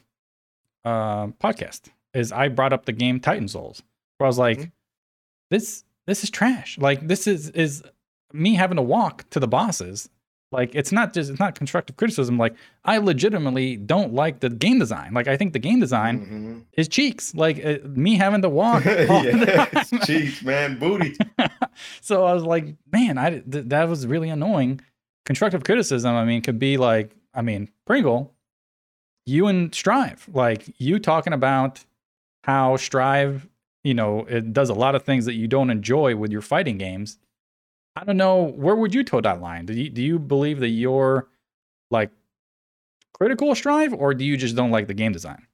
uh, 0.83 1.27
podcast. 1.41 1.89
Is 2.13 2.31
I 2.31 2.47
brought 2.47 2.71
up 2.71 2.85
the 2.85 2.93
game 2.93 3.19
Titan 3.19 3.47
Souls, 3.47 3.83
where 4.17 4.25
I 4.25 4.29
was 4.29 4.37
like, 4.37 4.57
Mhm. 4.59 4.71
"This 5.49 5.83
this 6.05 6.23
is 6.23 6.29
trash. 6.29 6.77
Like 6.77 7.07
this 7.07 7.27
is 7.27 7.49
is 7.49 7.83
me 8.31 8.53
having 8.55 8.77
to 8.77 8.81
walk 8.83 9.29
to 9.31 9.39
the 9.39 9.47
bosses. 9.47 10.09
Like 10.51 10.73
it's 10.75 10.91
not 10.93 11.13
just 11.13 11.29
it's 11.31 11.39
not 11.39 11.55
constructive 11.55 11.97
criticism. 11.97 12.37
Like 12.37 12.55
I 12.85 12.99
legitimately 12.99 13.75
don't 13.77 14.13
like 14.13 14.39
the 14.39 14.49
game 14.49 14.79
design. 14.79 15.13
Like 15.13 15.27
I 15.27 15.35
think 15.35 15.51
the 15.53 15.59
game 15.59 15.79
design 15.81 16.19
Mhm. 16.25 16.65
is 16.77 16.87
cheeks. 16.87 17.35
Like 17.35 17.65
uh, 17.65 17.79
me 17.85 18.15
having 18.15 18.41
to 18.43 18.49
walk. 18.49 18.85
yeah, 18.85 19.67
it's 19.73 20.05
cheeks, 20.05 20.41
man, 20.43 20.77
booty. 20.79 21.17
so 22.01 22.23
I 22.23 22.33
was 22.33 22.43
like, 22.43 22.75
man, 22.93 23.17
I 23.17 23.39
th- 23.39 23.65
that 23.67 23.89
was 23.89 24.05
really 24.07 24.29
annoying. 24.29 24.79
Constructive 25.25 25.63
criticism, 25.63 26.15
I 26.15 26.23
mean, 26.23 26.41
could 26.41 26.59
be 26.59 26.77
like, 26.77 27.15
I 27.33 27.41
mean, 27.41 27.69
Pringle, 27.85 28.33
you 29.25 29.47
and 29.47 29.73
Strive, 29.73 30.27
like 30.31 30.65
you 30.77 30.99
talking 30.99 31.33
about 31.33 31.83
how 32.43 32.77
Strive, 32.77 33.47
you 33.83 33.93
know, 33.93 34.25
it 34.29 34.53
does 34.53 34.69
a 34.69 34.75
lot 34.75 34.95
of 34.95 35.03
things 35.03 35.25
that 35.25 35.33
you 35.33 35.47
don't 35.47 35.71
enjoy 35.71 36.15
with 36.15 36.31
your 36.31 36.41
fighting 36.41 36.77
games. 36.77 37.17
I 37.95 38.03
don't 38.03 38.17
know, 38.17 38.43
where 38.43 38.75
would 38.75 38.93
you 38.93 39.03
toe 39.03 39.21
that 39.21 39.41
line? 39.41 39.65
Do 39.65 39.73
you 39.73 39.89
do 39.89 40.01
you 40.01 40.19
believe 40.19 40.59
that 40.59 40.69
you're 40.69 41.27
like 41.89 42.11
critical 43.13 43.55
Strive, 43.55 43.93
or 43.93 44.13
do 44.13 44.25
you 44.25 44.37
just 44.37 44.55
don't 44.55 44.71
like 44.71 44.87
the 44.87 44.93
game 44.93 45.11
design? 45.11 45.47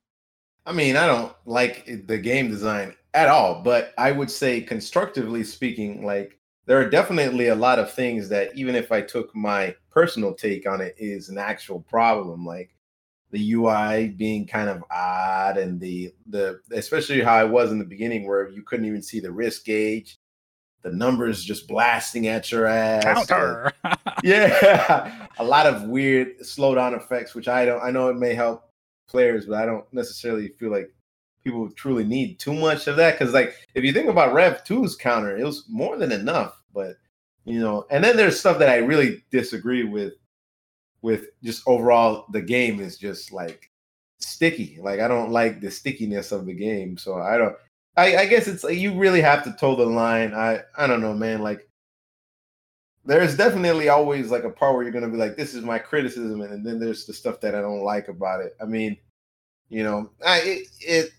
I 0.65 0.73
mean, 0.73 0.95
I 0.95 1.07
don't 1.07 1.33
like 1.45 2.07
the 2.07 2.17
game 2.17 2.49
design 2.49 2.95
at 3.13 3.29
all, 3.29 3.61
but 3.63 3.93
I 3.97 4.11
would 4.11 4.29
say 4.29 4.61
constructively 4.61 5.43
speaking, 5.43 6.05
like 6.05 6.37
there 6.65 6.79
are 6.79 6.89
definitely 6.89 7.47
a 7.47 7.55
lot 7.55 7.79
of 7.79 7.91
things 7.93 8.29
that 8.29 8.55
even 8.55 8.75
if 8.75 8.91
I 8.91 9.01
took 9.01 9.35
my 9.35 9.75
personal 9.89 10.33
take 10.33 10.67
on 10.67 10.81
it 10.81 10.95
is 10.97 11.29
an 11.29 11.37
actual 11.37 11.81
problem, 11.81 12.45
like 12.45 12.75
the 13.31 13.53
UI 13.53 14.09
being 14.09 14.45
kind 14.45 14.69
of 14.69 14.83
odd 14.91 15.57
and 15.57 15.79
the 15.79 16.13
the 16.27 16.59
especially 16.71 17.21
how 17.21 17.35
I 17.35 17.43
was 17.43 17.71
in 17.71 17.79
the 17.79 17.85
beginning 17.85 18.27
where 18.27 18.49
you 18.49 18.61
couldn't 18.61 18.85
even 18.85 19.01
see 19.01 19.19
the 19.19 19.31
risk 19.31 19.65
gauge, 19.65 20.19
the 20.81 20.91
numbers 20.91 21.43
just 21.43 21.67
blasting 21.67 22.27
at 22.27 22.51
your 22.51 22.67
ass. 22.67 23.03
Counter. 23.27 23.71
yeah 24.23 25.27
a 25.39 25.43
lot 25.43 25.65
of 25.65 25.83
weird 25.83 26.39
slowdown 26.39 26.95
effects 26.95 27.33
which 27.33 27.47
i 27.47 27.65
don't 27.65 27.81
i 27.81 27.89
know 27.89 28.09
it 28.09 28.17
may 28.17 28.33
help 28.33 28.69
players 29.07 29.45
but 29.45 29.57
i 29.57 29.65
don't 29.65 29.85
necessarily 29.93 30.49
feel 30.59 30.71
like 30.71 30.91
people 31.43 31.69
truly 31.71 32.03
need 32.03 32.39
too 32.39 32.53
much 32.53 32.87
of 32.87 32.95
that 32.95 33.17
because 33.17 33.33
like 33.33 33.55
if 33.75 33.83
you 33.83 33.91
think 33.91 34.09
about 34.09 34.33
rev 34.33 34.63
2's 34.63 34.95
counter 34.95 35.37
it 35.37 35.43
was 35.43 35.65
more 35.69 35.97
than 35.97 36.11
enough 36.11 36.61
but 36.73 36.97
you 37.45 37.59
know 37.59 37.85
and 37.89 38.03
then 38.03 38.15
there's 38.15 38.39
stuff 38.39 38.59
that 38.59 38.69
i 38.69 38.77
really 38.77 39.23
disagree 39.31 39.83
with 39.83 40.13
with 41.01 41.25
just 41.43 41.63
overall 41.67 42.25
the 42.31 42.41
game 42.41 42.79
is 42.79 42.97
just 42.97 43.31
like 43.31 43.69
sticky 44.19 44.77
like 44.81 44.99
i 44.99 45.07
don't 45.07 45.31
like 45.31 45.59
the 45.61 45.71
stickiness 45.71 46.31
of 46.31 46.45
the 46.45 46.53
game 46.53 46.97
so 46.97 47.15
i 47.15 47.37
don't 47.37 47.55
i, 47.97 48.17
I 48.17 48.25
guess 48.27 48.47
it's 48.47 48.63
like 48.63 48.77
you 48.77 48.93
really 48.93 49.21
have 49.21 49.43
to 49.45 49.53
toe 49.53 49.75
the 49.75 49.85
line 49.85 50.33
i 50.33 50.61
i 50.77 50.85
don't 50.85 51.01
know 51.01 51.13
man 51.13 51.41
like 51.41 51.67
there's 53.05 53.35
definitely 53.35 53.89
always 53.89 54.29
like 54.29 54.43
a 54.43 54.49
part 54.49 54.75
where 54.75 54.83
you're 54.83 54.91
gonna 54.91 55.09
be 55.09 55.17
like, 55.17 55.35
this 55.35 55.53
is 55.53 55.63
my 55.63 55.79
criticism, 55.79 56.41
and 56.41 56.65
then 56.65 56.79
there's 56.79 57.05
the 57.05 57.13
stuff 57.13 57.39
that 57.41 57.55
I 57.55 57.61
don't 57.61 57.83
like 57.83 58.07
about 58.07 58.41
it. 58.41 58.55
I 58.61 58.65
mean, 58.65 58.97
you 59.69 59.83
know, 59.83 60.09
I 60.25 60.39
it, 60.41 60.67
it 60.81 61.11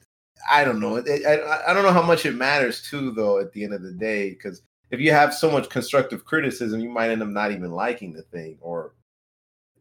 I 0.51 0.65
don't 0.65 0.81
know. 0.81 0.99
I 0.99 1.63
I 1.67 1.73
don't 1.73 1.83
know 1.83 1.93
how 1.93 2.03
much 2.03 2.27
it 2.27 2.35
matters 2.35 2.83
too, 2.83 3.13
though. 3.13 3.39
At 3.39 3.53
the 3.53 3.65
end 3.65 3.75
of 3.75 3.83
the 3.83 3.93
day, 3.93 4.31
because 4.31 4.63
if 4.91 5.01
you 5.01 5.11
have 5.11 5.35
so 5.35 5.51
much 5.51 5.69
constructive 5.69 6.25
criticism, 6.25 6.81
you 6.81 6.91
might 6.91 7.11
end 7.11 7.23
up 7.23 7.29
not 7.29 7.53
even 7.53 7.73
liking 7.73 8.13
the 8.13 8.23
thing, 8.23 8.59
or 8.61 8.95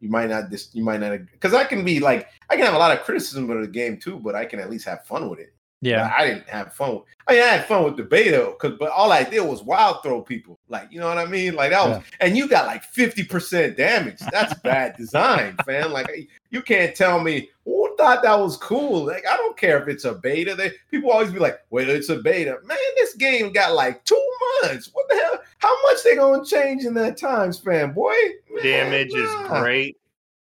you 0.00 0.08
might 0.10 0.30
not 0.30 0.50
just 0.50 0.74
you 0.74 0.82
might 0.82 1.00
not 1.00 1.18
because 1.30 1.54
I 1.54 1.64
can 1.64 1.84
be 1.84 2.00
like 2.00 2.28
I 2.50 2.56
can 2.56 2.64
have 2.64 2.74
a 2.74 2.78
lot 2.78 2.96
of 2.96 3.04
criticism 3.04 3.48
of 3.50 3.60
the 3.60 3.68
game 3.68 3.98
too, 3.98 4.18
but 4.18 4.34
I 4.34 4.44
can 4.44 4.58
at 4.58 4.70
least 4.70 4.86
have 4.86 5.06
fun 5.06 5.30
with 5.30 5.38
it. 5.38 5.54
Yeah. 5.82 6.14
I 6.16 6.26
didn't 6.28 6.48
have 6.48 6.72
fun. 6.72 6.94
With, 6.94 7.02
I 7.26 7.32
mean, 7.32 7.42
I 7.42 7.46
had 7.46 7.66
fun 7.66 7.82
with 7.82 7.96
the 7.96 8.04
beta, 8.04 8.54
cause 8.60 8.74
but 8.78 8.92
all 8.92 9.10
I 9.10 9.24
did 9.24 9.40
was 9.40 9.64
wild 9.64 10.02
throw 10.02 10.22
people. 10.22 10.60
Like, 10.68 10.86
you 10.92 11.00
know 11.00 11.08
what 11.08 11.18
I 11.18 11.26
mean? 11.26 11.56
Like 11.56 11.70
that 11.70 11.88
was, 11.88 12.02
and 12.20 12.36
you 12.36 12.48
got 12.48 12.66
like 12.66 12.84
fifty 12.84 13.24
percent 13.24 13.76
damage. 13.76 14.20
That's 14.30 14.54
bad 14.60 14.96
design, 14.96 15.56
fam. 15.66 15.92
Like 15.92 16.08
you 16.50 16.62
can't 16.62 16.94
tell 16.94 17.20
me 17.20 17.50
thought 17.96 18.22
that 18.22 18.38
was 18.38 18.56
cool. 18.56 19.06
Like 19.06 19.24
I 19.28 19.36
don't 19.36 19.56
care 19.56 19.80
if 19.80 19.88
it's 19.88 20.04
a 20.04 20.14
beta. 20.14 20.54
They 20.54 20.72
people 20.90 21.10
always 21.10 21.32
be 21.32 21.38
like, 21.38 21.60
"Well, 21.70 21.88
it's 21.88 22.08
a 22.08 22.16
beta." 22.16 22.58
Man, 22.64 22.78
this 22.96 23.14
game 23.14 23.52
got 23.52 23.74
like 23.74 24.04
two 24.04 24.22
months. 24.62 24.90
What 24.92 25.08
the 25.08 25.16
hell? 25.16 25.38
How 25.58 25.82
much 25.82 26.02
they 26.02 26.16
gonna 26.16 26.44
change 26.44 26.84
in 26.84 26.94
that 26.94 27.16
time 27.16 27.52
span, 27.52 27.92
boy? 27.92 28.14
Man, 28.50 28.62
Damage 28.62 29.14
is 29.14 29.30
great. 29.48 29.96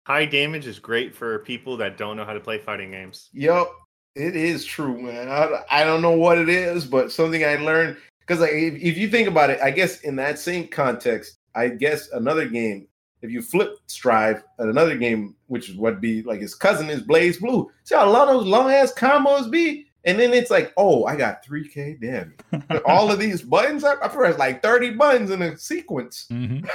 High 0.06 0.24
damage 0.24 0.66
is 0.66 0.78
great 0.78 1.14
for 1.14 1.40
people 1.40 1.76
that 1.76 1.96
don't 1.96 2.16
know 2.16 2.24
how 2.24 2.32
to 2.32 2.40
play 2.40 2.58
fighting 2.58 2.90
games. 2.90 3.28
Yep, 3.32 3.68
it 4.14 4.34
is 4.34 4.64
true, 4.64 5.00
man. 5.00 5.28
I, 5.28 5.62
I 5.70 5.84
don't 5.84 6.02
know 6.02 6.12
what 6.12 6.38
it 6.38 6.48
is, 6.48 6.84
but 6.84 7.12
something 7.12 7.44
I 7.44 7.56
learned 7.56 7.96
because 8.20 8.40
like 8.40 8.52
if, 8.52 8.74
if 8.74 8.98
you 8.98 9.08
think 9.08 9.28
about 9.28 9.50
it, 9.50 9.60
I 9.60 9.70
guess 9.70 10.00
in 10.00 10.16
that 10.16 10.38
same 10.38 10.68
context, 10.68 11.38
I 11.54 11.68
guess 11.68 12.10
another 12.10 12.48
game. 12.48 12.86
If 13.22 13.30
you 13.30 13.42
flip 13.42 13.76
Strive, 13.86 14.42
at 14.58 14.66
another 14.68 14.96
game, 14.96 15.34
which 15.46 15.68
is 15.68 15.76
what 15.76 16.00
be 16.00 16.22
like 16.22 16.40
his 16.40 16.54
cousin 16.54 16.88
is 16.90 17.02
BlazBlue. 17.02 17.66
See 17.84 17.94
how 17.94 18.10
long 18.10 18.26
those 18.28 18.46
long 18.46 18.70
ass 18.70 18.92
combos 18.94 19.50
be, 19.50 19.86
and 20.04 20.18
then 20.18 20.32
it's 20.32 20.50
like, 20.50 20.72
oh, 20.76 21.04
I 21.04 21.16
got 21.16 21.44
three 21.44 21.68
K 21.68 21.94
damage. 22.00 22.38
All 22.86 23.10
of 23.12 23.18
these 23.18 23.42
buttons, 23.42 23.84
I, 23.84 23.92
I 24.02 24.08
pressed 24.08 24.38
like 24.38 24.62
thirty 24.62 24.90
buttons 24.90 25.30
in 25.30 25.42
a 25.42 25.56
sequence. 25.58 26.26
Mhm. 26.30 26.66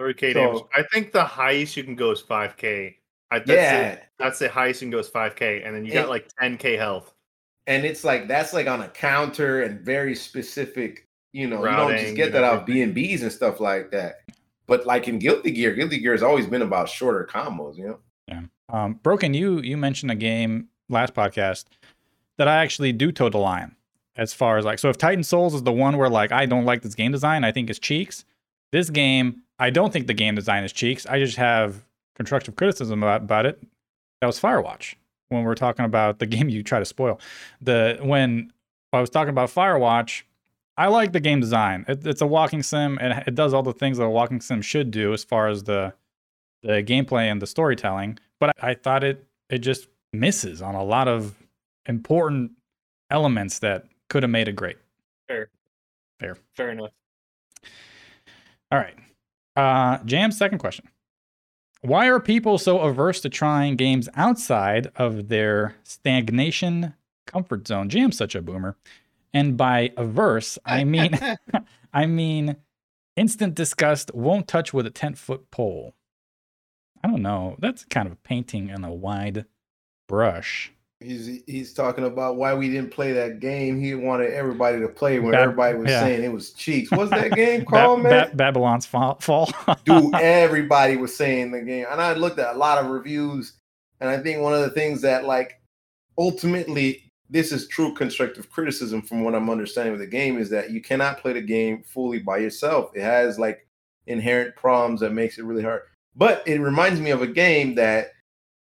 3k 0.00 0.32
So- 0.32 0.40
damage. 0.40 0.62
I 0.74 0.82
think 0.92 1.12
the 1.12 1.24
highest 1.24 1.76
you 1.76 1.82
can 1.84 1.94
go 1.96 2.10
is 2.10 2.20
5k. 2.22 2.94
I, 3.30 3.38
that's 3.38 3.48
Yeah, 3.50 3.86
it. 3.92 4.02
That's 4.18 4.38
the 4.38 4.48
highest 4.48 4.82
you 4.82 4.86
can 4.86 4.90
go 4.92 4.98
is 4.98 5.08
5k, 5.08 5.66
and 5.66 5.74
then 5.74 5.84
you 5.86 5.92
got 5.94 6.08
like 6.10 6.28
10k 6.40 6.76
health. 6.76 7.12
and 7.66 7.84
it's 7.84 8.04
like 8.04 8.28
that's 8.28 8.52
like 8.52 8.66
on 8.68 8.82
a 8.82 8.88
counter 8.88 9.62
and 9.62 9.80
very 9.80 10.14
specific 10.14 11.04
you 11.32 11.48
know 11.48 11.58
you 11.64 11.76
don't 11.76 11.96
just 11.98 12.14
get 12.14 12.26
and 12.26 12.34
that 12.36 12.44
off 12.44 12.64
b&b's 12.64 13.22
and 13.22 13.32
stuff 13.32 13.58
like 13.58 13.90
that 13.90 14.20
but 14.66 14.86
like 14.86 15.08
in 15.08 15.18
guilty 15.18 15.50
gear 15.50 15.74
guilty 15.74 15.98
gear 15.98 16.12
has 16.12 16.22
always 16.22 16.46
been 16.46 16.62
about 16.62 16.88
shorter 16.88 17.28
combos 17.30 17.76
you 17.76 17.86
know 17.86 17.98
Um, 18.68 18.94
Broken, 18.94 19.32
you 19.34 19.60
you 19.60 19.76
mentioned 19.76 20.10
a 20.10 20.16
game 20.16 20.68
last 20.88 21.14
podcast 21.14 21.66
that 22.38 22.48
I 22.48 22.56
actually 22.56 22.92
do 22.92 23.12
toe 23.12 23.28
the 23.28 23.38
line 23.38 23.76
as 24.16 24.32
far 24.34 24.58
as 24.58 24.64
like 24.64 24.78
so 24.78 24.88
if 24.88 24.98
Titan 24.98 25.22
Souls 25.24 25.54
is 25.54 25.62
the 25.62 25.72
one 25.72 25.96
where 25.96 26.10
like 26.10 26.32
I 26.32 26.46
don't 26.46 26.64
like 26.64 26.82
this 26.82 26.94
game 26.94 27.12
design, 27.12 27.44
I 27.44 27.52
think 27.52 27.70
it's 27.70 27.78
cheeks. 27.78 28.24
This 28.72 28.90
game, 28.90 29.42
I 29.58 29.70
don't 29.70 29.92
think 29.92 30.08
the 30.08 30.14
game 30.14 30.34
design 30.34 30.64
is 30.64 30.72
cheeks. 30.72 31.06
I 31.06 31.20
just 31.20 31.36
have 31.36 31.84
constructive 32.16 32.56
criticism 32.56 33.02
about, 33.02 33.22
about 33.22 33.46
it. 33.46 33.62
That 34.20 34.26
was 34.26 34.40
Firewatch 34.40 34.94
when 35.28 35.44
we 35.44 35.50
are 35.50 35.54
talking 35.54 35.84
about 35.84 36.18
the 36.18 36.26
game 36.34 36.48
you 36.48 36.62
try 36.62 36.80
to 36.80 36.84
spoil. 36.84 37.20
The 37.60 37.98
when 38.02 38.52
I 38.92 39.00
was 39.00 39.10
talking 39.10 39.30
about 39.30 39.50
Firewatch, 39.50 40.22
I 40.78 40.88
like 40.88 41.12
the 41.12 41.20
game 41.20 41.40
design. 41.40 41.84
It, 41.88 42.06
it's 42.06 42.20
a 42.20 42.26
walking 42.26 42.62
sim 42.62 42.98
and 43.00 43.24
it 43.26 43.34
does 43.34 43.54
all 43.54 43.62
the 43.62 43.72
things 43.72 43.98
that 43.98 44.04
a 44.04 44.10
walking 44.10 44.40
sim 44.40 44.62
should 44.62 44.90
do 44.90 45.12
as 45.12 45.24
far 45.24 45.48
as 45.48 45.64
the 45.64 45.94
the 46.62 46.82
gameplay 46.82 47.30
and 47.30 47.40
the 47.40 47.46
storytelling. 47.46 48.18
But 48.40 48.52
I 48.60 48.74
thought 48.74 49.04
it 49.04 49.24
it 49.48 49.58
just 49.58 49.88
misses 50.12 50.60
on 50.62 50.74
a 50.74 50.84
lot 50.84 51.08
of 51.08 51.34
important 51.86 52.52
elements 53.10 53.60
that 53.60 53.86
could 54.08 54.22
have 54.22 54.30
made 54.30 54.48
it 54.48 54.56
great. 54.56 54.76
Fair. 55.28 55.48
Fair. 56.20 56.36
Fair 56.54 56.70
enough. 56.70 56.90
All 58.70 58.78
right. 58.78 58.96
Uh, 59.54 60.02
Jam's 60.04 60.36
second 60.36 60.58
question. 60.58 60.88
Why 61.82 62.08
are 62.08 62.20
people 62.20 62.58
so 62.58 62.80
averse 62.80 63.20
to 63.20 63.28
trying 63.28 63.76
games 63.76 64.08
outside 64.16 64.90
of 64.96 65.28
their 65.28 65.76
stagnation 65.84 66.94
comfort 67.26 67.68
zone? 67.68 67.88
Jam's 67.88 68.16
such 68.16 68.34
a 68.34 68.42
boomer. 68.42 68.76
And 69.36 69.56
by 69.56 69.92
averse, 69.98 70.58
I 70.64 70.84
mean 70.84 71.10
I 71.92 72.06
mean 72.06 72.56
instant 73.16 73.54
disgust 73.54 74.14
won't 74.14 74.48
touch 74.48 74.72
with 74.74 74.86
a 74.86 74.90
10 74.90 75.14
foot 75.14 75.50
pole. 75.50 75.94
I 77.04 77.08
don't 77.08 77.22
know. 77.22 77.56
That's 77.58 77.84
kind 77.84 78.06
of 78.06 78.12
a 78.12 78.16
painting 78.16 78.68
in 78.70 78.82
a 78.84 78.92
wide 78.92 79.44
brush. 80.08 80.72
he's 81.00 81.42
he's 81.46 81.74
talking 81.74 82.04
about 82.04 82.36
why 82.36 82.54
we 82.54 82.68
didn't 82.70 82.90
play 82.90 83.12
that 83.12 83.38
game 83.40 83.78
he 83.78 83.94
wanted 83.94 84.32
everybody 84.32 84.78
to 84.80 84.88
play 84.88 85.18
when 85.18 85.32
Bab- 85.32 85.40
everybody 85.42 85.76
was 85.78 85.90
yeah. 85.90 86.00
saying 86.00 86.24
it 86.24 86.32
was 86.32 86.52
cheeks 86.52 86.90
what's 86.90 87.10
that 87.10 87.32
game 87.42 87.60
Ba- 87.60 87.66
called 87.66 88.02
man 88.02 88.30
Ba- 88.30 88.36
Babylon's 88.36 88.86
fall. 88.86 89.18
fall. 89.20 89.52
dude 89.84 90.14
everybody 90.14 90.96
was 90.96 91.14
saying 91.14 91.50
the 91.50 91.60
game 91.60 91.84
and 91.90 92.00
i 92.00 92.14
looked 92.14 92.38
at 92.38 92.54
a 92.54 92.58
lot 92.58 92.78
of 92.82 92.86
reviews 92.90 93.52
and 94.00 94.08
i 94.08 94.16
think 94.16 94.40
one 94.40 94.54
of 94.54 94.60
the 94.62 94.70
things 94.70 95.02
that 95.02 95.24
like 95.26 95.60
ultimately 96.16 97.05
this 97.28 97.52
is 97.52 97.68
true 97.68 97.92
constructive 97.94 98.50
criticism 98.50 99.02
from 99.02 99.22
what 99.24 99.34
i'm 99.34 99.50
understanding 99.50 99.92
of 99.92 99.98
the 99.98 100.06
game 100.06 100.38
is 100.38 100.50
that 100.50 100.70
you 100.70 100.80
cannot 100.80 101.18
play 101.18 101.32
the 101.32 101.40
game 101.40 101.82
fully 101.82 102.18
by 102.18 102.38
yourself. 102.38 102.90
It 102.94 103.02
has 103.02 103.38
like 103.38 103.66
inherent 104.06 104.54
problems 104.56 105.00
that 105.00 105.12
makes 105.12 105.38
it 105.38 105.44
really 105.44 105.62
hard. 105.62 105.82
But 106.14 106.46
it 106.46 106.60
reminds 106.60 107.00
me 107.00 107.10
of 107.10 107.22
a 107.22 107.26
game 107.26 107.74
that 107.74 108.08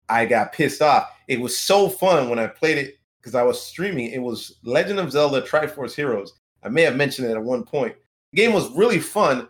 i 0.08 0.24
got 0.24 0.52
pissed 0.52 0.82
off. 0.82 1.10
It 1.28 1.40
was 1.40 1.56
so 1.56 1.88
fun 1.88 2.28
when 2.28 2.38
i 2.38 2.46
played 2.46 2.78
it 2.78 2.98
because 3.20 3.34
i 3.34 3.42
was 3.42 3.60
streaming. 3.60 4.10
It 4.12 4.22
was 4.22 4.56
legend 4.64 4.98
of 4.98 5.12
zelda 5.12 5.42
triforce 5.42 5.94
heroes. 5.94 6.34
I 6.62 6.68
may 6.68 6.82
have 6.82 6.96
mentioned 6.96 7.28
it 7.28 7.32
at 7.32 7.42
one 7.42 7.64
point. 7.64 7.94
The 8.32 8.36
game 8.36 8.52
was 8.52 8.70
really 8.72 8.98
fun. 8.98 9.48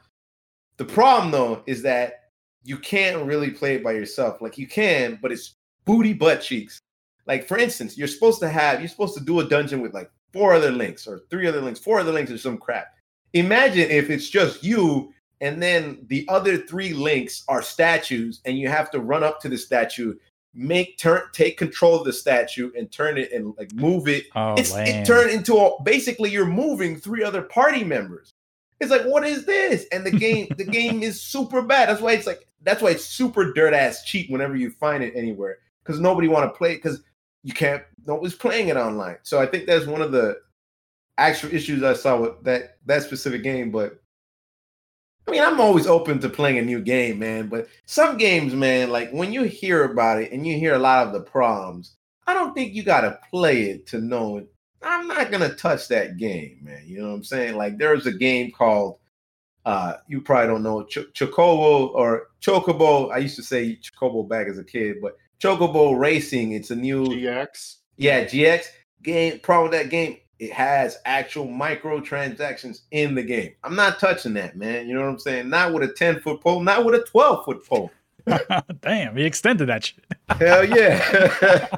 The 0.77 0.85
problem 0.85 1.31
though 1.31 1.63
is 1.67 1.83
that 1.83 2.25
you 2.65 2.77
can't 2.79 3.25
really 3.25 3.51
play 3.51 3.77
it 3.77 3.85
by 3.85 3.93
yourself. 3.93 4.43
Like 4.43 4.59
you 4.59 4.67
can, 4.67 5.19
but 5.23 5.31
it's 5.31 5.55
booty 5.85 6.13
butt 6.13 6.43
cheeks. 6.43 6.81
Like 7.27 7.47
for 7.47 7.59
instance, 7.59 7.97
you're 7.99 8.09
supposed 8.09 8.41
to 8.41 8.49
have 8.49 8.81
you're 8.81 8.89
supposed 8.89 9.17
to 9.19 9.25
do 9.25 9.41
a 9.41 9.45
dungeon 9.49 9.81
with 9.81 9.95
like 9.95 10.11
four 10.33 10.55
other 10.55 10.71
links 10.71 11.07
or 11.07 11.23
three 11.31 11.47
other 11.47 11.61
links, 11.61 11.81
four 11.81 11.99
other 11.99 12.13
links 12.13 12.31
or 12.31 12.39
some 12.39 12.59
crap. 12.59 12.89
Imagine 13.33 13.91
if 13.91 14.11
it's 14.11 14.29
just 14.31 14.63
you 14.65 15.13
and 15.41 15.63
then 15.63 15.99
the 16.07 16.25
other 16.29 16.57
three 16.57 16.93
links 16.95 17.45
are 17.49 17.61
statues 17.63 18.41
and 18.45 18.59
you 18.59 18.69
have 18.69 18.91
to 18.93 19.01
run 19.01 19.23
up 19.23 19.41
to 19.41 19.49
the 19.49 19.59
statue, 19.59 20.15
make 20.55 20.97
turn 20.99 21.23
take 21.33 21.59
control 21.59 21.97
of 21.97 22.05
the 22.05 22.13
statue 22.13 22.71
and 22.77 22.91
turn 22.91 23.19
it 23.19 23.31
and 23.33 23.55
like 23.59 23.73
move 23.75 24.09
it 24.09 24.25
Oh, 24.35 24.55
it's 24.55 24.73
lame. 24.73 24.87
it 25.03 25.07
turned 25.07 25.31
into 25.31 25.57
a 25.59 25.83
basically 25.83 26.31
you're 26.31 26.47
moving 26.47 26.97
three 26.99 27.23
other 27.25 27.43
party 27.43 27.85
members. 27.85 28.33
It's 28.79 28.91
like, 28.91 29.05
what 29.05 29.25
is 29.25 29.47
this? 29.47 29.87
And 29.91 30.05
the 30.05 30.11
game, 30.11 30.49
the 30.59 30.65
game 30.79 31.03
is 31.03 31.21
super 31.21 31.63
bad. 31.63 31.89
That's 31.89 32.01
why 32.01 32.13
it's 32.13 32.27
like 32.27 32.47
that's 32.63 32.83
why 32.83 32.91
it's 32.91 33.05
super 33.05 33.53
dirt 33.53 33.75
ass 33.75 34.05
cheap 34.05 34.31
whenever 34.31 34.55
you 34.57 34.71
find 34.71 35.03
it 35.03 35.15
anywhere. 35.17 35.59
Because 35.85 36.01
nobody 36.01 36.29
want 36.29 36.53
to 36.53 36.57
play 36.57 36.73
it 36.73 36.77
because 36.83 37.03
you 37.47 37.53
can't 37.53 37.85
nobody's 38.09 38.35
playing 38.35 38.69
it 38.69 38.77
online. 38.77 39.19
So 39.23 39.39
I 39.39 39.47
think 39.47 39.67
that's 39.67 39.87
one 39.87 40.03
of 40.03 40.11
the 40.11 40.41
actual 41.17 41.55
issues 41.55 41.85
I 41.85 41.93
saw 41.93 42.21
with 42.21 42.43
that 42.43 42.79
that 42.87 43.05
specific 43.05 43.45
game. 43.45 43.71
But 43.71 44.01
I 45.29 45.31
mean, 45.31 45.43
I'm 45.43 45.61
always 45.61 45.87
open 45.87 46.19
to 46.21 46.29
playing 46.29 46.59
a 46.59 46.63
new 46.63 46.81
game, 46.81 47.21
man. 47.21 47.47
But 47.47 47.69
some 47.85 48.17
games, 48.17 48.53
man, 48.53 48.91
like 48.91 49.13
when 49.13 49.33
you 49.33 49.45
hear 49.45 49.85
about 49.85 50.21
it 50.21 50.33
and 50.33 50.45
you 50.45 50.59
hear 50.59 50.75
a 50.75 50.79
lot 50.81 51.07
of 51.07 51.13
the 51.13 51.21
problems, 51.21 51.95
I 52.27 52.35
don't 52.35 52.53
think 52.53 52.75
you 52.75 52.83
gotta 52.83 53.21
play 53.31 53.71
it 53.71 53.87
to 53.89 54.01
know 54.01 54.39
it. 54.39 54.53
I'm 54.83 55.07
not 55.07 55.31
gonna 55.31 55.55
touch 55.55 55.87
that 55.87 56.17
game, 56.17 56.59
man. 56.63 56.83
You 56.85 57.01
know 57.01 57.11
what 57.11 57.15
I'm 57.15 57.25
saying? 57.25 57.55
Like 57.55 57.79
there's 57.79 58.07
a 58.07 58.13
game 58.13 58.51
called 58.51 58.99
uh 59.67 59.99
you 60.09 60.21
probably 60.21 60.49
don't 60.49 60.65
know 60.65 60.83
Ch- 60.83 61.13
Chocobo 61.15 61.95
or 61.95 62.31
Chocobo. 62.41 63.13
I 63.13 63.19
used 63.19 63.37
to 63.37 63.45
say 63.45 63.79
Chocobo 63.81 64.29
back 64.29 64.49
as 64.49 64.59
a 64.59 64.65
kid, 64.65 64.97
but 65.01 65.17
Chocobo 65.41 65.99
Racing. 65.99 66.53
It's 66.53 66.71
a 66.71 66.77
new 66.77 67.07
GX. 67.07 67.77
yeah 67.97 68.25
GX 68.25 68.67
game. 69.03 69.39
Problem 69.41 69.71
with 69.71 69.81
that 69.81 69.91
game, 69.91 70.19
it 70.39 70.53
has 70.53 70.99
actual 71.05 71.47
microtransactions 71.47 72.83
in 72.91 73.15
the 73.15 73.23
game. 73.23 73.53
I'm 73.65 73.75
not 73.75 73.99
touching 73.99 74.35
that, 74.35 74.57
man. 74.57 74.87
You 74.87 74.95
know 74.95 75.03
what 75.03 75.11
I'm 75.11 75.19
saying? 75.19 75.49
Not 75.49 75.73
with 75.73 75.89
a 75.89 75.93
10 75.93 76.21
foot 76.21 76.41
pole, 76.41 76.61
not 76.61 76.85
with 76.85 76.95
a 76.95 77.05
12 77.05 77.45
foot 77.45 77.67
pole. 77.67 77.91
Damn, 78.81 79.17
he 79.17 79.25
extended 79.25 79.69
that 79.69 79.85
shit. 79.85 80.05
Hell 80.29 80.65
yeah. 80.65 81.69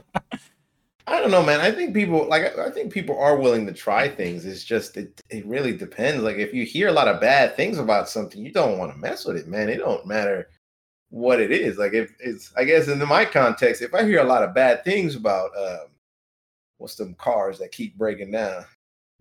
I 1.06 1.20
don't 1.20 1.30
know, 1.30 1.42
man. 1.42 1.60
I 1.60 1.70
think 1.70 1.94
people 1.94 2.28
like 2.28 2.58
I 2.58 2.66
I 2.66 2.70
think 2.70 2.92
people 2.92 3.18
are 3.18 3.36
willing 3.36 3.66
to 3.66 3.72
try 3.72 4.08
things. 4.08 4.44
It's 4.44 4.62
just 4.62 4.96
it, 4.98 5.22
it 5.30 5.46
really 5.46 5.74
depends. 5.74 6.22
Like 6.22 6.36
if 6.36 6.52
you 6.52 6.64
hear 6.64 6.88
a 6.88 6.92
lot 6.92 7.08
of 7.08 7.20
bad 7.20 7.56
things 7.56 7.78
about 7.78 8.10
something, 8.10 8.44
you 8.44 8.52
don't 8.52 8.78
want 8.78 8.92
to 8.92 8.98
mess 8.98 9.24
with 9.24 9.36
it, 9.36 9.48
man. 9.48 9.70
It 9.70 9.78
don't 9.78 10.06
matter 10.06 10.48
what 11.10 11.40
it 11.40 11.50
is. 11.50 11.78
Like 11.78 11.94
if 11.94 12.12
it's 12.20 12.52
I 12.56 12.64
guess 12.64 12.88
in 12.88 12.98
my 13.06 13.24
context, 13.24 13.82
if 13.82 13.94
I 13.94 14.04
hear 14.04 14.20
a 14.20 14.24
lot 14.24 14.42
of 14.42 14.54
bad 14.54 14.84
things 14.84 15.14
about 15.16 15.50
um 15.56 15.88
what's 16.78 16.94
them 16.96 17.14
cars 17.14 17.58
that 17.58 17.72
keep 17.72 17.96
breaking 17.96 18.30
down. 18.30 18.62
Uh, 18.62 18.64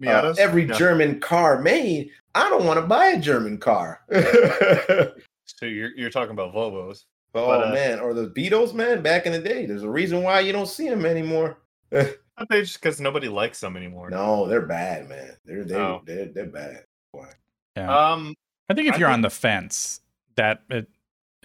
Miatas? 0.01 0.37
every 0.37 0.65
No. 0.65 0.75
German 0.75 1.19
car 1.19 1.59
made, 1.59 2.11
I 2.35 2.49
don't 2.49 2.65
want 2.65 2.79
to 2.79 2.85
buy 2.85 3.07
a 3.07 3.19
German 3.19 3.57
car. 3.57 4.01
So 5.47 5.65
you're 5.65 5.91
you're 5.95 6.09
talking 6.09 6.31
about 6.33 6.53
Volvos. 6.53 7.05
oh 7.33 7.47
But, 7.47 7.69
uh, 7.69 7.73
man, 7.73 7.99
or 7.99 8.13
the 8.13 8.27
Beetles, 8.27 8.73
man, 8.73 9.01
back 9.01 9.25
in 9.25 9.31
the 9.31 9.39
day. 9.39 9.65
There's 9.65 9.83
a 9.83 9.89
reason 9.89 10.21
why 10.21 10.41
you 10.41 10.51
don't 10.51 10.67
see 10.67 10.89
them 10.89 11.05
anymore. 11.05 11.57
I 11.93 12.45
think 12.45 12.65
just 12.65 12.79
because 12.81 13.01
nobody 13.01 13.27
likes 13.29 13.61
them 13.61 13.75
anymore. 13.77 14.09
No, 14.09 14.47
they're 14.47 14.65
bad, 14.65 15.09
man. 15.09 15.37
They're 15.45 15.63
they're 15.63 15.81
Oh. 15.81 16.01
they're, 16.05 16.25
they're 16.25 16.45
bad. 16.47 16.83
Yeah. 17.75 18.11
Um, 18.11 18.35
I 18.69 18.73
think 18.73 18.87
if 18.87 18.95
I 18.95 18.97
you're 18.97 19.09
on 19.09 19.21
the 19.21 19.29
fence, 19.29 20.01
that 20.35 20.61
it, 20.69 20.75
and 20.75 20.87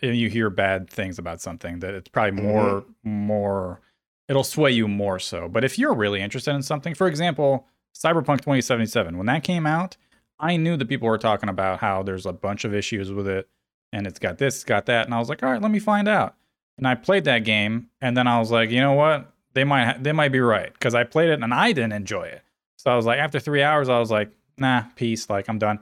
you 0.03 0.29
hear 0.29 0.51
bad 0.51 0.91
things 0.91 1.19
about 1.19 1.41
something, 1.41 1.79
that 1.81 1.95
it's 1.95 2.09
probably 2.09 2.41
Mhm. 2.41 2.45
more 2.45 2.85
more 3.05 3.81
it'll 4.29 4.45
sway 4.45 4.71
you 4.71 4.89
more 4.89 5.19
so. 5.19 5.49
But 5.49 5.65
if 5.65 5.79
you're 5.79 5.95
really 5.95 6.21
interested 6.23 6.55
in 6.55 6.63
something, 6.63 6.95
for 6.95 7.07
example, 7.07 7.67
Cyberpunk 7.95 8.41
2077, 8.41 9.19
when 9.19 9.27
that 9.27 9.43
came 9.45 9.67
out, 9.67 9.97
I 10.39 10.57
knew 10.57 10.77
that 10.77 10.89
people 10.89 11.09
were 11.09 11.19
talking 11.19 11.49
about 11.51 11.81
how 11.81 12.03
there's 12.03 12.25
a 12.25 12.33
bunch 12.33 12.65
of 12.65 12.73
issues 12.75 13.13
with 13.13 13.29
it 13.29 13.49
and 13.93 14.07
it's 14.07 14.19
got 14.19 14.39
this, 14.39 14.55
it's 14.57 14.65
got 14.65 14.87
that. 14.87 15.05
And 15.07 15.15
I 15.15 15.19
was 15.19 15.29
like, 15.29 15.43
all 15.43 15.51
right, 15.51 15.61
let 15.61 15.71
me 15.71 15.79
find 15.81 16.09
out. 16.09 16.35
And 16.79 16.87
I 16.89 16.95
played 16.95 17.25
that 17.25 17.41
game 17.41 17.89
and 18.01 18.17
then 18.17 18.27
I 18.27 18.39
was 18.39 18.51
like, 18.51 18.71
you 18.71 18.81
know 18.81 18.95
what? 18.95 19.31
They 19.55 19.65
might 19.65 19.85
ha- 19.85 19.99
they 20.01 20.13
might 20.13 20.31
be 20.33 20.41
right 20.41 20.73
because 20.73 20.95
I 20.95 21.05
played 21.05 21.29
it 21.29 21.43
and 21.43 21.53
I 21.53 21.73
didn't 21.73 21.93
enjoy 21.93 22.25
it. 22.25 22.43
So 22.79 22.91
I 22.91 22.97
was 22.97 23.05
like, 23.05 23.19
after 23.19 23.39
three 23.39 23.63
hours, 23.63 23.89
I 23.91 23.99
was 23.99 24.11
like, 24.11 24.31
nah, 24.57 24.85
peace, 24.97 25.29
like 25.29 25.49
I'm 25.49 25.59
done. 25.59 25.81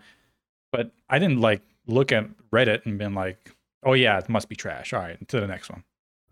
But 0.73 0.91
I 1.09 1.19
didn't 1.21 1.41
like 1.41 1.63
look 1.87 2.11
at 2.11 2.27
Reddit 2.53 2.85
and 2.87 2.99
been 2.99 3.15
like, 3.15 3.55
oh 3.83 3.95
yeah, 3.95 4.19
it 4.19 4.29
must 4.29 4.49
be 4.49 4.57
trash. 4.57 4.93
All 4.93 5.01
right, 5.01 5.27
to 5.29 5.41
the 5.41 5.47
next 5.47 5.71
one. 5.71 5.85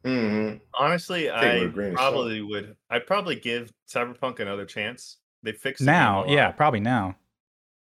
hmm 0.05 0.55
Honestly, 0.75 1.31
I, 1.31 1.47
it 1.47 1.53
with 1.53 1.63
I 1.63 1.65
a 1.65 1.69
grain 1.69 1.97
of 1.97 2.01
salt. 2.05 2.27
probably 2.27 2.43
would. 2.43 2.77
I'd 2.91 3.07
probably 3.07 3.37
give 3.37 3.73
Cyberpunk 3.89 4.41
another 4.41 4.65
chance. 4.67 5.19
They 5.43 5.53
fixed 5.53 5.91
the 5.93 5.93
Now, 5.93 6.23
game 6.23 6.27
a 6.27 6.33
yeah, 6.35 6.47
lot. 6.47 6.57
probably 6.57 6.81
now. 6.81 7.17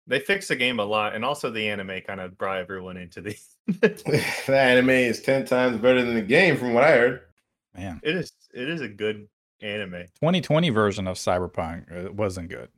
They 0.07 0.21
fixed 0.21 0.49
the 0.49 0.57
game 0.57 0.81
a 0.81 0.85
lot, 0.85 1.15
and 1.15 1.25
also 1.25 1.51
the 1.51 1.69
anime 1.69 2.01
kind 2.07 2.21
of 2.21 2.37
brought 2.37 2.59
everyone 2.59 2.97
into 2.97 3.21
the. 3.21 3.37
the 3.67 4.59
anime 4.59 4.91
is 4.91 5.23
ten 5.23 5.45
times 5.45 5.77
better 5.79 6.03
than 6.05 6.15
the 6.15 6.23
game, 6.23 6.57
from 6.57 6.75
what 6.75 6.85
I 6.85 6.93
heard. 6.93 7.23
Man, 7.77 8.01
it 8.03 8.17
is. 8.17 8.33
It 8.53 8.69
is 8.69 8.81
a 8.81 8.89
good 8.89 9.29
anime. 9.63 10.07
2020 10.21 10.71
version 10.71 11.07
of 11.07 11.17
Cyberpunk 11.17 12.09
uh, 12.09 12.13
wasn't 12.13 12.49
good. 12.49 12.69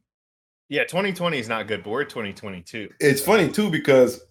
Yeah, 0.69 0.85
2020 0.85 1.39
is 1.39 1.49
not 1.49 1.67
good, 1.67 1.83
but 1.83 1.91
we're 1.91 2.05
2022. 2.05 2.91
It's 3.01 3.21
funny 3.23 3.51
too 3.51 3.71
because 3.71 4.23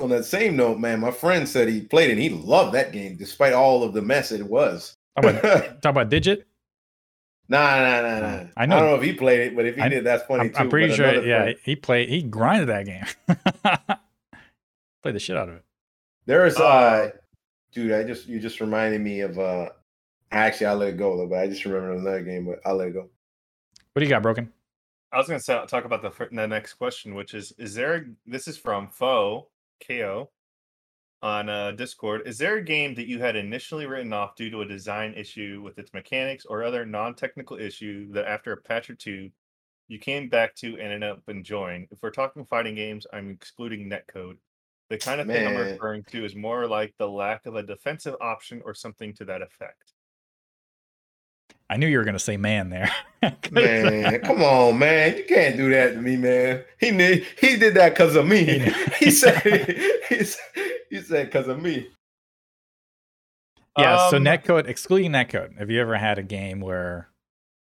on 0.00 0.08
that 0.10 0.24
same 0.24 0.56
note, 0.56 0.78
man, 0.78 1.00
my 1.00 1.10
friend 1.10 1.48
said 1.48 1.68
he 1.68 1.80
played 1.80 2.10
it 2.10 2.12
and 2.12 2.20
he 2.20 2.30
loved 2.30 2.74
that 2.74 2.92
game 2.92 3.16
despite 3.16 3.52
all 3.52 3.82
of 3.82 3.92
the 3.92 4.02
mess 4.02 4.32
it 4.32 4.42
was. 4.42 4.96
Talk 5.20 5.34
about, 5.34 5.52
talk 5.82 5.90
about 5.90 6.08
Digit. 6.08 6.46
Nah, 7.48 7.76
nah, 7.76 8.00
nah, 8.02 8.20
nah. 8.20 8.26
I 8.56 8.64
I, 8.64 8.66
don't 8.66 8.80
know 8.80 8.96
if 8.96 9.02
he 9.02 9.12
played 9.12 9.40
it, 9.40 9.56
but 9.56 9.66
if 9.66 9.76
he 9.76 9.80
I- 9.80 9.88
did, 9.88 10.04
that's 10.04 10.24
funny 10.24 10.42
I'm, 10.44 10.50
too. 10.50 10.58
I'm 10.58 10.68
pretty 10.68 10.92
sure. 10.94 11.24
Yeah, 11.24 11.42
friend- 11.44 11.58
he 11.62 11.76
played. 11.76 12.08
He 12.08 12.22
grinded 12.22 12.68
that 12.68 12.86
game. 12.86 13.04
Played 15.02 15.14
the 15.14 15.20
shit 15.20 15.36
out 15.36 15.48
of 15.48 15.54
it. 15.56 15.64
There's 16.26 16.56
Uh, 16.56 16.64
uh 16.64 17.10
dude, 17.72 17.92
I 17.92 18.02
just 18.02 18.26
you 18.26 18.40
just 18.40 18.60
reminded 18.60 19.00
me 19.00 19.20
of 19.20 19.38
uh 19.38 19.68
actually 20.32 20.66
I'll 20.66 20.76
let 20.76 20.88
it 20.88 20.96
go 20.96 21.16
though, 21.16 21.28
but 21.28 21.38
I 21.38 21.46
just 21.46 21.64
remember 21.64 21.92
another 21.92 22.22
game, 22.22 22.46
but 22.46 22.58
I'll 22.64 22.74
let 22.74 22.88
it 22.88 22.94
go. 22.94 23.08
What 23.92 24.00
do 24.00 24.04
you 24.04 24.08
got, 24.08 24.22
Broken? 24.22 24.52
I 25.12 25.18
was 25.18 25.28
going 25.28 25.40
to 25.40 25.66
talk 25.68 25.84
about 25.84 26.02
the, 26.02 26.10
the 26.32 26.48
next 26.48 26.74
question, 26.74 27.14
which 27.14 27.32
is: 27.34 27.52
Is 27.56 27.74
there? 27.74 27.94
A, 27.94 28.04
this 28.26 28.48
is 28.48 28.58
from 28.58 28.88
Fo 28.88 29.46
Ko 29.86 30.30
on 31.22 31.48
uh, 31.48 31.72
Discord. 31.72 32.22
Is 32.26 32.38
there 32.38 32.56
a 32.56 32.64
game 32.64 32.94
that 32.94 33.08
you 33.08 33.18
had 33.18 33.36
initially 33.36 33.86
written 33.86 34.12
off 34.12 34.36
due 34.36 34.50
to 34.50 34.60
a 34.60 34.66
design 34.66 35.14
issue 35.14 35.60
with 35.64 35.78
its 35.78 35.92
mechanics 35.92 36.44
or 36.44 36.62
other 36.62 36.86
non-technical 36.86 37.58
issue 37.58 38.12
that 38.12 38.28
after 38.28 38.52
a 38.52 38.56
patch 38.56 38.90
or 38.90 38.94
two 38.94 39.30
you 39.88 39.98
came 39.98 40.28
back 40.28 40.54
to 40.56 40.74
and 40.74 40.92
ended 40.92 41.10
up 41.10 41.22
enjoying? 41.28 41.88
If 41.90 41.98
we're 42.02 42.10
talking 42.10 42.44
fighting 42.44 42.74
games, 42.74 43.06
I'm 43.12 43.30
excluding 43.30 43.90
netcode. 43.90 44.36
The 44.88 44.98
kind 44.98 45.20
of 45.20 45.26
thing 45.26 45.46
I'm 45.46 45.56
referring 45.56 46.04
to 46.10 46.24
is 46.24 46.36
more 46.36 46.68
like 46.68 46.94
the 46.96 47.08
lack 47.08 47.46
of 47.46 47.56
a 47.56 47.62
defensive 47.62 48.14
option 48.20 48.62
or 48.64 48.72
something 48.72 49.12
to 49.14 49.24
that 49.24 49.42
effect. 49.42 49.95
I 51.68 51.76
knew 51.76 51.86
you 51.86 51.98
were 51.98 52.04
gonna 52.04 52.18
say 52.18 52.36
man 52.36 52.70
there. 52.70 52.90
Man, 53.50 54.20
come 54.20 54.40
on, 54.42 54.78
man. 54.78 55.16
You 55.16 55.24
can't 55.24 55.56
do 55.56 55.68
that 55.70 55.94
to 55.94 56.00
me, 56.00 56.16
man. 56.16 56.62
He 56.78 56.92
did 56.92 57.26
he 57.40 57.56
did 57.56 57.74
that 57.74 57.90
because 57.90 58.14
of 58.14 58.24
me. 58.26 58.44
he 59.00 59.10
said 59.10 59.42
he 60.08 60.22
said, 60.22 60.44
he 60.90 61.00
said 61.00 61.26
because 61.26 61.48
of 61.48 61.60
me. 61.60 61.88
yeah. 63.76 64.08
so 64.10 64.18
Um, 64.18 64.24
netcode, 64.24 64.68
excluding 64.68 65.10
netcode, 65.10 65.58
have 65.58 65.70
you 65.70 65.80
ever 65.80 65.96
had 65.96 66.18
a 66.18 66.22
game 66.22 66.60
where 66.60 67.08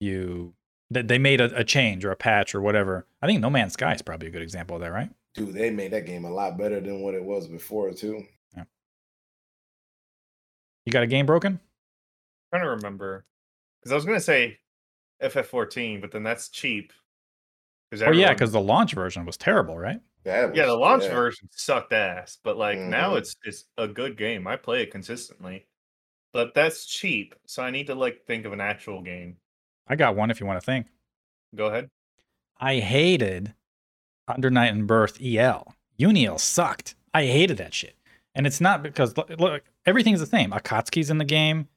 you 0.01 0.53
that 0.91 1.07
they 1.07 1.17
made 1.17 1.39
a, 1.39 1.55
a 1.55 1.63
change 1.63 2.03
or 2.03 2.11
a 2.11 2.15
patch 2.17 2.53
or 2.53 2.59
whatever? 2.59 3.05
I 3.21 3.27
think 3.27 3.39
No 3.39 3.49
Man's 3.49 3.73
Sky 3.73 3.93
is 3.93 4.01
probably 4.01 4.27
a 4.27 4.31
good 4.31 4.41
example 4.41 4.75
of 4.75 4.81
that, 4.81 4.91
right? 4.91 5.09
Dude, 5.33 5.53
they 5.53 5.69
made 5.69 5.91
that 5.91 6.05
game 6.05 6.25
a 6.25 6.31
lot 6.31 6.57
better 6.57 6.81
than 6.81 7.01
what 7.01 7.13
it 7.13 7.23
was 7.23 7.47
before 7.47 7.91
too. 7.93 8.25
Yeah. 8.55 8.63
You 10.85 10.91
got 10.91 11.03
a 11.03 11.07
game 11.07 11.25
broken? 11.25 11.61
trying 12.49 12.63
to 12.63 12.69
remember 12.69 13.25
because 13.87 13.91
I 13.93 13.95
was 13.95 14.05
going 14.05 14.17
to 14.17 14.23
say 14.23 14.57
FF14, 15.21 16.01
but 16.01 16.11
then 16.11 16.23
that's 16.23 16.49
cheap. 16.49 16.91
Because 17.89 18.03
Oh 18.07 18.11
yeah, 18.11 18.33
because 18.33 18.51
the 18.51 18.59
launch 18.61 18.93
version 18.93 19.25
was 19.25 19.37
terrible, 19.37 19.77
right? 19.77 20.01
That 20.25 20.53
yeah, 20.55 20.65
the 20.65 20.75
launch 20.75 21.03
yeah. 21.03 21.13
version 21.13 21.47
sucked 21.51 21.93
ass, 21.93 22.37
but 22.43 22.57
like 22.57 22.77
now 22.77 23.13
Mhm. 23.13 23.19
it's 23.19 23.35
it's 23.45 23.63
a 23.77 23.87
good 23.87 24.17
game. 24.17 24.45
I 24.45 24.57
play 24.57 24.81
it 24.83 24.91
consistently, 24.91 25.67
but 26.33 26.53
that's 26.53 26.85
cheap, 26.85 27.33
so 27.45 27.63
I 27.63 27.71
need 27.71 27.87
to 27.87 27.95
like 27.95 28.25
think 28.27 28.45
of 28.45 28.51
an 28.51 28.59
actual 28.59 29.01
game. 29.01 29.37
I 29.87 29.95
got 29.95 30.17
one 30.17 30.29
if 30.31 30.41
you 30.41 30.45
want 30.45 30.59
to 30.59 30.65
think. 30.65 30.87
Go 31.55 31.67
ahead. 31.67 31.89
I 32.59 32.79
hated 32.79 33.53
Under 34.27 34.49
Night 34.49 34.73
In-Birth 34.73 35.19
EL. 35.21 35.73
Uniel 35.97 36.37
sucked. 36.39 36.95
I 37.13 37.25
hated 37.25 37.55
that 37.57 37.73
shit. 37.73 37.95
And 38.35 38.45
it's 38.45 38.59
not 38.59 38.83
because 38.83 39.15
look, 39.15 39.29
look 39.39 39.63
everything's 39.85 40.19
the 40.19 40.25
same. 40.25 40.51
Akatsuki's 40.51 41.09
in 41.09 41.19
the 41.19 41.25
game, 41.25 41.69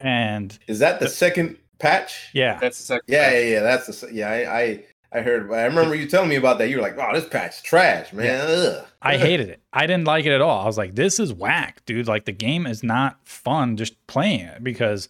and 0.00 0.58
Is 0.66 0.78
that 0.80 1.00
the 1.00 1.08
second 1.08 1.56
patch? 1.78 2.28
yeah, 2.32 2.58
That's 2.60 2.78
the 2.78 2.84
second. 2.84 3.04
Yeah, 3.08 3.24
patch. 3.24 3.32
yeah, 3.34 3.40
yeah. 3.40 3.60
That's 3.60 3.86
the 4.00 4.08
yeah. 4.12 4.30
I 4.30 4.58
I, 4.60 4.84
I 5.12 5.20
heard. 5.22 5.50
I 5.52 5.64
remember 5.64 5.94
you 5.94 6.06
telling 6.06 6.28
me 6.28 6.36
about 6.36 6.58
that. 6.58 6.68
You 6.68 6.76
were 6.76 6.82
like, 6.82 6.98
"Oh, 6.98 7.10
this 7.14 7.28
patch 7.28 7.62
trash, 7.62 8.12
man." 8.12 8.40
Ugh. 8.48 8.84
I 9.00 9.16
hated 9.16 9.48
it. 9.48 9.60
I 9.72 9.86
didn't 9.86 10.04
like 10.06 10.26
it 10.26 10.32
at 10.32 10.40
all. 10.40 10.60
I 10.60 10.66
was 10.66 10.76
like, 10.76 10.94
this 10.96 11.18
is 11.20 11.32
whack, 11.32 11.82
dude. 11.86 12.06
Like 12.08 12.24
the 12.24 12.32
game 12.32 12.66
is 12.66 12.82
not 12.82 13.18
fun 13.24 13.76
just 13.76 13.94
playing 14.06 14.40
it 14.40 14.62
because 14.62 15.08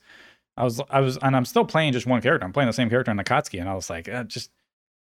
I 0.57 0.64
was 0.64 0.80
I 0.91 1.01
was 1.01 1.16
and 1.22 1.34
I'm 1.36 1.45
still 1.45 1.64
playing 1.64 1.95
just 1.95 2.07
one 2.07 2.20
character. 2.22 2.45
I'm 2.47 2.53
playing 2.53 2.68
the 2.68 2.72
same 2.74 2.89
character 2.91 3.11
in 3.11 3.16
Akatsuki, 3.18 3.59
and 3.61 3.68
I 3.68 3.74
was 3.74 3.91
like, 3.91 4.09
uh, 4.09 4.24
just 4.24 4.51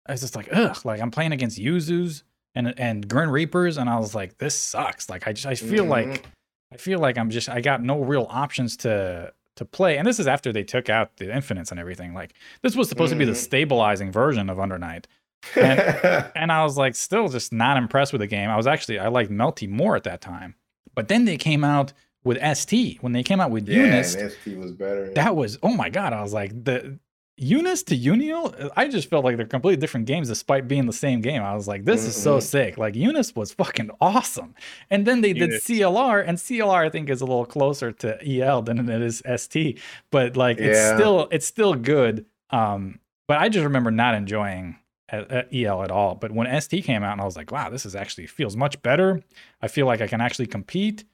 I 0.07 0.13
was 0.13 0.21
just 0.21 0.35
like, 0.35 0.47
ugh, 0.51 0.77
like 0.85 0.99
I'm 1.01 1.11
playing 1.11 1.31
against 1.33 1.59
Yuzus 1.59 2.23
and 2.55 2.73
and 2.79 3.07
Grim 3.07 3.29
Reapers, 3.29 3.77
and 3.77 3.89
I 3.89 3.99
was 3.99 4.15
like, 4.15 4.37
this 4.39 4.55
sucks. 4.57 5.09
Like 5.09 5.27
I 5.27 5.33
just 5.33 5.45
I 5.45 5.53
feel 5.55 5.85
Mhm. 5.85 5.89
like 5.89 6.25
I 6.73 6.77
feel 6.77 6.97
like 6.99 7.17
I'm 7.19 7.29
just 7.29 7.49
I 7.49 7.61
got 7.61 7.83
no 7.83 7.99
real 7.99 8.25
options 8.31 8.77
to 8.77 9.31
to 9.57 9.65
play. 9.65 9.97
And 9.97 10.07
this 10.07 10.19
is 10.19 10.27
after 10.27 10.51
they 10.53 10.63
took 10.63 10.89
out 10.89 11.17
the 11.17 11.33
infinites 11.33 11.71
and 11.71 11.79
everything. 11.79 12.13
Like 12.13 12.33
this 12.61 12.75
was 12.75 12.89
supposed 12.89 13.11
to 13.13 13.17
be 13.19 13.25
the 13.25 13.31
Mhm. 13.33 13.35
stabilizing 13.35 14.11
version 14.11 14.49
of 14.49 14.59
Under 14.59 14.77
Night. 14.79 15.07
And 15.55 16.51
I 16.51 16.63
was 16.63 16.77
like, 16.77 16.95
still 16.95 17.27
just 17.29 17.53
not 17.53 17.77
impressed 17.77 18.11
with 18.11 18.21
the 18.21 18.27
game. 18.27 18.49
I 18.49 18.57
was 18.57 18.67
actually, 18.67 18.99
I 18.99 19.07
liked 19.07 19.31
Melty 19.31 19.69
more 19.69 19.95
at 19.95 20.03
that 20.03 20.21
time. 20.21 20.55
But 20.95 21.07
then 21.09 21.25
they 21.25 21.37
came 21.37 21.63
out 21.63 21.93
with 22.23 22.37
ST. 22.57 23.01
When 23.03 23.13
they 23.13 23.23
came 23.23 23.39
out 23.39 23.51
with 23.51 23.67
yeah, 23.69 23.83
and 23.83 24.05
ST 24.05 24.57
was 24.57 24.71
better. 24.71 25.11
that 25.13 25.35
was, 25.35 25.57
oh 25.63 25.73
my 25.73 25.89
God. 25.89 26.11
I 26.13 26.21
was 26.21 26.33
like, 26.33 26.51
the 26.63 26.99
UNIST 27.39 27.85
to 27.87 27.95
Uniel, 27.97 28.71
I 28.75 28.87
just 28.87 29.09
felt 29.09 29.23
like 29.23 29.37
they're 29.37 29.45
completely 29.45 29.79
different 29.79 30.07
games 30.07 30.27
despite 30.27 30.67
being 30.67 30.87
the 30.87 30.93
same 30.93 31.21
game. 31.21 31.43
I 31.43 31.53
was 31.53 31.67
like, 31.67 31.85
this 31.85 32.03
is 32.07 32.15
so 32.15 32.37
Mhm. 32.39 32.41
sick. 32.43 32.77
Like, 32.77 32.95
UNIST 32.95 33.35
was 33.35 33.53
fucking 33.53 33.91
awesome. 34.01 34.55
And 34.89 35.05
then 35.05 35.21
they 35.21 35.33
did 35.33 35.51
CLR, 35.61 36.19
and 36.19 36.39
CLR, 36.39 36.83
I 36.83 36.89
think, 36.89 37.09
is 37.09 37.21
a 37.21 37.25
little 37.25 37.45
closer 37.45 37.91
to 37.91 38.17
EL 38.27 38.63
than 38.63 38.89
it 38.89 39.01
is 39.01 39.21
ST. 39.25 39.79
But 40.11 40.35
like, 40.35 40.57
it's 40.57 40.79
still, 40.95 41.27
it's 41.31 41.45
still 41.45 41.75
good. 41.75 42.25
Um, 42.49 42.99
but 43.27 43.37
I 43.37 43.49
just 43.49 43.63
remember 43.63 43.91
not 43.91 44.15
enjoying 44.15 44.77
at 45.09 45.47
EL 45.53 45.83
at 45.83 45.91
all. 45.91 46.15
But 46.15 46.31
when 46.31 46.47
ST 46.47 46.83
came 46.83 47.03
out, 47.03 47.11
and 47.13 47.21
I 47.21 47.25
was 47.25 47.37
like, 47.37 47.51
wow, 47.51 47.69
this 47.69 47.85
is 47.85 47.95
actually 47.95 48.25
feels 48.27 48.57
much 48.57 48.81
better. 48.81 49.21
I 49.61 49.67
feel 49.67 49.85
like 49.85 50.01
I 50.01 50.07
can 50.07 50.21
actually 50.21 50.47
compete. 50.47 51.05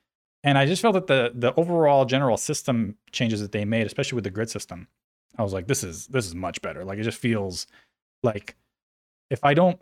And 0.45 0.57
I 0.57 0.65
just 0.65 0.81
felt 0.81 0.93
that 0.95 1.07
the 1.07 1.31
the 1.35 1.53
overall 1.55 2.05
general 2.05 2.37
system 2.37 2.95
changes 3.11 3.39
that 3.41 3.51
they 3.51 3.65
made, 3.65 3.85
especially 3.85 4.15
with 4.15 4.23
the 4.25 4.29
grid 4.29 4.49
system, 4.49 4.87
I 5.37 5.43
was 5.43 5.53
like, 5.53 5.67
this 5.67 5.83
is 5.83 6.07
this 6.07 6.25
is 6.25 6.35
much 6.35 6.61
better. 6.61 6.83
Like 6.85 6.99
it 6.99 7.03
just 7.03 7.19
feels 7.19 7.67
like 8.21 8.55
if 9.29 9.39
I 9.43 9.53
don't 9.53 9.79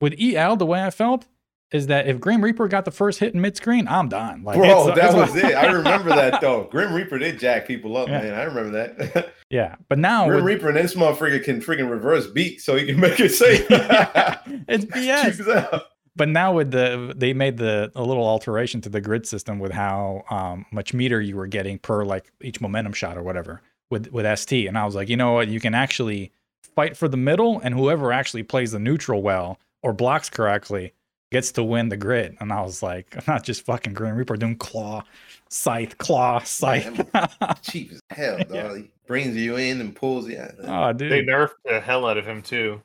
with 0.00 0.14
EL, 0.20 0.56
the 0.56 0.66
way 0.66 0.82
I 0.84 0.90
felt 0.90 1.26
is 1.72 1.86
that 1.88 2.06
if 2.06 2.20
Grim 2.20 2.44
Reaper 2.44 2.68
got 2.68 2.84
the 2.84 2.90
first 2.90 3.18
hit 3.18 3.34
in 3.34 3.40
mid 3.40 3.56
screen, 3.56 3.88
I'm 3.88 4.08
done. 4.08 4.44
Like 4.44 4.58
Bro, 4.58 4.88
it's- 4.90 4.96
that 4.98 5.08
it's- 5.14 5.32
was 5.32 5.36
it. 5.42 5.54
I 5.56 5.72
remember 5.72 6.10
that 6.10 6.40
though. 6.42 6.64
Grim 6.70 6.92
Reaper 6.92 7.18
did 7.18 7.38
jack 7.38 7.66
people 7.66 7.96
up, 7.96 8.08
Yeah. 8.08 8.20
man. 8.22 8.34
I 8.34 8.42
remember 8.44 8.70
that. 8.70 9.32
yeah, 9.50 9.76
but 9.88 9.98
now 9.98 10.26
Grim 10.26 10.44
with, 10.44 10.54
Reaper 10.54 10.68
and 10.68 10.76
this 10.76 10.94
motherfucker 10.94 11.42
can 11.42 11.60
freaking 11.60 11.90
reverse 11.90 12.26
beat 12.28 12.60
so 12.60 12.76
he 12.76 12.84
can 12.86 13.00
make 13.00 13.18
it 13.18 13.30
safe. 13.30 13.66
it's 13.70 14.84
BS. 14.84 15.80
But 16.16 16.28
now 16.28 16.52
with 16.52 16.70
the 16.70 17.12
they 17.16 17.32
made 17.32 17.56
the 17.56 17.90
a 17.96 18.02
little 18.02 18.24
alteration 18.26 18.80
to 18.82 18.88
the 18.88 19.00
grid 19.00 19.26
system 19.26 19.58
with 19.58 19.72
how 19.72 20.22
um, 20.30 20.64
much 20.70 20.94
meter 20.94 21.20
you 21.20 21.34
were 21.36 21.48
getting 21.48 21.78
per 21.78 22.04
like 22.04 22.30
each 22.40 22.60
momentum 22.60 22.92
shot 22.92 23.16
or 23.16 23.22
whatever 23.24 23.62
with 23.90 24.08
with 24.12 24.38
ST, 24.38 24.66
and 24.66 24.78
I 24.78 24.84
was 24.84 24.94
like, 24.94 25.08
you 25.08 25.16
know 25.16 25.32
what, 25.32 25.48
you 25.48 25.60
can 25.60 25.74
actually 25.74 26.32
fight 26.62 26.96
for 26.96 27.08
the 27.08 27.16
middle, 27.16 27.60
and 27.60 27.74
whoever 27.74 28.12
actually 28.12 28.42
plays 28.42 28.72
the 28.72 28.78
neutral 28.78 29.22
well 29.22 29.58
or 29.82 29.92
blocks 29.92 30.30
correctly 30.30 30.92
gets 31.30 31.52
to 31.52 31.64
win 31.64 31.88
the 31.88 31.96
grid. 31.96 32.36
And 32.40 32.52
I 32.52 32.62
was 32.62 32.82
like, 32.82 33.14
I'm 33.16 33.24
not 33.26 33.44
just 33.44 33.64
fucking 33.64 33.94
Grim 33.94 34.16
Reaper 34.16 34.36
doing 34.36 34.56
claw, 34.56 35.02
scythe, 35.48 35.98
claw, 35.98 36.40
scythe. 36.40 37.00
Cheap 37.62 37.92
as 37.92 38.00
hell, 38.10 38.38
dog. 38.38 38.50
Yeah. 38.50 38.76
He 38.76 38.90
brings 39.06 39.36
you 39.36 39.56
in 39.56 39.80
and 39.80 39.94
pulls 39.94 40.28
you 40.28 40.38
out. 40.38 40.54
oh, 40.62 40.92
dude. 40.92 41.10
They 41.10 41.22
nerfed 41.22 41.54
the 41.64 41.80
hell 41.80 42.06
out 42.06 42.18
of 42.18 42.26
him 42.26 42.42
too. 42.42 42.82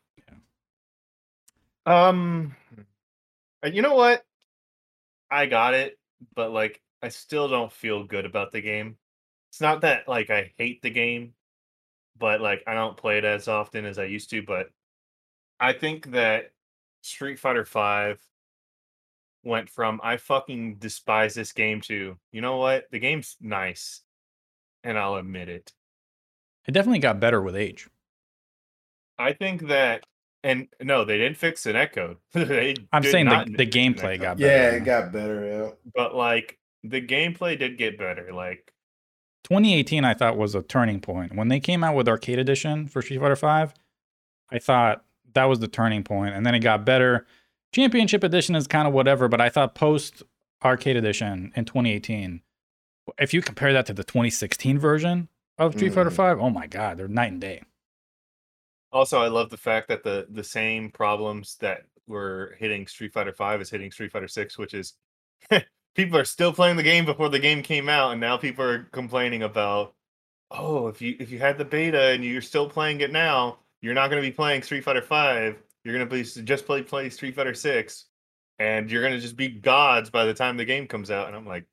Um, 1.86 2.56
uh, 3.64 3.70
you 3.70 3.82
know 3.82 3.96
what? 3.96 4.24
I 5.32 5.46
got 5.46 5.74
it, 5.74 5.98
but 6.36 6.52
like 6.52 6.82
I 7.02 7.10
still 7.10 7.48
don't 7.48 7.72
feel 7.72 8.04
good 8.04 8.26
about 8.26 8.52
the 8.52 8.62
game. 8.62 8.98
It's 9.50 9.62
not 9.62 9.82
that 9.82 10.08
like 10.08 10.30
I 10.30 10.54
hate 10.58 10.82
the 10.82 10.90
game. 10.90 11.34
but 12.20 12.42
like 12.42 12.64
I 12.68 12.74
don't 12.74 12.98
play 12.98 13.18
it 13.18 13.26
as 13.26 13.48
often 13.48 13.86
as 13.86 13.98
I 13.98 14.04
used 14.04 14.30
to. 14.32 14.42
But 14.42 14.70
I 15.60 15.74
think 15.74 16.12
that 16.12 16.52
Street 17.02 17.40
Fighter 17.40 17.66
Five 17.66 18.20
went 19.44 19.70
from 19.70 20.02
I 20.04 20.18
fucking 20.18 20.76
despise 20.76 21.34
this 21.34 21.54
game 21.54 21.82
to 21.82 22.18
you 22.32 22.42
know 22.42 22.58
what 22.58 22.86
the 22.92 23.00
game's 23.00 23.38
nice, 23.42 24.02
and 24.84 24.98
I'll 24.98 25.16
admit 25.16 25.50
it. 25.50 25.74
It 26.68 26.74
definitely 26.74 27.00
got 27.00 27.20
better 27.20 27.42
with 27.42 27.56
age. 27.56 27.90
I 29.18 29.34
think 29.34 29.68
that, 29.68 30.06
and 30.44 30.68
no, 30.82 31.04
they 31.04 31.18
didn't 31.18 31.38
fix 31.38 31.64
the 31.64 31.74
netcode. 31.74 32.18
they 32.34 32.76
I'm 32.94 33.04
saying 33.04 33.26
the, 33.26 33.54
the 33.58 33.66
gameplay 33.66 34.20
got 34.20 34.38
better. 34.38 34.54
yeah, 34.54 34.78
it 34.78 34.86
got 34.86 35.12
better. 35.12 35.46
Yeah. 35.46 35.92
but 35.96 36.16
like 36.16 36.60
the 36.84 37.02
gameplay 37.02 37.58
did 37.58 37.78
get 37.78 37.98
better. 37.98 38.32
Like 38.34 38.72
2018 39.44 40.04
I 40.06 40.14
thought 40.14 40.38
was 40.38 40.56
a 40.56 40.62
turning 40.62 41.00
point. 41.00 41.36
When 41.36 41.48
they 41.48 41.60
came 41.60 41.84
out 41.84 41.96
with 41.96 42.08
Arcade 42.08 42.40
Edition 42.40 42.88
for 42.88 43.02
Street 43.02 43.20
Fighter 43.20 43.36
5, 43.36 43.74
I 44.52 44.60
thought 44.60 45.04
that 45.34 45.46
was 45.46 45.60
the 45.60 45.68
turning 45.68 46.04
point 46.04 46.34
and 46.36 46.46
then 46.46 46.56
it 46.56 46.60
got 46.60 46.86
better. 46.86 47.26
Championship 47.74 48.24
Edition 48.24 48.56
is 48.56 48.68
kind 48.68 48.88
of 48.88 48.94
whatever, 48.94 49.28
but 49.28 49.40
I 49.42 49.50
thought 49.50 49.76
post 49.76 50.24
Arcade 50.64 50.98
Edition 50.98 51.52
in 51.56 51.66
2018 51.66 52.42
if 53.18 53.34
you 53.34 53.42
compare 53.42 53.74
that 53.74 53.86
to 53.88 53.94
the 53.94 54.04
2016 54.04 54.78
version 54.78 55.30
of 55.58 55.74
Street 55.74 55.94
Fighter 55.94 56.12
Mhm. 56.12 56.16
5, 56.16 56.40
oh 56.40 56.50
my 56.52 56.68
god, 56.68 56.98
they're 56.98 57.08
night 57.08 57.32
and 57.32 57.42
day. 57.42 57.64
also, 58.92 59.20
I 59.22 59.28
love 59.30 59.50
the 59.50 59.58
fact 59.58 59.88
that 59.88 60.04
the 60.04 60.28
the 60.30 60.44
same 60.44 60.90
problems 60.92 61.56
that 61.58 61.84
were 62.08 62.56
hitting 62.60 62.88
Street 62.88 63.14
Fighter 63.14 63.34
Five 63.34 63.62
is 63.62 63.70
hitting 63.70 63.92
Street 63.92 64.12
Fighter 64.12 64.28
Six, 64.28 64.58
which 64.58 64.74
is 64.74 64.94
people 66.00 66.18
are 66.18 66.26
still 66.26 66.54
playing 66.54 66.78
the 66.78 66.84
game 66.84 67.04
before 67.04 67.28
the 67.28 67.40
game 67.40 67.62
came 67.62 67.90
out, 67.90 68.12
and 68.12 68.22
now 68.22 68.38
people 68.38 68.64
are 68.64 68.84
complaining 68.94 69.44
about, 69.44 69.94
oh, 70.50 70.88
if 70.88 71.02
you 71.02 71.18
if 71.20 71.30
you 71.30 71.40
had 71.40 71.58
the 71.58 71.66
beta 71.66 72.12
and 72.12 72.24
you're 72.24 72.42
still 72.42 72.70
playing 72.70 73.02
it 73.02 73.12
now, 73.12 73.58
you're 73.82 73.94
not 73.94 74.10
going 74.10 74.22
to 74.22 74.28
be 74.28 74.34
playing 74.34 74.64
Street 74.64 74.86
Fighter 74.86 75.02
Five. 75.02 75.62
You're 75.84 75.94
going 75.94 76.08
to 76.08 76.16
be 76.16 76.24
just 76.24 76.66
play 76.66 76.84
play 76.84 77.10
Street 77.10 77.36
Fighter 77.36 77.54
Six, 77.54 78.06
and 78.60 78.90
you're 78.90 79.02
going 79.02 79.14
to 79.14 79.20
just 79.20 79.36
be 79.36 79.50
gods 79.50 80.10
by 80.10 80.24
the 80.24 80.34
time 80.34 80.56
the 80.56 80.64
game 80.64 80.88
comes 80.88 81.12
out. 81.12 81.28
And 81.28 81.36
I'm 81.36 81.46
like, 81.46 81.66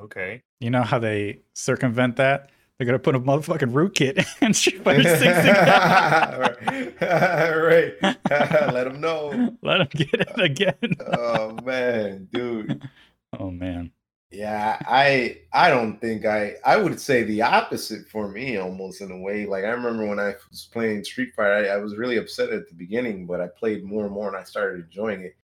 okay. 0.00 0.42
You 0.60 0.70
know 0.70 0.82
how 0.82 0.98
they 0.98 1.40
circumvent 1.52 2.16
that? 2.16 2.48
They're 2.78 2.86
gonna 2.86 3.00
put 3.00 3.16
a 3.16 3.20
motherfucking 3.20 3.72
rootkit 3.72 4.24
in 4.40 4.54
Street 4.54 4.84
Fighter 4.84 5.02
6 5.02 5.20
again. 5.20 6.94
right. 7.02 7.94
Let 8.72 8.84
them 8.84 9.00
know. 9.00 9.56
Let 9.62 9.78
them 9.78 9.88
get 9.94 10.14
it 10.14 10.40
again. 10.40 10.94
Oh 11.12 11.58
man, 11.64 12.28
dude. 12.32 12.88
Oh 13.32 13.50
man. 13.50 13.92
Yeah, 14.30 14.78
I 14.86 15.38
I 15.52 15.70
don't 15.70 15.98
think 16.00 16.26
I 16.26 16.56
I 16.64 16.76
would 16.76 17.00
say 17.00 17.22
the 17.22 17.42
opposite 17.42 18.06
for 18.08 18.28
me 18.28 18.58
almost 18.58 19.00
in 19.00 19.10
a 19.10 19.18
way. 19.18 19.46
Like 19.46 19.64
I 19.64 19.68
remember 19.68 20.06
when 20.06 20.20
I 20.20 20.34
was 20.50 20.68
playing 20.70 21.04
Street 21.04 21.34
Fighter, 21.34 21.70
I, 21.70 21.74
I 21.74 21.76
was 21.78 21.96
really 21.96 22.18
upset 22.18 22.50
at 22.50 22.68
the 22.68 22.74
beginning, 22.74 23.26
but 23.26 23.40
I 23.40 23.46
played 23.48 23.84
more 23.84 24.04
and 24.04 24.12
more 24.12 24.28
and 24.28 24.36
I 24.36 24.44
started 24.44 24.84
enjoying 24.84 25.22
it. 25.22 25.36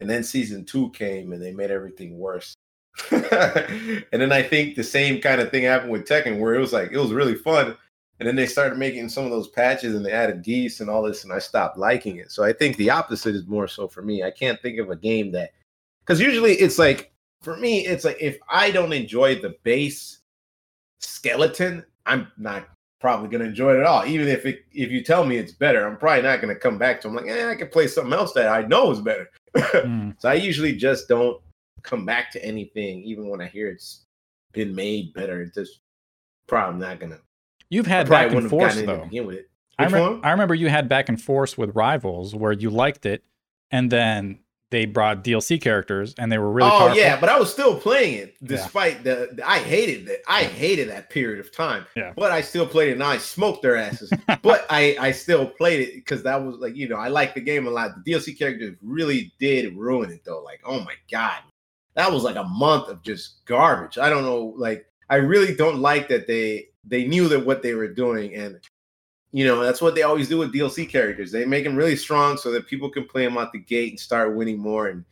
And 0.00 0.10
then 0.10 0.24
season 0.24 0.64
two 0.64 0.90
came 0.90 1.32
and 1.32 1.40
they 1.40 1.52
made 1.52 1.70
everything 1.70 2.18
worse. 2.18 2.54
and 3.10 4.04
then 4.10 4.32
I 4.32 4.42
think 4.42 4.74
the 4.74 4.84
same 4.84 5.20
kind 5.20 5.40
of 5.40 5.50
thing 5.50 5.62
happened 5.62 5.92
with 5.92 6.06
Tekken 6.06 6.40
where 6.40 6.54
it 6.54 6.60
was 6.60 6.72
like 6.72 6.90
it 6.90 6.98
was 6.98 7.12
really 7.12 7.36
fun. 7.36 7.76
And 8.18 8.28
then 8.28 8.36
they 8.36 8.46
started 8.46 8.78
making 8.78 9.08
some 9.08 9.24
of 9.24 9.30
those 9.30 9.48
patches 9.48 9.94
and 9.94 10.04
they 10.04 10.12
added 10.12 10.42
geese 10.44 10.80
and 10.80 10.90
all 10.90 11.02
this, 11.02 11.24
and 11.24 11.32
I 11.32 11.38
stopped 11.38 11.78
liking 11.78 12.18
it. 12.18 12.30
So 12.30 12.44
I 12.44 12.52
think 12.52 12.76
the 12.76 12.90
opposite 12.90 13.34
is 13.34 13.46
more 13.46 13.66
so 13.66 13.88
for 13.88 14.02
me. 14.02 14.22
I 14.22 14.30
can't 14.30 14.60
think 14.62 14.78
of 14.78 14.90
a 14.90 14.96
game 14.96 15.32
that 15.32 15.52
because 16.04 16.20
usually 16.20 16.52
it's 16.54 16.78
like 16.78 17.11
for 17.42 17.56
me, 17.56 17.86
it's 17.86 18.04
like 18.04 18.18
if 18.20 18.38
I 18.48 18.70
don't 18.70 18.92
enjoy 18.92 19.40
the 19.40 19.56
base 19.62 20.20
skeleton, 21.00 21.84
I'm 22.06 22.28
not 22.38 22.68
probably 23.00 23.28
gonna 23.28 23.44
enjoy 23.50 23.74
it 23.76 23.80
at 23.80 23.86
all. 23.86 24.06
Even 24.06 24.28
if 24.28 24.46
it 24.46 24.64
if 24.72 24.90
you 24.90 25.02
tell 25.02 25.24
me 25.24 25.36
it's 25.36 25.52
better, 25.52 25.86
I'm 25.86 25.96
probably 25.96 26.22
not 26.22 26.40
gonna 26.40 26.54
come 26.54 26.78
back 26.78 27.00
to. 27.00 27.08
I'm 27.08 27.14
like, 27.14 27.26
eh, 27.26 27.50
I 27.50 27.56
can 27.56 27.68
play 27.68 27.88
something 27.88 28.12
else 28.12 28.32
that 28.32 28.48
I 28.48 28.62
know 28.62 28.90
is 28.90 29.00
better. 29.00 29.28
Hmm. 29.54 30.12
so 30.16 30.30
I 30.30 30.34
usually 30.34 30.74
just 30.74 31.08
don't 31.08 31.38
come 31.82 32.06
back 32.06 32.30
to 32.32 32.42
anything, 32.42 33.02
even 33.02 33.28
when 33.28 33.42
I 33.42 33.46
hear 33.46 33.68
it's 33.68 34.06
been 34.52 34.74
made 34.74 35.12
better. 35.12 35.42
It's 35.42 35.54
just 35.54 35.80
probably 36.46 36.80
not 36.80 37.00
gonna. 37.00 37.18
You've 37.68 37.86
had 37.86 38.08
back 38.08 38.32
and 38.32 38.48
forth 38.48 38.74
to 38.76 38.86
though. 38.86 39.04
begin 39.04 39.26
with 39.26 39.36
it. 39.36 39.50
I, 39.78 39.88
one? 39.88 40.20
I 40.24 40.30
remember 40.30 40.54
you 40.54 40.68
had 40.68 40.88
back 40.88 41.08
and 41.08 41.20
forth 41.20 41.58
with 41.58 41.74
rivals 41.74 42.34
where 42.34 42.52
you 42.52 42.70
liked 42.70 43.04
it, 43.04 43.24
and 43.70 43.90
then 43.90 44.38
they 44.72 44.84
brought 44.86 45.22
DLC 45.22 45.60
characters, 45.60 46.12
and 46.18 46.32
they 46.32 46.38
were 46.38 46.50
really 46.50 46.68
oh 46.68 46.78
powerful. 46.78 46.98
yeah, 46.98 47.20
but 47.20 47.28
I 47.28 47.38
was 47.38 47.52
still 47.52 47.78
playing 47.78 48.14
it 48.14 48.34
Yeah. 48.40 48.48
despite 48.48 49.04
the, 49.04 49.28
the- 49.32 49.48
I 49.48 49.58
hated 49.58 50.06
that. 50.06 50.18
I 50.26 50.42
hated 50.42 50.88
that 50.88 51.08
period 51.10 51.38
of 51.38 51.54
time. 51.54 51.86
Yeah. 51.94 52.12
But 52.16 52.32
I 52.32 52.40
still 52.40 52.66
played 52.66 52.88
it 52.88 52.92
and 52.94 53.02
I 53.04 53.18
smoked 53.18 53.62
their 53.62 53.76
asses. 53.76 54.10
but 54.42 54.66
I 54.68 54.96
I 54.98 55.12
still 55.12 55.46
played 55.46 55.80
it 55.88 55.94
because 55.94 56.24
that 56.24 56.42
was 56.44 56.56
like, 56.56 56.74
you 56.74 56.88
know, 56.88 56.96
I 56.96 57.06
like 57.06 57.34
the 57.34 57.40
game 57.40 57.68
a 57.68 57.70
lot. 57.70 57.92
The 58.04 58.10
DLC 58.12 58.36
characters 58.36 58.76
really 58.82 59.32
did 59.38 59.76
ruin 59.76 60.10
it 60.10 60.24
though. 60.24 60.42
Like, 60.42 60.60
oh 60.64 60.80
my 60.80 60.94
god. 61.08 61.38
That 61.94 62.10
was 62.10 62.24
like 62.24 62.36
a 62.36 62.44
month 62.44 62.88
of 62.88 63.02
just 63.02 63.44
garbage. 63.44 63.98
I 63.98 64.08
don't 64.10 64.24
know, 64.24 64.54
like 64.56 64.86
I 65.10 65.16
really 65.16 65.54
don't 65.54 65.78
like 65.80 66.08
that 66.08 66.26
they 66.26 66.68
they 66.84 67.06
knew 67.06 67.28
that 67.28 67.44
what 67.46 67.62
they 67.62 67.74
were 67.74 67.86
doing 67.86 68.34
and 68.34 68.58
you 69.32 69.46
know, 69.46 69.62
that's 69.62 69.80
what 69.80 69.94
they 69.94 70.02
always 70.02 70.28
do 70.28 70.38
with 70.38 70.52
DLC 70.52 70.88
characters. 70.88 71.32
They 71.32 71.44
make 71.44 71.64
them 71.64 71.74
really 71.74 71.96
strong 71.96 72.36
so 72.36 72.50
that 72.52 72.66
people 72.66 72.90
can 72.90 73.04
play 73.06 73.24
them 73.24 73.38
out 73.38 73.52
the 73.52 73.58
gate 73.58 73.92
and 73.92 74.00
start 74.00 74.36
winning 74.36 74.58
more 74.58 74.88
and 74.88 75.04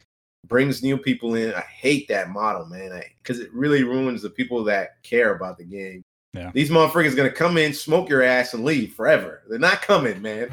brings 0.47 0.83
new 0.83 0.99
people 0.99 1.35
in. 1.35 1.55
I 1.55 1.61
hate 1.61 2.07
that 2.09 2.29
model, 2.29 2.67
man, 2.67 3.03
because 3.23 3.41
it 3.41 3.53
really 3.53 3.83
ruins 3.83 4.23
the 4.23 4.31
people 4.31 4.63
that 4.65 5.03
care 5.03 5.35
about 5.35 5.57
the 5.57 5.65
game. 5.65 6.03
Yeah. 6.35 6.51
These 6.55 6.71
motherfuckers 6.71 7.17
gonna 7.17 7.33
come 7.33 7.57
in, 7.57 7.73
smoke 7.73 8.09
your 8.09 8.23
ass, 8.23 8.55
and 8.55 8.65
leave 8.65 8.95
forever. 8.95 9.43
They're 9.49 9.59
not 9.59 9.83
coming, 9.83 10.21
man. 10.23 10.51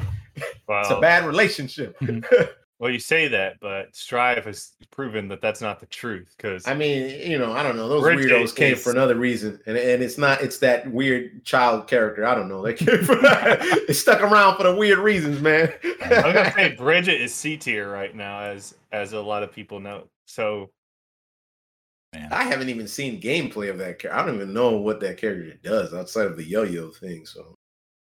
Wow. 0.66 0.80
It's 0.80 0.90
a 0.90 1.00
bad 1.00 1.24
relationship. 1.26 1.98
Mm-hmm. 2.00 2.44
Well, 2.78 2.92
you 2.92 3.00
say 3.00 3.26
that, 3.26 3.56
but 3.60 3.94
Strive 3.96 4.44
has 4.44 4.72
proven 4.92 5.26
that 5.28 5.40
that's 5.40 5.60
not 5.60 5.80
the 5.80 5.86
truth. 5.86 6.32
Because 6.36 6.66
I 6.68 6.74
mean, 6.74 7.28
you 7.28 7.36
know, 7.36 7.52
I 7.52 7.64
don't 7.64 7.76
know. 7.76 7.88
Those 7.88 8.02
Bridget 8.02 8.30
weirdos 8.30 8.54
came 8.54 8.74
is- 8.74 8.82
for 8.82 8.90
another 8.90 9.16
reason, 9.16 9.58
and, 9.66 9.76
and 9.76 10.00
it's 10.02 10.16
not. 10.16 10.42
It's 10.42 10.58
that 10.58 10.88
weird 10.92 11.44
child 11.44 11.88
character. 11.88 12.24
I 12.24 12.36
don't 12.36 12.48
know. 12.48 12.62
They 12.62 12.74
came 12.74 13.02
for 13.04 13.16
they 13.86 13.92
stuck 13.92 14.20
around 14.22 14.56
for 14.56 14.62
the 14.62 14.76
weird 14.76 15.00
reasons, 15.00 15.40
man. 15.40 15.72
I'm 16.02 16.32
gonna 16.32 16.52
say 16.52 16.74
Bridget 16.78 17.20
is 17.20 17.34
C 17.34 17.56
tier 17.56 17.90
right 17.90 18.14
now, 18.14 18.40
as 18.40 18.74
as 18.92 19.12
a 19.12 19.20
lot 19.20 19.42
of 19.42 19.50
people 19.50 19.80
know. 19.80 20.04
So 20.26 20.70
Man. 22.14 22.32
I 22.32 22.44
haven't 22.44 22.70
even 22.70 22.88
seen 22.88 23.20
gameplay 23.20 23.68
of 23.68 23.76
that 23.78 23.98
character. 23.98 24.14
I 24.14 24.24
don't 24.24 24.36
even 24.36 24.54
know 24.54 24.78
what 24.78 25.00
that 25.00 25.18
character 25.18 25.58
does 25.62 25.92
outside 25.92 26.26
of 26.26 26.38
the 26.38 26.44
yo-yo 26.44 26.90
thing. 26.90 27.26
So 27.26 27.54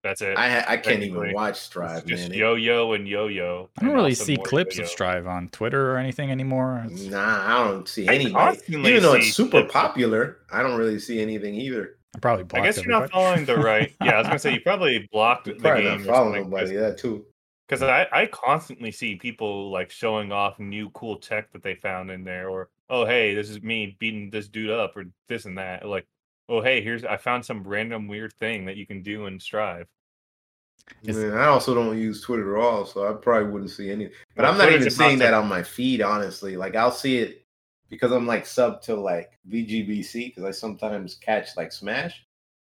that's 0.03 0.21
it. 0.21 0.37
I 0.37 0.59
I 0.59 0.77
can't 0.77 1.01
even 1.01 1.13
Technically, 1.15 1.33
watch 1.33 1.51
It's 1.51 1.61
Strive, 1.61 2.05
just 2.05 2.29
man. 2.29 2.37
Yo 2.37 2.55
yo 2.55 2.93
and 2.93 3.07
yo 3.07 3.27
yo. 3.27 3.69
I 3.79 3.85
don't 3.85 3.93
really 3.93 4.13
see 4.13 4.37
clips 4.37 4.77
of 4.77 4.87
Strive 4.87 5.25
on 5.25 5.49
Twitter 5.49 5.91
or 5.91 5.97
anything 5.97 6.29
anymore. 6.29 6.83
It's- 6.85 7.03
Nah, 7.05 7.61
I 7.61 7.63
don't 7.67 7.87
see 7.87 8.07
I 8.07 8.15
anybody. 8.15 8.33
constantly 8.33 8.91
Even 8.91 9.03
though 9.03 9.13
it's 9.13 9.33
super 9.33 9.61
clips 9.61 9.73
popular, 9.73 10.39
I 10.51 10.61
don't 10.61 10.77
really 10.77 10.99
see 10.99 11.21
anything 11.21 11.55
either. 11.55 11.97
I 12.15 12.19
probably 12.19 12.43
I 12.43 12.47
blocked 12.47 12.65
guess 12.65 12.77
you're 12.77 12.99
not 12.99 13.09
following 13.11 13.45
the 13.45 13.55
right. 13.57 13.95
Yeah, 14.03 14.11
I 14.11 14.17
was 14.19 14.27
gonna 14.27 14.39
say 14.39 14.53
you 14.53 14.61
probably 14.61 15.07
blocked 15.11 15.45
the 15.45 15.53
Probably 15.53 15.83
game 15.83 16.01
not 16.01 16.09
or 16.09 16.13
following 16.13 16.43
nobody. 16.43 16.75
Yeah, 16.75 16.91
too. 16.91 17.25
Because 17.67 17.81
I, 17.81 18.07
I 18.11 18.25
constantly 18.27 18.91
see 18.91 19.15
people 19.15 19.71
like 19.71 19.89
showing 19.89 20.31
off 20.31 20.59
new 20.59 20.89
cool 20.91 21.15
tech 21.17 21.51
that 21.53 21.63
they 21.63 21.75
found 21.75 22.11
in 22.11 22.23
there, 22.23 22.49
or 22.49 22.69
oh 22.89 23.05
hey, 23.05 23.33
this 23.33 23.49
is 23.49 23.63
me 23.63 23.95
beating 23.99 24.29
this 24.29 24.47
dude 24.49 24.69
up, 24.69 24.95
or 24.97 25.05
this 25.29 25.45
and 25.45 25.57
that. 25.57 25.87
Like 25.87 26.05
oh 26.49 26.61
hey, 26.61 26.81
here's 26.81 27.03
I 27.03 27.17
found 27.17 27.45
some 27.45 27.63
random 27.63 28.07
weird 28.07 28.33
thing 28.39 28.65
that 28.65 28.77
you 28.77 28.85
can 28.85 29.01
do 29.01 29.27
in 29.27 29.39
Strive. 29.39 29.87
Man, 31.03 31.33
I 31.33 31.45
also 31.45 31.73
don't 31.73 31.97
use 31.97 32.21
Twitter 32.21 32.57
at 32.57 32.63
all, 32.63 32.85
so 32.85 33.09
I 33.09 33.13
probably 33.13 33.49
wouldn't 33.49 33.71
see 33.71 33.89
any. 33.89 34.09
But 34.35 34.43
Well, 34.43 34.51
I'm 34.51 34.57
not 34.57 34.65
Twitter's 34.65 34.87
even 34.87 34.91
seeing 34.91 35.19
that 35.19 35.33
on 35.33 35.47
my 35.47 35.63
feed, 35.63 36.01
honestly. 36.01 36.57
Like 36.57 36.75
I'll 36.75 36.91
see 36.91 37.17
it 37.19 37.45
because 37.89 38.11
I'm 38.11 38.27
like 38.27 38.45
sub 38.45 38.81
to 38.83 38.95
like 38.95 39.39
VGBC 39.49 40.27
because 40.27 40.43
I 40.43 40.51
sometimes 40.51 41.15
catch 41.15 41.55
like 41.55 41.71
Smash. 41.71 42.25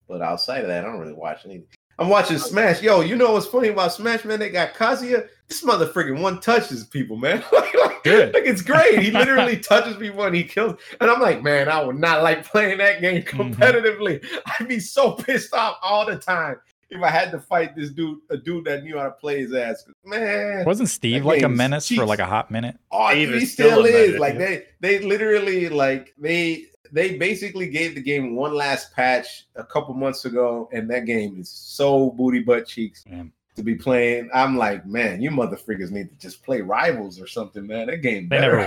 But 0.09 0.23
outside 0.23 0.61
of 0.61 0.69
that, 0.69 0.85
I 0.85 0.87
don't 0.87 1.01
really 1.01 1.15
watch 1.15 1.45
anything. 1.45 1.67
I'm 1.99 2.09
watching 2.09 2.37
oh, 2.37 2.41
Smash. 2.41 2.83
Yo, 2.83 3.01
you 3.01 3.17
know 3.17 3.33
what's 3.33 3.47
funny 3.47 3.69
about 3.69 3.93
Smash, 3.93 4.25
man? 4.25 4.39
They 4.39 4.51
got 4.51 4.75
Kazuya. 4.75 5.29
This 5.49 5.63
motherfucking 5.65 6.21
one 6.21 6.41
touches 6.41 6.85
people, 6.85 7.17
man. 7.17 7.43
like, 7.53 7.75
like, 7.75 8.03
Good. 8.03 8.35
like, 8.35 8.45
it's 8.47 8.63
great. 8.63 8.99
He 9.01 9.11
literally 9.13 9.57
touches 9.61 9.97
people 9.97 10.23
and 10.25 10.35
he 10.35 10.43
kills. 10.45 10.81
And 11.01 11.09
I'm 11.11 11.21
like, 11.21 11.43
man, 11.43 11.69
I 11.69 11.83
would 11.85 11.99
not 11.99 12.23
like 12.23 12.45
playing 12.45 12.79
that 12.79 13.01
game 13.01 13.23
Mhm. 13.23 13.55
competitively. 13.55 14.25
I'd 14.61 14.67
be 14.69 14.81
so 14.81 15.13
pissed 15.13 15.55
off 15.55 15.77
all 15.83 16.05
the 16.07 16.17
time 16.17 16.57
if 16.91 17.03
I 17.03 17.11
had 17.11 17.31
to 17.33 17.41
fight 17.41 17.75
this 17.77 17.91
dude, 17.91 18.19
a 18.31 18.37
dude 18.37 18.65
that 18.65 18.83
knew 18.85 18.97
how 18.99 19.05
to 19.05 19.11
play 19.13 19.39
his 19.41 19.53
ass. 19.55 19.85
Man, 20.05 20.65
Wasn't 20.65 20.89
Steve 20.89 21.25
like 21.25 21.39
a 21.39 21.41
game 21.43 21.53
is 21.53 21.59
menace 21.59 21.89
for 21.89 22.07
like 22.07 22.21
a 22.21 22.27
hot 22.27 22.51
minute? 22.51 22.77
Oh, 22.93 23.11
Steve 23.11 23.29
he 23.31 23.35
is 23.37 23.53
still, 23.53 23.71
still 23.71 23.85
is. 23.87 23.93
menace. 24.15 24.21
Like 24.21 24.39
they, 24.39 24.65
they 24.81 24.99
literally 25.01 25.69
like 25.69 26.13
they, 26.19 26.67
they 26.93 27.17
basically 27.19 27.69
gave 27.69 27.97
the 27.97 28.01
game 28.01 28.37
one 28.37 28.55
last 28.55 28.95
patch 28.95 29.47
a 29.57 29.65
couple 29.65 29.95
months 29.95 30.25
ago, 30.25 30.69
and 30.73 30.89
that 30.91 31.05
game 31.07 31.41
is 31.41 31.49
so 31.51 32.11
booty 32.11 32.41
butt 32.41 32.67
cheeks 32.69 33.05
Man. 33.09 33.33
To 33.57 33.63
be 33.63 33.75
playing. 33.75 34.31
I'm 34.35 34.57
like, 34.57 34.87
man, 34.87 35.21
you 35.21 35.31
motherfuckers 35.31 35.91
need 35.91 36.11
to 36.11 36.17
just 36.19 36.43
play 36.45 36.61
rivals 36.61 37.21
or 37.21 37.27
something, 37.27 37.67
man. 37.67 37.87
That 37.89 37.99
game, 37.99 38.29
They 38.29 38.41
never. 38.41 38.67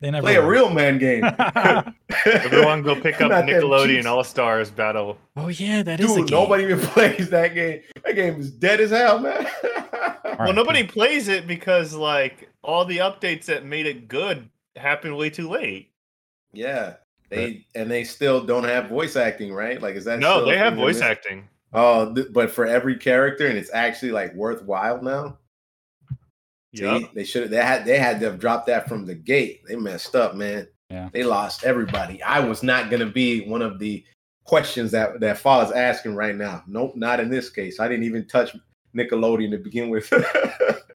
They 0.00 0.10
never 0.10 0.24
Play 0.24 0.36
a 0.36 0.46
real 0.46 0.70
man 0.70 0.98
game. 0.98 1.24
Everyone 2.26 2.82
go 2.82 2.94
pick 3.00 3.20
up 3.20 3.30
Not 3.30 3.44
Nickelodeon. 3.44 4.04
All 4.06 4.24
Stars 4.24 4.70
Battle. 4.70 5.18
oh 5.36 5.48
yeah, 5.48 5.82
that 5.82 6.00
is 6.00 6.12
a 6.16 6.20
Dude, 6.20 6.30
nobody 6.30 6.64
even 6.64 6.78
plays 6.80 7.28
that 7.30 7.54
game. 7.54 7.80
That 8.04 8.14
game 8.14 8.38
is 8.40 8.50
dead 8.50 8.80
as 8.80 8.90
hell, 8.90 9.18
man. 9.18 9.46
All 10.24 10.36
Well, 10.38 10.52
nobody 10.52 10.84
plays 10.84 11.28
it 11.28 11.46
because 11.46 11.94
like 11.94 12.48
all 12.62 12.84
the 12.84 12.98
updates 12.98 13.46
that 13.46 13.64
made 13.64 13.86
it 13.86 14.08
good 14.08 14.48
happened 14.76 15.16
way 15.16 15.30
too 15.30 15.48
late. 15.48 15.90
yeah. 16.52 16.94
They 17.30 17.64
and 17.76 17.88
they 17.88 18.02
still 18.02 18.42
don't 18.44 18.64
have 18.64 18.88
voice 18.88 19.14
acting, 19.14 19.52
right? 19.54 19.80
Like, 19.80 19.94
is 19.94 20.04
that 20.06 20.18
No, 20.18 20.38
still 20.38 20.46
they 20.48 20.58
have 20.58 20.74
voice 20.74 20.96
missing? 20.96 21.08
acting. 21.08 21.48
Oh, 21.72 22.14
th- 22.14 22.28
but 22.32 22.50
for 22.50 22.66
every 22.66 22.96
character, 22.96 23.46
and 23.46 23.56
it's 23.56 23.72
actually 23.72 24.12
like 24.12 24.34
worthwhile 24.34 25.02
now. 25.02 25.38
Yeah, 26.72 27.00
they 27.14 27.24
should 27.24 27.42
have 27.42 27.50
they 27.50 27.56
had 27.56 27.84
they 27.84 27.98
had 27.98 28.20
to 28.20 28.26
have 28.26 28.38
dropped 28.38 28.66
that 28.68 28.88
from 28.88 29.06
the 29.06 29.14
gate. 29.14 29.62
They 29.66 29.76
messed 29.76 30.14
up, 30.14 30.34
man. 30.34 30.68
Yeah. 30.88 31.08
They 31.12 31.22
lost 31.22 31.64
everybody. 31.64 32.22
I 32.22 32.40
was 32.40 32.62
not 32.62 32.90
gonna 32.90 33.06
be 33.06 33.48
one 33.48 33.62
of 33.62 33.78
the 33.78 34.04
questions 34.44 34.90
that 34.92 35.20
that 35.20 35.38
Fall 35.38 35.62
is 35.62 35.72
asking 35.72 36.14
right 36.14 36.34
now. 36.34 36.62
Nope, 36.66 36.96
not 36.96 37.20
in 37.20 37.28
this 37.28 37.50
case. 37.50 37.80
I 37.80 37.88
didn't 37.88 38.04
even 38.04 38.26
touch 38.26 38.56
Nickelodeon 38.96 39.50
to 39.52 39.58
begin 39.58 39.90
with. 39.90 40.12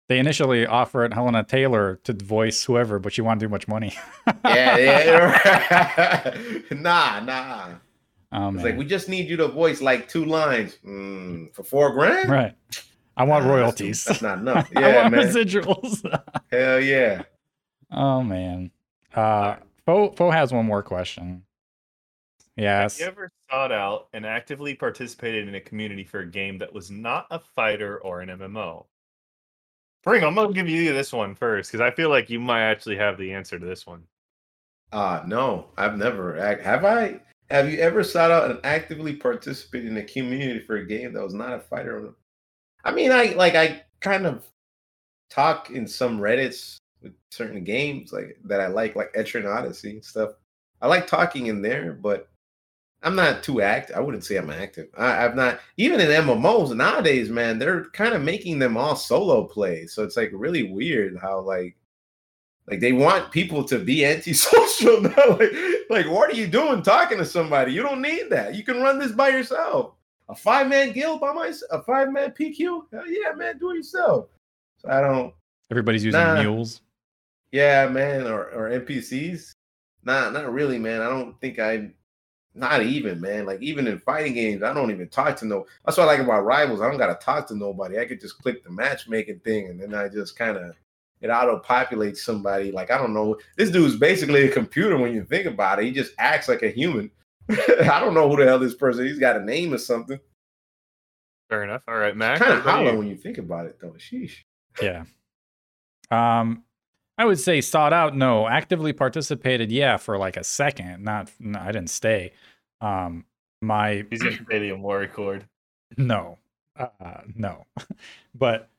They 0.07 0.19
initially 0.19 0.67
offered 0.67 1.15
Helena 1.15 1.43
Taylor 1.43 1.99
to 2.03 2.13
voice 2.13 2.63
whoever, 2.63 2.99
but 2.99 3.11
she 3.13 3.21
wanted 3.21 3.39
too 3.39 3.49
much 3.49 3.67
money. 3.67 3.91
yeah, 4.45 4.77
yeah. 4.77 6.37
nah, 6.71 7.19
nah. 7.21 7.69
Oh, 8.37 8.53
It's 8.53 8.63
like 8.63 8.75
we 8.77 8.85
just 8.85 9.07
need 9.07 9.29
you 9.29 9.37
to 9.37 9.47
voice 9.47 9.81
like 9.81 10.09
two 10.09 10.25
lines 10.25 10.77
Mm, 10.85 11.53
for 11.55 11.63
four 11.63 11.91
grand. 11.93 12.29
right. 12.29 12.53
I 13.17 13.23
want 13.23 13.45
Nah, 13.45 13.55
that's 13.55 13.77
too- 13.77 13.85
royalties. 13.85 14.03
That's, 14.03 14.21
not 14.21 14.37
enough. 14.45 14.69
I 14.75 14.81
Yeah, 14.81 14.95
want 15.03 15.15
man. 15.15 15.27
residuals. 15.27 16.21
Hell 16.51 16.81
yeah. 16.81 17.23
oh 17.91 18.21
man. 18.23 18.71
Uh, 19.13 19.55
Fo 19.85 20.11
Fo 20.11 20.29
has 20.31 20.51
one 20.51 20.65
more 20.65 20.83
question. 20.83 21.43
Yes. 22.57 22.99
Have 22.99 23.05
you 23.05 23.11
ever 23.11 23.31
sought 23.49 23.71
out 23.71 24.07
and 24.13 24.25
actively 24.25 24.73
participated 24.75 25.47
in 25.47 25.55
a 25.55 25.61
community 25.61 26.03
for 26.03 26.19
a 26.21 26.25
game 26.29 26.57
that 26.57 26.73
was 26.73 26.89
not 26.91 27.27
a 27.31 27.39
fighter 27.39 27.99
or 27.99 28.21
an 28.21 28.29
MMO? 28.29 28.85
Bring, 30.03 30.23
I'm 30.23 30.35
gonna 30.35 30.53
give 30.53 30.67
you 30.69 30.91
this 30.93 31.11
one 31.13 31.35
first 31.35 31.71
because 31.71 31.81
I 31.81 31.91
feel 31.91 32.09
like 32.09 32.29
you 32.29 32.39
might 32.39 32.61
actually 32.63 32.97
have 32.97 33.17
the 33.17 33.33
answer 33.33 33.57
to 33.57 33.65
this 33.65 33.87
one. 33.87 34.03
Uh 34.91 35.21
no, 35.25 35.67
I've 35.77 35.97
never 35.97 36.35
have 36.61 36.83
I 36.85 37.21
have 37.49 37.71
you 37.71 37.79
ever 37.79 38.03
sought 38.03 38.31
out 38.31 38.49
and 38.49 38.59
actively 38.63 39.15
participated 39.15 39.89
in 39.89 39.97
a 39.97 40.03
community 40.03 40.59
for 40.59 40.77
a 40.77 40.85
game 40.85 41.13
that 41.13 41.23
was 41.23 41.33
not 41.33 41.53
a 41.53 41.59
fighter? 41.59 42.13
I 42.83 42.91
mean, 42.91 43.11
I 43.11 43.33
like 43.33 43.55
I 43.55 43.83
kind 44.01 44.25
of 44.25 44.45
talk 45.29 45.69
in 45.69 45.87
some 45.87 46.19
Reddits 46.19 46.77
with 47.01 47.13
certain 47.31 47.63
games 47.63 48.11
like 48.11 48.37
that 48.45 48.61
I 48.61 48.67
like, 48.67 48.95
like 48.95 49.13
Etrian 49.13 49.53
Odyssey 49.53 49.91
and 49.91 50.05
stuff. 50.05 50.31
I 50.81 50.87
like 50.87 51.07
talking 51.07 51.47
in 51.47 51.61
there, 51.61 51.93
but 51.93 52.29
I'm 53.03 53.15
not 53.15 53.43
too 53.43 53.61
active. 53.61 53.95
I 53.95 53.99
wouldn't 53.99 54.23
say 54.23 54.37
I'm 54.37 54.49
active. 54.49 54.87
I, 54.97 55.25
I've 55.25 55.35
not 55.35 55.59
even 55.77 55.99
in 55.99 56.07
MMOs 56.07 56.75
nowadays, 56.75 57.29
man. 57.29 57.59
They're 57.59 57.85
kind 57.91 58.15
of 58.15 58.23
making 58.23 58.59
them 58.59 58.77
all 58.77 58.95
solo 58.95 59.43
plays, 59.45 59.93
so 59.93 60.03
it's 60.03 60.17
like 60.17 60.31
really 60.33 60.71
weird 60.71 61.17
how 61.21 61.41
like 61.41 61.77
like 62.67 62.79
they 62.79 62.93
want 62.93 63.31
people 63.31 63.63
to 63.65 63.77
be 63.79 64.05
antisocial 64.05 65.01
now. 65.01 65.37
like, 65.39 65.51
like, 65.89 66.09
what 66.09 66.31
are 66.31 66.35
you 66.35 66.47
doing 66.47 66.81
talking 66.81 67.17
to 67.19 67.25
somebody? 67.25 67.71
You 67.73 67.83
don't 67.83 68.01
need 68.01 68.29
that. 68.31 68.55
You 68.55 68.63
can 68.63 68.81
run 68.81 68.97
this 68.99 69.11
by 69.11 69.29
yourself. 69.29 69.93
A 70.29 70.35
five 70.35 70.67
man 70.67 70.91
guild 70.91 71.21
by 71.21 71.31
myself, 71.33 71.69
a 71.71 71.83
five 71.83 72.11
man 72.11 72.31
PQ. 72.31 72.85
Hell 72.91 73.07
yeah, 73.07 73.31
man, 73.35 73.59
do 73.59 73.71
it 73.71 73.75
yourself. 73.75 74.27
So 74.77 74.89
I 74.89 74.99
don't. 75.01 75.33
Everybody's 75.69 76.03
using 76.03 76.19
Nah. 76.19 76.41
mules. 76.41 76.81
Yeah, 77.51 77.87
man, 77.87 78.25
or 78.27 78.49
or 78.49 78.69
NPCs. 78.69 79.51
Nah, 80.03 80.29
not 80.31 80.51
really, 80.51 80.79
man. 80.79 81.01
I 81.01 81.09
don't 81.09 81.39
think 81.39 81.59
I. 81.59 81.91
Not 82.57 82.83
even, 82.83 83.19
man. 83.19 83.45
Like 83.45 83.61
even 83.61 83.85
in 83.85 83.99
fighting 83.99 84.33
games, 84.33 84.63
I 84.63 84.73
don't 84.73 84.89
even 84.89 85.09
talk 85.09 85.35
to 85.37 85.45
no. 85.45 85.67
That's 85.83 85.97
what 85.97 86.05
I 86.05 86.13
like 86.13 86.21
about 86.21 86.45
rivals. 86.45 86.79
I 86.81 86.89
don't 86.89 86.97
gotta 86.97 87.15
talk 87.15 87.47
to 87.49 87.55
nobody. 87.55 87.99
I 87.99 88.05
could 88.05 88.21
just 88.21 88.41
click 88.41 88.63
the 88.63 88.71
matchmaking 88.71 89.39
thing, 89.41 89.67
and 89.67 89.79
then 89.79 89.93
I 89.93 90.07
just 90.07 90.37
kind 90.37 90.57
of 90.57 90.73
it 91.21 91.29
auto 91.29 91.59
populates 91.59 92.17
somebody. 92.17 92.71
Like 92.71 92.91
I 92.91 92.97
don't 92.97 93.13
know. 93.13 93.37
This 93.57 93.71
dude's 93.71 93.95
basically 93.95 94.47
a 94.47 94.51
computer 94.51 94.97
when 94.97 95.13
you 95.13 95.23
think 95.23 95.45
about 95.45 95.79
it. 95.79 95.85
He 95.85 95.91
just 95.91 96.13
acts 96.17 96.47
like 96.47 96.63
a 96.63 96.69
human. 96.69 97.11
I 97.49 97.99
don't 97.99 98.13
know 98.13 98.29
who 98.29 98.37
the 98.37 98.45
hell 98.45 98.59
this 98.59 98.75
person. 98.75 99.05
He's 99.05 99.19
got 99.19 99.37
a 99.37 99.43
name 99.43 99.73
or 99.73 99.77
something. 99.77 100.19
Fair 101.49 101.63
enough. 101.63 101.83
All 101.87 101.97
right, 101.97 102.15
Mac. 102.15 102.39
Kind 102.39 102.53
of 102.53 102.63
hollow 102.63 102.91
you? 102.91 102.97
when 102.97 103.07
you 103.07 103.15
think 103.15 103.37
about 103.37 103.67
it, 103.67 103.77
though. 103.79 103.95
Sheesh. 103.97 104.43
Yeah. 104.81 105.03
Um, 106.09 106.63
I 107.17 107.25
would 107.25 107.39
say 107.39 107.61
sought 107.61 107.93
out. 107.93 108.15
No, 108.15 108.47
actively 108.47 108.93
participated. 108.93 109.71
Yeah, 109.71 109.97
for 109.97 110.17
like 110.17 110.37
a 110.37 110.43
second. 110.43 111.03
Not. 111.03 111.31
No, 111.39 111.59
I 111.59 111.67
didn't 111.67 111.89
stay. 111.89 112.33
Um, 112.81 113.25
my 113.61 114.05
He's 114.11 114.21
gonna 114.21 114.37
play 114.43 114.59
the 114.59 114.69
Omori 114.71 115.11
chord. 115.11 115.47
no, 115.97 116.37
uh, 116.77 117.21
no, 117.35 117.65
but 118.35 118.69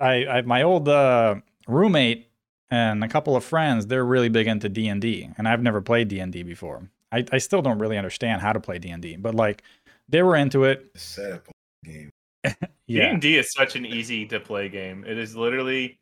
I, 0.00 0.26
I 0.26 0.42
my 0.42 0.62
old 0.62 0.88
uh, 0.88 1.36
roommate 1.66 2.28
and 2.70 3.04
a 3.04 3.08
couple 3.08 3.36
of 3.36 3.44
friends. 3.44 3.86
They're 3.86 4.04
really 4.04 4.28
big 4.28 4.46
into 4.46 4.68
D 4.68 4.88
and 4.88 5.00
D, 5.00 5.30
and 5.38 5.48
I've 5.48 5.62
never 5.62 5.80
played 5.80 6.08
D 6.08 6.18
and 6.20 6.32
D 6.32 6.42
before. 6.42 6.90
I, 7.12 7.24
I 7.32 7.38
still 7.38 7.62
don't 7.62 7.78
really 7.78 7.96
understand 7.96 8.42
how 8.42 8.52
to 8.52 8.60
play 8.60 8.78
D 8.78 8.90
and 8.90 9.02
D, 9.02 9.16
but 9.16 9.34
like 9.34 9.62
they 10.08 10.22
were 10.22 10.36
into 10.36 10.64
it. 10.64 10.92
The 10.94 10.98
setup 10.98 11.48
on 11.48 11.92
game. 11.92 12.10
Yeah, 12.88 13.10
D&D 13.10 13.38
is 13.38 13.52
such 13.52 13.74
an 13.74 13.84
easy 13.84 14.24
to 14.26 14.38
play 14.38 14.68
game. 14.68 15.04
It 15.04 15.18
is 15.18 15.34
literally 15.34 15.98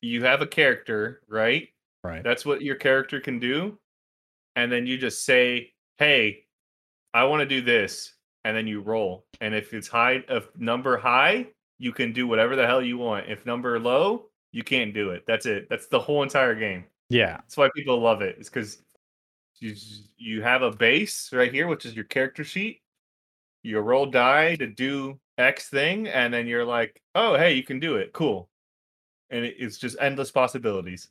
you 0.00 0.24
have 0.24 0.42
a 0.42 0.46
character, 0.48 1.22
right? 1.28 1.68
right. 2.02 2.24
That's 2.24 2.44
what 2.44 2.60
your 2.62 2.74
character 2.74 3.20
can 3.20 3.38
do. 3.38 3.78
And 4.56 4.70
then 4.70 4.84
you 4.84 4.98
just 4.98 5.24
say, 5.24 5.72
"Hey, 5.98 6.46
I 7.14 7.22
want 7.24 7.40
to 7.40 7.46
do 7.46 7.62
this." 7.62 8.14
And 8.44 8.56
then 8.56 8.66
you 8.66 8.80
roll. 8.80 9.26
And 9.40 9.54
if 9.54 9.72
it's 9.72 9.86
high 9.86 10.24
if 10.28 10.48
number 10.58 10.96
high, 10.96 11.46
you 11.78 11.92
can 11.92 12.12
do 12.12 12.26
whatever 12.26 12.56
the 12.56 12.66
hell 12.66 12.82
you 12.82 12.98
want. 12.98 13.30
If 13.30 13.46
number 13.46 13.78
low, 13.78 14.26
you 14.52 14.62
can't 14.62 14.94
do 14.94 15.10
it. 15.10 15.24
That's 15.26 15.46
it. 15.46 15.68
That's 15.68 15.86
the 15.88 15.98
whole 15.98 16.22
entire 16.22 16.54
game. 16.54 16.84
Yeah, 17.08 17.36
That's 17.38 17.56
why 17.56 17.68
people 17.74 18.00
love 18.00 18.22
it. 18.22 18.36
It's 18.38 18.48
cuz 18.48 18.82
you 19.58 19.74
you 20.16 20.42
have 20.42 20.62
a 20.62 20.70
base 20.70 21.32
right 21.32 21.52
here, 21.52 21.66
which 21.66 21.84
is 21.84 21.94
your 21.94 22.04
character 22.04 22.44
sheet. 22.44 22.80
You 23.62 23.78
roll 23.80 24.06
die 24.06 24.56
to 24.56 24.66
do 24.66 25.20
X 25.38 25.68
thing, 25.68 26.08
and 26.08 26.32
then 26.32 26.46
you're 26.46 26.64
like, 26.64 27.00
"Oh, 27.14 27.36
hey, 27.36 27.52
you 27.54 27.62
can 27.62 27.78
do 27.80 27.96
it. 27.96 28.12
Cool." 28.12 28.48
And 29.30 29.44
it- 29.44 29.56
it's 29.58 29.78
just 29.78 29.96
endless 30.00 30.30
possibilities. 30.30 31.10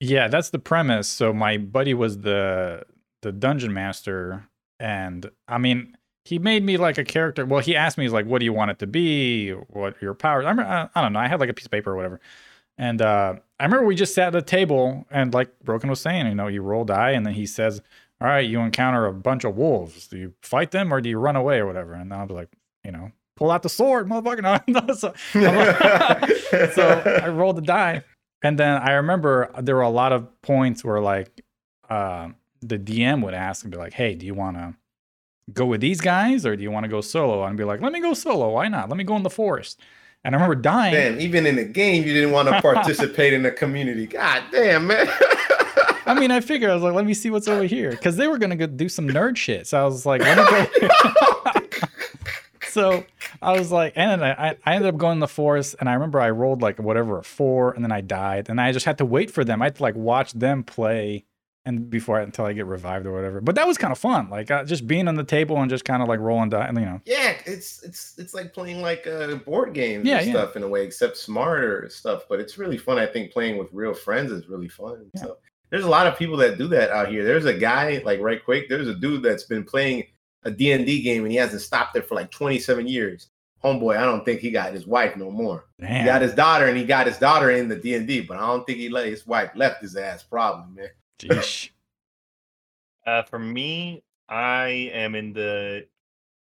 Yeah, 0.00 0.28
that's 0.28 0.50
the 0.50 0.58
premise. 0.58 1.08
So 1.08 1.32
my 1.32 1.58
buddy 1.58 1.94
was 1.94 2.18
the 2.18 2.84
the 3.22 3.32
dungeon 3.32 3.72
master, 3.74 4.48
and 4.78 5.30
I 5.46 5.58
mean, 5.58 5.96
he 6.24 6.38
made 6.38 6.64
me 6.64 6.76
like 6.76 6.98
a 6.98 7.04
character. 7.04 7.46
Well, 7.46 7.60
he 7.60 7.74
asked 7.74 7.98
me, 7.98 8.04
he's 8.04 8.12
like, 8.12 8.26
"What 8.26 8.38
do 8.40 8.44
you 8.44 8.52
want 8.52 8.70
it 8.70 8.78
to 8.80 8.86
be? 8.86 9.50
What 9.50 9.94
are 9.94 9.98
your 10.00 10.14
powers?" 10.14 10.44
I, 10.44 10.50
remember, 10.50 10.70
I, 10.70 10.88
I 10.94 11.02
don't 11.02 11.12
know. 11.12 11.18
I 11.18 11.28
had 11.28 11.40
like 11.40 11.48
a 11.48 11.54
piece 11.54 11.64
of 11.66 11.72
paper 11.72 11.92
or 11.92 11.96
whatever, 11.96 12.20
and 12.78 13.00
uh, 13.00 13.34
I 13.58 13.64
remember 13.64 13.86
we 13.86 13.94
just 13.94 14.14
sat 14.14 14.34
at 14.34 14.36
a 14.36 14.42
table, 14.42 15.06
and 15.10 15.32
like 15.32 15.58
Broken 15.60 15.90
was 15.90 16.00
saying, 16.00 16.26
you 16.26 16.34
know, 16.34 16.46
you 16.48 16.62
roll 16.62 16.84
die, 16.84 17.10
and 17.10 17.24
then 17.24 17.34
he 17.34 17.46
says, 17.46 17.80
"All 18.20 18.28
right, 18.28 18.48
you 18.48 18.60
encounter 18.60 19.06
a 19.06 19.12
bunch 19.12 19.44
of 19.44 19.56
wolves. 19.56 20.08
Do 20.08 20.18
you 20.18 20.34
fight 20.42 20.70
them 20.70 20.92
or 20.92 21.00
do 21.00 21.08
you 21.08 21.18
run 21.18 21.36
away 21.36 21.58
or 21.58 21.66
whatever?" 21.66 21.94
And 21.94 22.10
then 22.12 22.18
I'll 22.18 22.26
be 22.26 22.34
like, 22.34 22.50
you 22.84 22.92
know, 22.92 23.12
pull 23.36 23.50
out 23.50 23.62
the 23.62 23.68
sword, 23.68 24.08
motherfucker. 24.08 24.62
No, 24.68 24.94
so, 24.94 25.14
so 26.74 27.22
I 27.24 27.28
rolled 27.28 27.56
the 27.56 27.62
die, 27.62 28.04
and 28.42 28.58
then 28.58 28.80
I 28.82 28.92
remember 28.92 29.50
there 29.60 29.76
were 29.76 29.82
a 29.82 29.90
lot 29.90 30.12
of 30.12 30.42
points 30.42 30.84
where 30.84 31.00
like 31.00 31.42
uh, 31.88 32.28
the 32.60 32.78
DM 32.78 33.22
would 33.24 33.34
ask 33.34 33.64
and 33.64 33.72
be 33.72 33.78
like, 33.78 33.94
"Hey, 33.94 34.14
do 34.14 34.26
you 34.26 34.34
want 34.34 34.56
to 34.58 34.74
go 35.52 35.66
with 35.66 35.80
these 35.80 36.00
guys 36.00 36.46
or 36.46 36.56
do 36.56 36.62
you 36.62 36.70
want 36.70 36.84
to 36.84 36.88
go 36.88 37.00
solo?" 37.00 37.42
And 37.42 37.52
I'd 37.52 37.56
be 37.56 37.64
like, 37.64 37.80
"Let 37.80 37.92
me 37.92 38.00
go 38.00 38.14
solo. 38.14 38.50
Why 38.50 38.68
not? 38.68 38.88
Let 38.88 38.96
me 38.96 39.04
go 39.04 39.16
in 39.16 39.22
the 39.22 39.30
forest." 39.30 39.80
And 40.22 40.34
I 40.34 40.36
remember 40.36 40.54
dying. 40.54 40.92
Damn, 40.92 41.20
even 41.20 41.46
in 41.46 41.56
the 41.56 41.64
game, 41.64 42.04
you 42.04 42.12
didn't 42.12 42.32
want 42.32 42.48
to 42.48 42.60
participate 42.60 43.32
in 43.32 43.42
the 43.42 43.50
community. 43.50 44.06
God 44.06 44.42
damn, 44.52 44.86
man. 44.86 45.08
I 46.06 46.14
mean, 46.14 46.30
I 46.30 46.40
figured 46.40 46.70
I 46.70 46.74
was 46.74 46.82
like, 46.82 46.94
"Let 46.94 47.06
me 47.06 47.14
see 47.14 47.30
what's 47.30 47.48
over 47.48 47.64
here," 47.64 47.90
because 47.90 48.16
they 48.16 48.28
were 48.28 48.38
gonna 48.38 48.56
go 48.56 48.66
do 48.66 48.88
some 48.88 49.08
nerd 49.08 49.36
shit. 49.36 49.66
So 49.66 49.80
I 49.80 49.84
was 49.84 50.04
like, 50.04 50.20
"Let 50.20 50.38
me 50.38 50.88
go." 50.88 51.62
so 52.68 53.04
I 53.42 53.52
was 53.52 53.70
like, 53.70 53.92
and 53.96 54.20
then 54.20 54.36
I, 54.38 54.56
I 54.64 54.74
ended 54.74 54.92
up 54.92 54.98
going 54.98 55.14
in 55.14 55.20
the 55.20 55.28
forest, 55.28 55.76
and 55.80 55.88
I 55.88 55.94
remember 55.94 56.20
I 56.20 56.30
rolled 56.30 56.62
like 56.62 56.78
whatever 56.78 57.18
a 57.18 57.24
four, 57.24 57.72
and 57.72 57.84
then 57.84 57.92
I 57.92 58.00
died, 58.00 58.48
and 58.48 58.60
I 58.60 58.72
just 58.72 58.86
had 58.86 58.98
to 58.98 59.04
wait 59.04 59.30
for 59.30 59.44
them. 59.44 59.62
I 59.62 59.66
had 59.66 59.76
to 59.76 59.82
like 59.82 59.94
watch 59.94 60.32
them 60.32 60.62
play, 60.64 61.24
and 61.66 61.90
before 61.90 62.18
I, 62.18 62.22
until 62.22 62.46
I 62.46 62.52
get 62.52 62.66
revived 62.66 63.06
or 63.06 63.12
whatever. 63.12 63.40
But 63.40 63.54
that 63.56 63.66
was 63.66 63.76
kind 63.76 63.92
of 63.92 63.98
fun, 63.98 64.30
like 64.30 64.50
uh, 64.50 64.64
just 64.64 64.86
being 64.86 65.08
on 65.08 65.14
the 65.14 65.24
table 65.24 65.58
and 65.60 65.68
just 65.70 65.84
kind 65.84 66.02
of 66.02 66.08
like 66.08 66.20
rolling 66.20 66.48
die, 66.50 66.66
you 66.68 66.72
know. 66.80 67.00
yeah, 67.04 67.34
it's 67.46 67.82
it's 67.82 68.14
it's 68.18 68.32
like 68.34 68.52
playing 68.54 68.80
like 68.80 69.06
uh, 69.06 69.34
board 69.36 69.74
game 69.74 70.04
Yeah, 70.06 70.18
and 70.18 70.26
yeah. 70.26 70.32
stuff 70.32 70.56
in 70.56 70.62
a 70.62 70.68
way, 70.68 70.84
except 70.84 71.16
smarter 71.16 71.88
stuff. 71.90 72.22
But 72.28 72.40
it's 72.40 72.56
really 72.58 72.78
fun. 72.78 72.98
I 72.98 73.06
think 73.06 73.32
playing 73.32 73.58
with 73.58 73.68
real 73.72 73.94
friends 73.94 74.32
is 74.32 74.48
really 74.48 74.68
fun. 74.68 75.10
Yeah. 75.14 75.22
So 75.22 75.36
there's 75.70 75.84
a 75.84 75.88
lot 75.90 76.06
of 76.06 76.18
people 76.18 76.36
that 76.38 76.58
do 76.58 76.66
that 76.68 76.90
out 76.90 77.08
here. 77.10 77.24
There's 77.24 77.44
a 77.44 77.54
guy 77.54 78.02
like 78.04 78.20
right 78.20 78.44
quick. 78.44 78.68
There's 78.68 78.88
a 78.88 78.94
dude 78.94 79.22
that's 79.22 79.44
been 79.44 79.64
playing 79.64 80.04
a 80.44 80.50
D&D 80.50 81.02
game 81.02 81.22
and 81.24 81.30
he 81.30 81.36
hasn't 81.36 81.60
stopped 81.60 81.94
it 81.96 82.08
for 82.08 82.14
like 82.14 82.30
27 82.30 82.88
years. 82.88 83.28
homeboy, 83.62 83.98
I 83.98 84.06
don't 84.06 84.24
think 84.24 84.40
he 84.40 84.50
got 84.50 84.72
his 84.72 84.86
wife 84.86 85.14
no 85.16 85.30
more. 85.30 85.66
Damn. 85.78 86.00
He 86.00 86.04
got 86.06 86.22
his 86.22 86.34
daughter, 86.34 86.64
and 86.66 86.78
he 86.78 86.84
got 86.84 87.06
his 87.06 87.18
daughter 87.18 87.50
in 87.50 87.68
the 87.68 87.76
D 87.76 87.94
and 87.94 88.06
D, 88.08 88.22
but 88.22 88.38
I 88.38 88.46
don't 88.46 88.64
think 88.66 88.78
he 88.78 88.88
let 88.88 89.06
his 89.06 89.26
wife 89.26 89.50
left 89.54 89.82
his 89.82 89.96
ass. 89.96 90.22
Probably, 90.22 90.74
man. 90.74 90.88
Jeesh. 91.20 91.70
Uh, 93.06 93.22
for 93.22 93.38
me, 93.38 94.02
I 94.28 94.90
am 94.92 95.14
in 95.14 95.32
the 95.32 95.86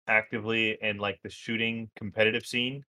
actively 0.07 0.77
in 0.81 0.97
like 0.97 1.21
the 1.21 1.29
shooting 1.29 1.89
competitive 1.95 2.45
scene. 2.45 2.83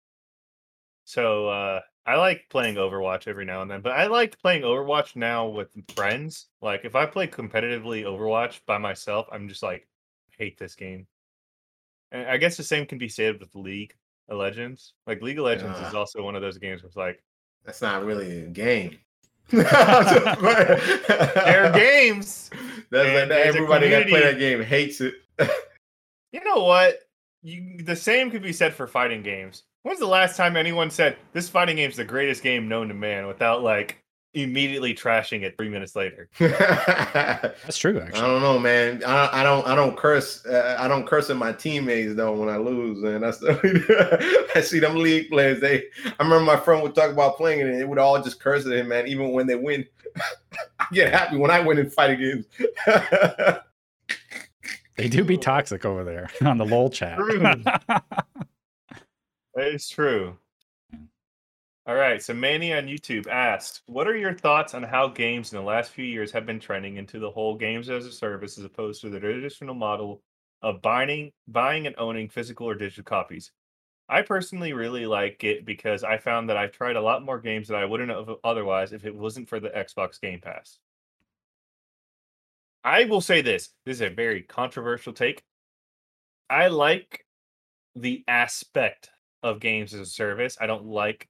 So 1.05 1.49
uh, 1.49 1.81
I 2.05 2.17
like 2.17 2.47
playing 2.51 2.77
Overwatch 2.77 3.27
every 3.27 3.45
now 3.45 3.63
and 3.63 3.71
then, 3.71 3.81
but 3.81 3.93
I 3.93 4.07
like 4.07 4.39
playing 4.41 4.63
Overwatch 4.63 5.17
now 5.17 5.47
with 5.47 5.69
friends. 5.95 6.49
Like 6.61 6.85
if 6.85 6.95
I 6.95 7.07
play 7.07 7.27
competitively 7.27 8.05
Overwatch 8.05 8.61
by 8.67 8.79
myself, 8.79 9.27
I'm 9.33 9.49
just 9.49 9.63
like 9.63 9.89
hate 10.39 10.59
this 10.59 10.75
game. 10.75 11.07
And 12.13 12.29
I 12.29 12.37
guess 12.37 12.57
the 12.57 12.63
same 12.63 12.87
can 12.87 12.99
be 12.99 13.09
said 13.09 13.41
with 13.41 13.55
League 13.55 13.95
of 14.29 14.39
Legends. 14.39 14.95
Like 15.07 15.23
League 15.23 15.39
of 15.39 15.45
Legends 15.45 15.79
is 15.81 15.95
also 15.95 16.23
one 16.23 16.37
of 16.37 16.43
those 16.43 16.59
games 16.59 16.83
where 16.83 16.89
it's 16.89 16.97
like 16.97 17.23
That's 17.65 17.83
not 17.83 18.05
really 18.05 18.43
a 18.43 18.47
game. 18.47 18.99
they're 19.51 20.81
games. 21.73 22.51
That's 22.91 23.09
and 23.09 23.31
like 23.31 23.39
everybody 23.39 23.89
that 23.91 24.09
play 24.09 24.21
that 24.21 24.39
game 24.39 24.63
hates 24.63 25.01
it. 25.01 25.15
You 26.33 26.45
know 26.45 26.65
what? 26.65 27.01
You, 27.43 27.79
the 27.83 27.97
same 27.97 28.31
could 28.31 28.43
be 28.43 28.53
said 28.53 28.75
for 28.75 28.87
fighting 28.87 29.23
games. 29.23 29.63
When's 29.85 30.01
the 30.01 30.07
last 30.07 30.37
time 30.37 30.57
anyone 30.57 30.91
said 30.91 31.17
this 31.33 31.49
fighting 31.49 31.77
game's 31.77 31.97
the 31.97 32.05
greatest 32.05 32.43
game 32.43 32.69
known 32.69 32.89
to 32.89 32.95
man 32.95 33.27
without 33.27 33.63
like 33.63 34.03
immediately 34.37 34.95
trashing 34.95 35.43
it 35.43 35.57
three 35.57 35.69
minutes 35.69 35.97
later? 35.97 36.29
That's 36.39 37.79
true, 37.79 37.99
actually. 37.99 38.21
I 38.21 38.27
don't 38.27 38.43
know, 38.43 38.59
man. 38.59 39.03
I, 39.05 39.41
I 39.41 39.43
don't. 39.43 39.67
I 39.67 39.75
don't 39.75 39.97
curse. 39.97 40.45
Uh, 40.47 40.77
I 40.79 40.87
don't 40.87 41.07
curse 41.07 41.31
at 41.31 41.37
my 41.37 41.53
teammates 41.53 42.15
though 42.15 42.35
when 42.35 42.49
I 42.49 42.59
lose, 42.59 43.03
and 43.03 43.23
that's. 43.23 43.43
I 44.55 44.61
see 44.61 44.79
them 44.79 44.97
league 44.97 45.31
players. 45.31 45.61
They. 45.61 45.85
I 46.05 46.23
remember 46.23 46.45
my 46.45 46.57
friend 46.57 46.83
would 46.83 46.95
talk 46.95 47.11
about 47.11 47.37
playing 47.37 47.61
it, 47.61 47.67
and 47.67 47.81
it 47.81 47.89
would 47.89 47.99
all 47.99 48.23
just 48.23 48.41
curse 48.41 48.67
at 48.67 48.73
him, 48.73 48.89
man. 48.89 49.09
Even 49.09 49.33
when 49.33 49.47
they 49.47 49.57
win, 49.57 49.87
I 50.79 50.87
get 50.93 51.13
happy 51.13 51.37
when 51.37 51.51
I 51.51 51.61
win 51.61 51.79
in 51.79 51.91
fighting 51.91 52.21
games. 52.21 52.47
They 54.97 55.09
do 55.09 55.25
be 55.25 55.37
toxic 55.37 55.85
over 55.85 56.05
there 56.05 56.31
on 56.41 56.57
the 56.57 56.65
LOL 56.65 56.89
chat. 56.89 57.19
True. 57.19 57.63
It's 59.57 59.89
true. 59.89 60.37
All 61.87 61.95
right, 61.95 62.21
so 62.21 62.35
Manny 62.35 62.73
on 62.75 62.87
YouTube 62.87 63.29
asked, 63.29 63.83
"What 63.87 64.09
are 64.09 64.17
your 64.17 64.35
thoughts 64.35 64.75
on 64.75 64.83
how 64.83 65.07
games 65.09 65.53
in 65.53 65.59
the 65.59 65.65
last 65.65 65.93
few 65.93 66.05
years 66.05 66.33
have 66.33 66.45
been 66.45 66.59
trending 66.59 66.97
into 66.97 67.21
the 67.21 67.31
whole 67.31 67.55
games 67.57 67.89
as 67.89 68.07
a 68.07 68.13
service 68.13 68.59
as 68.59 68.65
opposed 68.65 69.01
to 69.03 69.09
the 69.09 69.21
traditional 69.21 69.75
model 69.75 70.23
of 70.63 70.83
buying, 70.83 71.33
buying 71.47 71.87
and 71.87 71.95
owning 71.97 72.29
physical 72.29 72.69
or 72.69 72.75
digital 72.75 73.05
copies? 73.05 73.53
I 74.09 74.23
personally 74.23 74.73
really 74.73 75.07
like 75.07 75.45
it 75.45 75.65
because 75.65 76.05
I 76.05 76.19
found 76.19 76.51
that 76.51 76.57
I've 76.57 76.73
tried 76.73 76.97
a 76.97 77.03
lot 77.03 77.25
more 77.25 77.41
games 77.41 77.69
that 77.69 77.79
I 77.79 77.85
wouldn't 77.85 78.11
have 78.11 78.37
otherwise 78.45 78.93
if 78.93 79.05
it 79.05 79.15
wasn't 79.15 79.49
for 79.49 79.61
the 79.61 79.71
Xbox 79.71 80.21
Game 80.21 80.41
Pass. 80.41 80.81
I 82.85 83.05
will 83.05 83.21
say 83.21 83.43
this: 83.43 83.75
this 83.85 83.99
is 83.99 84.01
a 84.01 84.11
very 84.11 84.43
controversial 84.43 85.13
take. 85.13 85.45
I 86.51 86.69
like 86.69 87.27
the 87.95 88.25
aspect 88.27 89.11
of 89.45 89.61
games 89.61 89.95
as 89.95 90.01
a 90.01 90.07
service. 90.07 90.57
I 90.61 90.67
don't 90.67 90.87
like 90.87 91.29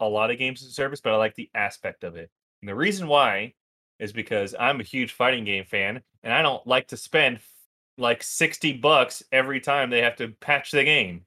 a 0.00 0.08
lot 0.08 0.30
of 0.30 0.38
games 0.38 0.62
as 0.62 0.68
a 0.68 0.72
service, 0.72 1.00
but 1.00 1.12
I 1.12 1.16
like 1.16 1.34
the 1.34 1.50
aspect 1.54 2.04
of 2.04 2.16
it. 2.16 2.30
And 2.62 2.68
the 2.68 2.74
reason 2.74 3.06
why 3.08 3.54
is 3.98 4.12
because 4.12 4.54
I'm 4.58 4.80
a 4.80 4.84
huge 4.84 5.12
fighting 5.12 5.44
game 5.44 5.64
fan 5.64 6.02
and 6.22 6.32
I 6.32 6.42
don't 6.42 6.66
like 6.66 6.88
to 6.88 6.96
spend 6.96 7.38
like 7.96 8.22
60 8.22 8.72
bucks 8.78 9.22
every 9.30 9.60
time 9.60 9.90
they 9.90 10.02
have 10.02 10.16
to 10.16 10.28
patch 10.40 10.70
the 10.72 10.82
game. 10.84 11.24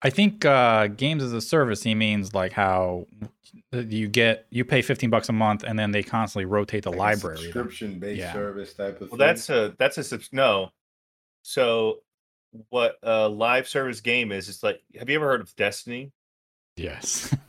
I 0.00 0.10
think 0.10 0.44
uh, 0.44 0.86
games 0.86 1.24
as 1.24 1.32
a 1.32 1.40
service, 1.40 1.82
he 1.82 1.94
means 1.94 2.32
like 2.34 2.52
how 2.52 3.08
you 3.72 4.06
get 4.06 4.46
you 4.50 4.64
pay 4.64 4.80
15 4.80 5.10
bucks 5.10 5.28
a 5.28 5.32
month 5.32 5.64
and 5.64 5.76
then 5.76 5.90
they 5.90 6.04
constantly 6.04 6.44
rotate 6.44 6.84
the 6.84 6.92
library. 6.92 7.38
subscription 7.38 7.98
based 7.98 8.20
Yeah. 8.20 8.32
service 8.32 8.74
type 8.74 9.00
of. 9.00 9.10
Well, 9.10 9.18
thing. 9.18 9.18
that's 9.18 9.50
a 9.50 9.74
that's 9.78 9.98
a 9.98 10.04
subs- 10.04 10.28
no. 10.32 10.70
So 11.42 11.98
what 12.70 12.96
a 13.02 13.28
live 13.28 13.66
service 13.68 14.00
game 14.00 14.30
is, 14.30 14.48
it's 14.48 14.62
like 14.62 14.80
have 14.96 15.10
you 15.10 15.16
ever 15.16 15.26
heard 15.26 15.40
of 15.40 15.54
Destiny? 15.56 16.12
Yes. 16.78 17.34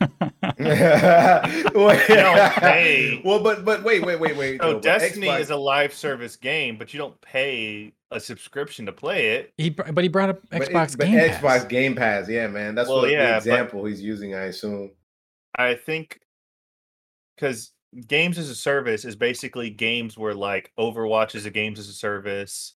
well, 0.58 1.96
don't 2.08 3.24
well, 3.24 3.42
but 3.42 3.64
but 3.64 3.82
wait, 3.84 4.04
wait, 4.04 4.18
wait, 4.20 4.36
wait. 4.36 4.60
So 4.60 4.74
though, 4.74 4.80
Destiny 4.80 5.26
Xbox- 5.28 5.40
is 5.40 5.50
a 5.50 5.56
live 5.56 5.94
service 5.94 6.36
game, 6.36 6.76
but 6.76 6.92
you 6.92 6.98
don't 6.98 7.18
pay 7.20 7.92
a 8.10 8.18
subscription 8.18 8.86
to 8.86 8.92
play 8.92 9.36
it. 9.36 9.52
he, 9.56 9.70
but 9.70 10.02
he 10.02 10.08
brought 10.08 10.30
up 10.30 10.40
but 10.50 10.62
it- 10.62 10.68
Xbox 10.70 10.96
but 10.98 11.06
Game 11.06 11.18
Xbox 11.18 11.40
Pass. 11.40 11.64
Game 11.64 11.94
Pass, 11.94 12.28
yeah, 12.28 12.48
man. 12.48 12.74
That's 12.74 12.88
Well, 12.88 13.02
what 13.02 13.10
yeah, 13.10 13.30
the 13.32 13.36
example 13.36 13.84
he's 13.84 14.02
using, 14.02 14.34
I 14.34 14.44
assume. 14.44 14.90
I 15.56 15.74
think 15.74 16.20
because 17.36 17.72
games 18.06 18.38
as 18.38 18.50
a 18.50 18.54
service 18.54 19.04
is 19.04 19.16
basically 19.16 19.70
games 19.70 20.18
where 20.18 20.34
like 20.34 20.72
Overwatch 20.78 21.34
is 21.34 21.46
a 21.46 21.50
games 21.50 21.78
as 21.78 21.88
a 21.88 21.92
service, 21.92 22.74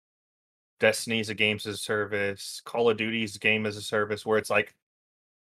Destiny 0.79 1.19
is 1.19 1.29
a 1.29 1.35
games 1.35 1.65
as 1.65 1.75
a 1.75 1.79
service, 1.79 2.61
Call 2.65 2.89
of 2.89 2.97
Duty 2.97 3.23
is 3.23 3.35
a 3.35 3.39
game 3.39 3.65
as 3.65 3.77
a 3.77 3.81
service, 3.81 4.25
where 4.25 4.37
it's 4.37 4.49
like 4.49 4.75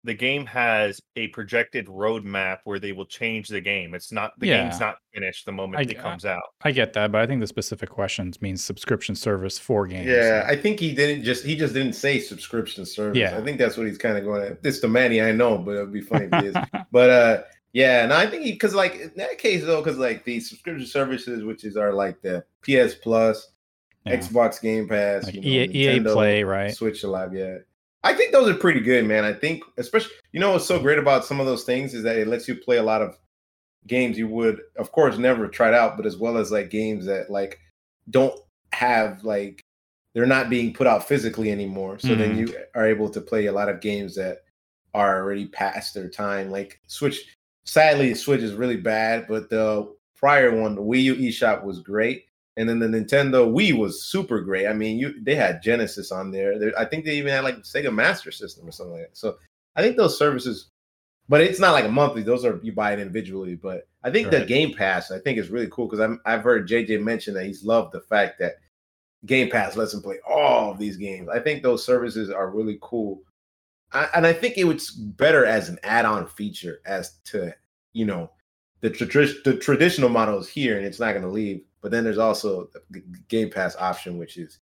the 0.04 0.14
game 0.14 0.46
has 0.48 1.00
a 1.16 1.28
projected 1.28 1.86
roadmap 1.88 2.58
where 2.64 2.80
they 2.80 2.92
will 2.92 3.06
change 3.06 3.48
the 3.50 3.62
game. 3.62 3.94
It's 3.94 4.12
not 4.12 4.32
the 4.40 4.48
Yeah. 4.48 4.64
game's 4.64 4.80
not 4.80 4.96
finished 5.14 5.46
the 5.46 5.52
moment 5.52 5.78
I 5.80 5.82
it 5.84 5.90
g- 5.90 5.98
I- 5.98 6.02
comes 6.02 6.26
out. 6.26 6.42
I 6.64 6.72
get 6.72 6.94
that, 6.94 7.12
but 7.12 7.22
I 7.22 7.28
think 7.28 7.40
the 7.42 7.48
specific 7.48 7.90
questions 7.90 8.42
means 8.42 8.64
subscription 8.64 9.14
service 9.16 9.60
for 9.60 9.86
games. 9.86 10.08
Yeah, 10.08 10.44
I 10.48 10.56
think 10.56 10.80
he 10.80 10.94
didn't 10.96 11.24
just 11.24 11.46
he 11.46 11.56
just 11.56 11.74
didn't 11.76 11.94
say 11.94 12.20
subscription 12.20 12.86
service. 12.86 13.18
Yeah. 13.20 13.38
I 13.38 13.42
think 13.42 13.60
that's 13.60 13.78
what 13.78 13.86
he's 13.88 13.98
kind 14.00 14.18
of 14.18 14.24
going 14.24 14.42
at. 14.44 14.64
This 14.64 14.80
the 14.80 14.88
Manny 14.88 15.22
I 15.22 15.32
know, 15.32 15.58
but 15.60 15.76
it'd 15.76 15.94
be 15.94 16.02
funny 16.12 16.28
if 16.32 16.42
he 16.42 16.48
is. 16.50 16.56
But 16.92 17.10
uh 17.10 17.44
yeah, 17.74 18.04
and 18.04 18.12
I 18.12 18.26
think 18.28 18.44
he 18.44 18.52
because 18.54 18.74
like 18.74 18.96
in 18.96 19.12
that 19.18 19.38
case 19.38 19.64
though, 19.64 19.82
because 19.84 19.98
like 20.00 20.26
the 20.26 20.40
subscription 20.40 20.86
services, 20.88 21.44
which 21.44 21.64
is 21.64 21.78
are 21.78 21.94
like 21.94 22.22
the 22.22 22.44
PS 22.64 22.96
Plus, 22.96 23.52
Yeah. 24.06 24.18
Xbox 24.18 24.60
Game 24.62 24.88
Pass, 24.90 25.26
Like 25.26 25.36
you 25.36 25.42
EA, 25.42 25.68
know, 25.68 25.74
EA 25.74 26.00
Nintendo, 26.00 26.14
Play, 26.14 26.44
right? 26.44 26.74
Switch 26.74 27.04
Live, 27.04 27.34
yeah. 27.34 27.58
I 28.04 28.14
think 28.14 28.32
those 28.32 28.50
are 28.50 28.56
pretty 28.58 28.80
good, 28.80 29.06
man. 29.06 29.24
I 29.24 29.34
think 29.34 29.64
especially 29.78 30.14
you 30.32 30.40
know 30.40 30.52
what's 30.54 30.66
so 30.66 30.80
great 30.80 30.98
about 31.00 31.26
some 31.26 31.40
of 31.40 31.46
those 31.46 31.64
things 31.64 31.94
is 31.94 32.04
that 32.04 32.18
it 32.18 32.28
lets 32.28 32.48
you 32.48 32.56
play 32.56 32.78
a 32.78 32.84
lot 32.84 33.02
of 33.02 33.18
games 33.88 34.18
you 34.18 34.28
would 34.28 34.62
of 34.78 34.92
course 34.92 35.18
never 35.18 35.48
tried 35.48 35.74
out, 35.74 35.98
but 35.98 36.06
as 36.06 36.18
well 36.18 36.38
as 36.38 36.52
like 36.52 36.70
games 36.70 37.06
that 37.06 37.30
like 37.30 37.60
don't 38.10 38.40
have 38.74 39.24
like 39.24 39.62
they're 40.14 40.26
not 40.26 40.50
being 40.50 40.74
put 40.74 40.88
out 40.88 41.08
physically 41.08 41.52
anymore. 41.52 41.98
So 42.00 42.16
then 42.16 42.36
Mhm. 42.36 42.40
you 42.40 42.56
are 42.76 42.86
able 42.88 43.10
to 43.10 43.22
play 43.22 43.46
a 43.46 43.52
lot 43.54 43.70
of 43.70 43.80
games 43.80 44.16
that 44.16 44.44
are 44.94 45.22
already 45.22 45.48
past 45.48 45.94
their 45.94 46.10
time. 46.10 46.52
Like 46.52 46.82
Switch, 46.88 47.34
sadly, 47.66 48.14
Switch 48.14 48.42
is 48.42 48.54
really 48.56 48.78
bad, 48.78 49.26
but 49.30 49.50
the 49.50 49.94
prior 50.18 50.54
one, 50.60 50.76
the 50.76 50.82
Wii 50.82 51.04
U 51.04 51.16
eShop 51.16 51.64
was 51.64 51.80
great. 51.80 52.26
And 52.62 52.70
then 52.70 52.80
the 52.80 52.88
Nintendo 52.88 53.52
Wii 53.52 53.78
was 53.78 54.04
super 54.04 54.40
great. 54.42 54.68
I 54.68 54.74
mean, 54.74 54.98
you 54.98 55.14
they 55.24 55.36
had 55.36 55.62
Genesis 55.62 56.12
on 56.12 56.32
there. 56.32 56.58
There- 56.58 56.78
I 56.80 56.86
think 56.86 57.04
they 57.04 57.18
even 57.18 57.32
had 57.34 57.44
like 57.44 57.58
Sega 57.58 57.94
Master 57.94 58.32
System 58.32 58.68
or 58.68 58.72
something 58.72 58.94
like 58.94 59.04
that. 59.10 59.18
So 59.18 59.38
I 59.76 59.82
think 59.82 59.98
those 59.98 60.18
services, 60.18 60.70
but 61.28 61.42
it's 61.42 61.60
not 61.60 61.72
like 61.74 61.86
a 61.86 61.92
monthly. 61.92 62.24
Those 62.24 62.46
are 62.46 62.60
you 62.64 62.72
buy 62.72 62.94
it 62.94 63.00
individually. 63.00 63.56
But 63.56 63.88
I 64.04 64.12
think 64.12 64.30
the 64.32 64.46
Game 64.46 64.74
Pass, 64.74 65.12
I 65.12 65.20
think 65.20 65.38
is 65.38 65.50
really 65.50 65.70
cool 65.72 65.88
because 65.88 66.18
I've 66.26 66.44
heard 66.44 66.68
JJ 66.68 67.02
mention 67.04 67.34
that 67.34 67.46
he's 67.46 67.64
loved 67.64 67.92
the 67.94 68.02
fact 68.02 68.40
that 68.40 68.56
Game 69.26 69.50
Pass 69.50 69.76
lets 69.76 69.94
him 69.94 70.02
play 70.02 70.18
all 70.28 70.72
of 70.72 70.78
these 70.80 70.98
games. 70.98 71.30
I 71.30 71.40
think 71.40 71.62
those 71.64 71.86
services 71.86 72.30
are 72.30 72.50
really 72.50 72.78
cool, 72.82 73.22
I, 73.94 74.08
and 74.16 74.26
I 74.26 74.34
think 74.34 74.58
it 74.58 74.64
was 74.64 74.90
better 74.92 75.46
as 75.46 75.70
an 75.70 75.78
add-on 75.84 76.28
feature 76.28 76.82
as 76.86 77.20
to 77.26 77.54
you 77.94 78.06
know 78.06 78.32
the, 78.82 78.90
tradi- 78.90 79.44
the 79.44 79.58
traditional 79.58 80.10
model 80.10 80.40
is 80.40 80.48
here 80.50 80.78
and 80.78 80.86
it's 80.86 81.00
not 81.00 81.12
going 81.12 81.22
to 81.24 81.30
leave. 81.30 81.64
But 81.82 81.92
then 81.92 82.04
there's 82.04 82.18
also 82.18 82.70
the 82.92 83.02
Game 83.28 83.50
Pass 83.50 83.76
option, 83.78 84.18
which 84.18 84.38
is 84.38 84.60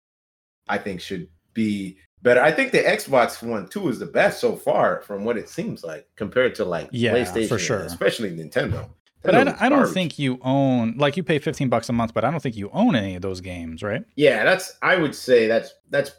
I 0.68 0.78
think 0.78 1.01
should 1.01 1.28
be 1.53 1.97
better. 2.22 2.41
I 2.41 2.51
think 2.51 2.72
the 2.72 2.80
Xbox 2.84 3.41
One 3.41 3.68
too 3.68 3.89
is 3.89 3.99
the 3.99 4.05
best 4.05 4.39
so 4.39 4.55
far, 4.55 5.01
from 5.01 5.24
what 5.26 5.38
it 5.38 5.49
seems 5.49 5.84
like, 5.84 6.07
compared 6.15 6.53
to 6.55 6.65
like 6.65 6.89
Yeah, 6.91 7.11
for 7.11 7.18
PlayStation, 7.39 7.51
and 7.51 7.61
sure. 7.61 7.80
especially 7.82 8.32
Nintendo. 8.32 8.89
But 9.24 9.34
I, 9.36 9.43
don't- 9.43 9.61
I 9.63 9.68
don't 9.68 9.91
think 9.91 10.20
you 10.20 10.39
own 10.43 10.95
like 10.97 11.18
you 11.18 11.24
pay 11.24 11.39
15 11.39 11.70
bucks 11.70 11.89
a 11.89 11.93
month, 11.93 12.13
but 12.13 12.24
I 12.24 12.30
don't 12.32 12.39
think 12.39 12.55
you 12.55 12.70
own 12.72 12.95
any 12.95 13.15
of 13.15 13.22
those 13.24 13.41
games, 13.41 13.82
right? 13.82 14.03
Yeah, 14.15 14.43
that's 14.43 14.78
I 14.82 14.95
would 14.97 15.15
say 15.15 15.47
that's 15.47 15.74
that's 15.89 16.11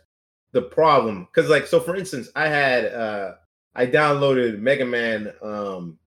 the 0.52 0.62
problem. 0.62 1.28
Cause 1.34 1.48
like 1.48 1.66
so 1.66 1.78
for 1.78 1.94
instance, 1.94 2.28
I 2.34 2.48
had 2.48 2.86
uh 2.86 3.34
I 3.74 3.86
downloaded 3.86 4.58
Mega 4.58 4.84
Man 4.84 5.32
um 5.42 5.98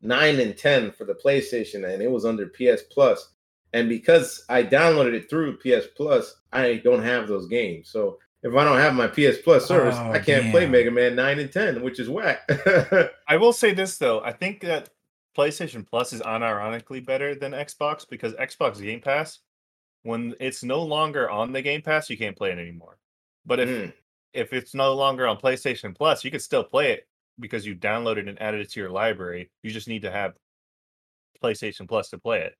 9 0.00 0.40
and 0.40 0.56
10 0.56 0.92
for 0.92 1.04
the 1.04 1.14
PlayStation 1.14 1.86
and 1.92 2.02
it 2.02 2.10
was 2.10 2.24
under 2.24 2.46
PS 2.46 2.82
Plus. 2.90 3.33
And 3.74 3.88
because 3.88 4.44
I 4.48 4.62
downloaded 4.62 5.12
it 5.14 5.28
through 5.28 5.58
PS 5.58 5.86
Plus, 5.96 6.36
I 6.52 6.76
don't 6.84 7.02
have 7.02 7.28
those 7.28 7.46
games. 7.48 7.90
So 7.90 8.18
if 8.42 8.54
I 8.54 8.64
don't 8.64 8.78
have 8.78 8.94
my 8.94 9.06
PS 9.08 9.38
Plus 9.42 9.66
service, 9.66 9.96
Oh, 9.98 10.12
I 10.12 10.18
can't 10.20 10.50
play. 10.50 10.66
Mega 10.66 10.90
Man 10.90 11.14
9 11.16 11.38
and 11.40 11.52
10, 11.52 11.82
which 11.82 11.98
is 12.00 12.08
whack. 12.08 12.48
I 13.28 13.36
will 13.36 13.52
say 13.52 13.74
this 13.74 13.98
though, 13.98 14.20
I 14.22 14.32
think 14.32 14.60
that 14.60 14.90
PlayStation 15.36 15.84
Plus 15.86 16.12
is 16.12 16.20
unironically 16.22 17.04
better 17.04 17.34
than 17.34 17.52
Xbox 17.52 18.08
because 18.08 18.32
Xbox 18.34 18.80
Game 18.80 19.00
Pass, 19.00 19.40
when 20.04 20.34
it's 20.38 20.62
no 20.62 20.82
longer 20.82 21.28
on 21.28 21.52
the 21.52 21.60
Game 21.62 21.82
Pass, 21.82 22.08
you 22.08 22.16
can't 22.16 22.36
play 22.36 22.52
it 22.52 22.58
anymore. 22.58 22.98
But 23.44 23.58
if 23.60 23.68
Mm. 23.68 23.92
if 24.32 24.52
it's 24.52 24.74
no 24.74 24.94
longer 24.94 25.26
on 25.26 25.36
PlayStation 25.38 25.94
Plus, 25.96 26.24
you 26.24 26.30
can 26.30 26.40
still 26.40 26.62
play 26.64 26.92
it 26.92 27.08
because 27.40 27.66
you 27.66 27.74
downloaded 27.74 28.28
and 28.28 28.40
added 28.40 28.60
it 28.60 28.70
to 28.70 28.80
your 28.80 28.90
library. 28.90 29.50
You 29.64 29.70
just 29.72 29.88
need 29.88 30.02
to 30.02 30.10
have 30.12 30.34
PlayStation 31.42 31.88
Plus 31.88 32.10
to 32.10 32.18
play 32.18 32.42
it. 32.42 32.54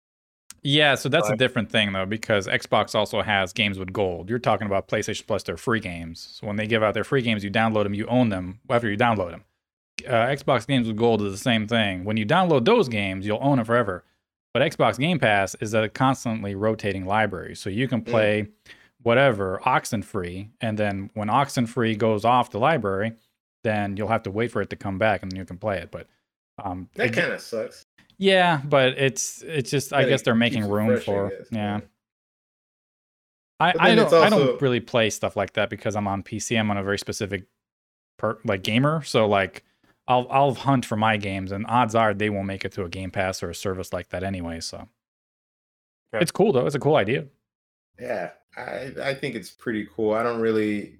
Yeah, 0.66 0.94
so 0.94 1.10
that's 1.10 1.28
a 1.28 1.36
different 1.36 1.70
thing 1.70 1.92
though, 1.92 2.06
because 2.06 2.46
Xbox 2.46 2.94
also 2.94 3.20
has 3.20 3.52
games 3.52 3.78
with 3.78 3.92
gold. 3.92 4.30
You're 4.30 4.38
talking 4.38 4.66
about 4.66 4.88
PlayStation 4.88 5.26
Plus, 5.26 5.42
they're 5.42 5.58
free 5.58 5.78
games. 5.78 6.26
So 6.40 6.46
when 6.46 6.56
they 6.56 6.66
give 6.66 6.82
out 6.82 6.94
their 6.94 7.04
free 7.04 7.20
games, 7.20 7.44
you 7.44 7.50
download 7.50 7.84
them, 7.84 7.92
you 7.92 8.06
own 8.06 8.30
them 8.30 8.60
after 8.70 8.90
you 8.90 8.96
download 8.96 9.30
them. 9.32 9.44
Uh, 10.06 10.26
Xbox 10.26 10.66
games 10.66 10.88
with 10.88 10.96
gold 10.96 11.20
is 11.22 11.32
the 11.32 11.38
same 11.38 11.68
thing. 11.68 12.04
When 12.04 12.16
you 12.16 12.24
download 12.24 12.64
those 12.64 12.88
games, 12.88 13.26
you'll 13.26 13.38
own 13.42 13.58
them 13.58 13.66
forever. 13.66 14.04
But 14.54 14.62
Xbox 14.62 14.98
Game 14.98 15.18
Pass 15.18 15.54
is 15.56 15.74
a 15.74 15.88
constantly 15.88 16.54
rotating 16.54 17.06
library, 17.06 17.56
so 17.56 17.68
you 17.68 17.86
can 17.86 18.02
play 18.02 18.48
whatever 19.02 19.60
Oxenfree, 19.64 20.48
and 20.60 20.78
then 20.78 21.10
when 21.14 21.28
Oxenfree 21.28 21.98
goes 21.98 22.24
off 22.24 22.50
the 22.50 22.58
library, 22.58 23.12
then 23.64 23.96
you'll 23.96 24.08
have 24.08 24.22
to 24.22 24.30
wait 24.30 24.50
for 24.50 24.62
it 24.62 24.70
to 24.70 24.76
come 24.76 24.96
back, 24.96 25.22
and 25.22 25.30
then 25.30 25.38
you 25.38 25.44
can 25.44 25.58
play 25.58 25.78
it. 25.78 25.90
But 25.90 26.06
um, 26.62 26.88
That 26.94 27.12
kind 27.12 27.32
of 27.32 27.40
sucks. 27.40 27.84
Yeah, 28.18 28.60
but 28.64 28.98
it's 28.98 29.42
it's 29.42 29.70
just 29.70 29.92
I 29.92 30.04
guess 30.04 30.22
they're 30.22 30.34
making 30.34 30.68
room 30.68 30.96
for 30.98 31.30
guess, 31.30 31.48
yeah. 31.50 31.80
I, 33.60 33.72
I 33.78 33.94
don't 33.94 34.04
it's 34.04 34.12
I 34.12 34.28
don't 34.30 34.60
really 34.60 34.80
play 34.80 35.10
stuff 35.10 35.36
like 35.36 35.52
that 35.54 35.70
because 35.70 35.96
I'm 35.96 36.08
on 36.08 36.22
PC. 36.22 36.58
I'm 36.58 36.70
on 36.70 36.76
a 36.76 36.82
very 36.82 36.98
specific 36.98 37.44
per 38.18 38.38
like 38.44 38.62
gamer. 38.62 39.02
So 39.02 39.26
like 39.26 39.64
I'll 40.08 40.26
I'll 40.30 40.54
hunt 40.54 40.84
for 40.84 40.96
my 40.96 41.16
games 41.16 41.52
and 41.52 41.64
odds 41.68 41.94
are 41.94 42.12
they 42.14 42.30
won't 42.30 42.46
make 42.46 42.64
it 42.64 42.72
to 42.72 42.84
a 42.84 42.88
Game 42.88 43.10
Pass 43.10 43.42
or 43.42 43.50
a 43.50 43.54
service 43.54 43.92
like 43.92 44.08
that 44.10 44.22
anyway. 44.24 44.60
So 44.60 44.88
Okay. 46.14 46.22
it's 46.22 46.30
cool 46.30 46.52
though. 46.52 46.66
It's 46.66 46.74
a 46.76 46.80
cool 46.80 46.96
idea. 46.96 47.26
Yeah, 47.98 48.30
I 48.56 48.92
I 49.02 49.14
think 49.14 49.34
it's 49.34 49.50
pretty 49.50 49.86
cool. 49.94 50.14
I 50.14 50.22
don't 50.22 50.40
really. 50.40 50.98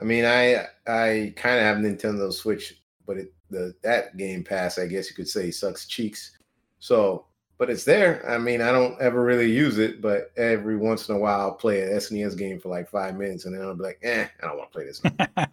I 0.00 0.04
mean, 0.04 0.24
I 0.24 0.66
I 0.86 1.32
kind 1.36 1.58
of 1.58 1.62
have 1.64 1.76
Nintendo 1.78 2.32
Switch, 2.32 2.81
but 3.06 3.16
it 3.18 3.32
the 3.50 3.74
that 3.82 4.16
Game 4.16 4.44
Pass, 4.44 4.78
I 4.78 4.86
guess 4.86 5.08
you 5.08 5.14
could 5.16 5.28
say, 5.28 5.50
sucks 5.50 5.86
cheeks. 5.86 6.38
So, 6.78 7.26
but 7.58 7.70
it's 7.70 7.84
there. 7.84 8.28
I 8.28 8.38
mean, 8.38 8.60
I 8.60 8.72
don't 8.72 9.00
ever 9.00 9.22
really 9.22 9.50
use 9.50 9.78
it, 9.78 10.00
but 10.00 10.32
every 10.36 10.76
once 10.76 11.08
in 11.08 11.14
a 11.14 11.18
while, 11.18 11.40
I'll 11.40 11.52
play 11.54 11.82
an 11.82 11.90
SNES 11.90 12.36
game 12.36 12.58
for 12.58 12.68
like 12.70 12.88
five 12.88 13.16
minutes, 13.16 13.44
and 13.44 13.54
then 13.54 13.62
I'll 13.62 13.74
be 13.76 13.84
like, 13.84 14.00
eh, 14.02 14.26
I 14.42 14.46
don't 14.46 14.56
want 14.58 14.72
to 14.72 14.76
play 14.78 14.86
this. 14.86 15.00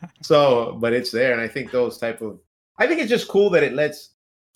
so, 0.21 0.77
but 0.79 0.93
it's 0.93 1.11
there, 1.11 1.33
and 1.33 1.41
I 1.41 1.47
think 1.47 1.71
those 1.71 1.97
type 1.97 2.21
of, 2.21 2.39
I 2.77 2.87
think 2.87 2.99
it's 3.01 3.09
just 3.09 3.27
cool 3.27 3.49
that 3.51 3.63
it 3.63 3.73
lets 3.73 4.11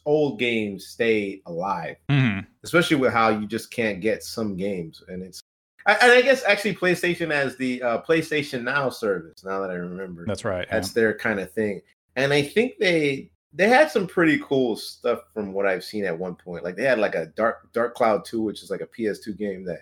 old 0.05 0.37
games 0.37 0.87
stay 0.87 1.41
alive 1.45 1.95
Mhm. 2.09 2.45
especially 2.63 2.97
with 2.97 3.13
how 3.13 3.29
you 3.29 3.47
just 3.47 3.71
can't 3.71 4.01
get 4.01 4.21
some 4.21 4.57
games 4.57 5.01
and 5.07 5.23
it's 5.23 5.39
I- 5.85 5.93
and 6.01 6.11
i 6.11 6.21
guess 6.21 6.43
actually 6.43 6.75
playstation 6.75 7.31
has 7.31 7.55
the 7.55 7.81
uh, 7.81 8.01
playstation 8.01 8.63
now 8.63 8.89
service 8.89 9.45
now 9.45 9.61
that 9.61 9.71
i 9.71 9.75
remember 9.75 10.25
That's 10.27 10.43
right. 10.43 10.67
yeah. 10.67 10.75
that's 10.75 10.91
their 10.91 11.17
kind 11.17 11.39
of 11.39 11.53
thing 11.53 11.79
and 12.15 12.33
i 12.33 12.41
think 12.41 12.73
they 12.79 13.29
they 13.53 13.67
had 13.69 13.89
some 13.91 14.07
pretty 14.07 14.39
cool 14.39 14.75
stuff 14.75 15.19
from 15.33 15.53
what 15.53 15.65
i've 15.65 15.83
seen 15.83 16.05
at 16.05 16.17
one 16.17 16.35
point 16.35 16.63
like 16.63 16.75
they 16.75 16.83
had 16.83 16.99
like 16.99 17.15
a 17.15 17.27
dark 17.35 17.71
dark 17.73 17.95
cloud 17.95 18.25
2 18.25 18.41
which 18.41 18.63
is 18.63 18.69
like 18.69 18.81
a 18.81 18.87
ps2 18.87 19.37
game 19.37 19.63
that 19.65 19.81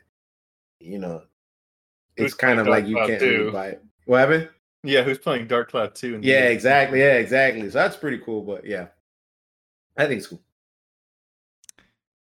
you 0.79 0.99
know 0.99 1.21
it's 2.17 2.33
kind 2.33 2.59
of 2.59 2.65
playing 2.67 2.83
like 2.85 2.89
you 2.89 2.95
Dark 2.95 3.07
can't 3.07 3.19
Cloud 3.19 3.29
really 3.39 3.51
buy 3.51 3.67
it 3.69 3.83
what 4.05 4.19
happened 4.19 4.49
Yeah, 4.83 5.03
who's 5.03 5.19
playing 5.19 5.47
Dark 5.47 5.69
Cloud 5.71 5.95
2? 5.95 6.15
in 6.15 6.21
the 6.21 6.27
yeah 6.27 6.41
game? 6.43 6.51
exactly 6.51 6.99
yeah 6.99 7.13
exactly 7.15 7.63
so 7.69 7.77
that's 7.79 7.95
pretty 7.97 8.17
cool 8.19 8.41
but 8.41 8.65
yeah 8.65 8.87
i 9.97 10.05
think 10.05 10.19
it's 10.19 10.27
cool 10.27 10.41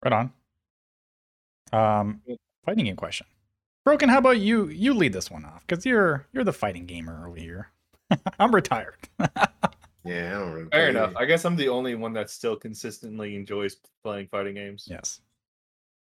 Right 0.05 0.13
on. 0.13 0.33
Um, 1.73 2.21
fighting 2.67 2.85
game 2.85 2.95
question. 2.97 3.27
Broken, 3.87 4.11
how 4.11 4.19
about 4.19 4.39
you? 4.39 4.69
You 4.69 4.93
lead 4.93 5.15
this 5.15 5.31
one 5.31 5.47
off 5.47 5.67
because 5.67 5.87
you're 5.87 6.27
you're 6.33 6.45
the 6.45 6.53
fighting 6.53 6.85
gamer 6.85 7.27
over 7.27 7.37
here. 7.39 7.71
I'm 8.39 8.55
retired. 8.55 8.97
yeah 10.05 10.37
i 10.37 10.39
don't 10.39 10.53
really 10.53 10.69
Fair 10.71 10.89
enough. 10.91 11.11
it. 11.13 11.17
I 11.19 11.25
guess 11.25 11.45
I'm 11.45 11.57
the 11.57 11.69
only 11.69 11.95
one 11.95 12.13
that 12.15 12.31
still 12.31 12.57
consistently 12.57 13.37
enjoys 13.37 13.77
playing 14.03 14.29
fighting 14.29 14.55
games. 14.55 14.87
yes. 14.91 15.21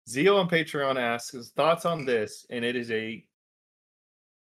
Zio 0.10 0.38
on 0.38 0.50
Patreon 0.50 1.00
asks 1.00 1.32
his 1.32 1.50
thoughts 1.52 1.86
on 1.86 2.06
this, 2.06 2.46
and 2.50 2.66
it 2.66 2.76
is 2.76 2.89
a 2.92 3.24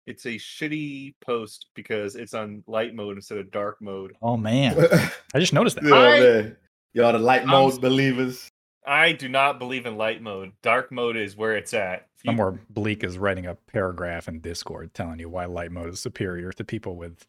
it's 0.07 0.25
a 0.25 0.37
shitty 0.37 1.15
post 1.21 1.67
because 1.75 2.15
it's 2.17 2.33
on 2.33 2.63
light 2.67 2.95
mode 2.95 3.17
instead 3.17 3.39
of 3.39 3.51
dark 3.51 3.77
mode. 3.83 4.15
Oh 4.23 4.37
man, 4.37 4.77
I 5.35 5.39
just 5.39 5.53
noticed 5.53 5.77
that. 5.77 5.85
Yeah, 5.85 5.95
I- 5.97 6.21
man. 6.21 6.57
Y'all 6.95 7.13
the 7.13 7.19
light 7.19 7.43
I'm 7.43 7.49
mode 7.49 7.81
believers. 7.81 8.49
I 8.87 9.13
do 9.13 9.29
not 9.29 9.59
believe 9.59 9.85
in 9.85 9.97
light 9.99 10.23
mode. 10.23 10.53
Dark 10.63 10.91
mode 10.91 11.17
is 11.17 11.37
where 11.37 11.57
it's 11.57 11.75
at. 11.75 12.07
If 12.17 12.25
you- 12.25 12.29
Somewhere 12.31 12.59
Bleak 12.71 13.05
is 13.05 13.19
writing 13.19 13.45
a 13.47 13.55
paragraph 13.55 14.29
in 14.29 14.41
Discord 14.41 14.95
telling 14.95 15.19
you 15.19 15.29
why 15.29 15.45
light 15.45 15.71
mode 15.73 15.91
is 15.91 16.01
superior 16.01 16.53
to 16.53 16.65
people 16.65 16.97
with. 16.97 17.27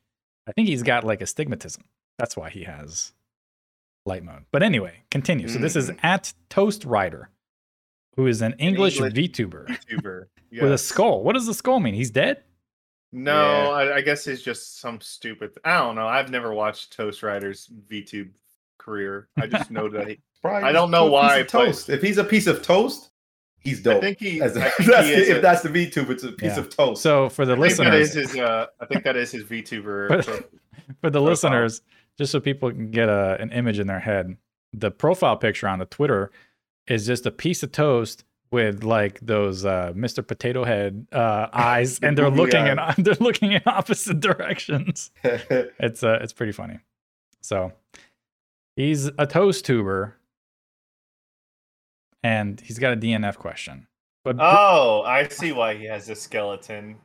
I 0.48 0.52
think 0.54 0.70
he's 0.70 0.84
got 0.84 1.04
like 1.04 1.22
astigmatism. 1.22 1.84
That's 2.20 2.38
why 2.38 2.50
he 2.50 2.64
has 2.66 3.14
light 4.06 4.24
mode. 4.24 4.44
But 4.52 4.62
anyway, 4.62 5.04
continue. 5.10 5.48
So 5.48 5.58
this 5.58 5.76
is 5.76 5.90
Mm. 5.90 6.00
at 6.04 6.34
Toast 6.50 6.86
Rider, 6.86 7.30
who 8.16 8.28
is 8.28 8.42
an 8.42 8.54
English, 8.60 8.98
English 8.98 9.14
VTuber 9.14 9.68
YouTuber 9.90 10.26
with 10.62 10.72
a 10.72 10.78
skull. 10.78 11.24
What 11.24 11.34
does 11.34 11.46
the 11.48 11.54
skull 11.54 11.80
mean? 11.80 11.94
He's 11.96 12.12
dead? 12.12 12.44
No, 13.12 13.34
Yeah. 13.42 13.70
I, 13.70 13.96
I 13.96 14.02
guess 14.02 14.28
it's 14.28 14.42
just 14.44 14.80
some 14.80 15.02
stupid. 15.02 15.52
I 15.66 15.78
don't 15.80 15.96
know. 15.96 16.08
I've 16.08 16.30
never 16.30 16.54
watched 16.54 16.94
Toast 16.96 17.24
Rider's 17.24 17.68
VTube 17.90 18.30
career. 18.78 19.30
I 19.38 19.48
just 19.48 19.72
know 19.72 19.90
that 19.90 20.08
he, 20.08 20.20
Probably 20.42 20.70
I 20.70 20.72
don't 20.72 20.92
know 20.92 21.06
why, 21.10 21.38
of 21.38 21.48
but- 21.48 21.66
toast. 21.66 21.90
If 21.90 22.02
he's 22.02 22.18
a 22.18 22.24
piece 22.24 22.48
of 22.48 22.62
toast, 22.62 23.10
he's 23.60 23.82
dope. 23.82 23.98
I 23.98 24.02
think 24.02 24.20
he. 24.20 24.40
That's- 24.40 24.58
I 24.58 24.70
think 24.78 24.90
that's 24.92 25.08
he 25.08 25.16
the- 25.16 25.32
if 25.32 25.38
a- 25.38 25.42
that's 25.42 25.62
the 25.64 25.70
VTube, 25.70 26.10
it's 26.10 26.24
a 26.24 26.32
piece 26.32 26.54
Yeah. 26.56 26.60
of 26.60 26.70
toast. 26.70 27.02
So 27.02 27.30
for 27.30 27.46
the 27.46 27.54
I 27.54 27.56
think 27.70 27.78
that 27.78 27.94
listeners, 27.94 28.14
his. 28.14 28.36
Uh, 28.38 28.68
I 28.80 28.86
think 28.86 29.04
that 29.06 29.16
is 29.18 29.32
his 29.32 29.44
VTuber. 29.44 30.08
But- 30.10 30.26
pro- 30.26 30.36
for 30.36 31.10
the 31.10 31.20
profile. 31.20 31.24
listeners, 31.24 31.82
just 32.20 32.34
so 32.34 32.40
people 32.42 32.70
can 32.70 32.92
get 32.92 33.08
a, 33.08 33.38
an 33.40 33.50
image 33.54 33.80
in 33.80 33.88
their 33.88 34.02
head, 34.02 34.36
the 34.74 34.92
profile 34.92 35.38
picture 35.38 35.70
on 35.70 35.80
the 35.80 35.86
Twitter 35.86 36.32
is 36.86 37.08
just 37.08 37.26
a 37.26 37.32
piece 37.32 37.64
of 37.64 37.72
toast 37.72 38.26
with 38.52 38.84
like 38.84 39.20
those 39.22 39.64
uh, 39.64 39.94
Mr. 39.96 40.26
Potato 40.26 40.66
Head 40.66 41.08
uh, 41.14 41.48
eyes, 41.54 41.98
and 42.00 42.18
they're 42.18 42.30
looking 42.30 42.68
in 42.68 42.78
they're 42.98 43.16
looking 43.22 43.54
in 43.54 43.62
opposite 43.66 44.20
directions. 44.30 45.12
It's 45.24 46.04
uh, 46.04 46.20
it's 46.22 46.34
pretty 46.34 46.52
funny. 46.52 46.80
So 47.42 47.72
he's 48.76 49.06
a 49.18 49.26
toast 49.26 49.66
tuber, 49.66 50.18
and 52.22 52.60
he's 52.60 52.80
got 52.80 52.92
a 52.92 52.98
DNF 52.98 53.38
question. 53.38 53.88
But 54.26 54.36
Oh, 54.40 55.04
I 55.06 55.30
see 55.30 55.54
why 55.54 55.76
he 55.76 55.86
has 55.86 56.10
a 56.10 56.16
skeleton. 56.16 56.98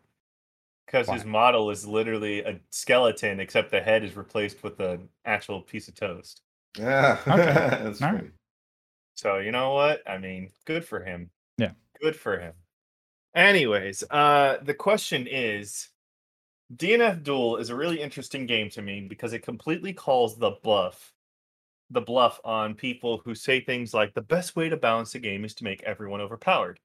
Because 0.95 1.23
his 1.23 1.25
model 1.25 1.71
is 1.71 1.87
literally 1.87 2.41
a 2.41 2.61
skeleton, 2.71 3.41
except 3.41 3.71
the 3.71 3.81
head 3.81 4.05
is 4.05 4.17
replaced 4.17 4.63
with 4.63 4.79
an 4.79 5.09
actual 5.25 5.61
piece 5.61 5.89
of 5.89 5.95
toast. 5.95 6.43
yeah, 6.79 7.19
that's 7.27 8.01
All 8.01 8.13
right. 8.13 8.31
So 9.17 9.39
you 9.39 9.51
know 9.51 9.75
what? 9.75 10.09
I 10.09 10.19
mean, 10.19 10.51
good 10.65 10.85
for 10.85 11.03
him. 11.03 11.31
Yeah. 11.59 11.73
Good 12.01 12.17
for 12.17 12.39
him. 12.39 12.53
Anyways, 13.35 14.05
uh 14.11 14.59
the 14.63 14.75
question 14.75 15.27
is 15.29 15.89
DNF 16.75 17.23
Duel 17.23 17.57
is 17.57 17.71
a 17.71 17.77
really 17.77 18.01
interesting 18.01 18.47
game 18.47 18.71
to 18.71 18.83
me 18.83 19.07
because 19.09 19.33
it 19.33 19.41
completely 19.41 19.93
calls 19.93 20.37
the 20.37 20.53
bluff 20.63 21.13
the 21.91 22.01
bluff 22.01 22.41
on 22.45 22.75
people 22.75 23.21
who 23.25 23.35
say 23.35 23.61
things 23.61 23.95
like 23.95 24.15
the 24.15 24.23
best 24.23 24.57
way 24.57 24.69
to 24.69 24.77
balance 24.77 25.15
a 25.15 25.19
game 25.19 25.45
is 25.45 25.55
to 25.55 25.65
make 25.65 25.83
everyone 25.83 26.21
overpowered. 26.21 26.81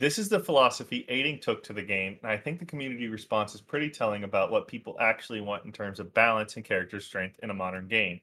This 0.00 0.18
is 0.18 0.30
the 0.30 0.40
philosophy 0.40 1.04
Eighting 1.10 1.38
took 1.38 1.62
to 1.64 1.74
the 1.74 1.82
game, 1.82 2.18
and 2.22 2.32
I 2.32 2.38
think 2.38 2.58
the 2.58 2.64
community 2.64 3.08
response 3.08 3.54
is 3.54 3.60
pretty 3.60 3.90
telling 3.90 4.24
about 4.24 4.50
what 4.50 4.66
people 4.66 4.96
actually 4.98 5.42
want 5.42 5.66
in 5.66 5.72
terms 5.72 6.00
of 6.00 6.14
balance 6.14 6.56
and 6.56 6.64
character 6.64 7.00
strength 7.00 7.38
in 7.42 7.50
a 7.50 7.54
modern 7.54 7.86
game. 7.86 8.22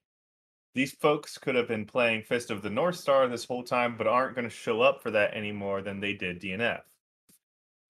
These 0.73 0.93
folks 0.93 1.38
could 1.38 1.53
have 1.53 1.68
been 1.68 1.85
playing 1.85 2.23
Fist 2.23 2.49
of 2.49 2.64
the 2.64 2.69
North 2.72 2.95
Star 2.95 3.27
this 3.27 3.45
whole 3.45 3.61
time, 3.61 3.95
but 3.95 4.07
aren't 4.07 4.34
going 4.34 4.49
to 4.49 4.56
show 4.56 4.81
up 4.81 5.03
for 5.03 5.11
that 5.11 5.35
any 5.35 5.51
more 5.51 5.84
than 5.84 5.99
they 5.99 6.14
did 6.14 6.41
DNF. 6.41 6.81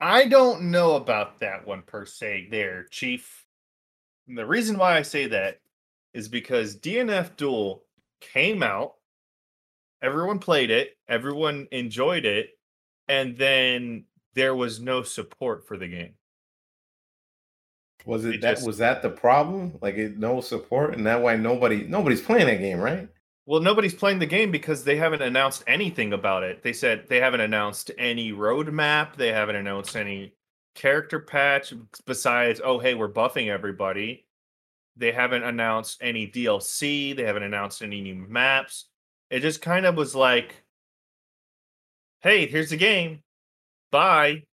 I 0.01 0.25
don't 0.25 0.63
know 0.63 0.97
about 0.97 1.39
that 1.39 1.65
one 1.65 1.81
per 1.81 2.05
se, 2.05 2.49
there, 2.51 2.87
Chief. 2.91 3.45
And 4.27 4.37
the 4.37 4.45
reason 4.45 4.77
why 4.77 4.97
I 4.97 5.01
say 5.01 5.27
that 5.27 5.61
is 6.13 6.27
because 6.27 6.75
DNF 6.75 7.37
Duel 7.37 7.83
came 8.19 8.63
out, 8.63 8.95
everyone 10.01 10.39
played 10.39 10.71
it, 10.71 10.97
everyone 11.07 11.69
enjoyed 11.71 12.25
it, 12.25 12.56
and 13.07 13.37
then 13.37 14.05
there 14.33 14.55
was 14.55 14.79
no 14.79 15.03
support 15.03 15.67
for 15.67 15.77
the 15.77 15.87
game. 15.87 16.13
Was 18.05 18.25
it 18.25 18.35
It 18.35 18.41
that? 18.41 18.55
just- 18.55 18.67
Was 18.67 18.77
that 18.77 19.01
the 19.01 19.09
problem? 19.09 19.77
Like, 19.81 19.95
it, 19.95 20.17
no 20.17 20.39
support, 20.41 20.95
and 20.95 21.05
that 21.07 21.21
why 21.21 21.35
nobody 21.35 21.83
nobody's 21.87 22.21
playing 22.21 22.47
that 22.47 22.59
game, 22.59 22.79
right? 22.79 23.09
Well, 23.45 23.61
nobody's 23.61 23.93
playing 23.95 24.19
the 24.19 24.25
game 24.25 24.51
because 24.51 24.83
they 24.83 24.97
haven't 24.97 25.21
announced 25.21 25.63
anything 25.67 26.11
about 26.13 26.43
it. 26.43 26.63
They 26.63 26.73
said 26.73 27.07
they 27.07 27.19
haven't 27.21 27.39
announced 27.41 27.91
any 27.97 28.31
roadmap. 28.33 29.15
They 29.15 29.31
haven't 29.31 29.55
announced 29.55 29.95
any 29.95 30.33
character 30.75 31.19
patch 31.19 31.73
besides, 32.05 32.59
oh, 32.63 32.77
hey, 32.77 32.93
we're 32.93 33.07
buffing 33.11 33.47
everybody. 33.47 34.25
They 34.97 35.13
haven't 35.13 35.43
announced 35.43 35.99
any 36.01 36.27
DLC. 36.29 37.15
They 37.15 37.23
haven't 37.23 37.43
announced 37.43 37.81
any 37.81 38.01
new 38.01 38.15
maps. 38.15 38.89
It 39.29 39.39
just 39.41 39.61
kind 39.61 39.85
of 39.85 39.95
was 39.95 40.13
like, 40.13 40.63
hey, 42.27 42.45
here's 42.47 42.69
the 42.69 42.77
game. 42.77 43.21
Bye. 43.91 44.43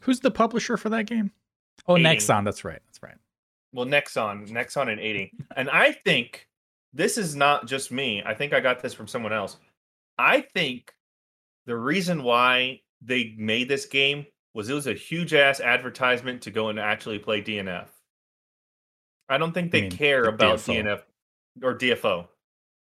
who's 0.00 0.20
the 0.20 0.30
publisher 0.30 0.76
for 0.76 0.88
that 0.90 1.06
game? 1.06 1.30
Oh, 1.86 1.96
Eighting. 1.96 2.06
Nexon. 2.18 2.44
That's 2.44 2.64
right. 2.64 2.80
That's 2.86 3.02
right. 3.02 3.16
well, 3.72 3.86
Nexon, 3.86 4.48
Nexon 4.50 4.90
and 4.90 5.00
Eighting. 5.00 5.30
And 5.56 5.70
I 5.70 5.92
think 5.92 6.48
this 6.92 7.16
is 7.18 7.36
not 7.36 7.66
just 7.66 7.92
me. 7.92 8.22
I 8.26 8.34
think 8.34 8.52
I 8.52 8.60
got 8.60 8.80
this 8.82 8.92
from 8.94 9.06
someone 9.06 9.32
else. 9.32 9.56
I 10.18 10.40
think 10.54 10.92
the 11.66 11.76
reason 11.76 12.22
why 12.22 12.80
they 13.02 13.34
made 13.38 13.68
this 13.68 13.86
game 13.86 14.26
was 14.52 14.68
it 14.68 14.74
was 14.74 14.86
a 14.86 14.94
huge 14.94 15.34
ass 15.34 15.60
advertisement 15.60 16.42
to 16.42 16.50
go 16.50 16.68
and 16.68 16.78
actually 16.78 17.18
play 17.18 17.40
DNF. 17.42 17.88
I 19.28 19.38
don't 19.38 19.52
think 19.52 19.66
You 19.66 19.70
they 19.70 19.80
mean 19.82 19.90
care 19.90 20.22
the 20.24 20.28
about 20.30 20.58
DFO. 20.58 20.74
DNF 20.84 21.02
or 21.62 21.78
DFO. 21.78 22.26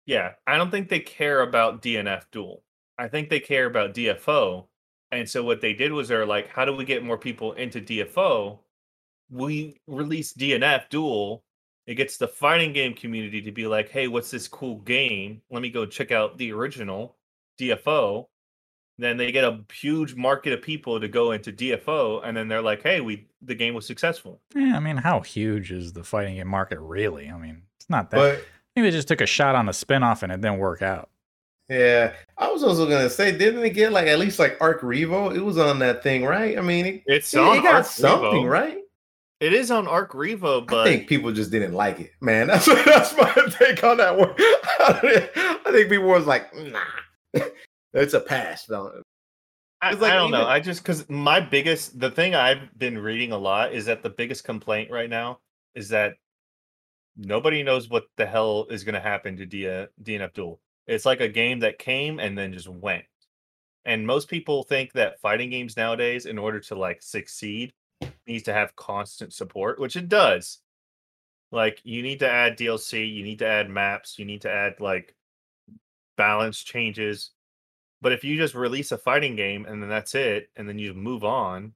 Yeah, 0.06 0.34
I 0.46 0.58
don't 0.58 0.70
think 0.72 0.90
they 0.90 1.00
care 1.00 1.42
about 1.42 1.82
DNF 1.82 2.24
duel. 2.32 2.62
I 2.98 3.08
think 3.08 3.30
they 3.30 3.40
care 3.40 3.66
about 3.66 3.94
DFO. 3.94 4.66
And 5.12 5.30
so 5.30 5.44
what 5.44 5.62
they 5.62 5.74
did 5.74 5.92
was 5.92 6.08
they're 6.08 6.26
like, 6.26 6.48
how 6.48 6.66
do 6.66 6.76
we 6.76 6.86
get 6.86 7.04
more 7.04 7.18
people 7.18 7.54
into 7.54 7.82
DFO? 7.82 8.60
We 9.30 9.80
release 9.88 10.34
DNF 10.34 10.90
duel. 10.90 11.44
It 11.88 11.96
gets 11.96 12.18
the 12.18 12.28
fighting 12.28 12.74
game 12.74 12.94
community 12.94 13.42
to 13.42 13.52
be 13.52 13.68
like, 13.68 13.90
hey, 13.90 14.08
what's 14.08 14.32
this 14.32 14.48
cool 14.48 14.80
game? 14.80 15.42
Let 15.52 15.62
me 15.62 15.70
go 15.70 15.86
check 15.86 16.12
out 16.12 16.38
the 16.38 16.52
original 16.52 17.16
DFO. 17.60 18.26
Then 18.98 19.18
they 19.18 19.32
get 19.32 19.44
a 19.44 19.60
huge 19.74 20.16
market 20.16 20.54
of 20.54 20.62
people 20.62 21.00
to 21.00 21.08
go 21.10 21.34
into 21.34 21.52
DFO, 21.52 22.22
and 22.24 22.36
then 22.36 22.48
they're 22.48 22.62
like, 22.62 22.82
hey, 22.82 23.02
we 23.02 23.28
the 23.42 23.54
game 23.54 23.74
was 23.74 23.86
successful. 23.86 24.40
Yeah, 24.56 24.78
I 24.78 24.80
mean, 24.80 24.96
how 24.96 25.20
huge 25.20 25.74
is 25.74 25.92
the 25.92 26.04
fighting 26.04 26.36
game 26.36 26.48
market 26.48 26.80
really? 26.80 27.30
I 27.30 27.38
mean, 27.38 27.64
it's 27.78 27.90
not 27.90 28.10
that. 28.12 28.18
But 28.18 28.46
Maybe 28.76 28.90
they 28.90 28.98
just 28.98 29.08
took 29.08 29.22
a 29.22 29.26
shot 29.26 29.56
on 29.56 29.66
the 29.66 29.72
spinoff 29.72 30.22
and 30.22 30.32
it 30.32 30.42
didn't 30.42 30.58
work 30.58 30.82
out. 30.82 31.10
Yeah, 31.70 32.14
I 32.38 32.52
was 32.52 32.64
also 32.64 32.88
gonna 32.88 33.10
say, 33.10 33.36
didn't 33.38 33.64
it 33.64 33.72
get 33.72 33.92
like 33.92 34.08
at 34.08 34.20
least 34.20 34.40
like 34.40 34.58
Arc 34.62 34.82
Revo? 34.82 35.36
It 35.36 35.42
was 35.42 35.58
on 35.58 35.80
that 35.80 36.04
thing, 36.04 36.24
right? 36.24 36.58
I 36.58 36.62
mean, 36.62 36.86
it, 36.86 37.04
It's 37.06 37.34
it, 37.34 37.40
on 37.40 37.58
it 37.58 37.64
got 37.64 37.76
Arc 37.76 37.86
something, 37.86 38.44
Revo. 38.44 38.50
right? 38.50 38.78
It 39.42 39.52
is 39.54 39.70
on 39.72 39.88
Arc 39.88 40.14
Revo, 40.14 40.66
but 40.66 40.88
I 40.88 40.92
think 40.96 41.10
people 41.10 41.32
just 41.32 41.52
didn't 41.52 41.74
like 41.74 42.00
it, 42.00 42.12
man. 42.22 42.48
That's 42.48 42.66
that's 42.66 43.16
my 43.18 43.32
take 43.60 43.84
on 43.84 43.98
that 43.98 44.18
one. 44.18 44.34
I 44.38 45.60
think 45.72 45.90
people 45.90 46.08
was 46.08 46.26
like, 46.26 46.56
nah, 46.56 46.80
it's 47.94 48.14
a 48.14 48.20
pass. 48.22 48.66
though. 48.66 49.02
I, 49.82 49.92
like 49.92 50.14
I 50.14 50.16
don't 50.16 50.32
know. 50.32 50.48
I 50.48 50.60
just 50.60 50.82
because 50.84 51.08
my 51.10 51.40
biggest 51.40 52.00
the 52.00 52.10
thing 52.10 52.34
I've 52.34 52.78
been 52.80 52.98
reading 52.98 53.34
a 53.34 53.38
lot 53.38 53.74
is 53.74 53.86
that 53.86 54.02
the 54.04 54.10
biggest 54.10 54.44
complaint 54.44 54.90
right 54.90 55.10
now 55.10 55.40
is 55.76 55.90
that 55.90 56.14
nobody 57.18 57.62
knows 57.62 57.90
what 57.90 58.06
the 58.18 58.26
hell 58.26 58.68
is 58.70 58.84
going 58.84 58.96
to 58.96 59.02
happen 59.02 59.36
to 59.38 59.46
D- 59.46 59.86
DNF 60.04 60.34
Duel. 60.34 60.60
It's 60.88 61.06
like 61.06 61.22
a 61.22 61.28
game 61.28 61.60
that 61.60 61.80
came 61.80 62.20
and 62.20 62.38
then 62.38 62.54
just 62.54 62.68
went. 62.68 63.06
And 63.86 64.06
most 64.06 64.30
people 64.30 64.64
think 64.64 64.94
that 64.94 65.20
fighting 65.20 65.50
games 65.50 65.78
nowadays, 65.78 66.26
in 66.26 66.38
order 66.38 66.60
to 66.62 66.76
like 66.76 67.02
succeed, 67.02 67.74
needs 68.28 68.44
to 68.44 68.54
have 68.54 68.76
constant 68.76 69.34
support, 69.34 69.80
which 69.80 69.96
it 69.96 70.10
does. 70.10 70.60
Like 71.52 71.80
you 71.84 72.02
need 72.02 72.20
to 72.20 72.30
add 72.30 72.58
DLC, 72.58 73.14
you 73.14 73.24
need 73.24 73.40
to 73.40 73.48
add 73.48 73.70
maps, 73.70 74.18
you 74.18 74.26
need 74.26 74.42
to 74.42 74.52
add 74.52 74.80
like 74.80 75.16
balance 76.18 76.60
changes. 76.64 77.32
But 78.02 78.12
if 78.12 78.24
you 78.24 78.38
just 78.38 78.56
release 78.56 78.92
a 78.92 78.98
fighting 78.98 79.36
game 79.36 79.66
and 79.66 79.82
then 79.82 79.90
that's 79.90 80.16
it, 80.16 80.50
and 80.56 80.68
then 80.68 80.80
you 80.80 80.94
move 80.94 81.24
on, 81.24 81.74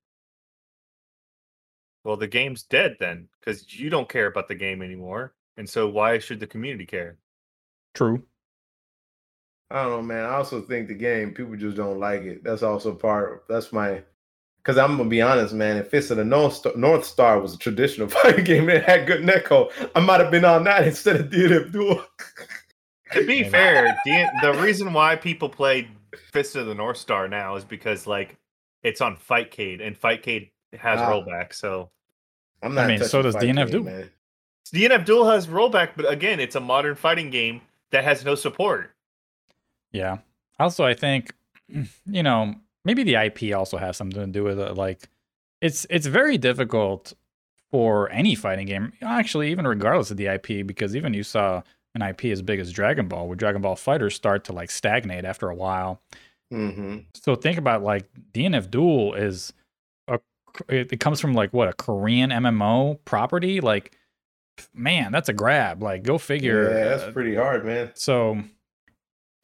well, 2.03 2.18
the 2.18 2.27
game's 2.27 2.64
dead 2.64 2.98
then 2.99 3.27
because 3.40 3.73
you 3.80 3.90
don't 3.90 4.10
care 4.10 4.27
about 4.27 4.48
the 4.48 4.56
game 4.56 4.81
anymore. 4.81 5.34
And 5.57 5.69
so, 5.69 5.88
why 5.88 6.19
should 6.19 6.40
the 6.40 6.48
community 6.48 6.86
care? 6.86 7.18
True. 7.94 8.23
I 9.71 9.83
don't 9.83 9.91
know, 9.91 10.01
man. 10.01 10.25
I 10.25 10.35
also 10.35 10.61
think 10.61 10.87
the 10.87 10.95
game 10.95 11.33
people 11.33 11.55
just 11.55 11.77
don't 11.77 11.99
like 11.99 12.21
it. 12.23 12.43
That's 12.43 12.63
also 12.63 12.93
part. 12.93 13.43
That's 13.47 13.71
my. 13.71 14.01
Because 14.63 14.77
I'm 14.77 14.97
gonna 14.97 15.09
be 15.09 15.21
honest, 15.21 15.53
man. 15.53 15.77
If 15.77 15.89
Fist 15.89 16.11
of 16.11 16.17
the 16.17 16.25
North 16.25 16.53
Star, 16.53 16.73
North 16.75 17.05
Star 17.05 17.39
was 17.39 17.53
a 17.53 17.57
traditional 17.57 18.07
fighting 18.09 18.43
game 18.45 18.65
that 18.65 18.83
had 18.83 19.07
good 19.07 19.21
netcode, 19.21 19.71
I 19.95 19.99
might 19.99 20.19
have 20.19 20.31
been 20.31 20.45
on 20.45 20.63
that 20.65 20.83
instead 20.87 21.15
of 21.17 21.29
DNF 21.29 21.71
Duel. 21.71 22.03
To 23.13 23.25
be 23.25 23.43
fair, 23.49 23.97
the, 24.05 24.27
the 24.41 24.53
reason 24.61 24.91
why 24.93 25.15
people 25.15 25.49
play 25.49 25.87
Fist 26.31 26.55
of 26.55 26.65
the 26.67 26.75
North 26.75 26.97
Star 26.97 27.27
now 27.27 27.55
is 27.55 27.63
because 27.63 28.05
like 28.07 28.37
it's 28.83 29.01
on 29.01 29.15
Fightcade, 29.17 29.85
and 29.85 29.99
Fightcade 29.99 30.49
has 30.77 30.99
Ah. 30.99 31.09
rollback. 31.11 31.53
So 31.53 31.89
I'm 32.63 32.71
I 32.77 32.81
not. 32.81 32.87
mean, 32.87 33.03
so 33.03 33.21
does 33.21 33.35
Fight 33.35 33.43
DNF 33.43 33.71
Game, 33.71 33.83
Duel. 33.85 34.03
DNF 34.73 35.05
Duel 35.05 35.29
has 35.29 35.47
rollback, 35.47 35.91
but 35.95 36.11
again, 36.11 36.39
it's 36.39 36.55
a 36.55 36.59
modern 36.59 36.95
fighting 36.95 37.29
game 37.29 37.61
that 37.91 38.03
has 38.03 38.25
no 38.25 38.35
support. 38.35 38.91
Yeah. 39.91 40.18
Also, 40.60 40.86
I 40.86 40.94
think, 40.94 41.34
you 42.06 42.24
know, 42.24 42.56
maybe 42.86 43.03
the 43.03 43.16
IP 43.16 43.56
also 43.56 43.78
has 43.78 43.98
something 43.98 44.20
to 44.22 44.28
do 44.28 44.44
with 44.44 44.60
it. 44.60 44.76
Like, 44.76 45.07
it's 45.61 45.86
it's 45.90 46.06
very 46.07 46.38
difficult 46.38 47.14
for 47.72 48.10
any 48.11 48.34
fighting 48.36 48.66
game, 48.66 48.94
actually, 49.02 49.52
even 49.52 49.68
regardless 49.68 50.10
of 50.11 50.18
the 50.18 50.28
IP, 50.28 50.66
because 50.66 50.95
even 50.95 51.14
you 51.14 51.24
saw 51.24 51.61
an 51.95 52.02
IP 52.02 52.26
as 52.26 52.41
big 52.41 52.60
as 52.60 52.72
Dragon 52.72 53.07
Ball, 53.07 53.28
where 53.28 53.36
Dragon 53.36 53.61
Ball 53.61 53.76
FighterZ 53.76 54.14
start 54.14 54.44
to 54.45 54.53
like 54.53 54.72
stagnate 54.72 55.26
after 55.26 55.49
a 55.49 55.56
while. 55.56 56.02
Mhm. 56.52 57.06
So 57.14 57.36
think 57.36 57.57
about 57.57 57.84
like 57.84 58.06
DNF 58.34 58.72
Duel 58.72 59.14
is 59.14 59.53
a 60.07 60.20
it, 60.68 60.91
it 60.94 60.99
comes 60.99 61.20
from 61.20 61.34
like 61.34 61.52
what 61.53 61.68
a 61.68 61.74
Korean 61.74 62.32
MMO 62.32 62.98
property. 63.06 63.60
Like, 63.61 63.95
man, 64.74 65.11
that's 65.11 65.30
a 65.30 65.34
grab. 65.34 65.84
Like, 65.84 66.03
go 66.03 66.18
figure. 66.18 66.64
Yeah, 66.72 66.95
that's 66.98 67.14
pretty 67.14 67.36
hard, 67.36 67.66
man. 67.66 67.91
so, 67.95 68.41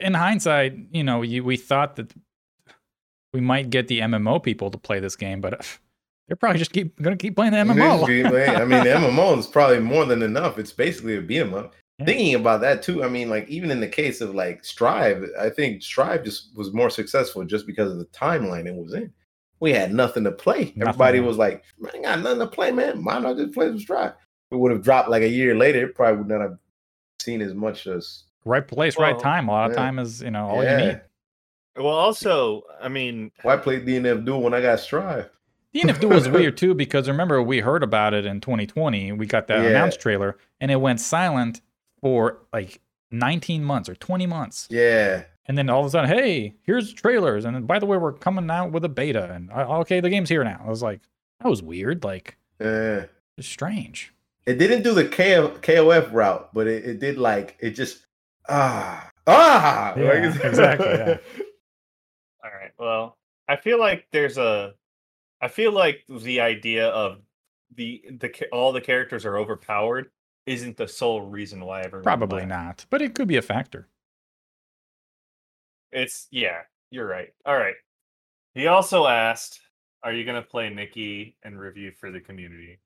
in 0.00 0.14
hindsight, 0.14 0.76
you 0.92 1.04
know, 1.04 1.22
you, 1.22 1.44
we 1.44 1.56
thought 1.56 1.96
that 1.96 2.12
we 3.32 3.40
might 3.40 3.70
get 3.70 3.88
the 3.88 4.00
MMO 4.00 4.42
people 4.42 4.70
to 4.70 4.78
play 4.78 5.00
this 5.00 5.16
game, 5.16 5.40
but 5.40 5.66
they're 6.28 6.36
probably 6.36 6.58
just 6.58 6.72
keep 6.72 7.00
going 7.00 7.16
to 7.16 7.22
keep 7.22 7.36
playing 7.36 7.52
the 7.52 7.58
MMO. 7.58 8.04
I 8.04 8.64
mean, 8.64 8.84
the 8.84 8.90
MMO 8.90 9.38
is 9.38 9.46
probably 9.46 9.80
more 9.80 10.04
than 10.04 10.22
enough. 10.22 10.58
It's 10.58 10.72
basically 10.72 11.16
a 11.16 11.20
beat 11.20 11.40
'em 11.40 11.54
up. 11.54 11.74
Yeah. 11.98 12.06
Thinking 12.06 12.34
about 12.34 12.60
that 12.60 12.82
too, 12.82 13.02
I 13.02 13.08
mean, 13.08 13.30
like 13.30 13.48
even 13.48 13.70
in 13.70 13.80
the 13.80 13.88
case 13.88 14.20
of 14.20 14.34
like 14.34 14.64
Strive, 14.64 15.24
I 15.40 15.48
think 15.48 15.82
Strive 15.82 16.24
just 16.24 16.54
was 16.54 16.74
more 16.74 16.90
successful 16.90 17.42
just 17.44 17.66
because 17.66 17.90
of 17.90 17.98
the 17.98 18.04
timeline 18.06 18.66
it 18.66 18.74
was 18.74 18.92
in. 18.92 19.12
We 19.60 19.72
had 19.72 19.94
nothing 19.94 20.24
to 20.24 20.32
play. 20.32 20.74
Nothing, 20.76 20.82
Everybody 20.82 21.20
was 21.20 21.38
like, 21.38 21.64
"Man, 21.78 21.92
I 21.94 22.02
got 22.02 22.20
nothing 22.20 22.40
to 22.40 22.46
play, 22.46 22.70
man. 22.70 23.02
Why 23.02 23.18
not 23.18 23.38
just 23.38 23.54
play 23.54 23.68
some 23.68 23.78
Strive?" 23.78 24.12
It 24.50 24.56
would 24.56 24.72
have 24.72 24.82
dropped 24.82 25.08
like 25.08 25.22
a 25.22 25.28
year 25.28 25.56
later. 25.56 25.86
It 25.86 25.94
probably 25.94 26.18
would 26.18 26.28
not 26.28 26.42
have 26.42 26.58
seen 27.22 27.40
as 27.40 27.54
much 27.54 27.86
as. 27.86 28.24
Right 28.46 28.66
place, 28.66 28.98
right 28.98 29.18
time. 29.18 29.48
A 29.48 29.52
lot 29.52 29.70
of 29.70 29.76
yeah. 29.76 29.82
time 29.82 29.98
is 29.98 30.22
you 30.22 30.30
know 30.30 30.46
all 30.46 30.64
yeah. 30.64 30.78
you 30.78 30.86
need. 30.86 31.00
Well, 31.76 31.88
also, 31.88 32.62
I 32.80 32.88
mean, 32.88 33.30
Why 33.42 33.56
play 33.58 33.80
DNF 33.80 34.24
Duel 34.24 34.40
when 34.40 34.54
I 34.54 34.62
got 34.62 34.80
Strive? 34.80 35.28
DNF 35.74 36.00
Duel 36.00 36.14
was 36.14 36.28
weird 36.28 36.56
too 36.62 36.74
because 36.74 37.06
remember 37.06 37.42
we 37.42 37.60
heard 37.60 37.82
about 37.82 38.14
it 38.14 38.24
in 38.24 38.40
2020. 38.40 39.12
We 39.12 39.26
got 39.26 39.46
that 39.48 39.62
Yeah. 39.62 39.70
announced 39.70 40.00
trailer 40.00 40.38
and 40.58 40.70
it 40.70 40.76
went 40.76 41.00
silent 41.00 41.60
for 42.00 42.38
like 42.52 42.80
19 43.10 43.62
months 43.62 43.88
or 43.90 43.94
20 43.94 44.26
months. 44.26 44.68
Yeah, 44.70 45.24
And 45.46 45.58
then 45.58 45.68
all 45.68 45.80
of 45.80 45.86
a 45.86 45.90
sudden, 45.90 46.08
hey, 46.08 46.54
here's 46.62 46.92
trailers. 46.94 47.44
And 47.44 47.66
by 47.66 47.78
the 47.78 47.86
way, 47.86 47.98
we're 47.98 48.12
coming 48.12 48.50
out 48.50 48.72
with 48.72 48.84
a 48.84 48.88
beta. 48.88 49.30
And 49.32 49.50
uh, 49.50 49.78
okay, 49.80 50.00
the 50.00 50.08
game's 50.08 50.30
here 50.30 50.44
now. 50.44 50.62
I 50.64 50.70
was 50.70 50.82
like, 50.82 51.00
that 51.40 51.48
was 51.48 51.62
weird. 51.62 52.04
Like, 52.04 52.38
yeah. 52.58 53.04
it's 53.36 53.46
strange. 53.46 54.14
It 54.46 54.54
didn't 54.58 54.82
do 54.82 54.94
the 54.94 55.06
K- 55.06 55.34
KOF 55.60 56.12
route, 56.12 56.54
but 56.54 56.66
it, 56.68 56.84
it 56.84 57.00
did 57.00 57.18
like 57.18 57.56
it 57.60 57.70
just 57.70 58.05
ah 58.48 59.10
ah. 59.26 59.94
Yeah, 59.96 60.04
like 60.04 60.44
exactly, 60.44 60.86
yeah. 60.86 61.18
all 62.44 62.50
right. 62.50 62.72
Well, 62.78 63.18
I 63.48 63.56
feel 63.56 63.78
like 63.78 64.06
there's 64.12 64.38
a, 64.38 64.74
I 65.40 65.48
feel 65.48 65.72
like 65.72 66.04
the 66.08 66.40
idea 66.40 66.88
of 66.88 67.20
the 67.74 68.02
the 68.20 68.48
all 68.52 68.72
the 68.72 68.80
characters 68.80 69.24
are 69.24 69.36
overpowered 69.38 70.10
isn't 70.46 70.76
the 70.76 70.88
sole 70.88 71.22
reason 71.22 71.64
why 71.64 71.82
everyone. 71.82 72.04
Probably 72.04 72.40
left. 72.40 72.48
not, 72.48 72.86
but 72.90 73.02
it 73.02 73.14
could 73.14 73.28
be 73.28 73.36
a 73.36 73.42
factor. 73.42 73.88
It's 75.92 76.28
yeah, 76.30 76.60
you're 76.90 77.06
right. 77.06 77.32
All 77.44 77.56
right. 77.56 77.74
He 78.54 78.66
also 78.66 79.06
asked, 79.06 79.60
"Are 80.02 80.12
you 80.12 80.24
gonna 80.24 80.42
play 80.42 80.70
Nikke 80.70 81.34
and 81.42 81.58
review 81.58 81.92
for 81.92 82.10
the 82.10 82.20
community?" 82.20 82.78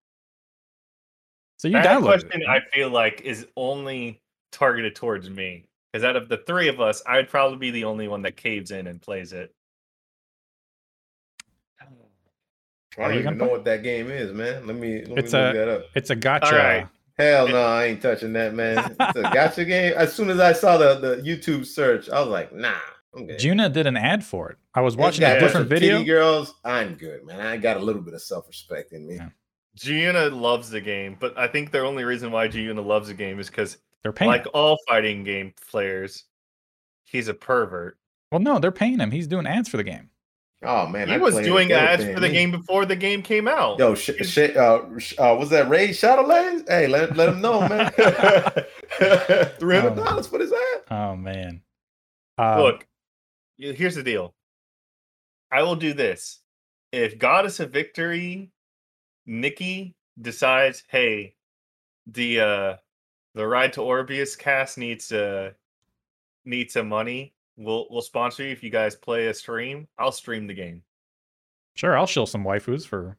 So 1.58 1.68
you 1.68 1.74
that 1.74 1.84
downloaded 1.84 2.02
question 2.04 2.42
it. 2.42 2.48
I 2.48 2.60
feel 2.72 2.88
like 2.88 3.20
is 3.20 3.46
only 3.56 4.22
targeted 4.52 4.94
towards 4.94 5.28
me 5.30 5.64
because 5.92 6.04
out 6.04 6.16
of 6.16 6.28
the 6.28 6.38
three 6.38 6.68
of 6.68 6.80
us, 6.80 7.02
I'd 7.06 7.28
probably 7.28 7.58
be 7.58 7.70
the 7.70 7.84
only 7.84 8.08
one 8.08 8.22
that 8.22 8.36
caves 8.36 8.70
in 8.70 8.86
and 8.86 9.00
plays 9.00 9.32
it. 9.32 9.54
I 12.98 13.04
don't 13.04 13.14
you 13.14 13.20
even 13.20 13.38
know 13.38 13.44
play? 13.44 13.52
what 13.52 13.64
that 13.64 13.82
game 13.82 14.10
is, 14.10 14.32
man. 14.32 14.66
Let 14.66 14.76
me 14.76 15.04
let 15.04 15.18
It's 15.18 15.32
me 15.32 15.38
look 15.40 15.54
a- 15.54 15.58
that 15.58 15.68
up. 15.68 15.82
It's 15.94 16.10
a 16.10 16.16
gacha. 16.16 16.52
right. 16.52 16.88
Hell 17.18 17.48
no, 17.48 17.62
I 17.62 17.84
ain't 17.86 18.00
touching 18.02 18.32
that, 18.32 18.54
man. 18.54 18.78
It's 19.00 19.18
a 19.18 19.22
gacha 19.22 19.66
game. 19.66 19.92
As 19.96 20.12
soon 20.12 20.30
as 20.30 20.40
I 20.40 20.52
saw 20.52 20.76
the, 20.78 20.94
the 20.98 21.16
YouTube 21.22 21.66
search, 21.66 22.08
I 22.08 22.18
was 22.20 22.28
like, 22.28 22.52
nah. 22.52 22.72
I'm. 23.14 23.28
Juna 23.38 23.68
did 23.68 23.86
an 23.86 23.96
ad 23.96 24.24
for 24.24 24.50
it. 24.50 24.58
I 24.74 24.80
was 24.80 24.96
watching 24.96 25.20
got 25.22 25.36
a 25.36 25.40
different 25.40 25.64
of 25.64 25.68
video. 25.70 25.98
titty 25.98 26.04
girls. 26.06 26.54
I'm 26.64 26.94
good, 26.94 27.24
man. 27.26 27.40
I 27.40 27.56
got 27.58 27.76
a 27.76 27.80
little 27.80 28.02
bit 28.02 28.14
of 28.14 28.22
self 28.22 28.48
respect 28.48 28.92
in 28.92 29.06
me. 29.06 29.16
Yeah. 29.16 29.28
Giuna 29.76 30.32
loves 30.38 30.70
the 30.70 30.80
game, 30.80 31.16
but 31.20 31.36
I 31.38 31.46
think 31.46 31.70
the 31.72 31.80
only 31.80 32.04
reason 32.04 32.30
why 32.32 32.48
Giuna 32.48 32.84
loves 32.84 33.08
the 33.08 33.14
game 33.14 33.38
is 33.38 33.48
because, 33.48 33.78
They're 34.02 34.12
paying. 34.12 34.30
like 34.30 34.44
him. 34.46 34.50
all 34.54 34.78
fighting 34.88 35.24
game 35.24 35.52
players, 35.70 36.24
he's 37.04 37.28
a 37.28 37.34
pervert. 37.34 37.98
Well, 38.32 38.40
no, 38.40 38.58
they're 38.58 38.70
paying 38.72 38.98
him. 39.00 39.10
He's 39.10 39.26
doing 39.26 39.46
ads 39.46 39.68
for 39.68 39.76
the 39.76 39.84
game. 39.84 40.10
Oh 40.62 40.86
man, 40.86 41.08
he 41.08 41.14
I 41.14 41.16
was 41.18 41.34
doing 41.36 41.70
it. 41.70 41.74
They 41.74 41.80
were 41.80 41.80
ads 41.80 42.02
paying 42.04 42.14
for 42.14 42.20
the 42.20 42.28
me. 42.28 42.32
game 42.34 42.50
before 42.50 42.84
the 42.84 42.96
game 42.96 43.22
came 43.22 43.48
out. 43.48 43.78
Yo, 43.78 43.94
sh- 43.94 44.10
sh- 44.22 44.38
uh, 44.56 44.80
sh- 44.98 45.14
uh, 45.18 45.34
was 45.38 45.48
that 45.50 45.68
Ray 45.70 45.88
Shadowlands? 45.88 46.68
Hey, 46.68 46.86
let 46.86 47.16
let 47.16 47.30
him 47.30 47.40
know, 47.40 47.60
man. 47.66 47.90
Three 49.58 49.76
hundred 49.76 49.96
dollars 49.96 50.26
for 50.26 50.38
his 50.38 50.52
ad. 50.52 50.82
Oh 50.90 51.16
man. 51.16 51.62
Um, 52.36 52.60
Look, 52.60 52.86
here's 53.56 53.94
the 53.94 54.02
deal. 54.02 54.34
I 55.50 55.62
will 55.62 55.76
do 55.76 55.94
this. 55.94 56.40
If 56.92 57.18
Goddess 57.18 57.58
of 57.60 57.70
Victory, 57.70 58.50
Nikke 59.28 59.94
decides, 60.20 60.84
hey, 60.88 61.34
the 62.06 62.40
uh 62.40 62.76
the 63.34 63.46
ride 63.46 63.72
to 63.74 63.82
Orbis 63.82 64.36
cast 64.36 64.78
needs 64.78 65.12
uh 65.12 65.50
needs 66.44 66.72
some 66.74 66.88
money. 66.88 67.34
We'll 67.56 67.86
we'll 67.90 68.02
sponsor 68.02 68.42
you 68.44 68.50
if 68.50 68.62
you 68.62 68.70
guys 68.70 68.96
play 68.96 69.26
a 69.28 69.34
stream. 69.34 69.86
I'll 69.98 70.12
stream 70.12 70.46
the 70.46 70.54
game. 70.54 70.82
Sure, 71.76 71.96
I'll 71.96 72.06
show 72.06 72.24
some 72.24 72.44
waifus 72.44 72.86
for 72.86 73.16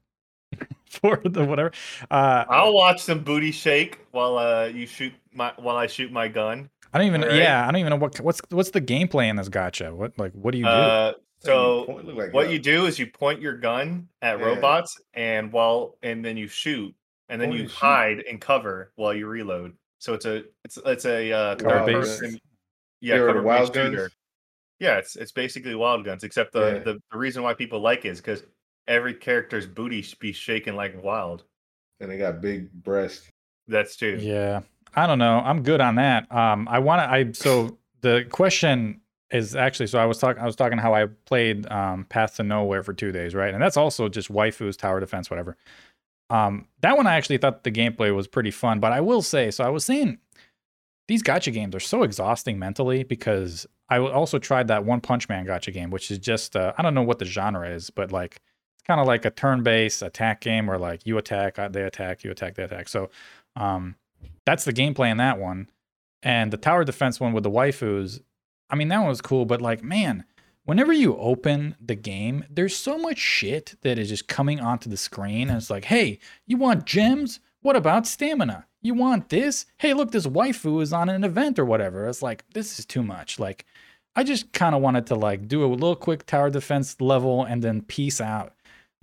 for 0.89 1.21
the 1.23 1.45
whatever. 1.45 1.71
Uh, 2.09 2.45
I'll 2.49 2.73
watch 2.73 3.01
some 3.01 3.19
booty 3.19 3.51
shake 3.51 3.99
while 4.11 4.37
uh 4.37 4.65
you 4.65 4.85
shoot 4.85 5.13
my 5.33 5.53
while 5.57 5.77
I 5.77 5.87
shoot 5.87 6.11
my 6.11 6.27
gun. 6.27 6.69
I 6.93 6.97
don't 6.97 7.07
even. 7.07 7.23
Alright. 7.23 7.37
Yeah, 7.37 7.61
I 7.63 7.71
don't 7.71 7.77
even 7.79 7.91
know 7.91 7.95
what 7.97 8.19
what's 8.19 8.41
what's 8.49 8.71
the 8.71 8.81
gameplay 8.81 9.29
in 9.29 9.37
this 9.37 9.47
gacha. 9.49 9.93
What 9.93 10.17
like 10.19 10.33
what 10.33 10.51
do 10.51 10.57
you 10.57 10.65
do? 10.65 10.69
Uh 10.69 11.13
so 11.39 11.85
Point 11.85 12.15
like 12.17 12.33
what 12.33 12.47
that. 12.47 12.53
you 12.53 12.59
do 12.59 12.85
is 12.85 12.99
you 12.99 13.07
point 13.07 13.41
your 13.41 13.53
gun 13.57 14.07
at 14.21 14.37
Yeah. 14.39 14.45
robots 14.45 14.99
and 15.13 15.51
while 15.51 15.97
and 16.03 16.23
then 16.23 16.35
you 16.37 16.47
shoot 16.47 16.93
and 17.29 17.39
then 17.41 17.49
Holy 17.49 17.61
you 17.63 17.67
shit. 17.67 17.77
hide 17.77 18.23
and 18.29 18.39
cover 18.41 18.91
while 18.95 19.13
you 19.13 19.25
reload. 19.27 19.73
So 20.01 20.15
it's 20.15 20.25
a 20.25 20.43
it's 20.65 20.79
it's 20.83 21.05
a 21.05 21.31
uh, 21.31 21.55
third 21.57 21.85
based. 21.85 22.19
person. 22.21 22.39
Yeah, 23.01 23.17
cover 23.17 23.43
wild 23.43 23.61
based 23.61 23.73
guns? 23.73 23.91
shooter. 23.93 24.11
Yeah, 24.79 24.97
it's 24.97 25.15
it's 25.15 25.31
basically 25.31 25.75
wild 25.75 26.03
guns, 26.03 26.23
except 26.23 26.53
the, 26.53 26.59
Yeah. 26.59 26.79
the 26.79 26.99
the 27.11 27.17
reason 27.17 27.43
why 27.43 27.53
people 27.53 27.79
like 27.81 28.03
it 28.05 28.09
is 28.09 28.19
because 28.19 28.43
every 28.87 29.13
character's 29.13 29.67
booty 29.67 30.01
should 30.01 30.17
be 30.19 30.33
shaking 30.33 30.75
like 30.75 31.01
wild. 31.03 31.43
and 31.99 32.09
they 32.09 32.17
got 32.17 32.41
big 32.41 32.71
breasts. 32.71 33.29
That's 33.67 33.95
true. 33.95 34.17
Yeah, 34.19 34.61
I 34.95 35.05
don't 35.05 35.19
know. 35.19 35.37
I'm 35.45 35.61
good 35.61 35.81
on 35.81 35.95
that. 35.95 36.29
Um, 36.31 36.67
I 36.67 36.79
want 36.79 36.99
to. 37.01 37.09
I 37.09 37.31
so 37.33 37.77
the 38.01 38.25
question 38.31 39.01
is 39.29 39.55
actually. 39.55 39.85
So 39.85 39.99
I 39.99 40.05
was 40.05 40.17
talking. 40.17 40.41
I 40.41 40.47
was 40.47 40.55
talking 40.55 40.79
how 40.79 40.95
I 40.95 41.05
played 41.25 41.71
um 41.71 42.05
Path 42.05 42.37
to 42.37 42.43
Nowhere 42.43 42.81
for 42.81 42.93
two 42.93 43.11
days, 43.11 43.35
right? 43.35 43.53
And 43.53 43.61
that's 43.61 43.77
also 43.77 44.09
just 44.09 44.31
waifus, 44.31 44.77
tower 44.77 44.99
defense, 44.99 45.29
whatever. 45.29 45.57
Um, 46.31 46.67
that 46.79 46.95
one 46.95 47.07
I 47.07 47.15
actually 47.15 47.37
thought 47.39 47.65
the 47.65 47.71
gameplay 47.71 48.15
was 48.15 48.25
pretty 48.25 48.51
fun, 48.51 48.79
but 48.79 48.93
I 48.93 49.01
will 49.01 49.21
say. 49.21 49.51
So 49.51 49.65
I 49.65 49.69
was 49.69 49.83
saying 49.83 50.17
these 51.09 51.21
gacha 51.21 51.51
games 51.51 51.75
are 51.75 51.81
so 51.81 52.03
exhausting 52.03 52.57
mentally 52.57 53.03
because 53.03 53.67
I 53.89 53.99
also 53.99 54.39
tried 54.39 54.69
that 54.69 54.85
One 54.85 55.01
Punch 55.01 55.27
Man 55.27 55.45
gacha 55.45 55.73
game, 55.73 55.89
which 55.91 56.09
is 56.09 56.17
just 56.17 56.55
uh, 56.55 56.71
I 56.77 56.83
don't 56.83 56.93
know 56.93 57.03
what 57.03 57.19
the 57.19 57.25
genre 57.25 57.69
is, 57.69 57.89
but 57.89 58.13
like 58.13 58.39
it's 58.75 58.87
kind 58.87 59.01
of 59.01 59.07
like 59.07 59.25
a 59.25 59.29
turn-based 59.29 60.01
attack 60.01 60.39
game 60.39 60.67
where 60.67 60.79
like 60.79 61.05
you 61.05 61.17
attack, 61.17 61.59
uh, 61.59 61.67
they 61.67 61.83
attack, 61.83 62.23
you 62.23 62.31
attack, 62.31 62.55
they 62.55 62.63
attack. 62.63 62.87
So 62.87 63.09
um, 63.57 63.95
that's 64.45 64.63
the 64.63 64.71
gameplay 64.71 65.11
in 65.11 65.17
that 65.17 65.37
one. 65.37 65.69
And 66.23 66.53
the 66.53 66.57
tower 66.57 66.85
defense 66.85 67.19
one 67.19 67.33
with 67.33 67.43
the 67.43 67.51
waifus, 67.51 68.21
I 68.69 68.75
mean, 68.75 68.87
that 68.87 68.99
one 68.99 69.09
was 69.09 69.21
cool, 69.21 69.45
but 69.45 69.61
like, 69.61 69.83
man, 69.83 70.23
whenever 70.71 70.93
you 70.93 71.17
open 71.17 71.75
the 71.85 71.95
game, 71.95 72.45
there's 72.49 72.73
so 72.77 72.97
much 72.97 73.17
shit 73.17 73.75
that 73.81 73.99
is 73.99 74.07
just 74.07 74.29
coming 74.29 74.61
onto 74.61 74.89
the 74.89 74.95
screen. 74.95 75.49
And 75.49 75.57
it's 75.57 75.69
like, 75.69 75.83
hey, 75.83 76.17
you 76.45 76.55
want 76.55 76.85
gems? 76.85 77.41
What 77.61 77.75
about 77.75 78.07
stamina? 78.07 78.65
You 78.81 78.93
want 78.93 79.27
this? 79.27 79.65
Hey, 79.79 79.93
look, 79.93 80.11
this 80.11 80.25
waifu 80.25 80.81
is 80.81 80.93
on 80.93 81.09
an 81.09 81.25
event 81.25 81.59
or 81.59 81.65
whatever. 81.65 82.07
It's 82.07 82.21
like, 82.21 82.45
this 82.53 82.79
is 82.79 82.85
too 82.85 83.03
much. 83.03 83.37
Like, 83.37 83.65
I 84.15 84.23
just 84.23 84.53
kind 84.53 84.73
of 84.73 84.81
wanted 84.81 85.07
to 85.07 85.15
like 85.15 85.49
do 85.49 85.65
a 85.65 85.67
little 85.67 85.93
quick 85.93 86.25
tower 86.25 86.49
defense 86.49 86.95
level 87.01 87.43
and 87.43 87.61
then 87.61 87.81
peace 87.81 88.21
out. 88.21 88.53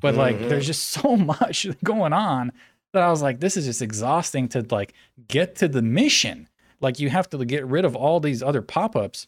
But 0.00 0.14
like, 0.14 0.38
Mhm. 0.38 0.48
there's 0.48 0.66
just 0.66 0.84
so 0.96 1.18
much 1.18 1.66
going 1.84 2.14
on 2.14 2.50
that 2.94 3.02
I 3.02 3.10
was 3.10 3.20
like, 3.20 3.40
this 3.40 3.58
is 3.58 3.66
just 3.66 3.82
exhausting 3.82 4.48
to 4.54 4.64
like 4.70 4.94
get 5.28 5.54
to 5.56 5.68
the 5.68 5.82
mission. 5.82 6.48
Like 6.80 6.98
you 6.98 7.10
have 7.10 7.28
to 7.28 7.44
get 7.44 7.66
rid 7.66 7.84
of 7.84 7.94
all 7.94 8.20
these 8.20 8.42
other 8.42 8.62
pop-ups. 8.62 9.26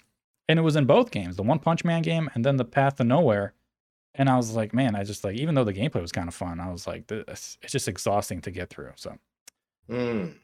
And 0.51 0.59
it 0.59 0.62
was 0.62 0.74
in 0.74 0.85
both 0.85 1.12
games, 1.12 1.36
the 1.36 1.44
One 1.44 1.60
Punch 1.60 1.85
Man 1.85 2.02
game 2.02 2.28
and 2.35 2.44
then 2.44 2.56
the 2.56 2.64
Path 2.64 2.97
to 2.97 3.05
Nowhere. 3.05 3.55
And 4.16 4.28
I 4.28 4.36
was 4.36 4.56
like, 4.56 4.74
man, 4.74 4.97
I 4.97 5.05
just 5.05 5.22
like, 5.22 5.36
even 5.36 5.55
though 5.55 5.62
the 5.62 5.72
gameplay 5.72 6.02
was 6.02 6.10
kind 6.10 6.27
of 6.27 6.35
fun, 6.35 6.59
I 6.59 6.72
was 6.72 6.89
like, 6.89 7.06
this 7.06 7.56
it's 7.62 7.70
just 7.70 7.86
exhausting 7.86 8.40
to 8.40 8.51
get 8.51 8.68
through. 8.68 8.90
So 8.97 9.16
Mm. 9.89 10.35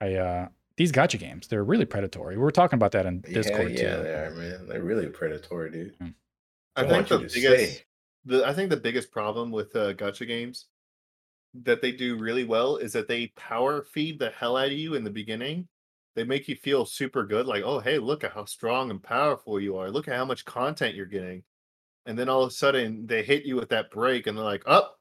I 0.00 0.14
uh 0.14 0.48
these 0.76 0.90
gacha 0.90 1.20
games, 1.20 1.46
they're 1.46 1.62
really 1.62 1.84
predatory. 1.84 2.36
We 2.36 2.42
were 2.42 2.50
talking 2.50 2.76
about 2.76 2.90
that 2.92 3.06
in 3.06 3.20
Discord 3.20 3.72
yeah, 3.72 3.80
yeah, 3.80 3.96
too. 3.96 4.02
they 4.02 4.14
are, 4.14 4.30
man. 4.32 4.66
They're 4.66 4.82
really 4.82 5.06
predatory, 5.06 5.70
dude. 5.70 5.94
I 6.74 6.82
They 6.82 6.88
think 6.88 7.08
the 7.08 7.18
biggest 7.18 7.84
the 8.24 8.44
I 8.44 8.52
think 8.52 8.70
the 8.70 8.76
biggest 8.76 9.12
problem 9.12 9.52
with 9.52 9.76
uh, 9.76 9.94
gacha 9.94 10.26
games 10.26 10.66
that 11.62 11.80
they 11.80 11.92
do 11.92 12.18
really 12.18 12.42
well 12.42 12.76
is 12.78 12.92
that 12.94 13.06
they 13.06 13.28
power 13.36 13.82
feed 13.82 14.18
the 14.18 14.30
hell 14.30 14.56
out 14.56 14.66
of 14.66 14.72
you 14.72 14.94
in 14.94 15.04
the 15.04 15.10
beginning. 15.10 15.68
They 16.14 16.24
make 16.24 16.46
you 16.48 16.56
feel 16.56 16.86
super 16.86 17.24
good, 17.24 17.46
like, 17.46 17.64
oh 17.64 17.80
hey, 17.80 17.98
look 17.98 18.24
at 18.24 18.32
how 18.32 18.44
strong 18.44 18.90
and 18.90 19.02
powerful 19.02 19.58
you 19.58 19.76
are. 19.76 19.90
Look 19.90 20.08
at 20.08 20.16
how 20.16 20.24
much 20.24 20.44
content 20.44 20.94
you're 20.94 21.06
getting. 21.06 21.42
And 22.06 22.18
then 22.18 22.28
all 22.28 22.42
of 22.42 22.50
a 22.50 22.52
sudden 22.52 23.06
they 23.06 23.22
hit 23.22 23.44
you 23.44 23.56
with 23.56 23.70
that 23.70 23.90
break 23.90 24.26
and 24.26 24.36
they're 24.36 24.44
like, 24.44 24.62
up, 24.66 24.98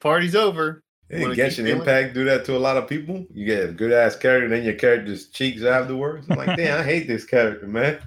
party's 0.00 0.34
over. 0.34 0.82
Wanna 1.10 1.34
Genshin? 1.34 1.68
Impact 1.68 2.14
do 2.14 2.24
that 2.24 2.44
to 2.46 2.56
a 2.56 2.58
lot 2.58 2.76
of 2.76 2.88
people? 2.88 3.26
You 3.30 3.44
get 3.44 3.68
a 3.68 3.72
good 3.72 3.92
ass 3.92 4.16
character, 4.16 4.44
and 4.44 4.52
then 4.52 4.64
your 4.64 4.74
character 4.74 5.06
just 5.06 5.34
cheeks 5.34 5.62
afterwards. 5.62 6.26
I'm 6.30 6.38
like, 6.38 6.56
damn, 6.56 6.80
I 6.80 6.82
hate 6.82 7.06
this 7.06 7.24
character, 7.24 7.66
man. 7.66 8.00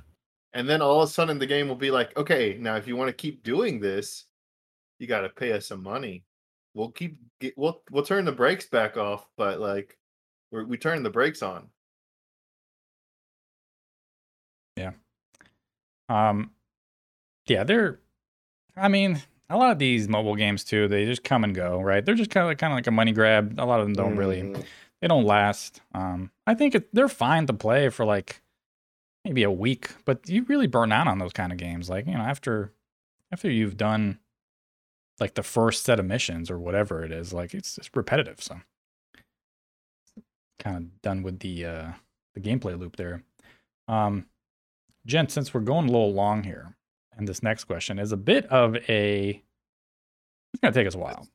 And 0.53 0.68
then 0.68 0.82
all 0.82 1.02
of 1.02 1.10
a 1.10 1.11
sudden 1.11 1.38
the 1.38 1.45
game 1.45 1.68
will 1.68 1.76
be 1.76 1.91
like, 1.91 2.18
okay, 2.18 2.57
now 2.60 2.76
if 2.76 2.88
you 2.88 2.95
want 2.95 3.10
to 3.10 3.14
keep 3.14 3.44
doing 3.44 3.80
this, 3.80 4.26
you 4.98 5.06
got 5.06 5.22
to 5.22 5.30
pay 5.30 5.52
us 5.52 5.68
some 5.68 5.84
money. 5.84 6.26
We'll 6.74 6.90
keep 6.91 7.18
get, 7.40 7.56
we'll 7.57 7.84
we'll 7.91 8.03
turn 8.03 8.26
the 8.26 8.32
brakes 8.32 8.65
back 8.65 8.98
off, 8.98 9.28
but 9.38 9.60
like 9.60 9.98
we're, 10.52 10.64
we 10.64 10.78
turn 10.78 11.03
the 11.03 11.10
brakes 11.10 11.41
on. 11.41 11.69
Yeah. 14.76 14.91
Um, 16.10 16.52
yeah, 17.48 17.64
they're. 17.64 17.99
I 18.76 18.88
mean, 18.90 19.22
a 19.49 19.57
lot 19.57 19.72
of 19.72 19.80
these 19.80 20.07
mobile 20.07 20.36
games 20.36 20.64
too. 20.64 20.88
They 20.88 21.06
just 21.06 21.24
come 21.24 21.44
and 21.44 21.56
go, 21.56 21.82
right? 21.82 22.06
They're 22.06 22.15
just 22.15 22.30
kind 22.30 22.44
of 22.44 22.49
like, 22.49 22.60
kind 22.60 22.74
of 22.74 22.78
like 22.78 22.88
a 22.88 22.91
money 22.91 23.11
grab. 23.11 23.56
A 23.57 23.65
lot 23.65 23.80
of 23.80 23.86
them 23.86 23.94
don't 23.94 24.15
really. 24.15 24.41
Mhm. 24.44 24.64
They 25.02 25.07
don't 25.07 25.26
last. 25.26 25.82
Um, 25.94 26.32
I 26.45 26.53
think 26.56 26.76
it, 26.76 26.94
they're 26.94 27.07
fine 27.07 27.45
to 27.48 27.53
play 27.53 27.90
for 27.90 28.06
like 28.06 28.41
maybe 29.26 29.44
a 29.44 29.52
week, 29.52 29.90
but 30.06 30.28
you 30.30 30.44
really 30.44 30.68
burn 30.68 30.91
out 30.91 31.07
on 31.07 31.19
those 31.19 31.34
kind 31.34 31.52
of 31.52 31.57
games. 31.57 31.90
Like 31.90 32.07
you 32.07 32.14
know, 32.14 32.22
after 32.22 32.74
after 33.32 33.49
you've 33.49 33.78
done 33.78 34.19
like 35.19 35.34
the 35.36 35.44
first 35.44 35.84
set 35.84 35.99
of 35.99 36.06
missions 36.06 36.49
or 36.52 36.60
whatever 36.60 37.03
it 37.03 37.11
is, 37.11 37.34
like 37.34 37.53
it's 37.53 37.78
it's 37.78 37.90
repetitive. 37.95 38.41
So 38.41 38.60
kind 40.59 40.77
of 40.77 41.01
done 41.01 41.23
with 41.23 41.39
the 41.39 41.65
uh 41.65 41.91
the 42.34 42.41
gameplay 42.41 42.79
loop 42.79 42.95
there. 42.95 43.23
Um, 43.88 44.25
Jen, 45.05 45.29
since 45.29 45.53
we're 45.53 45.61
going 45.61 45.88
a 45.88 45.91
little 45.91 46.13
long 46.13 46.43
here, 46.43 46.75
and 47.17 47.27
this 47.27 47.41
next 47.41 47.65
question 47.65 47.99
is 47.99 48.11
a 48.11 48.17
bit 48.17 48.45
of 48.47 48.75
a. 48.89 49.41
It's 50.53 50.61
gonna 50.61 50.73
take 50.73 50.88
us 50.88 50.95
a 50.95 50.99
while. 50.99 51.27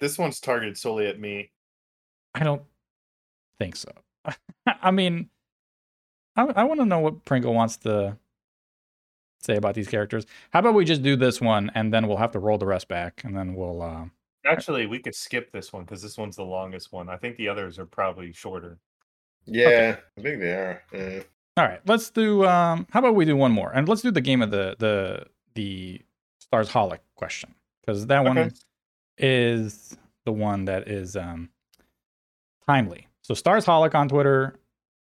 This 0.00 0.18
one's 0.18 0.40
targeted 0.40 0.76
solely 0.76 1.06
at 1.06 1.20
me. 1.20 1.50
I 2.34 2.44
don't 2.44 2.62
think 3.58 3.76
so. 3.76 3.92
I 4.66 4.90
mean, 4.90 5.30
I, 6.36 6.44
I 6.56 6.64
want 6.64 6.80
to 6.80 6.86
know 6.86 6.98
what 6.98 7.24
Pringle 7.24 7.54
wants 7.54 7.76
to 7.78 8.16
say 9.40 9.56
about 9.56 9.74
these 9.74 9.88
characters. 9.88 10.26
How 10.52 10.60
about 10.60 10.74
we 10.74 10.84
just 10.84 11.02
do 11.02 11.16
this 11.16 11.40
one 11.40 11.70
and 11.74 11.92
then 11.92 12.06
we'll 12.08 12.16
have 12.16 12.32
to 12.32 12.38
roll 12.38 12.58
the 12.58 12.66
rest 12.66 12.88
back 12.88 13.22
and 13.24 13.36
then 13.36 13.54
we'll. 13.54 13.82
Uh... 13.82 14.04
Actually, 14.44 14.86
we 14.86 14.98
could 14.98 15.14
skip 15.14 15.52
this 15.52 15.72
one 15.72 15.84
because 15.84 16.02
this 16.02 16.18
one's 16.18 16.36
the 16.36 16.44
longest 16.44 16.92
one. 16.92 17.08
I 17.08 17.16
think 17.16 17.36
the 17.36 17.48
others 17.48 17.78
are 17.78 17.86
probably 17.86 18.32
shorter. 18.32 18.78
Yeah, 19.44 19.96
I 20.18 20.20
think 20.20 20.40
they 20.40 20.52
are. 20.52 20.82
Yeah. 20.92 21.22
All 21.56 21.64
right, 21.64 21.80
let's 21.86 22.10
do. 22.10 22.46
Um, 22.46 22.86
how 22.90 23.00
about 23.00 23.14
we 23.14 23.24
do 23.24 23.36
one 23.36 23.52
more 23.52 23.72
and 23.72 23.88
let's 23.88 24.02
do 24.02 24.10
the 24.10 24.20
game 24.20 24.42
of 24.42 24.50
the 24.50 24.76
the 24.78 25.26
the 25.54 26.00
Stars 26.38 26.68
Holic 26.68 27.00
question 27.14 27.54
because 27.80 28.06
that 28.06 28.24
one 28.24 28.52
is 29.18 29.96
the 30.24 30.32
one 30.32 30.64
that 30.64 30.88
is 30.88 31.16
um 31.16 31.50
timely. 32.66 33.08
So 33.22 33.34
Stars 33.34 33.66
Holic 33.66 33.94
on 33.94 34.08
Twitter. 34.08 34.58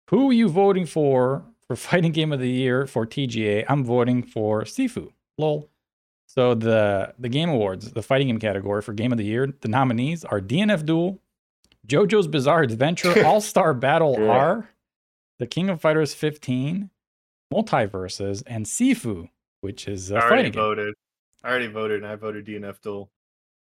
Who 0.09 0.29
are 0.29 0.33
you 0.33 0.49
voting 0.49 0.85
for 0.85 1.43
for 1.67 1.75
fighting 1.75 2.11
game 2.11 2.33
of 2.33 2.39
the 2.39 2.49
year 2.49 2.87
for 2.87 3.05
TGA? 3.05 3.65
I'm 3.69 3.83
voting 3.83 4.23
for 4.23 4.63
Sifu. 4.63 5.11
Lol. 5.37 5.69
So 6.35 6.55
the 6.55 7.13
the 7.19 7.29
game 7.29 7.49
awards, 7.49 7.91
the 7.91 8.01
fighting 8.01 8.25
game 8.27 8.39
category 8.39 8.81
for 8.81 8.91
game 8.93 9.11
of 9.11 9.19
the 9.19 9.23
year, 9.23 9.53
the 9.61 9.67
nominees 9.67 10.25
are 10.25 10.41
DNF 10.41 10.83
Duel, 10.83 11.19
JoJo's 11.87 12.27
Bizarre 12.27 12.63
Adventure, 12.63 13.13
All 13.25 13.39
Star 13.39 13.75
Battle 13.75 14.15
Yeah. 14.17 14.25
R, 14.29 14.69
The 15.37 15.45
King 15.45 15.69
of 15.69 15.79
Fighters 15.79 16.15
15, 16.15 16.89
MultiVersus, 17.53 18.41
and 18.47 18.65
Sifu, 18.65 19.29
which 19.61 19.87
is 19.87 20.09
a 20.09 20.15
I 20.15 20.21
already 20.21 20.29
fighting 20.37 20.51
game. 20.53 20.61
voted. 20.61 20.93
I 21.43 21.49
already 21.49 21.67
voted, 21.67 22.01
and 22.03 22.11
I 22.11 22.15
voted 22.15 22.47
DNF 22.47 22.81
Duel. 22.81 23.11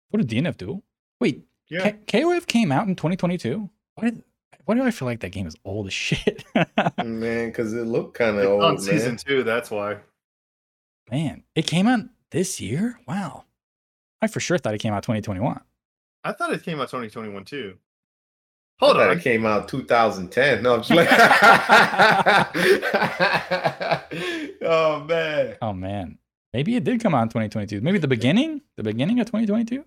What 0.09 0.27
did 0.27 0.31
DNF 0.45 0.57
Duel? 0.57 0.83
Wait, 1.21 1.45
Yeah, 1.69 1.91
K- 1.91 2.21
KOF 2.23 2.47
came 2.47 2.73
out 2.73 2.87
in 2.89 2.95
2022. 2.97 3.69
Why 3.97 4.05
did 4.11 4.23
why 4.65 4.75
do 4.75 4.83
I 4.83 4.91
feel 4.91 5.05
like 5.07 5.21
that 5.21 5.33
game 5.33 5.47
is 5.47 5.57
old 5.67 5.89
as 5.89 5.93
shit? 5.93 6.45
Man, 7.05 7.49
because 7.49 7.75
it 7.75 7.85
looked 7.87 8.15
kind 8.17 8.39
of 8.39 8.47
old, 8.47 8.63
on 8.65 8.75
man. 8.77 8.83
season 8.83 9.17
two. 9.19 9.43
That's 9.43 9.71
why. 9.71 9.99
Man, 11.11 11.43
it 11.55 11.67
came 11.67 11.87
out 11.87 12.01
This 12.35 12.61
year? 12.61 12.99
Wow. 13.07 13.45
I 14.21 14.27
for 14.27 14.41
sure 14.41 14.59
thought 14.59 14.75
it 14.75 14.81
came 14.81 14.93
out 14.93 15.05
2021. 15.05 15.61
I 16.25 16.33
thought 16.33 16.53
it 16.53 16.65
came 16.65 16.81
out 16.81 16.89
2021 16.89 17.45
too. 17.45 17.77
Hold 18.81 18.97
thought 18.97 19.11
on. 19.11 19.19
it 19.19 19.23
came 19.23 19.47
out 19.47 19.69
2010. 19.69 20.61
No, 20.61 20.75
I'm 20.75 20.83
just 20.83 20.91
like, 20.91 21.07
oh 24.63 25.05
man. 25.09 25.57
Oh 25.63 25.73
man. 25.73 26.19
Maybe 26.53 26.75
it 26.75 26.83
did 26.83 27.01
come 27.01 27.15
out 27.15 27.23
in 27.23 27.29
2022. 27.29 27.81
Maybe 27.81 27.99
the 27.99 28.09
beginning? 28.09 28.63
The 28.77 28.83
beginning 28.83 29.21
of 29.21 29.27
2022? 29.27 29.85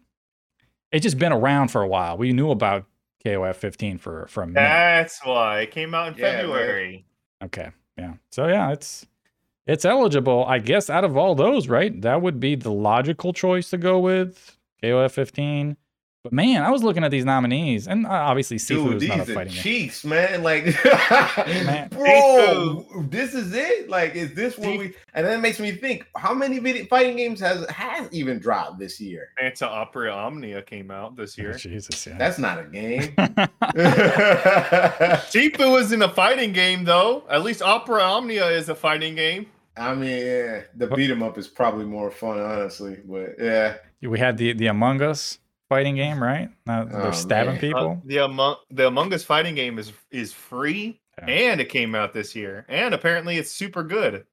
It's 0.93 1.03
just 1.03 1.17
been 1.17 1.33
around 1.33 1.67
for 1.67 1.81
a 1.81 1.87
while. 1.87 2.17
We 2.17 2.31
knew 2.31 2.51
about 2.51 2.85
KOF 3.25 3.57
15 3.57 3.97
for 3.97 4.25
for 4.27 4.43
a 4.43 4.47
minute. 4.47 4.61
That's 4.61 5.19
why 5.25 5.63
it 5.63 5.71
came 5.71 5.93
out 5.93 6.13
in 6.13 6.17
Yeah, 6.17 6.31
man. 6.31 6.39
February. 6.43 7.05
Okay. 7.43 7.71
Yeah. 7.97 8.13
So 8.31 8.47
yeah, 8.47 8.71
it's 8.71 9.05
it's 9.67 9.85
eligible. 9.85 10.45
I 10.47 10.59
guess 10.59 10.89
out 10.89 11.03
of 11.03 11.15
all 11.17 11.35
those, 11.35 11.67
right? 11.67 11.99
That 12.01 12.21
would 12.21 12.39
be 12.39 12.55
the 12.55 12.71
logical 12.71 13.33
choice 13.33 13.69
to 13.71 13.77
go 13.77 13.99
with 13.99 14.57
KOF 14.83 15.11
15. 15.11 15.77
But 16.23 16.33
man, 16.33 16.63
I 16.63 16.71
was 16.71 16.83
looking 16.83 17.05
at 17.05 17.11
these 17.11 17.23
nominees, 17.23 17.87
and 17.87 18.05
uh, 18.05 18.09
obviously 18.09 18.57
Sifu 18.57 18.99
Dude, 18.99 19.03
is 19.03 19.07
not 19.07 19.19
a 19.19 19.21
are 19.21 19.25
fighting 19.35 19.53
game. 19.53 19.61
cheeks, 19.61 20.03
man. 20.03 20.43
Like, 20.43 20.65
Man. 21.47 21.87
bro, 21.89 22.85
this 23.09 23.33
is 23.33 23.53
it. 23.53 23.87
Like, 23.89 24.13
is 24.15 24.33
this 24.33 24.57
what 24.57 24.77
we? 24.77 24.93
And 25.13 25.25
then 25.25 25.39
it 25.39 25.41
makes 25.41 25.57
me 25.57 25.71
think: 25.71 26.05
how 26.17 26.33
many 26.33 26.59
video 26.59 26.85
fighting 26.87 27.15
games 27.15 27.39
has 27.39 27.65
has 27.69 28.09
even 28.11 28.39
dropped 28.39 28.77
this 28.77 28.99
year? 28.99 29.29
Phantom 29.39 29.69
Opera 29.71 30.11
Omnia 30.11 30.63
came 30.63 30.91
out 30.91 31.15
this 31.15 31.37
Oh, 31.39 31.43
year. 31.43 31.53
Jesus, 31.57 32.05
yeah. 32.05 32.17
That's 32.17 32.39
not 32.39 32.59
a 32.59 32.63
game. 32.65 33.03
Sifu 35.29 35.79
isn't 35.79 36.01
a 36.01 36.09
fighting 36.09 36.51
game 36.51 36.83
though. 36.83 37.23
At 37.29 37.43
least 37.43 37.61
Opera 37.61 38.01
Omnia 38.03 38.47
is 38.49 38.67
a 38.67 38.75
fighting 38.75 39.15
game. 39.15 39.45
I 39.77 39.93
mean, 39.95 40.25
yeah, 40.25 40.61
the 40.75 40.87
beat 40.87 41.09
'em 41.11 41.23
up 41.23 41.37
is 41.37 41.47
probably 41.47 41.85
more 41.85 42.11
fun, 42.11 42.39
honestly. 42.39 42.97
But 43.05 43.35
yeah, 43.39 43.77
we 44.01 44.19
had 44.19 44.37
the 44.37 44.53
the 44.53 44.67
Among 44.67 45.01
Us 45.01 45.39
fighting 45.69 45.95
game, 45.95 46.21
right? 46.21 46.49
Uh, 46.67 46.85
they're 46.85 47.07
Oh, 47.07 47.11
stabbing 47.11 47.55
man. 47.55 47.57
Uh, 47.57 47.61
people. 47.61 48.01
the 48.05 48.17
Among 48.17 48.55
the 48.71 48.87
Among 48.87 49.13
Us 49.13 49.23
fighting 49.23 49.55
game 49.55 49.77
is 49.79 49.91
is 50.11 50.33
free 50.33 50.99
Yeah. 51.19 51.25
and 51.25 51.61
it 51.61 51.69
came 51.69 51.95
out 51.95 52.13
this 52.13 52.35
year. 52.35 52.65
And 52.69 52.93
apparently 52.93 53.37
it's 53.37 53.51
super 53.51 53.83
good. 53.83 54.13
It's 54.15 54.25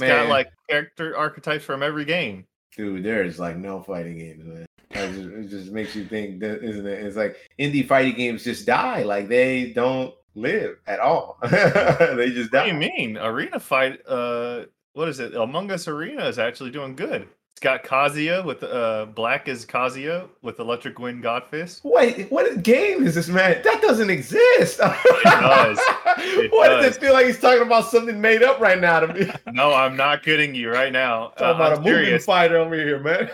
man, 0.00 0.24
got 0.24 0.28
like 0.28 0.48
character 0.68 1.16
archetypes 1.16 1.64
from 1.64 1.82
every 1.82 2.04
game. 2.04 2.46
dude, 2.76 3.04
there 3.04 3.22
is 3.22 3.38
like 3.38 3.56
no 3.56 3.80
fighting 3.82 4.18
games, 4.18 4.44
man. 4.44 4.66
It 4.90 5.12
just, 5.12 5.28
it 5.28 5.48
just 5.48 5.72
makes 5.72 5.94
you 5.96 6.04
think, 6.04 6.40
that, 6.40 6.62
isn't 6.62 6.86
it? 6.86 7.04
It's 7.04 7.16
like 7.16 7.36
indie 7.58 7.86
fighting 7.86 8.14
games 8.14 8.44
just 8.44 8.66
die, 8.66 9.02
like 9.04 9.28
they 9.28 9.72
don't 9.72 10.12
live 10.34 10.78
at 10.88 10.98
all. 11.00 11.38
they 11.42 12.30
just 12.30 12.52
What 12.52 12.64
die. 12.64 12.66
do 12.70 12.72
you 12.74 12.78
mean? 12.92 13.16
Arena 13.18 13.58
fight 13.60 14.00
uh 14.08 14.64
what 14.94 15.08
is 15.08 15.20
it? 15.20 15.34
Among 15.34 15.70
Us 15.70 15.86
Arena 15.88 16.24
is 16.26 16.38
actually 16.38 16.70
doing 16.70 16.96
good. 16.96 17.28
It's 17.52 17.60
got 17.60 17.84
Kazuya 17.84 18.44
with 18.44 18.64
uh 18.64 19.06
black 19.14 19.46
is 19.46 19.64
Kazuya 19.64 20.28
with 20.42 20.58
Electric 20.58 20.98
Wind 20.98 21.22
Godfist. 21.22 21.82
Wait, 21.84 22.28
what 22.32 22.62
game 22.64 23.06
is 23.06 23.14
this, 23.14 23.28
man? 23.28 23.60
That 23.62 23.80
doesn't 23.80 24.10
exist. 24.10 24.78
does. 25.24 25.78
It 26.18 26.50
Why 26.52 26.68
does. 26.68 26.84
does 26.86 26.96
it 26.96 27.00
feel 27.00 27.12
like 27.12 27.26
he's 27.26 27.38
talking 27.38 27.62
about 27.62 27.86
something 27.90 28.20
made 28.20 28.42
up 28.42 28.58
right 28.58 28.80
now 28.80 29.00
to 29.00 29.14
me? 29.14 29.30
No, 29.52 29.72
I'm 29.72 29.96
not 29.96 30.24
kidding 30.24 30.52
you 30.54 30.70
right 30.72 30.92
now. 30.92 31.28
talking 31.38 31.46
Uh, 31.46 31.54
about 31.54 31.72
I'm 31.74 31.78
a 31.78 31.82
moving 31.82 32.04
serious. 32.06 32.24
fighter 32.24 32.56
over 32.56 32.74
here, 32.74 32.98
man. 32.98 33.30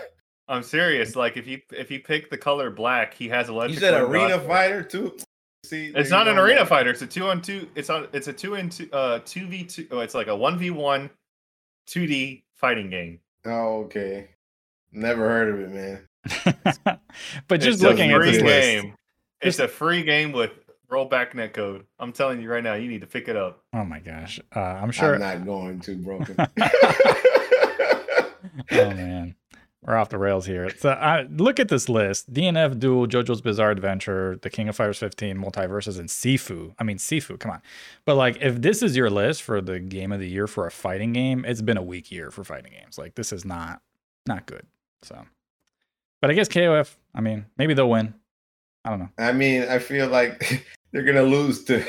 I'm 0.47 0.61
serious. 0.61 1.15
Like 1.15 1.35
if 1.37 1.47
you 1.47 1.59
if 1.71 1.89
you 1.89 1.99
pick 1.99 2.29
the 2.29 2.37
color 2.37 2.69
black, 2.69 3.15
he 3.15 3.27
has 3.29 3.49
electric. 3.49 3.79
You 3.81 3.87
electric. 3.87 4.01
said 4.01 4.09
Wind 4.11 4.23
arena 4.31 4.37
Godfist. 4.43 4.47
fighter 4.47 4.83
too. 4.83 5.17
See, 5.65 5.93
It's 5.95 6.09
not 6.11 6.27
an 6.27 6.37
arena 6.37 6.59
man. 6.61 6.67
fighter. 6.67 6.89
It's 6.91 7.01
a 7.01 7.07
two 7.07 7.25
on 7.27 7.41
two. 7.41 7.67
It's 7.73 7.89
on. 7.89 8.07
It's 8.13 8.27
a 8.27 8.33
two 8.33 8.53
and 8.55 8.71
two. 8.71 8.87
Uh, 8.93 9.19
two 9.25 9.47
v 9.47 9.63
two. 9.63 9.87
Oh, 9.89 9.99
it's 10.01 10.13
like 10.13 10.27
a 10.27 10.35
one 10.35 10.59
v 10.59 10.69
one, 10.69 11.09
two 11.85 12.07
D 12.07 12.43
fighting 12.55 12.89
game. 12.89 13.19
Oh, 13.45 13.83
okay. 13.85 14.29
Never 14.91 15.27
heard 15.27 15.53
of 15.53 15.59
it, 15.61 15.69
man. 15.71 16.07
but 17.47 17.61
just 17.61 17.75
It's 17.75 17.83
looking 17.83 18.11
at 18.11 18.17
free 18.17 18.31
this 18.31 18.41
list, 18.41 18.83
game. 18.83 18.93
It's 19.41 19.59
a 19.59 19.67
free 19.67 20.03
game 20.03 20.31
with 20.31 20.51
rollback 20.91 21.31
netcode. 21.33 21.83
I'm 21.97 22.11
telling 22.11 22.41
you 22.41 22.49
right 22.49 22.63
now, 22.63 22.73
you 22.75 22.87
need 22.87 23.01
to 23.01 23.07
pick 23.07 23.27
it 23.27 23.35
up. 23.35 23.63
oh 23.73 23.83
my 23.85 23.99
gosh, 23.99 24.39
uh, 24.55 24.59
I'm 24.59 24.91
sure. 24.91 25.15
I'm 25.15 25.19
not 25.21 25.45
going 25.45 25.79
to, 25.81 25.95
broken. 25.95 26.35
oh 26.39 26.49
man, 28.71 29.35
we're 29.83 29.95
off 29.95 30.09
the 30.09 30.17
rails 30.17 30.45
here. 30.45 30.69
So 30.77 31.27
look 31.31 31.59
at 31.59 31.69
this 31.69 31.89
list: 31.89 32.31
DNF 32.31 32.79
Duel, 32.79 33.07
JoJo's 33.07 33.41
Bizarre 33.41 33.71
Adventure, 33.71 34.37
The 34.41 34.49
King 34.49 34.69
of 34.69 34.75
Fighters 34.75 34.99
15, 34.99 35.37
MultiVersus, 35.37 35.99
and 35.99 36.07
Sifu. 36.07 36.75
I 36.79 36.83
mean, 36.83 36.97
Sifu. 36.97 37.39
Come 37.39 37.51
on, 37.51 37.61
but 38.05 38.15
like, 38.15 38.37
if 38.41 38.61
this 38.61 38.83
is 38.83 38.95
your 38.95 39.09
list 39.09 39.41
for 39.41 39.59
the 39.61 39.79
game 39.79 40.11
of 40.11 40.19
the 40.19 40.29
year 40.29 40.47
for 40.47 40.67
a 40.67 40.71
fighting 40.71 41.13
game, 41.13 41.45
it's 41.45 41.61
been 41.61 41.77
a 41.77 41.83
weak 41.83 42.11
year 42.11 42.29
for 42.29 42.43
fighting 42.43 42.73
games. 42.73 42.97
Like, 42.97 43.15
this 43.15 43.33
is 43.33 43.43
not 43.43 43.81
not 44.27 44.45
good. 44.45 44.65
So, 45.01 45.25
but 46.21 46.29
I 46.29 46.33
guess 46.33 46.47
KOF. 46.47 46.95
I 47.15 47.21
mean, 47.21 47.47
maybe 47.57 47.73
they'll 47.73 47.89
win. 47.89 48.13
I 48.85 48.89
don't 48.91 48.99
know. 48.99 49.09
I 49.17 49.31
mean, 49.31 49.63
I 49.63 49.79
feel 49.79 50.07
like 50.07 50.65
they're 50.91 51.03
gonna 51.03 51.23
lose 51.23 51.63
to 51.65 51.83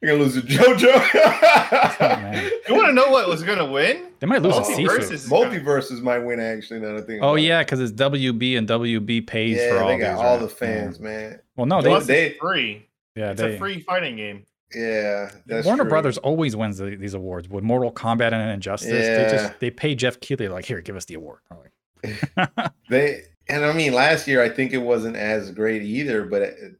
they're 0.00 0.10
gonna 0.12 0.22
lose 0.22 0.34
to 0.34 0.40
JoJo. 0.42 1.06
Oh, 2.02 2.16
man. 2.16 2.50
You 2.68 2.74
want 2.74 2.88
to 2.88 2.92
know 2.92 3.10
what 3.10 3.28
was 3.28 3.42
gonna 3.42 3.70
win? 3.70 4.06
They 4.20 4.26
might 4.26 4.42
lose 4.42 4.54
to 4.54 4.60
Oh, 4.62 4.64
Sifu. 4.64 4.86
Versus- 4.86 5.28
MultiVersus 5.28 6.00
might 6.02 6.18
win 6.18 6.40
actually. 6.40 6.80
Now 6.80 6.94
that 6.94 7.02
I 7.04 7.06
think. 7.06 7.22
Oh 7.22 7.30
about 7.30 7.42
yeah, 7.42 7.62
because 7.62 7.80
it's 7.80 7.92
WB 7.92 8.56
and 8.58 8.66
WB 8.68 9.26
pays 9.26 9.56
yeah, 9.58 9.70
for 9.70 9.78
all 9.82 9.88
they 9.88 9.98
got 9.98 10.12
these, 10.16 10.20
all 10.20 10.32
right? 10.36 10.40
the 10.40 10.48
fans, 10.48 10.98
Yeah. 10.98 11.04
man. 11.04 11.40
Well, 11.56 11.66
no, 11.66 11.82
They- 11.82 11.90
they, 12.06 12.30
Plus, 12.30 12.52
free. 12.52 12.88
yeah, 13.14 13.30
It's 13.32 13.40
they, 13.40 13.54
a 13.54 13.58
free 13.58 13.80
fighting 13.80 14.16
game. 14.16 14.44
Yeah, 14.74 15.30
that's 15.46 15.66
Warner 15.66 15.82
true. 15.82 15.90
Brothers 15.90 16.16
always 16.18 16.54
wins 16.56 16.78
the, 16.78 16.94
these 16.96 17.14
awards 17.14 17.48
with 17.48 17.64
Mortal 17.64 17.92
Kombat 17.92 18.32
and 18.32 18.50
Injustice. 18.52 18.90
They 18.90 19.04
Yeah. 19.04 19.30
just 19.30 19.60
they 19.60 19.70
pay 19.70 19.94
Geoff 19.94 20.20
Keighley 20.20 20.48
like, 20.48 20.64
here, 20.64 20.80
give 20.80 20.96
us 20.96 21.04
the 21.06 21.14
award. 21.14 21.40
Like, 21.50 22.72
They 22.88 23.22
and 23.48 23.64
I 23.64 23.72
mean, 23.72 23.92
last 23.92 24.26
year 24.28 24.42
I 24.42 24.48
think 24.48 24.72
it 24.72 24.78
wasn't 24.78 25.16
as 25.16 25.50
great 25.50 25.82
either. 25.82 26.24
But 26.24 26.42
it, 26.42 26.76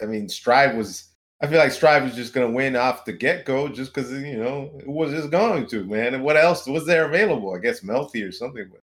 I 0.00 0.06
mean, 0.06 0.28
Strive 0.28 0.74
was. 0.76 1.08
I 1.40 1.46
feel 1.46 1.58
like 1.58 1.72
Strive 1.72 2.02
was 2.02 2.14
just 2.14 2.32
going 2.32 2.48
to 2.48 2.54
win 2.54 2.76
off 2.76 3.04
the 3.04 3.12
get 3.12 3.44
go, 3.44 3.68
just 3.68 3.92
because 3.92 4.10
you 4.10 4.38
know 4.38 4.70
it 4.78 4.88
was 4.88 5.12
just 5.12 5.30
going 5.30 5.66
to 5.66 5.84
man. 5.84 6.14
And 6.14 6.24
what 6.24 6.36
else 6.36 6.66
was 6.66 6.86
there 6.86 7.04
available? 7.04 7.54
I 7.54 7.58
guess 7.58 7.80
Melty 7.80 8.26
or 8.26 8.32
something. 8.32 8.70
But 8.70 8.80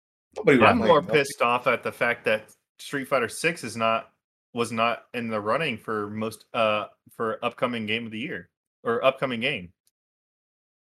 nobody. 0.56 0.64
I'm 0.64 0.78
more 0.78 1.02
Melty. 1.02 1.12
pissed 1.12 1.42
off 1.42 1.68
at 1.68 1.84
the 1.84 1.92
fact 1.92 2.24
that 2.26 2.52
Street 2.80 3.08
Fighter 3.08 3.28
Six 3.28 3.64
is 3.64 3.76
not 3.76 4.12
was 4.54 4.72
not 4.72 5.04
in 5.14 5.28
the 5.28 5.40
running 5.40 5.78
for 5.78 6.10
most 6.10 6.46
uh 6.54 6.86
for 7.16 7.44
upcoming 7.44 7.86
game 7.86 8.06
of 8.06 8.12
the 8.12 8.20
year 8.20 8.50
or 8.84 9.04
upcoming 9.04 9.42
game. 9.42 9.74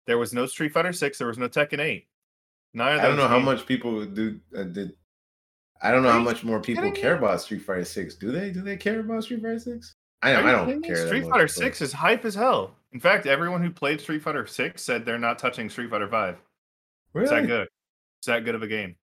There 0.07 0.19
was 0.19 0.33
no 0.33 0.47
Street 0.47 0.73
Fighter 0.73 0.95
Six. 0.95 1.19
There 1.19 1.29
was 1.29 1.39
no 1.39 1.49
Tekken 1.49 1.79
Eight. 1.79 2.07
None 2.73 2.95
of 2.95 3.01
I 3.01 3.03
don't 3.03 3.17
those 3.17 3.25
know 3.25 3.29
how 3.29 3.39
much 3.39 3.67
people 3.67 4.05
do 4.07 4.41
uh, 4.57 4.63
did. 4.63 4.93
I 5.83 5.91
don't 5.91 6.03
know 6.03 6.13
how 6.13 6.21
much 6.21 6.43
more 6.43 6.61
people 6.61 6.91
care 6.91 7.17
about 7.17 7.43
Street 7.43 7.63
Fighter 7.63 7.85
Six. 7.85 8.15
Do 8.15 8.33
they? 8.33 8.51
Do 8.51 8.63
they 8.63 8.77
care 8.77 9.01
about 9.01 9.25
Street 9.25 9.43
Fighter 9.43 9.59
Six? 9.59 9.97
I 10.23 10.33
Are 10.35 10.43
don't. 10.43 10.45
you 10.45 10.51
I 10.51 10.71
don't 10.73 10.83
care. 10.85 11.07
Street 11.07 11.23
much, 11.23 11.31
Fighter 11.31 11.45
but- 11.45 11.51
Six 11.51 11.81
is 11.81 11.93
hype 11.93 12.25
as 12.25 12.35
hell. 12.35 12.75
In 12.93 13.01
fact, 13.01 13.27
everyone 13.27 13.63
who 13.63 13.71
played 13.71 14.01
Street 14.01 14.23
Fighter 14.23 14.47
Six 14.47 14.83
said 14.83 15.05
they're 15.05 15.19
not 15.19 15.39
touching 15.39 15.71
Street 15.71 15.91
Fighter 15.91 16.09
Five. 16.09 16.37
It's 17.15 17.31
that 17.31 17.47
good. 17.47 17.69
It's 18.21 18.27
that 18.27 18.45
good 18.45 18.55
of 18.55 18.63
a 18.63 18.67
game. 18.69 18.97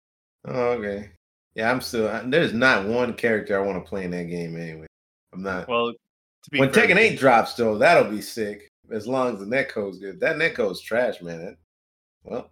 Oh, 0.45 0.71
okay. 0.73 1.09
Yeah, 1.55 1.71
I'm 1.71 1.81
still. 1.81 2.07
I- 2.09 2.21
There's 2.25 2.53
not 2.53 2.85
one 2.85 3.13
character 3.13 3.57
I 3.57 3.65
want 3.65 3.83
to 3.83 3.89
play 3.89 4.05
in 4.05 4.11
that 4.11 4.29
game 4.29 4.55
anyway. 4.59 4.87
I'm 5.33 5.41
not. 5.41 5.67
Well, 5.67 5.91
to 5.93 6.49
be 6.51 6.59
when 6.59 6.71
fair, 6.71 6.87
Tekken 6.87 6.97
8 6.97 7.19
drops, 7.19 7.53
though, 7.55 7.77
that'll 7.77 8.09
be 8.11 8.21
sick. 8.21 8.69
As 8.91 9.07
long 9.07 9.33
as 9.33 9.39
the 9.39 9.45
netcode's 9.45 9.97
good. 9.99 10.19
That 10.19 10.37
netcode's 10.37 10.81
trash, 10.81 11.21
man. 11.21 11.43
That- 11.45 11.57
well, 12.23 12.51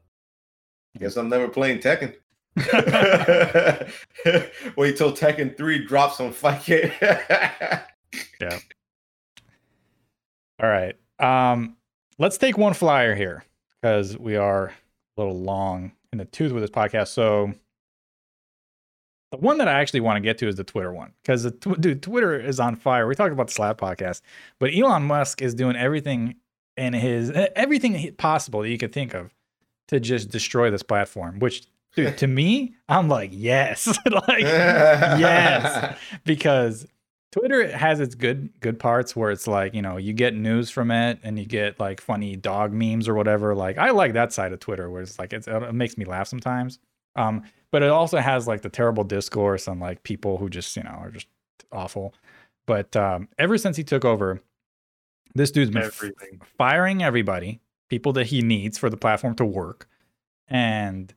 guess 0.99 1.15
I'm 1.17 1.29
never 1.29 1.47
playing 1.47 1.79
Tekken. 1.79 2.15
Wait 4.77 4.97
till 4.97 5.11
Tekken 5.11 5.55
3 5.55 5.85
drops 5.85 6.19
on 6.19 6.33
Fightcade. 8.39 8.61
all 10.61 10.69
right. 10.69 10.95
Um, 11.19 11.77
let's 12.17 12.37
take 12.37 12.57
one 12.57 12.73
flyer 12.73 13.15
here 13.15 13.43
because 13.81 14.17
we 14.17 14.35
are 14.35 14.67
a 14.67 14.73
little 15.21 15.39
long 15.39 15.93
in 16.11 16.17
the 16.17 16.25
tooth 16.25 16.51
with 16.51 16.63
this 16.63 16.69
podcast. 16.69 17.09
So 17.09 17.53
the 19.31 19.37
one 19.37 19.57
that 19.57 19.67
I 19.67 19.79
actually 19.79 20.01
want 20.01 20.17
to 20.17 20.21
get 20.21 20.37
to 20.39 20.47
is 20.47 20.55
the 20.55 20.63
Twitter 20.63 20.93
one 20.93 21.13
because 21.21 21.43
the 21.43 21.51
tw- 21.51 21.79
dude 21.79 22.01
Twitter 22.03 22.39
is 22.39 22.59
on 22.59 22.75
fire. 22.75 23.07
We 23.07 23.15
talked 23.15 23.33
about 23.33 23.47
the 23.47 23.53
Slap 23.53 23.77
podcast, 23.79 24.21
but 24.59 24.73
Elon 24.73 25.03
Musk 25.03 25.41
is 25.41 25.53
doing 25.53 25.75
everything 25.75 26.35
in 26.77 26.93
his 26.93 27.31
everything 27.55 28.13
possible 28.15 28.61
that 28.61 28.69
you 28.69 28.77
could 28.77 28.91
think 28.93 29.13
of 29.13 29.33
to 29.87 29.99
just 29.99 30.29
destroy 30.29 30.69
this 30.71 30.83
platform. 30.83 31.39
Which, 31.39 31.65
dude, 31.95 32.17
to 32.17 32.27
me, 32.41 32.75
I'm 32.89 33.07
like, 33.07 33.31
yes, 33.33 33.87
like 34.11 34.39
yes, 34.41 35.97
because 36.25 36.85
Twitter 37.37 37.75
has 37.75 37.99
its 37.99 38.15
good 38.15 38.49
good 38.61 38.79
parts 38.79 39.13
where 39.13 39.29
it's 39.29 39.45
like 39.45 39.73
you 39.73 39.81
know 39.81 39.97
you 39.97 40.13
get 40.13 40.33
news 40.33 40.69
from 40.69 40.89
it 40.89 41.19
and 41.21 41.37
you 41.37 41.45
get 41.45 41.77
like 41.81 41.99
funny 41.99 42.37
dog 42.37 42.71
memes 42.71 43.09
or 43.09 43.13
whatever. 43.13 43.53
Like 43.53 43.77
I 43.77 43.89
like 43.89 44.13
that 44.13 44.31
side 44.31 44.53
of 44.53 44.61
Twitter 44.61 44.89
where 44.89 45.01
it's 45.01 45.19
like 45.19 45.33
it's, 45.33 45.45
it 45.45 45.73
makes 45.73 45.97
me 45.97 46.05
laugh 46.05 46.29
sometimes. 46.29 46.79
Um, 47.17 47.43
but 47.71 47.83
it 47.83 47.89
also 47.89 48.19
has 48.19 48.47
like 48.47 48.61
the 48.61 48.69
terrible 48.69 49.03
discourse 49.03 49.67
and 49.67 49.81
like 49.81 50.03
people 50.03 50.37
who 50.37 50.47
just 50.47 50.77
you 50.77 50.83
know 50.83 50.91
are 50.91 51.11
just 51.11 51.27
awful. 51.73 52.13
But 52.67 52.95
um, 52.95 53.27
ever 53.37 53.57
since 53.57 53.75
he 53.75 53.83
took 53.83 54.05
over, 54.05 54.41
this 55.33 55.51
dude's 55.51 55.71
been 55.71 55.83
everything. 55.83 56.39
firing 56.57 57.03
everybody, 57.03 57.59
people 57.89 58.13
that 58.13 58.27
he 58.27 58.43
needs 58.43 58.77
for 58.77 58.89
the 58.89 58.95
platform 58.95 59.35
to 59.35 59.45
work, 59.45 59.89
and 60.47 61.13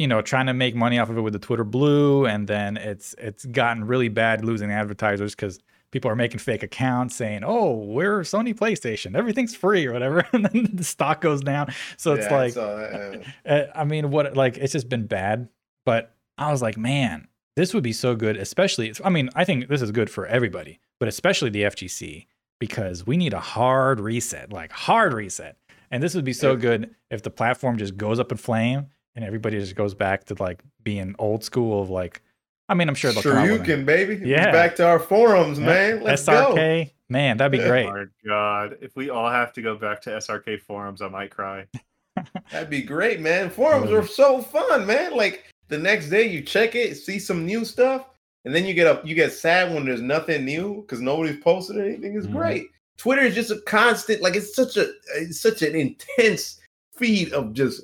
you 0.00 0.06
know 0.06 0.22
trying 0.22 0.46
to 0.46 0.54
make 0.54 0.74
money 0.74 0.98
off 0.98 1.10
of 1.10 1.18
it 1.18 1.20
with 1.20 1.34
the 1.34 1.38
Twitter 1.38 1.62
Blue, 1.62 2.24
and 2.24 2.48
then 2.48 2.78
it's 2.78 3.14
it's 3.18 3.44
gotten 3.44 3.84
really 3.84 4.08
bad 4.08 4.42
losing 4.42 4.72
advertisers 4.72 5.34
because 5.34 5.60
people 5.90 6.10
are 6.10 6.16
making 6.16 6.38
fake 6.38 6.62
accounts 6.62 7.14
saying, 7.14 7.42
"Oh, 7.44 7.74
we're 7.74 8.20
Sony 8.20 8.54
PlayStation, 8.54 9.14
everything's 9.14 9.54
free" 9.54 9.86
or 9.86 9.92
whatever, 9.92 10.26
and 10.32 10.46
then 10.46 10.70
the 10.72 10.84
stock 10.84 11.20
goes 11.20 11.42
down. 11.42 11.74
So 11.98 12.14
it's 12.14 12.24
Yeah, 12.30 12.34
like, 12.34 12.54
that, 12.54 13.24
yeah. 13.44 13.54
uh, 13.54 13.66
I 13.74 13.84
mean, 13.84 14.10
what 14.10 14.34
like 14.34 14.56
it's 14.56 14.72
just 14.72 14.88
been 14.88 15.06
bad. 15.06 15.50
But 15.84 16.14
I 16.38 16.50
was 16.50 16.62
like, 16.62 16.78
man, 16.78 17.28
this 17.56 17.74
would 17.74 17.82
be 17.82 17.92
so 17.92 18.14
good, 18.14 18.38
especially. 18.38 18.94
I 19.04 19.10
mean, 19.10 19.28
I 19.34 19.44
think 19.44 19.68
this 19.68 19.82
is 19.82 19.90
good 19.90 20.08
for 20.08 20.24
everybody, 20.26 20.80
but 20.98 21.08
especially 21.08 21.50
the 21.50 21.64
FGC 21.64 22.26
because 22.58 23.06
we 23.06 23.18
need 23.18 23.34
a 23.34 23.40
hard 23.40 24.00
reset, 24.00 24.50
like 24.50 24.72
hard 24.72 25.12
reset. 25.12 25.58
And 25.90 26.02
this 26.02 26.14
would 26.14 26.24
be 26.24 26.32
so 26.32 26.56
good 26.56 26.94
if 27.10 27.22
the 27.22 27.30
platform 27.30 27.76
just 27.76 27.96
goes 27.96 28.20
up 28.20 28.30
in 28.30 28.38
flame 28.38 28.86
and 29.16 29.24
everybody 29.24 29.58
just 29.58 29.74
goes 29.74 29.94
back 29.94 30.24
to 30.26 30.36
like 30.40 30.62
being 30.82 31.14
old 31.18 31.44
school 31.44 31.82
of 31.82 31.90
like. 31.90 32.22
I 32.68 32.74
mean, 32.74 32.88
I'm 32.88 32.94
sure 32.94 33.10
they'll 33.12 33.22
come 33.22 33.32
Sure 33.32 33.38
out 33.40 33.46
you 33.46 33.52
with 33.52 33.62
a- 33.62 33.64
can, 33.64 33.84
baby. 33.84 34.20
Yeah. 34.24 34.52
Back 34.52 34.76
to 34.76 34.86
our 34.86 35.00
forums, 35.00 35.58
Yeah. 35.58 35.66
man. 35.66 36.02
Let's 36.04 36.24
go. 36.24 36.54
SRK, 36.54 36.92
man, 37.08 37.36
that'd 37.36 37.50
be 37.50 37.58
great. 37.58 37.86
Oh 37.86 37.92
my 37.92 38.04
god! 38.24 38.78
If 38.80 38.94
we 38.94 39.10
all 39.10 39.28
have 39.28 39.52
to 39.54 39.62
go 39.62 39.74
back 39.76 40.00
to 40.02 40.10
SRK 40.10 40.60
forums, 40.60 41.02
I 41.02 41.08
might 41.08 41.30
cry. 41.30 41.66
That'd 42.52 42.70
be 42.70 42.82
great, 42.82 43.20
man. 43.20 43.50
Forums 43.50 43.90
are 43.90 44.06
so 44.06 44.42
fun, 44.42 44.86
man. 44.86 45.16
Like 45.16 45.44
the 45.68 45.78
next 45.78 46.10
day 46.10 46.28
you 46.28 46.42
check 46.42 46.74
it, 46.74 46.96
see 46.96 47.18
some 47.18 47.46
new 47.46 47.64
stuff, 47.64 48.06
and 48.44 48.54
then 48.54 48.66
you 48.66 48.74
get 48.74 48.86
up, 48.86 49.06
you 49.06 49.14
get 49.14 49.32
sad 49.32 49.72
when 49.72 49.84
there's 49.84 50.02
nothing 50.02 50.44
new 50.44 50.82
because 50.82 51.00
nobody's 51.00 51.40
posted 51.42 51.78
anything. 51.78 52.16
It's 52.16 52.26
Mhm. 52.26 52.32
great. 52.32 52.70
Twitter 52.98 53.22
is 53.22 53.34
just 53.34 53.50
a 53.50 53.60
constant, 53.62 54.20
like 54.20 54.36
it's 54.36 54.54
such 54.54 54.76
a 54.76 54.92
it's 55.16 55.40
such 55.40 55.62
an 55.62 55.74
intense 55.74 56.60
feed 56.94 57.32
of 57.32 57.52
just 57.54 57.82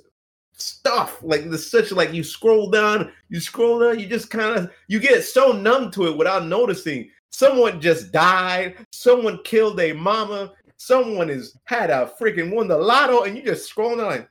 stuff. 0.57 1.23
Like 1.23 1.45
there's 1.45 1.71
such 1.71 1.93
like 1.93 2.13
you 2.13 2.23
scroll 2.25 2.71
down, 2.71 3.13
you 3.29 3.41
scroll 3.41 3.79
down, 3.81 3.99
you 4.01 4.07
just 4.07 4.31
kind 4.31 4.57
of 4.59 4.71
you 4.89 4.99
get 5.01 5.23
so 5.25 5.53
numb 5.53 5.91
to 5.93 6.07
it 6.07 6.17
without 6.17 6.47
noticing. 6.47 7.11
Someone 7.31 7.81
just 7.81 8.13
died, 8.13 8.77
someone 8.93 9.41
killed 9.45 9.79
a 9.81 9.93
mama, 9.93 10.53
someone 10.79 11.29
has 11.29 11.57
had 11.65 11.91
a 11.91 12.11
freaking 12.21 12.55
won 12.55 12.69
the 12.69 12.77
lotto, 12.79 13.25
and 13.25 13.37
you 13.37 13.43
just 13.43 13.69
scroll 13.69 13.97
down 13.97 14.07
like 14.07 14.29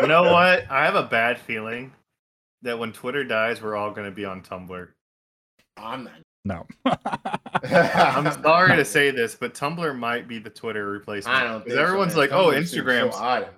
You 0.00 0.06
know 0.06 0.22
what? 0.32 0.70
I 0.70 0.84
have 0.84 0.94
a 0.94 1.02
bad 1.02 1.38
feeling 1.40 1.92
that 2.62 2.78
when 2.78 2.92
Twitter 2.92 3.24
dies, 3.24 3.60
we're 3.62 3.74
all 3.76 3.90
going 3.90 4.04
to 4.06 4.14
be 4.14 4.24
on 4.24 4.42
Tumblr. 4.42 4.88
I'm 5.76 6.04
not. 6.04 6.20
No. 6.44 6.66
I'm 7.64 8.42
sorry 8.42 8.76
to 8.76 8.84
say 8.84 9.10
this, 9.10 9.34
but 9.34 9.54
Tumblr 9.54 9.98
might 9.98 10.28
be 10.28 10.38
the 10.38 10.50
Twitter 10.50 10.86
replacement. 10.90 11.36
I 11.36 11.44
don't 11.44 11.60
'Cause 11.60 11.64
think 11.64 11.74
so, 11.74 11.82
everyone's 11.82 12.12
man. 12.14 12.18
like, 12.18 12.32
"Oh, 12.32 12.46
Tumblr 12.50 12.54
seems 12.68 12.70
so 12.70 13.48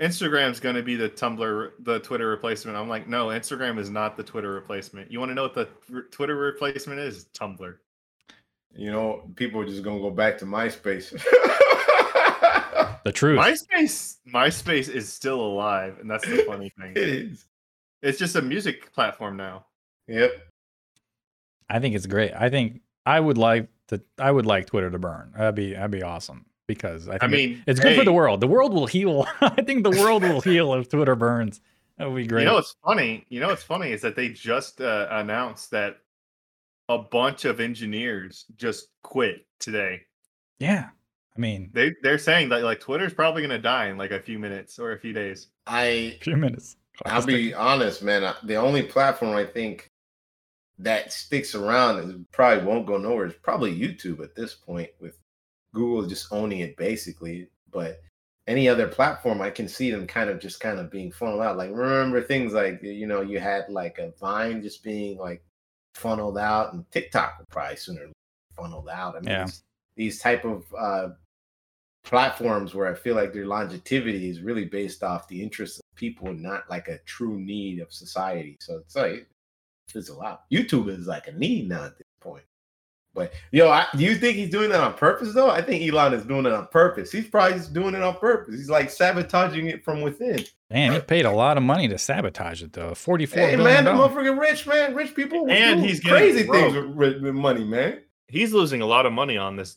Instagram's 0.00 0.58
odd. 0.58 0.62
Going 0.62 0.74
to 0.76 0.82
be 0.82 0.96
the 0.96 1.08
Tumblr, 1.08 1.70
the 1.80 1.98
Twitter 2.00 2.28
replacement." 2.28 2.76
I'm 2.76 2.88
like, 2.88 3.08
"No, 3.08 3.28
Instagram 3.28 3.78
is 3.78 3.90
not 3.90 4.16
the 4.16 4.22
Twitter 4.22 4.52
replacement. 4.52 5.10
You 5.10 5.18
want 5.20 5.30
to 5.30 5.34
know 5.34 5.44
what 5.44 5.54
the 5.54 5.68
r- 5.92 6.02
Twitter 6.10 6.36
replacement 6.36 7.00
is? 7.00 7.26
Tumblr." 7.34 7.76
You 8.74 8.92
know, 8.92 9.30
people 9.36 9.60
are 9.60 9.66
just 9.66 9.82
gonna 9.82 10.00
go 10.00 10.10
back 10.10 10.38
to 10.38 10.44
MySpace. 10.44 11.10
the 13.04 13.12
truth. 13.12 13.38
MySpace, 13.38 14.16
MySpace 14.28 14.88
is 14.88 15.10
still 15.12 15.40
alive, 15.40 15.98
and 16.00 16.10
that's 16.10 16.26
the 16.26 16.44
funny 16.46 16.70
thing. 16.78 16.92
it 16.92 16.98
is. 16.98 17.46
It's 18.02 18.18
just 18.18 18.36
a 18.36 18.42
music 18.42 18.92
platform 18.92 19.36
now. 19.36 19.66
Yep. 20.08 20.32
I 21.70 21.78
think 21.80 21.94
it's 21.96 22.06
great. 22.06 22.32
I 22.34 22.50
think 22.50 22.82
I 23.06 23.18
would 23.18 23.38
like 23.38 23.68
to. 23.88 24.02
I 24.18 24.30
would 24.30 24.46
like 24.46 24.66
Twitter 24.66 24.90
to 24.90 24.98
burn. 24.98 25.32
That'd 25.36 25.54
be 25.54 25.72
that'd 25.72 25.90
be 25.90 26.02
awesome 26.02 26.44
because 26.66 27.08
I 27.08 27.12
think 27.18 27.22
I 27.22 27.26
it- 27.26 27.30
mean, 27.30 27.62
it's 27.66 27.80
good 27.80 27.96
for 27.98 28.04
the 28.04 28.12
world. 28.12 28.40
The 28.40 28.46
world 28.46 28.72
will 28.72 28.86
heal. 28.86 29.26
I 29.40 29.62
think 29.62 29.82
the 29.84 29.90
world 29.90 30.22
will 30.22 30.40
heal 30.42 30.74
if 30.74 30.88
Twitter 30.88 31.14
burns. 31.16 31.60
That 31.98 32.10
would 32.10 32.16
be 32.16 32.26
great. 32.26 32.42
You 32.42 32.48
know 32.48 32.54
what's 32.54 32.76
funny? 32.84 33.24
You 33.28 33.40
know 33.40 33.48
what's 33.48 33.62
funny 33.62 33.90
is 33.92 34.02
that 34.02 34.16
they 34.16 34.28
just 34.28 34.80
uh, 34.80 35.06
announced 35.10 35.70
that 35.70 35.98
a 36.88 36.98
bunch 36.98 37.44
of 37.46 37.58
engineers 37.60 38.44
just 38.56 38.88
quit 39.02 39.46
today. 39.58 40.02
yeah. 40.58 40.88
I 41.34 41.38
mean, 41.38 41.68
They 41.74 41.92
they're 42.02 42.16
saying 42.16 42.48
that 42.48 42.62
like 42.62 42.80
Twitter's 42.80 43.12
probably 43.12 43.42
gonna 43.42 43.58
die 43.58 43.88
in 43.88 43.98
like 43.98 44.10
a 44.10 44.20
few 44.20 44.38
minutes 44.38 44.78
or 44.78 44.92
a 44.92 44.98
few 44.98 45.12
days. 45.12 45.48
I 45.66 45.84
a 46.16 46.18
few 46.22 46.36
minutes. 46.36 46.76
I'll 47.04 47.26
be 47.26 47.52
honest, 47.52 48.02
man. 48.02 48.32
The 48.44 48.54
only 48.56 48.82
platform 48.84 49.36
I 49.36 49.44
think 49.44 49.90
that 50.78 51.12
sticks 51.12 51.54
around 51.54 51.98
and 51.98 52.30
probably 52.32 52.64
won't 52.64 52.86
go 52.86 52.96
nowhere 52.96 53.26
is 53.26 53.34
probably 53.42 53.78
YouTube 53.78 54.20
at 54.24 54.34
this 54.34 54.54
point, 54.54 54.88
with 54.98 55.18
Google 55.76 56.06
just 56.08 56.32
owning 56.32 56.60
it 56.60 56.76
basically. 56.76 57.48
But 57.70 58.00
any 58.48 58.68
other 58.68 58.88
platform, 58.88 59.40
I 59.42 59.50
can 59.50 59.68
see 59.68 59.90
them 59.90 60.06
kind 60.06 60.30
of 60.30 60.40
just 60.40 60.60
kind 60.60 60.78
of 60.78 60.90
being 60.90 61.12
funneled 61.12 61.42
out. 61.42 61.56
Like 61.56 61.70
remember 61.70 62.22
things 62.22 62.52
like 62.52 62.80
you 62.82 63.06
know 63.06 63.20
you 63.20 63.38
had 63.38 63.68
like 63.68 63.98
a 63.98 64.12
Vine 64.20 64.62
just 64.62 64.82
being 64.82 65.18
like 65.18 65.42
funneled 65.94 66.38
out, 66.38 66.72
and 66.72 66.90
TikTok 66.90 67.38
will 67.38 67.46
probably 67.50 67.76
sooner 67.76 68.06
funneled 68.56 68.88
out. 68.88 69.16
I 69.16 69.20
mean, 69.20 69.30
Yeah. 69.30 69.46
these 69.96 70.18
type 70.20 70.44
of 70.44 70.64
uh, 70.78 71.08
platforms 72.04 72.74
where 72.74 72.86
I 72.86 72.94
feel 72.94 73.16
like 73.16 73.32
their 73.32 73.46
longevity 73.46 74.28
is 74.30 74.40
really 74.40 74.64
based 74.64 75.02
off 75.02 75.28
the 75.28 75.42
interests 75.42 75.78
of 75.78 75.84
people, 75.96 76.32
not 76.32 76.68
like 76.70 76.88
a 76.88 76.98
true 77.04 77.38
need 77.40 77.80
of 77.80 77.92
society. 77.92 78.56
So 78.60 78.78
it's 78.78 78.94
like 78.96 79.26
fizzle 79.88 80.22
out. 80.22 80.42
YouTube 80.50 80.88
is 80.88 81.06
like 81.06 81.26
a 81.28 81.32
need 81.32 81.68
now 81.68 81.84
at 81.86 81.98
this 81.98 82.05
point. 82.05 82.05
But 83.16 83.32
yo, 83.50 83.68
I, 83.70 83.86
do 83.96 84.04
you 84.04 84.14
think 84.14 84.36
he's 84.36 84.50
doing 84.50 84.68
that 84.70 84.80
on 84.80 84.94
purpose 84.94 85.34
though? 85.34 85.50
I 85.50 85.62
think 85.62 85.82
Elon 85.90 86.14
is 86.14 86.24
doing 86.24 86.46
it 86.46 86.52
on 86.52 86.66
purpose. 86.68 87.10
He's 87.10 87.26
probably 87.26 87.58
just 87.58 87.72
doing 87.72 87.94
it 87.94 88.02
on 88.02 88.16
purpose. 88.18 88.54
He's 88.54 88.70
like 88.70 88.90
sabotaging 88.90 89.66
it 89.66 89.82
from 89.82 90.02
within. 90.02 90.44
Man, 90.70 90.92
he 90.92 91.00
paid 91.00 91.24
a 91.24 91.30
lot 91.32 91.56
of 91.56 91.62
money 91.62 91.88
to 91.88 91.96
sabotage 91.98 92.62
it 92.62 92.72
though. 92.74 92.94
Forty-four 92.94 93.38
Hey 93.40 93.56
man, 93.56 93.84
the 93.84 93.92
dollars. 93.92 94.12
motherfucking 94.12 94.38
rich 94.38 94.66
man, 94.66 94.94
rich 94.94 95.14
people, 95.14 95.46
And 95.48 95.80
he's 95.80 96.00
crazy 96.00 96.42
things 96.44 96.74
with, 96.74 96.86
with, 96.90 97.22
with 97.22 97.34
money, 97.34 97.64
man. 97.64 98.02
He's 98.28 98.52
losing 98.52 98.82
a 98.82 98.86
lot 98.86 99.06
of 99.06 99.12
money 99.12 99.36
on 99.36 99.56
this 99.56 99.76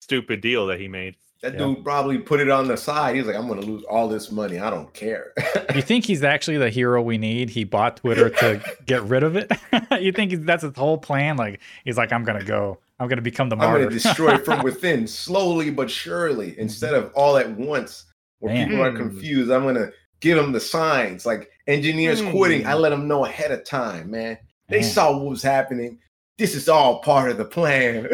stupid 0.00 0.40
deal 0.40 0.66
that 0.66 0.78
he 0.78 0.86
made. 0.88 1.16
That 1.44 1.52
Yeah. 1.52 1.58
dude 1.58 1.84
probably 1.84 2.16
put 2.18 2.40
it 2.40 2.48
on 2.48 2.68
the 2.68 2.76
side. 2.76 3.16
He's 3.16 3.26
like, 3.26 3.36
I'm 3.36 3.46
gonna 3.46 3.60
lose 3.60 3.84
all 3.84 4.08
this 4.08 4.32
money. 4.32 4.58
I 4.58 4.70
don't 4.70 4.92
care. 4.94 5.32
You 5.74 5.82
think 5.82 6.06
he's 6.06 6.22
actually 6.24 6.56
the 6.56 6.70
hero 6.70 7.02
we 7.02 7.18
need? 7.18 7.50
He 7.50 7.64
bought 7.64 7.98
Twitter 7.98 8.30
to 8.30 8.62
get 8.86 9.02
rid 9.02 9.22
of 9.22 9.36
it. 9.36 9.52
you 10.00 10.10
think 10.10 10.32
that's 10.46 10.62
his 10.62 10.74
whole 10.74 10.96
plan? 10.96 11.36
Like 11.36 11.60
he's 11.84 11.98
like, 11.98 12.12
I'm 12.12 12.24
gonna 12.24 12.42
go. 12.44 12.78
I'm 12.98 13.08
gonna 13.08 13.20
become 13.22 13.50
the 13.50 13.56
I'm 13.56 13.72
gonna 13.74 13.90
destroy 13.90 14.36
it 14.36 14.44
from 14.46 14.62
within, 14.64 15.06
slowly 15.06 15.68
but 15.70 15.90
surely, 15.90 16.58
instead 16.58 16.94
of 16.94 17.12
all 17.14 17.36
at 17.36 17.50
once, 17.50 18.06
where 18.38 18.54
Man. 18.54 18.68
people 18.68 18.82
are 18.84 18.90
Hmm. 18.92 18.96
confused. 18.96 19.50
I'm 19.50 19.64
gonna 19.64 19.90
give 20.20 20.38
them 20.38 20.52
the 20.52 20.60
signs, 20.60 21.26
like 21.26 21.50
engineers 21.66 22.22
quitting. 22.22 22.66
I 22.66 22.72
let 22.74 22.88
them 22.90 23.06
know 23.06 23.26
ahead 23.26 23.50
of 23.50 23.64
time, 23.64 24.10
man. 24.12 24.38
They 24.70 24.80
Man. 24.80 24.88
saw 24.88 25.12
what 25.18 25.26
was 25.28 25.42
happening. 25.42 25.98
This 26.38 26.54
is 26.54 26.70
all 26.70 27.00
part 27.00 27.30
of 27.30 27.36
the 27.36 27.44
plan. 27.44 28.08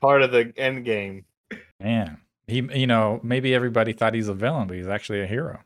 Part 0.00 0.22
of 0.22 0.32
the 0.32 0.52
end 0.56 0.84
game. 0.86 1.24
Man, 1.80 2.18
he, 2.48 2.68
you 2.74 2.86
know, 2.86 3.20
maybe 3.22 3.54
everybody 3.54 3.92
thought 3.92 4.14
he's 4.14 4.28
a 4.28 4.34
villain, 4.34 4.66
but 4.66 4.76
he's 4.76 4.88
actually 4.88 5.20
a 5.20 5.26
hero. 5.26 5.60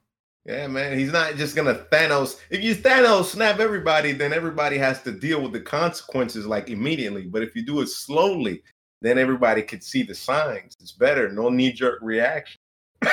yeah, 0.45 0.67
man. 0.67 0.99
He's 0.99 1.13
not 1.13 1.37
just 1.37 1.55
gonna 1.57 1.87
Thanos. 1.93 2.39
If 2.51 2.63
you 2.63 2.75
Thanos 2.75 3.27
snap 3.27 3.61
everybody, 3.61 4.13
then 4.13 4.33
everybody 4.33 4.77
has 4.79 5.03
to 5.05 5.13
deal 5.13 5.41
with 5.41 5.53
the 5.53 5.61
consequences 5.61 6.45
like 6.47 6.69
immediately. 6.69 7.23
But 7.27 7.43
if 7.43 7.55
you 7.57 7.65
do 7.65 7.81
it 7.81 7.87
slowly, 7.89 8.63
then 9.01 9.17
everybody 9.19 9.63
could 9.63 9.83
see 9.83 10.03
the 10.03 10.15
signs. 10.15 10.77
It's 10.81 10.93
better. 10.93 11.29
No 11.33 11.49
knee 11.49 11.73
jerk 11.73 12.01
reaction. 12.03 12.61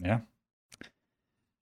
Yeah, 0.00 0.18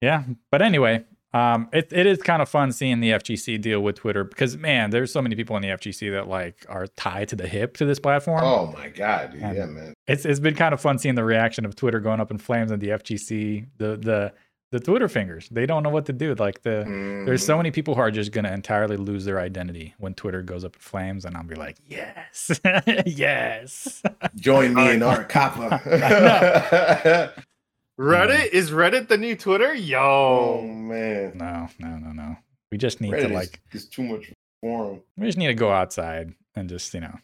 yeah. 0.01 0.25
but 0.51 0.63
anyway, 0.63 1.05
um, 1.35 1.69
it 1.73 1.89
it 1.93 2.07
is 2.07 2.21
kind 2.23 2.43
of 2.43 2.49
fun 2.49 2.73
seeing 2.73 3.01
the 3.01 3.11
FGC 3.11 3.61
deal 3.61 3.81
with 3.81 3.97
Twitter 3.97 4.25
because 4.25 4.57
man, 4.57 4.91
there's 4.91 5.13
so 5.13 5.23
many 5.23 5.35
people 5.35 5.57
in 5.57 5.63
the 5.63 5.69
FGC 5.69 6.11
that 6.13 6.29
like 6.29 6.67
are 6.69 6.87
tied 6.89 7.29
to 7.29 7.37
the 7.37 7.47
hip 7.49 7.77
to 7.79 7.85
this 7.85 7.99
platform. 7.99 8.43
oh 8.45 8.73
my 8.77 8.89
god. 8.89 9.35
And- 9.35 9.57
yeah, 9.57 9.67
man. 9.67 9.95
It's 10.07 10.25
it's 10.25 10.41
been 10.41 10.55
kind 10.55 10.75
of 10.75 10.81
fun 10.81 10.99
seeing 10.99 11.15
the 11.15 11.25
reaction 11.25 11.65
of 11.65 11.75
Twitter 11.77 12.01
going 12.01 12.21
up 12.21 12.31
in 12.31 12.39
flames 12.39 12.71
and 12.71 12.81
the 12.83 12.89
FGC, 12.89 13.67
the 13.79 13.97
the 13.97 14.33
the 14.73 14.81
Twitter 14.81 15.07
fingers. 15.07 15.49
They 15.51 15.67
don't 15.67 15.83
know 15.83 15.91
what 15.91 16.07
to 16.07 16.15
do. 16.15 16.35
Like 16.35 16.63
the 16.63 16.85
there's 17.27 17.43
Mhm. 17.43 17.47
so 17.47 17.57
many 17.59 17.71
people 17.71 17.95
who 17.95 18.01
are 18.01 18.11
just 18.11 18.33
gonna 18.33 18.51
entirely 18.53 18.97
lose 18.97 19.27
their 19.27 19.39
identity 19.39 19.95
when 19.99 20.15
Twitter 20.15 20.41
goes 20.43 20.65
up 20.65 20.75
in 20.77 20.81
flames, 20.81 21.25
and 21.27 21.37
I'll 21.37 21.43
be 21.45 21.55
like, 21.57 21.77
yes, 21.87 22.59
yes. 23.07 24.03
Join 24.37 24.73
me 24.75 24.93
in 24.93 25.03
our 25.11 25.25
kappa. 25.25 27.33
Reddit 27.99 28.47
is 28.53 28.71
Reddit 28.71 29.09
the 29.09 29.19
new 29.19 29.37
Twitter? 29.37 29.75
Yo, 29.75 29.99
oh 30.01 30.61
Yo, 30.63 30.67
man, 30.67 31.33
no, 31.37 31.69
no, 31.79 31.97
no, 31.99 32.13
no. 32.13 32.37
We 32.71 32.79
just 32.79 33.01
need 33.01 33.13
Reddit 33.13 33.29
to 33.29 33.35
like 33.35 33.61
is, 33.73 33.83
is 33.85 33.89
too 33.89 34.03
much 34.03 34.33
for 34.61 34.93
him. 34.93 35.03
we 35.19 35.27
just 35.27 35.39
need 35.39 35.49
to 35.49 35.55
go 35.55 35.71
outside 35.71 36.33
and 36.55 36.69
just 36.69 36.93
you 36.95 37.01
know 37.01 37.15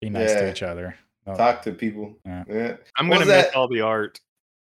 be 0.00 0.10
nice 0.10 0.32
to 0.32 0.50
each 0.50 0.62
other. 0.62 0.94
Oh, 1.26 1.34
Talk 1.34 1.62
to 1.62 1.72
people. 1.72 2.16
Yeah. 2.24 2.44
Yeah. 2.48 2.76
I'm 2.96 3.08
What 3.08 3.18
gonna 3.18 3.26
miss 3.32 3.46
that? 3.46 3.56
all 3.56 3.66
the 3.68 3.80
art. 3.80 4.20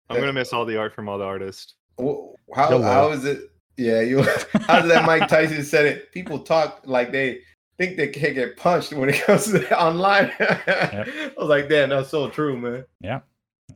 I'm 0.10 0.16
Yeah. 0.18 0.22
gonna 0.24 0.34
miss 0.34 0.52
all 0.52 0.66
the 0.66 0.78
art 0.78 0.94
from 0.94 1.08
all 1.08 1.18
the 1.18 1.24
artists. 1.24 1.76
Wh- 1.98 2.34
How 2.54 2.70
You'll 2.70 2.84
how 2.84 3.04
love 3.08 3.14
is 3.14 3.26
it? 3.26 3.50
Yeah, 3.78 4.02
you. 4.02 4.22
How 4.68 4.82
did 4.82 4.92
that 4.92 5.06
Mike 5.06 5.30
Tyson 5.30 5.64
said 5.64 5.86
it? 5.86 6.12
People 6.12 6.40
talk 6.40 6.82
like 6.84 7.14
they 7.14 7.40
think 7.78 7.96
they 7.96 8.10
can't 8.10 8.36
get 8.36 8.58
punched 8.58 8.92
when 8.92 9.08
it 9.10 9.22
comes 9.26 9.46
to 9.50 9.82
online. 9.82 10.30
I 10.40 11.32
was 11.38 11.48
like, 11.48 11.70
damn, 11.70 11.90
that's 11.90 12.10
so 12.10 12.30
true, 12.30 12.58
man. 12.58 12.84
Yeah, 13.00 13.22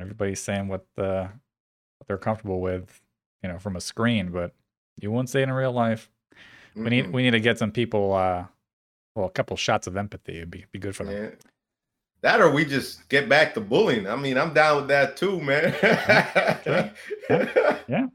everybody's 0.01 0.41
saying 0.41 0.67
what 0.67 0.85
the 0.97 1.29
what 1.97 2.07
they're 2.07 2.17
comfortable 2.17 2.61
with. 2.61 3.01
you 3.43 3.49
know, 3.49 3.59
from 3.59 3.75
a 3.75 3.81
screen, 3.81 4.31
but 4.31 4.53
you 4.99 5.11
wouldn't 5.11 5.29
say 5.29 5.41
it 5.41 5.43
in 5.43 5.53
real 5.53 5.71
life. 5.71 6.09
We 6.75 6.89
need 6.89 7.05
Mm-mm. 7.05 7.11
we 7.13 7.23
need 7.23 7.31
to 7.31 7.39
get 7.39 7.59
some 7.59 7.71
people 7.71 8.13
uh 8.13 8.45
well, 9.15 9.27
a 9.27 9.29
couple 9.29 9.55
shots 9.55 9.87
of 9.87 9.95
empathy 9.95 10.39
would 10.39 10.51
be, 10.51 10.65
be 10.71 10.79
good 10.79 10.95
for 10.95 11.05
them. 11.05 11.23
Yeah. 11.23 11.29
That 12.21 12.41
or 12.41 12.49
we 12.49 12.65
just 12.65 13.07
get 13.07 13.29
back 13.29 13.53
to 13.53 13.61
bullying. 13.61 14.07
I 14.07 14.15
mean, 14.15 14.37
I'm 14.37 14.53
down 14.53 14.77
with 14.77 14.87
that 14.87 15.15
too, 15.15 15.39
man. 15.41 15.75
Okay. 17.29 18.05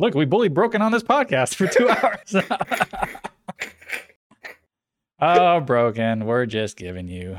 Look, 0.00 0.14
we 0.14 0.24
bullied 0.24 0.54
Broken 0.54 0.82
on 0.82 0.92
this 0.92 1.02
podcast 1.02 1.54
for 1.54 1.66
two 1.66 1.88
hours. 1.90 2.34
oh, 5.20 5.60
Broken, 5.60 6.24
we're 6.26 6.46
just 6.46 6.76
giving 6.76 7.06
you 7.06 7.38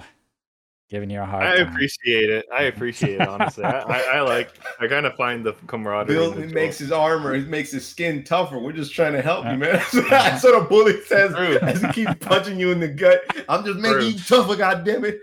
giving 0.92 1.10
you 1.10 1.22
a 1.22 1.26
hard 1.26 1.44
I 1.44 1.58
time. 1.58 1.70
appreciate 1.74 2.30
it. 2.30 2.46
I 2.56 2.64
appreciate 2.74 3.20
it. 3.20 3.28
Honestly, 3.28 3.64
I, 3.64 3.80
I, 3.80 4.00
I 4.18 4.22
like. 4.22 4.52
I 4.80 4.88
kind 4.88 5.08
of 5.08 5.16
find 5.16 5.44
the 5.44 5.54
camaraderie. 5.66 6.14
Bill, 6.16 6.34
in 6.34 6.44
it 6.44 6.48
the 6.50 6.54
makes 6.54 6.78
his 6.78 6.92
armor, 6.92 7.34
it 7.34 7.48
makes 7.48 7.72
his 7.72 7.88
skin 7.88 8.24
tougher. 8.24 8.60
We're 8.60 8.74
just 8.74 8.94
trying 8.94 9.14
to 9.14 9.22
help 9.24 9.46
Yeah. 9.46 9.54
you, 9.54 9.58
man. 9.58 9.82
That's 10.10 10.44
what 10.44 10.62
a 10.62 10.66
bully 10.66 11.02
says 11.06 11.34
True. 11.34 11.58
as 11.60 11.82
he 11.82 11.88
keeps 11.94 12.14
punching 12.26 12.60
you 12.60 12.72
in 12.72 12.80
the 12.80 12.90
gut. 12.90 13.22
I'm 13.50 13.66
just 13.66 13.80
making 13.80 13.98
True. 14.00 14.06
you 14.10 14.20
tougher, 14.20 14.56
God 14.56 14.84
damn 14.86 15.06
it. 15.06 15.22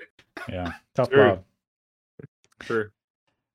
Yeah, 0.49 0.73
tough 0.97 1.11
Sure. 1.11 1.28
love. 1.28 1.45
Sure. 2.62 2.93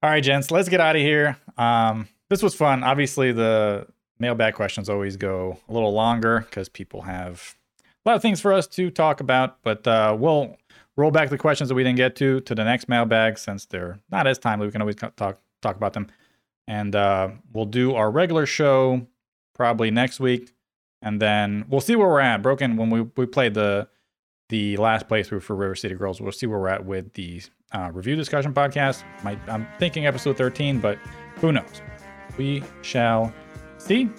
All 0.01 0.09
right, 0.09 0.23
gents, 0.23 0.51
let's 0.51 0.69
get 0.69 0.79
out 0.79 0.95
of 0.95 1.01
here. 1.01 1.37
Um, 1.57 2.07
this 2.29 2.43
was 2.43 2.53
fun. 2.55 2.83
Obviously, 2.83 3.31
the 3.31 3.87
mailbag 4.19 4.53
questions 4.53 4.89
always 4.89 5.17
go 5.17 5.59
a 5.67 5.73
little 5.73 5.93
longer 5.93 6.41
because 6.41 6.69
people 6.69 7.01
have 7.03 7.55
a 8.05 8.09
lot 8.09 8.15
of 8.15 8.21
things 8.21 8.39
for 8.41 8.51
us 8.53 8.67
to 8.67 8.89
talk 8.91 9.19
about. 9.21 9.61
But 9.63 9.87
uh, 9.87 10.15
we'll 10.19 10.57
roll 10.95 11.11
back 11.11 11.29
the 11.29 11.37
questions 11.37 11.69
that 11.69 11.75
we 11.75 11.83
didn't 11.83 11.97
get 11.97 12.15
to 12.17 12.41
to 12.41 12.55
the 12.55 12.63
next 12.63 12.87
mailbag 12.87 13.37
since 13.37 13.65
they're 13.65 13.99
not 14.11 14.27
as 14.27 14.37
timely. 14.39 14.67
We 14.67 14.71
can 14.71 14.81
always 14.81 14.95
talk 14.95 15.39
talk 15.61 15.75
about 15.75 15.93
them, 15.93 16.07
and 16.67 16.95
uh, 16.95 17.29
we'll 17.51 17.65
do 17.65 17.95
our 17.95 18.11
regular 18.11 18.45
show 18.45 19.05
probably 19.53 19.91
next 19.91 20.19
week, 20.19 20.53
and 21.01 21.21
then 21.21 21.65
we'll 21.67 21.81
see 21.81 21.95
where 21.95 22.07
we're 22.07 22.19
at. 22.19 22.41
Broken 22.41 22.77
when 22.77 22.89
we 22.89 23.01
we 23.15 23.25
played 23.25 23.53
the 23.53 23.87
the 24.49 24.77
last 24.77 25.07
playthrough 25.07 25.41
for 25.41 25.55
River 25.55 25.75
City 25.75 25.95
Girls. 25.95 26.21
We'll 26.21 26.31
see 26.31 26.45
where 26.45 26.59
we're 26.59 26.67
at 26.67 26.85
with 26.85 27.13
the 27.13 27.41
uh, 27.71 27.89
review 27.91 28.15
discussion 28.15 28.53
podcast. 28.53 29.03
Might, 29.23 29.39
I'm 29.47 29.67
thinking 29.79 30.05
episode 30.05 30.37
13, 30.37 30.79
but 30.79 30.99
who 31.37 31.51
knows? 31.51 31.81
We 32.37 32.63
shall 32.83 33.33
see. 33.77 34.09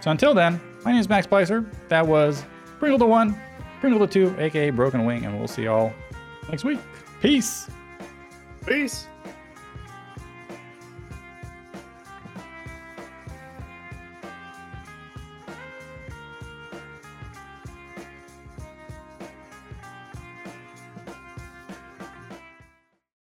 So 0.00 0.10
until 0.10 0.32
then, 0.34 0.60
my 0.84 0.92
name 0.92 1.00
is 1.00 1.08
Max 1.08 1.26
Spicer. 1.26 1.70
That 1.88 2.06
was 2.06 2.44
Pringle 2.78 2.98
the 2.98 3.06
One, 3.06 3.38
Pringle 3.80 4.00
the 4.00 4.06
Two, 4.06 4.34
aka 4.38 4.70
Broken 4.70 5.04
Wing, 5.04 5.24
and 5.26 5.38
we'll 5.38 5.48
see 5.48 5.64
y'all 5.64 5.92
next 6.48 6.64
week. 6.64 6.78
Peace. 7.20 7.68
Peace. 8.66 9.06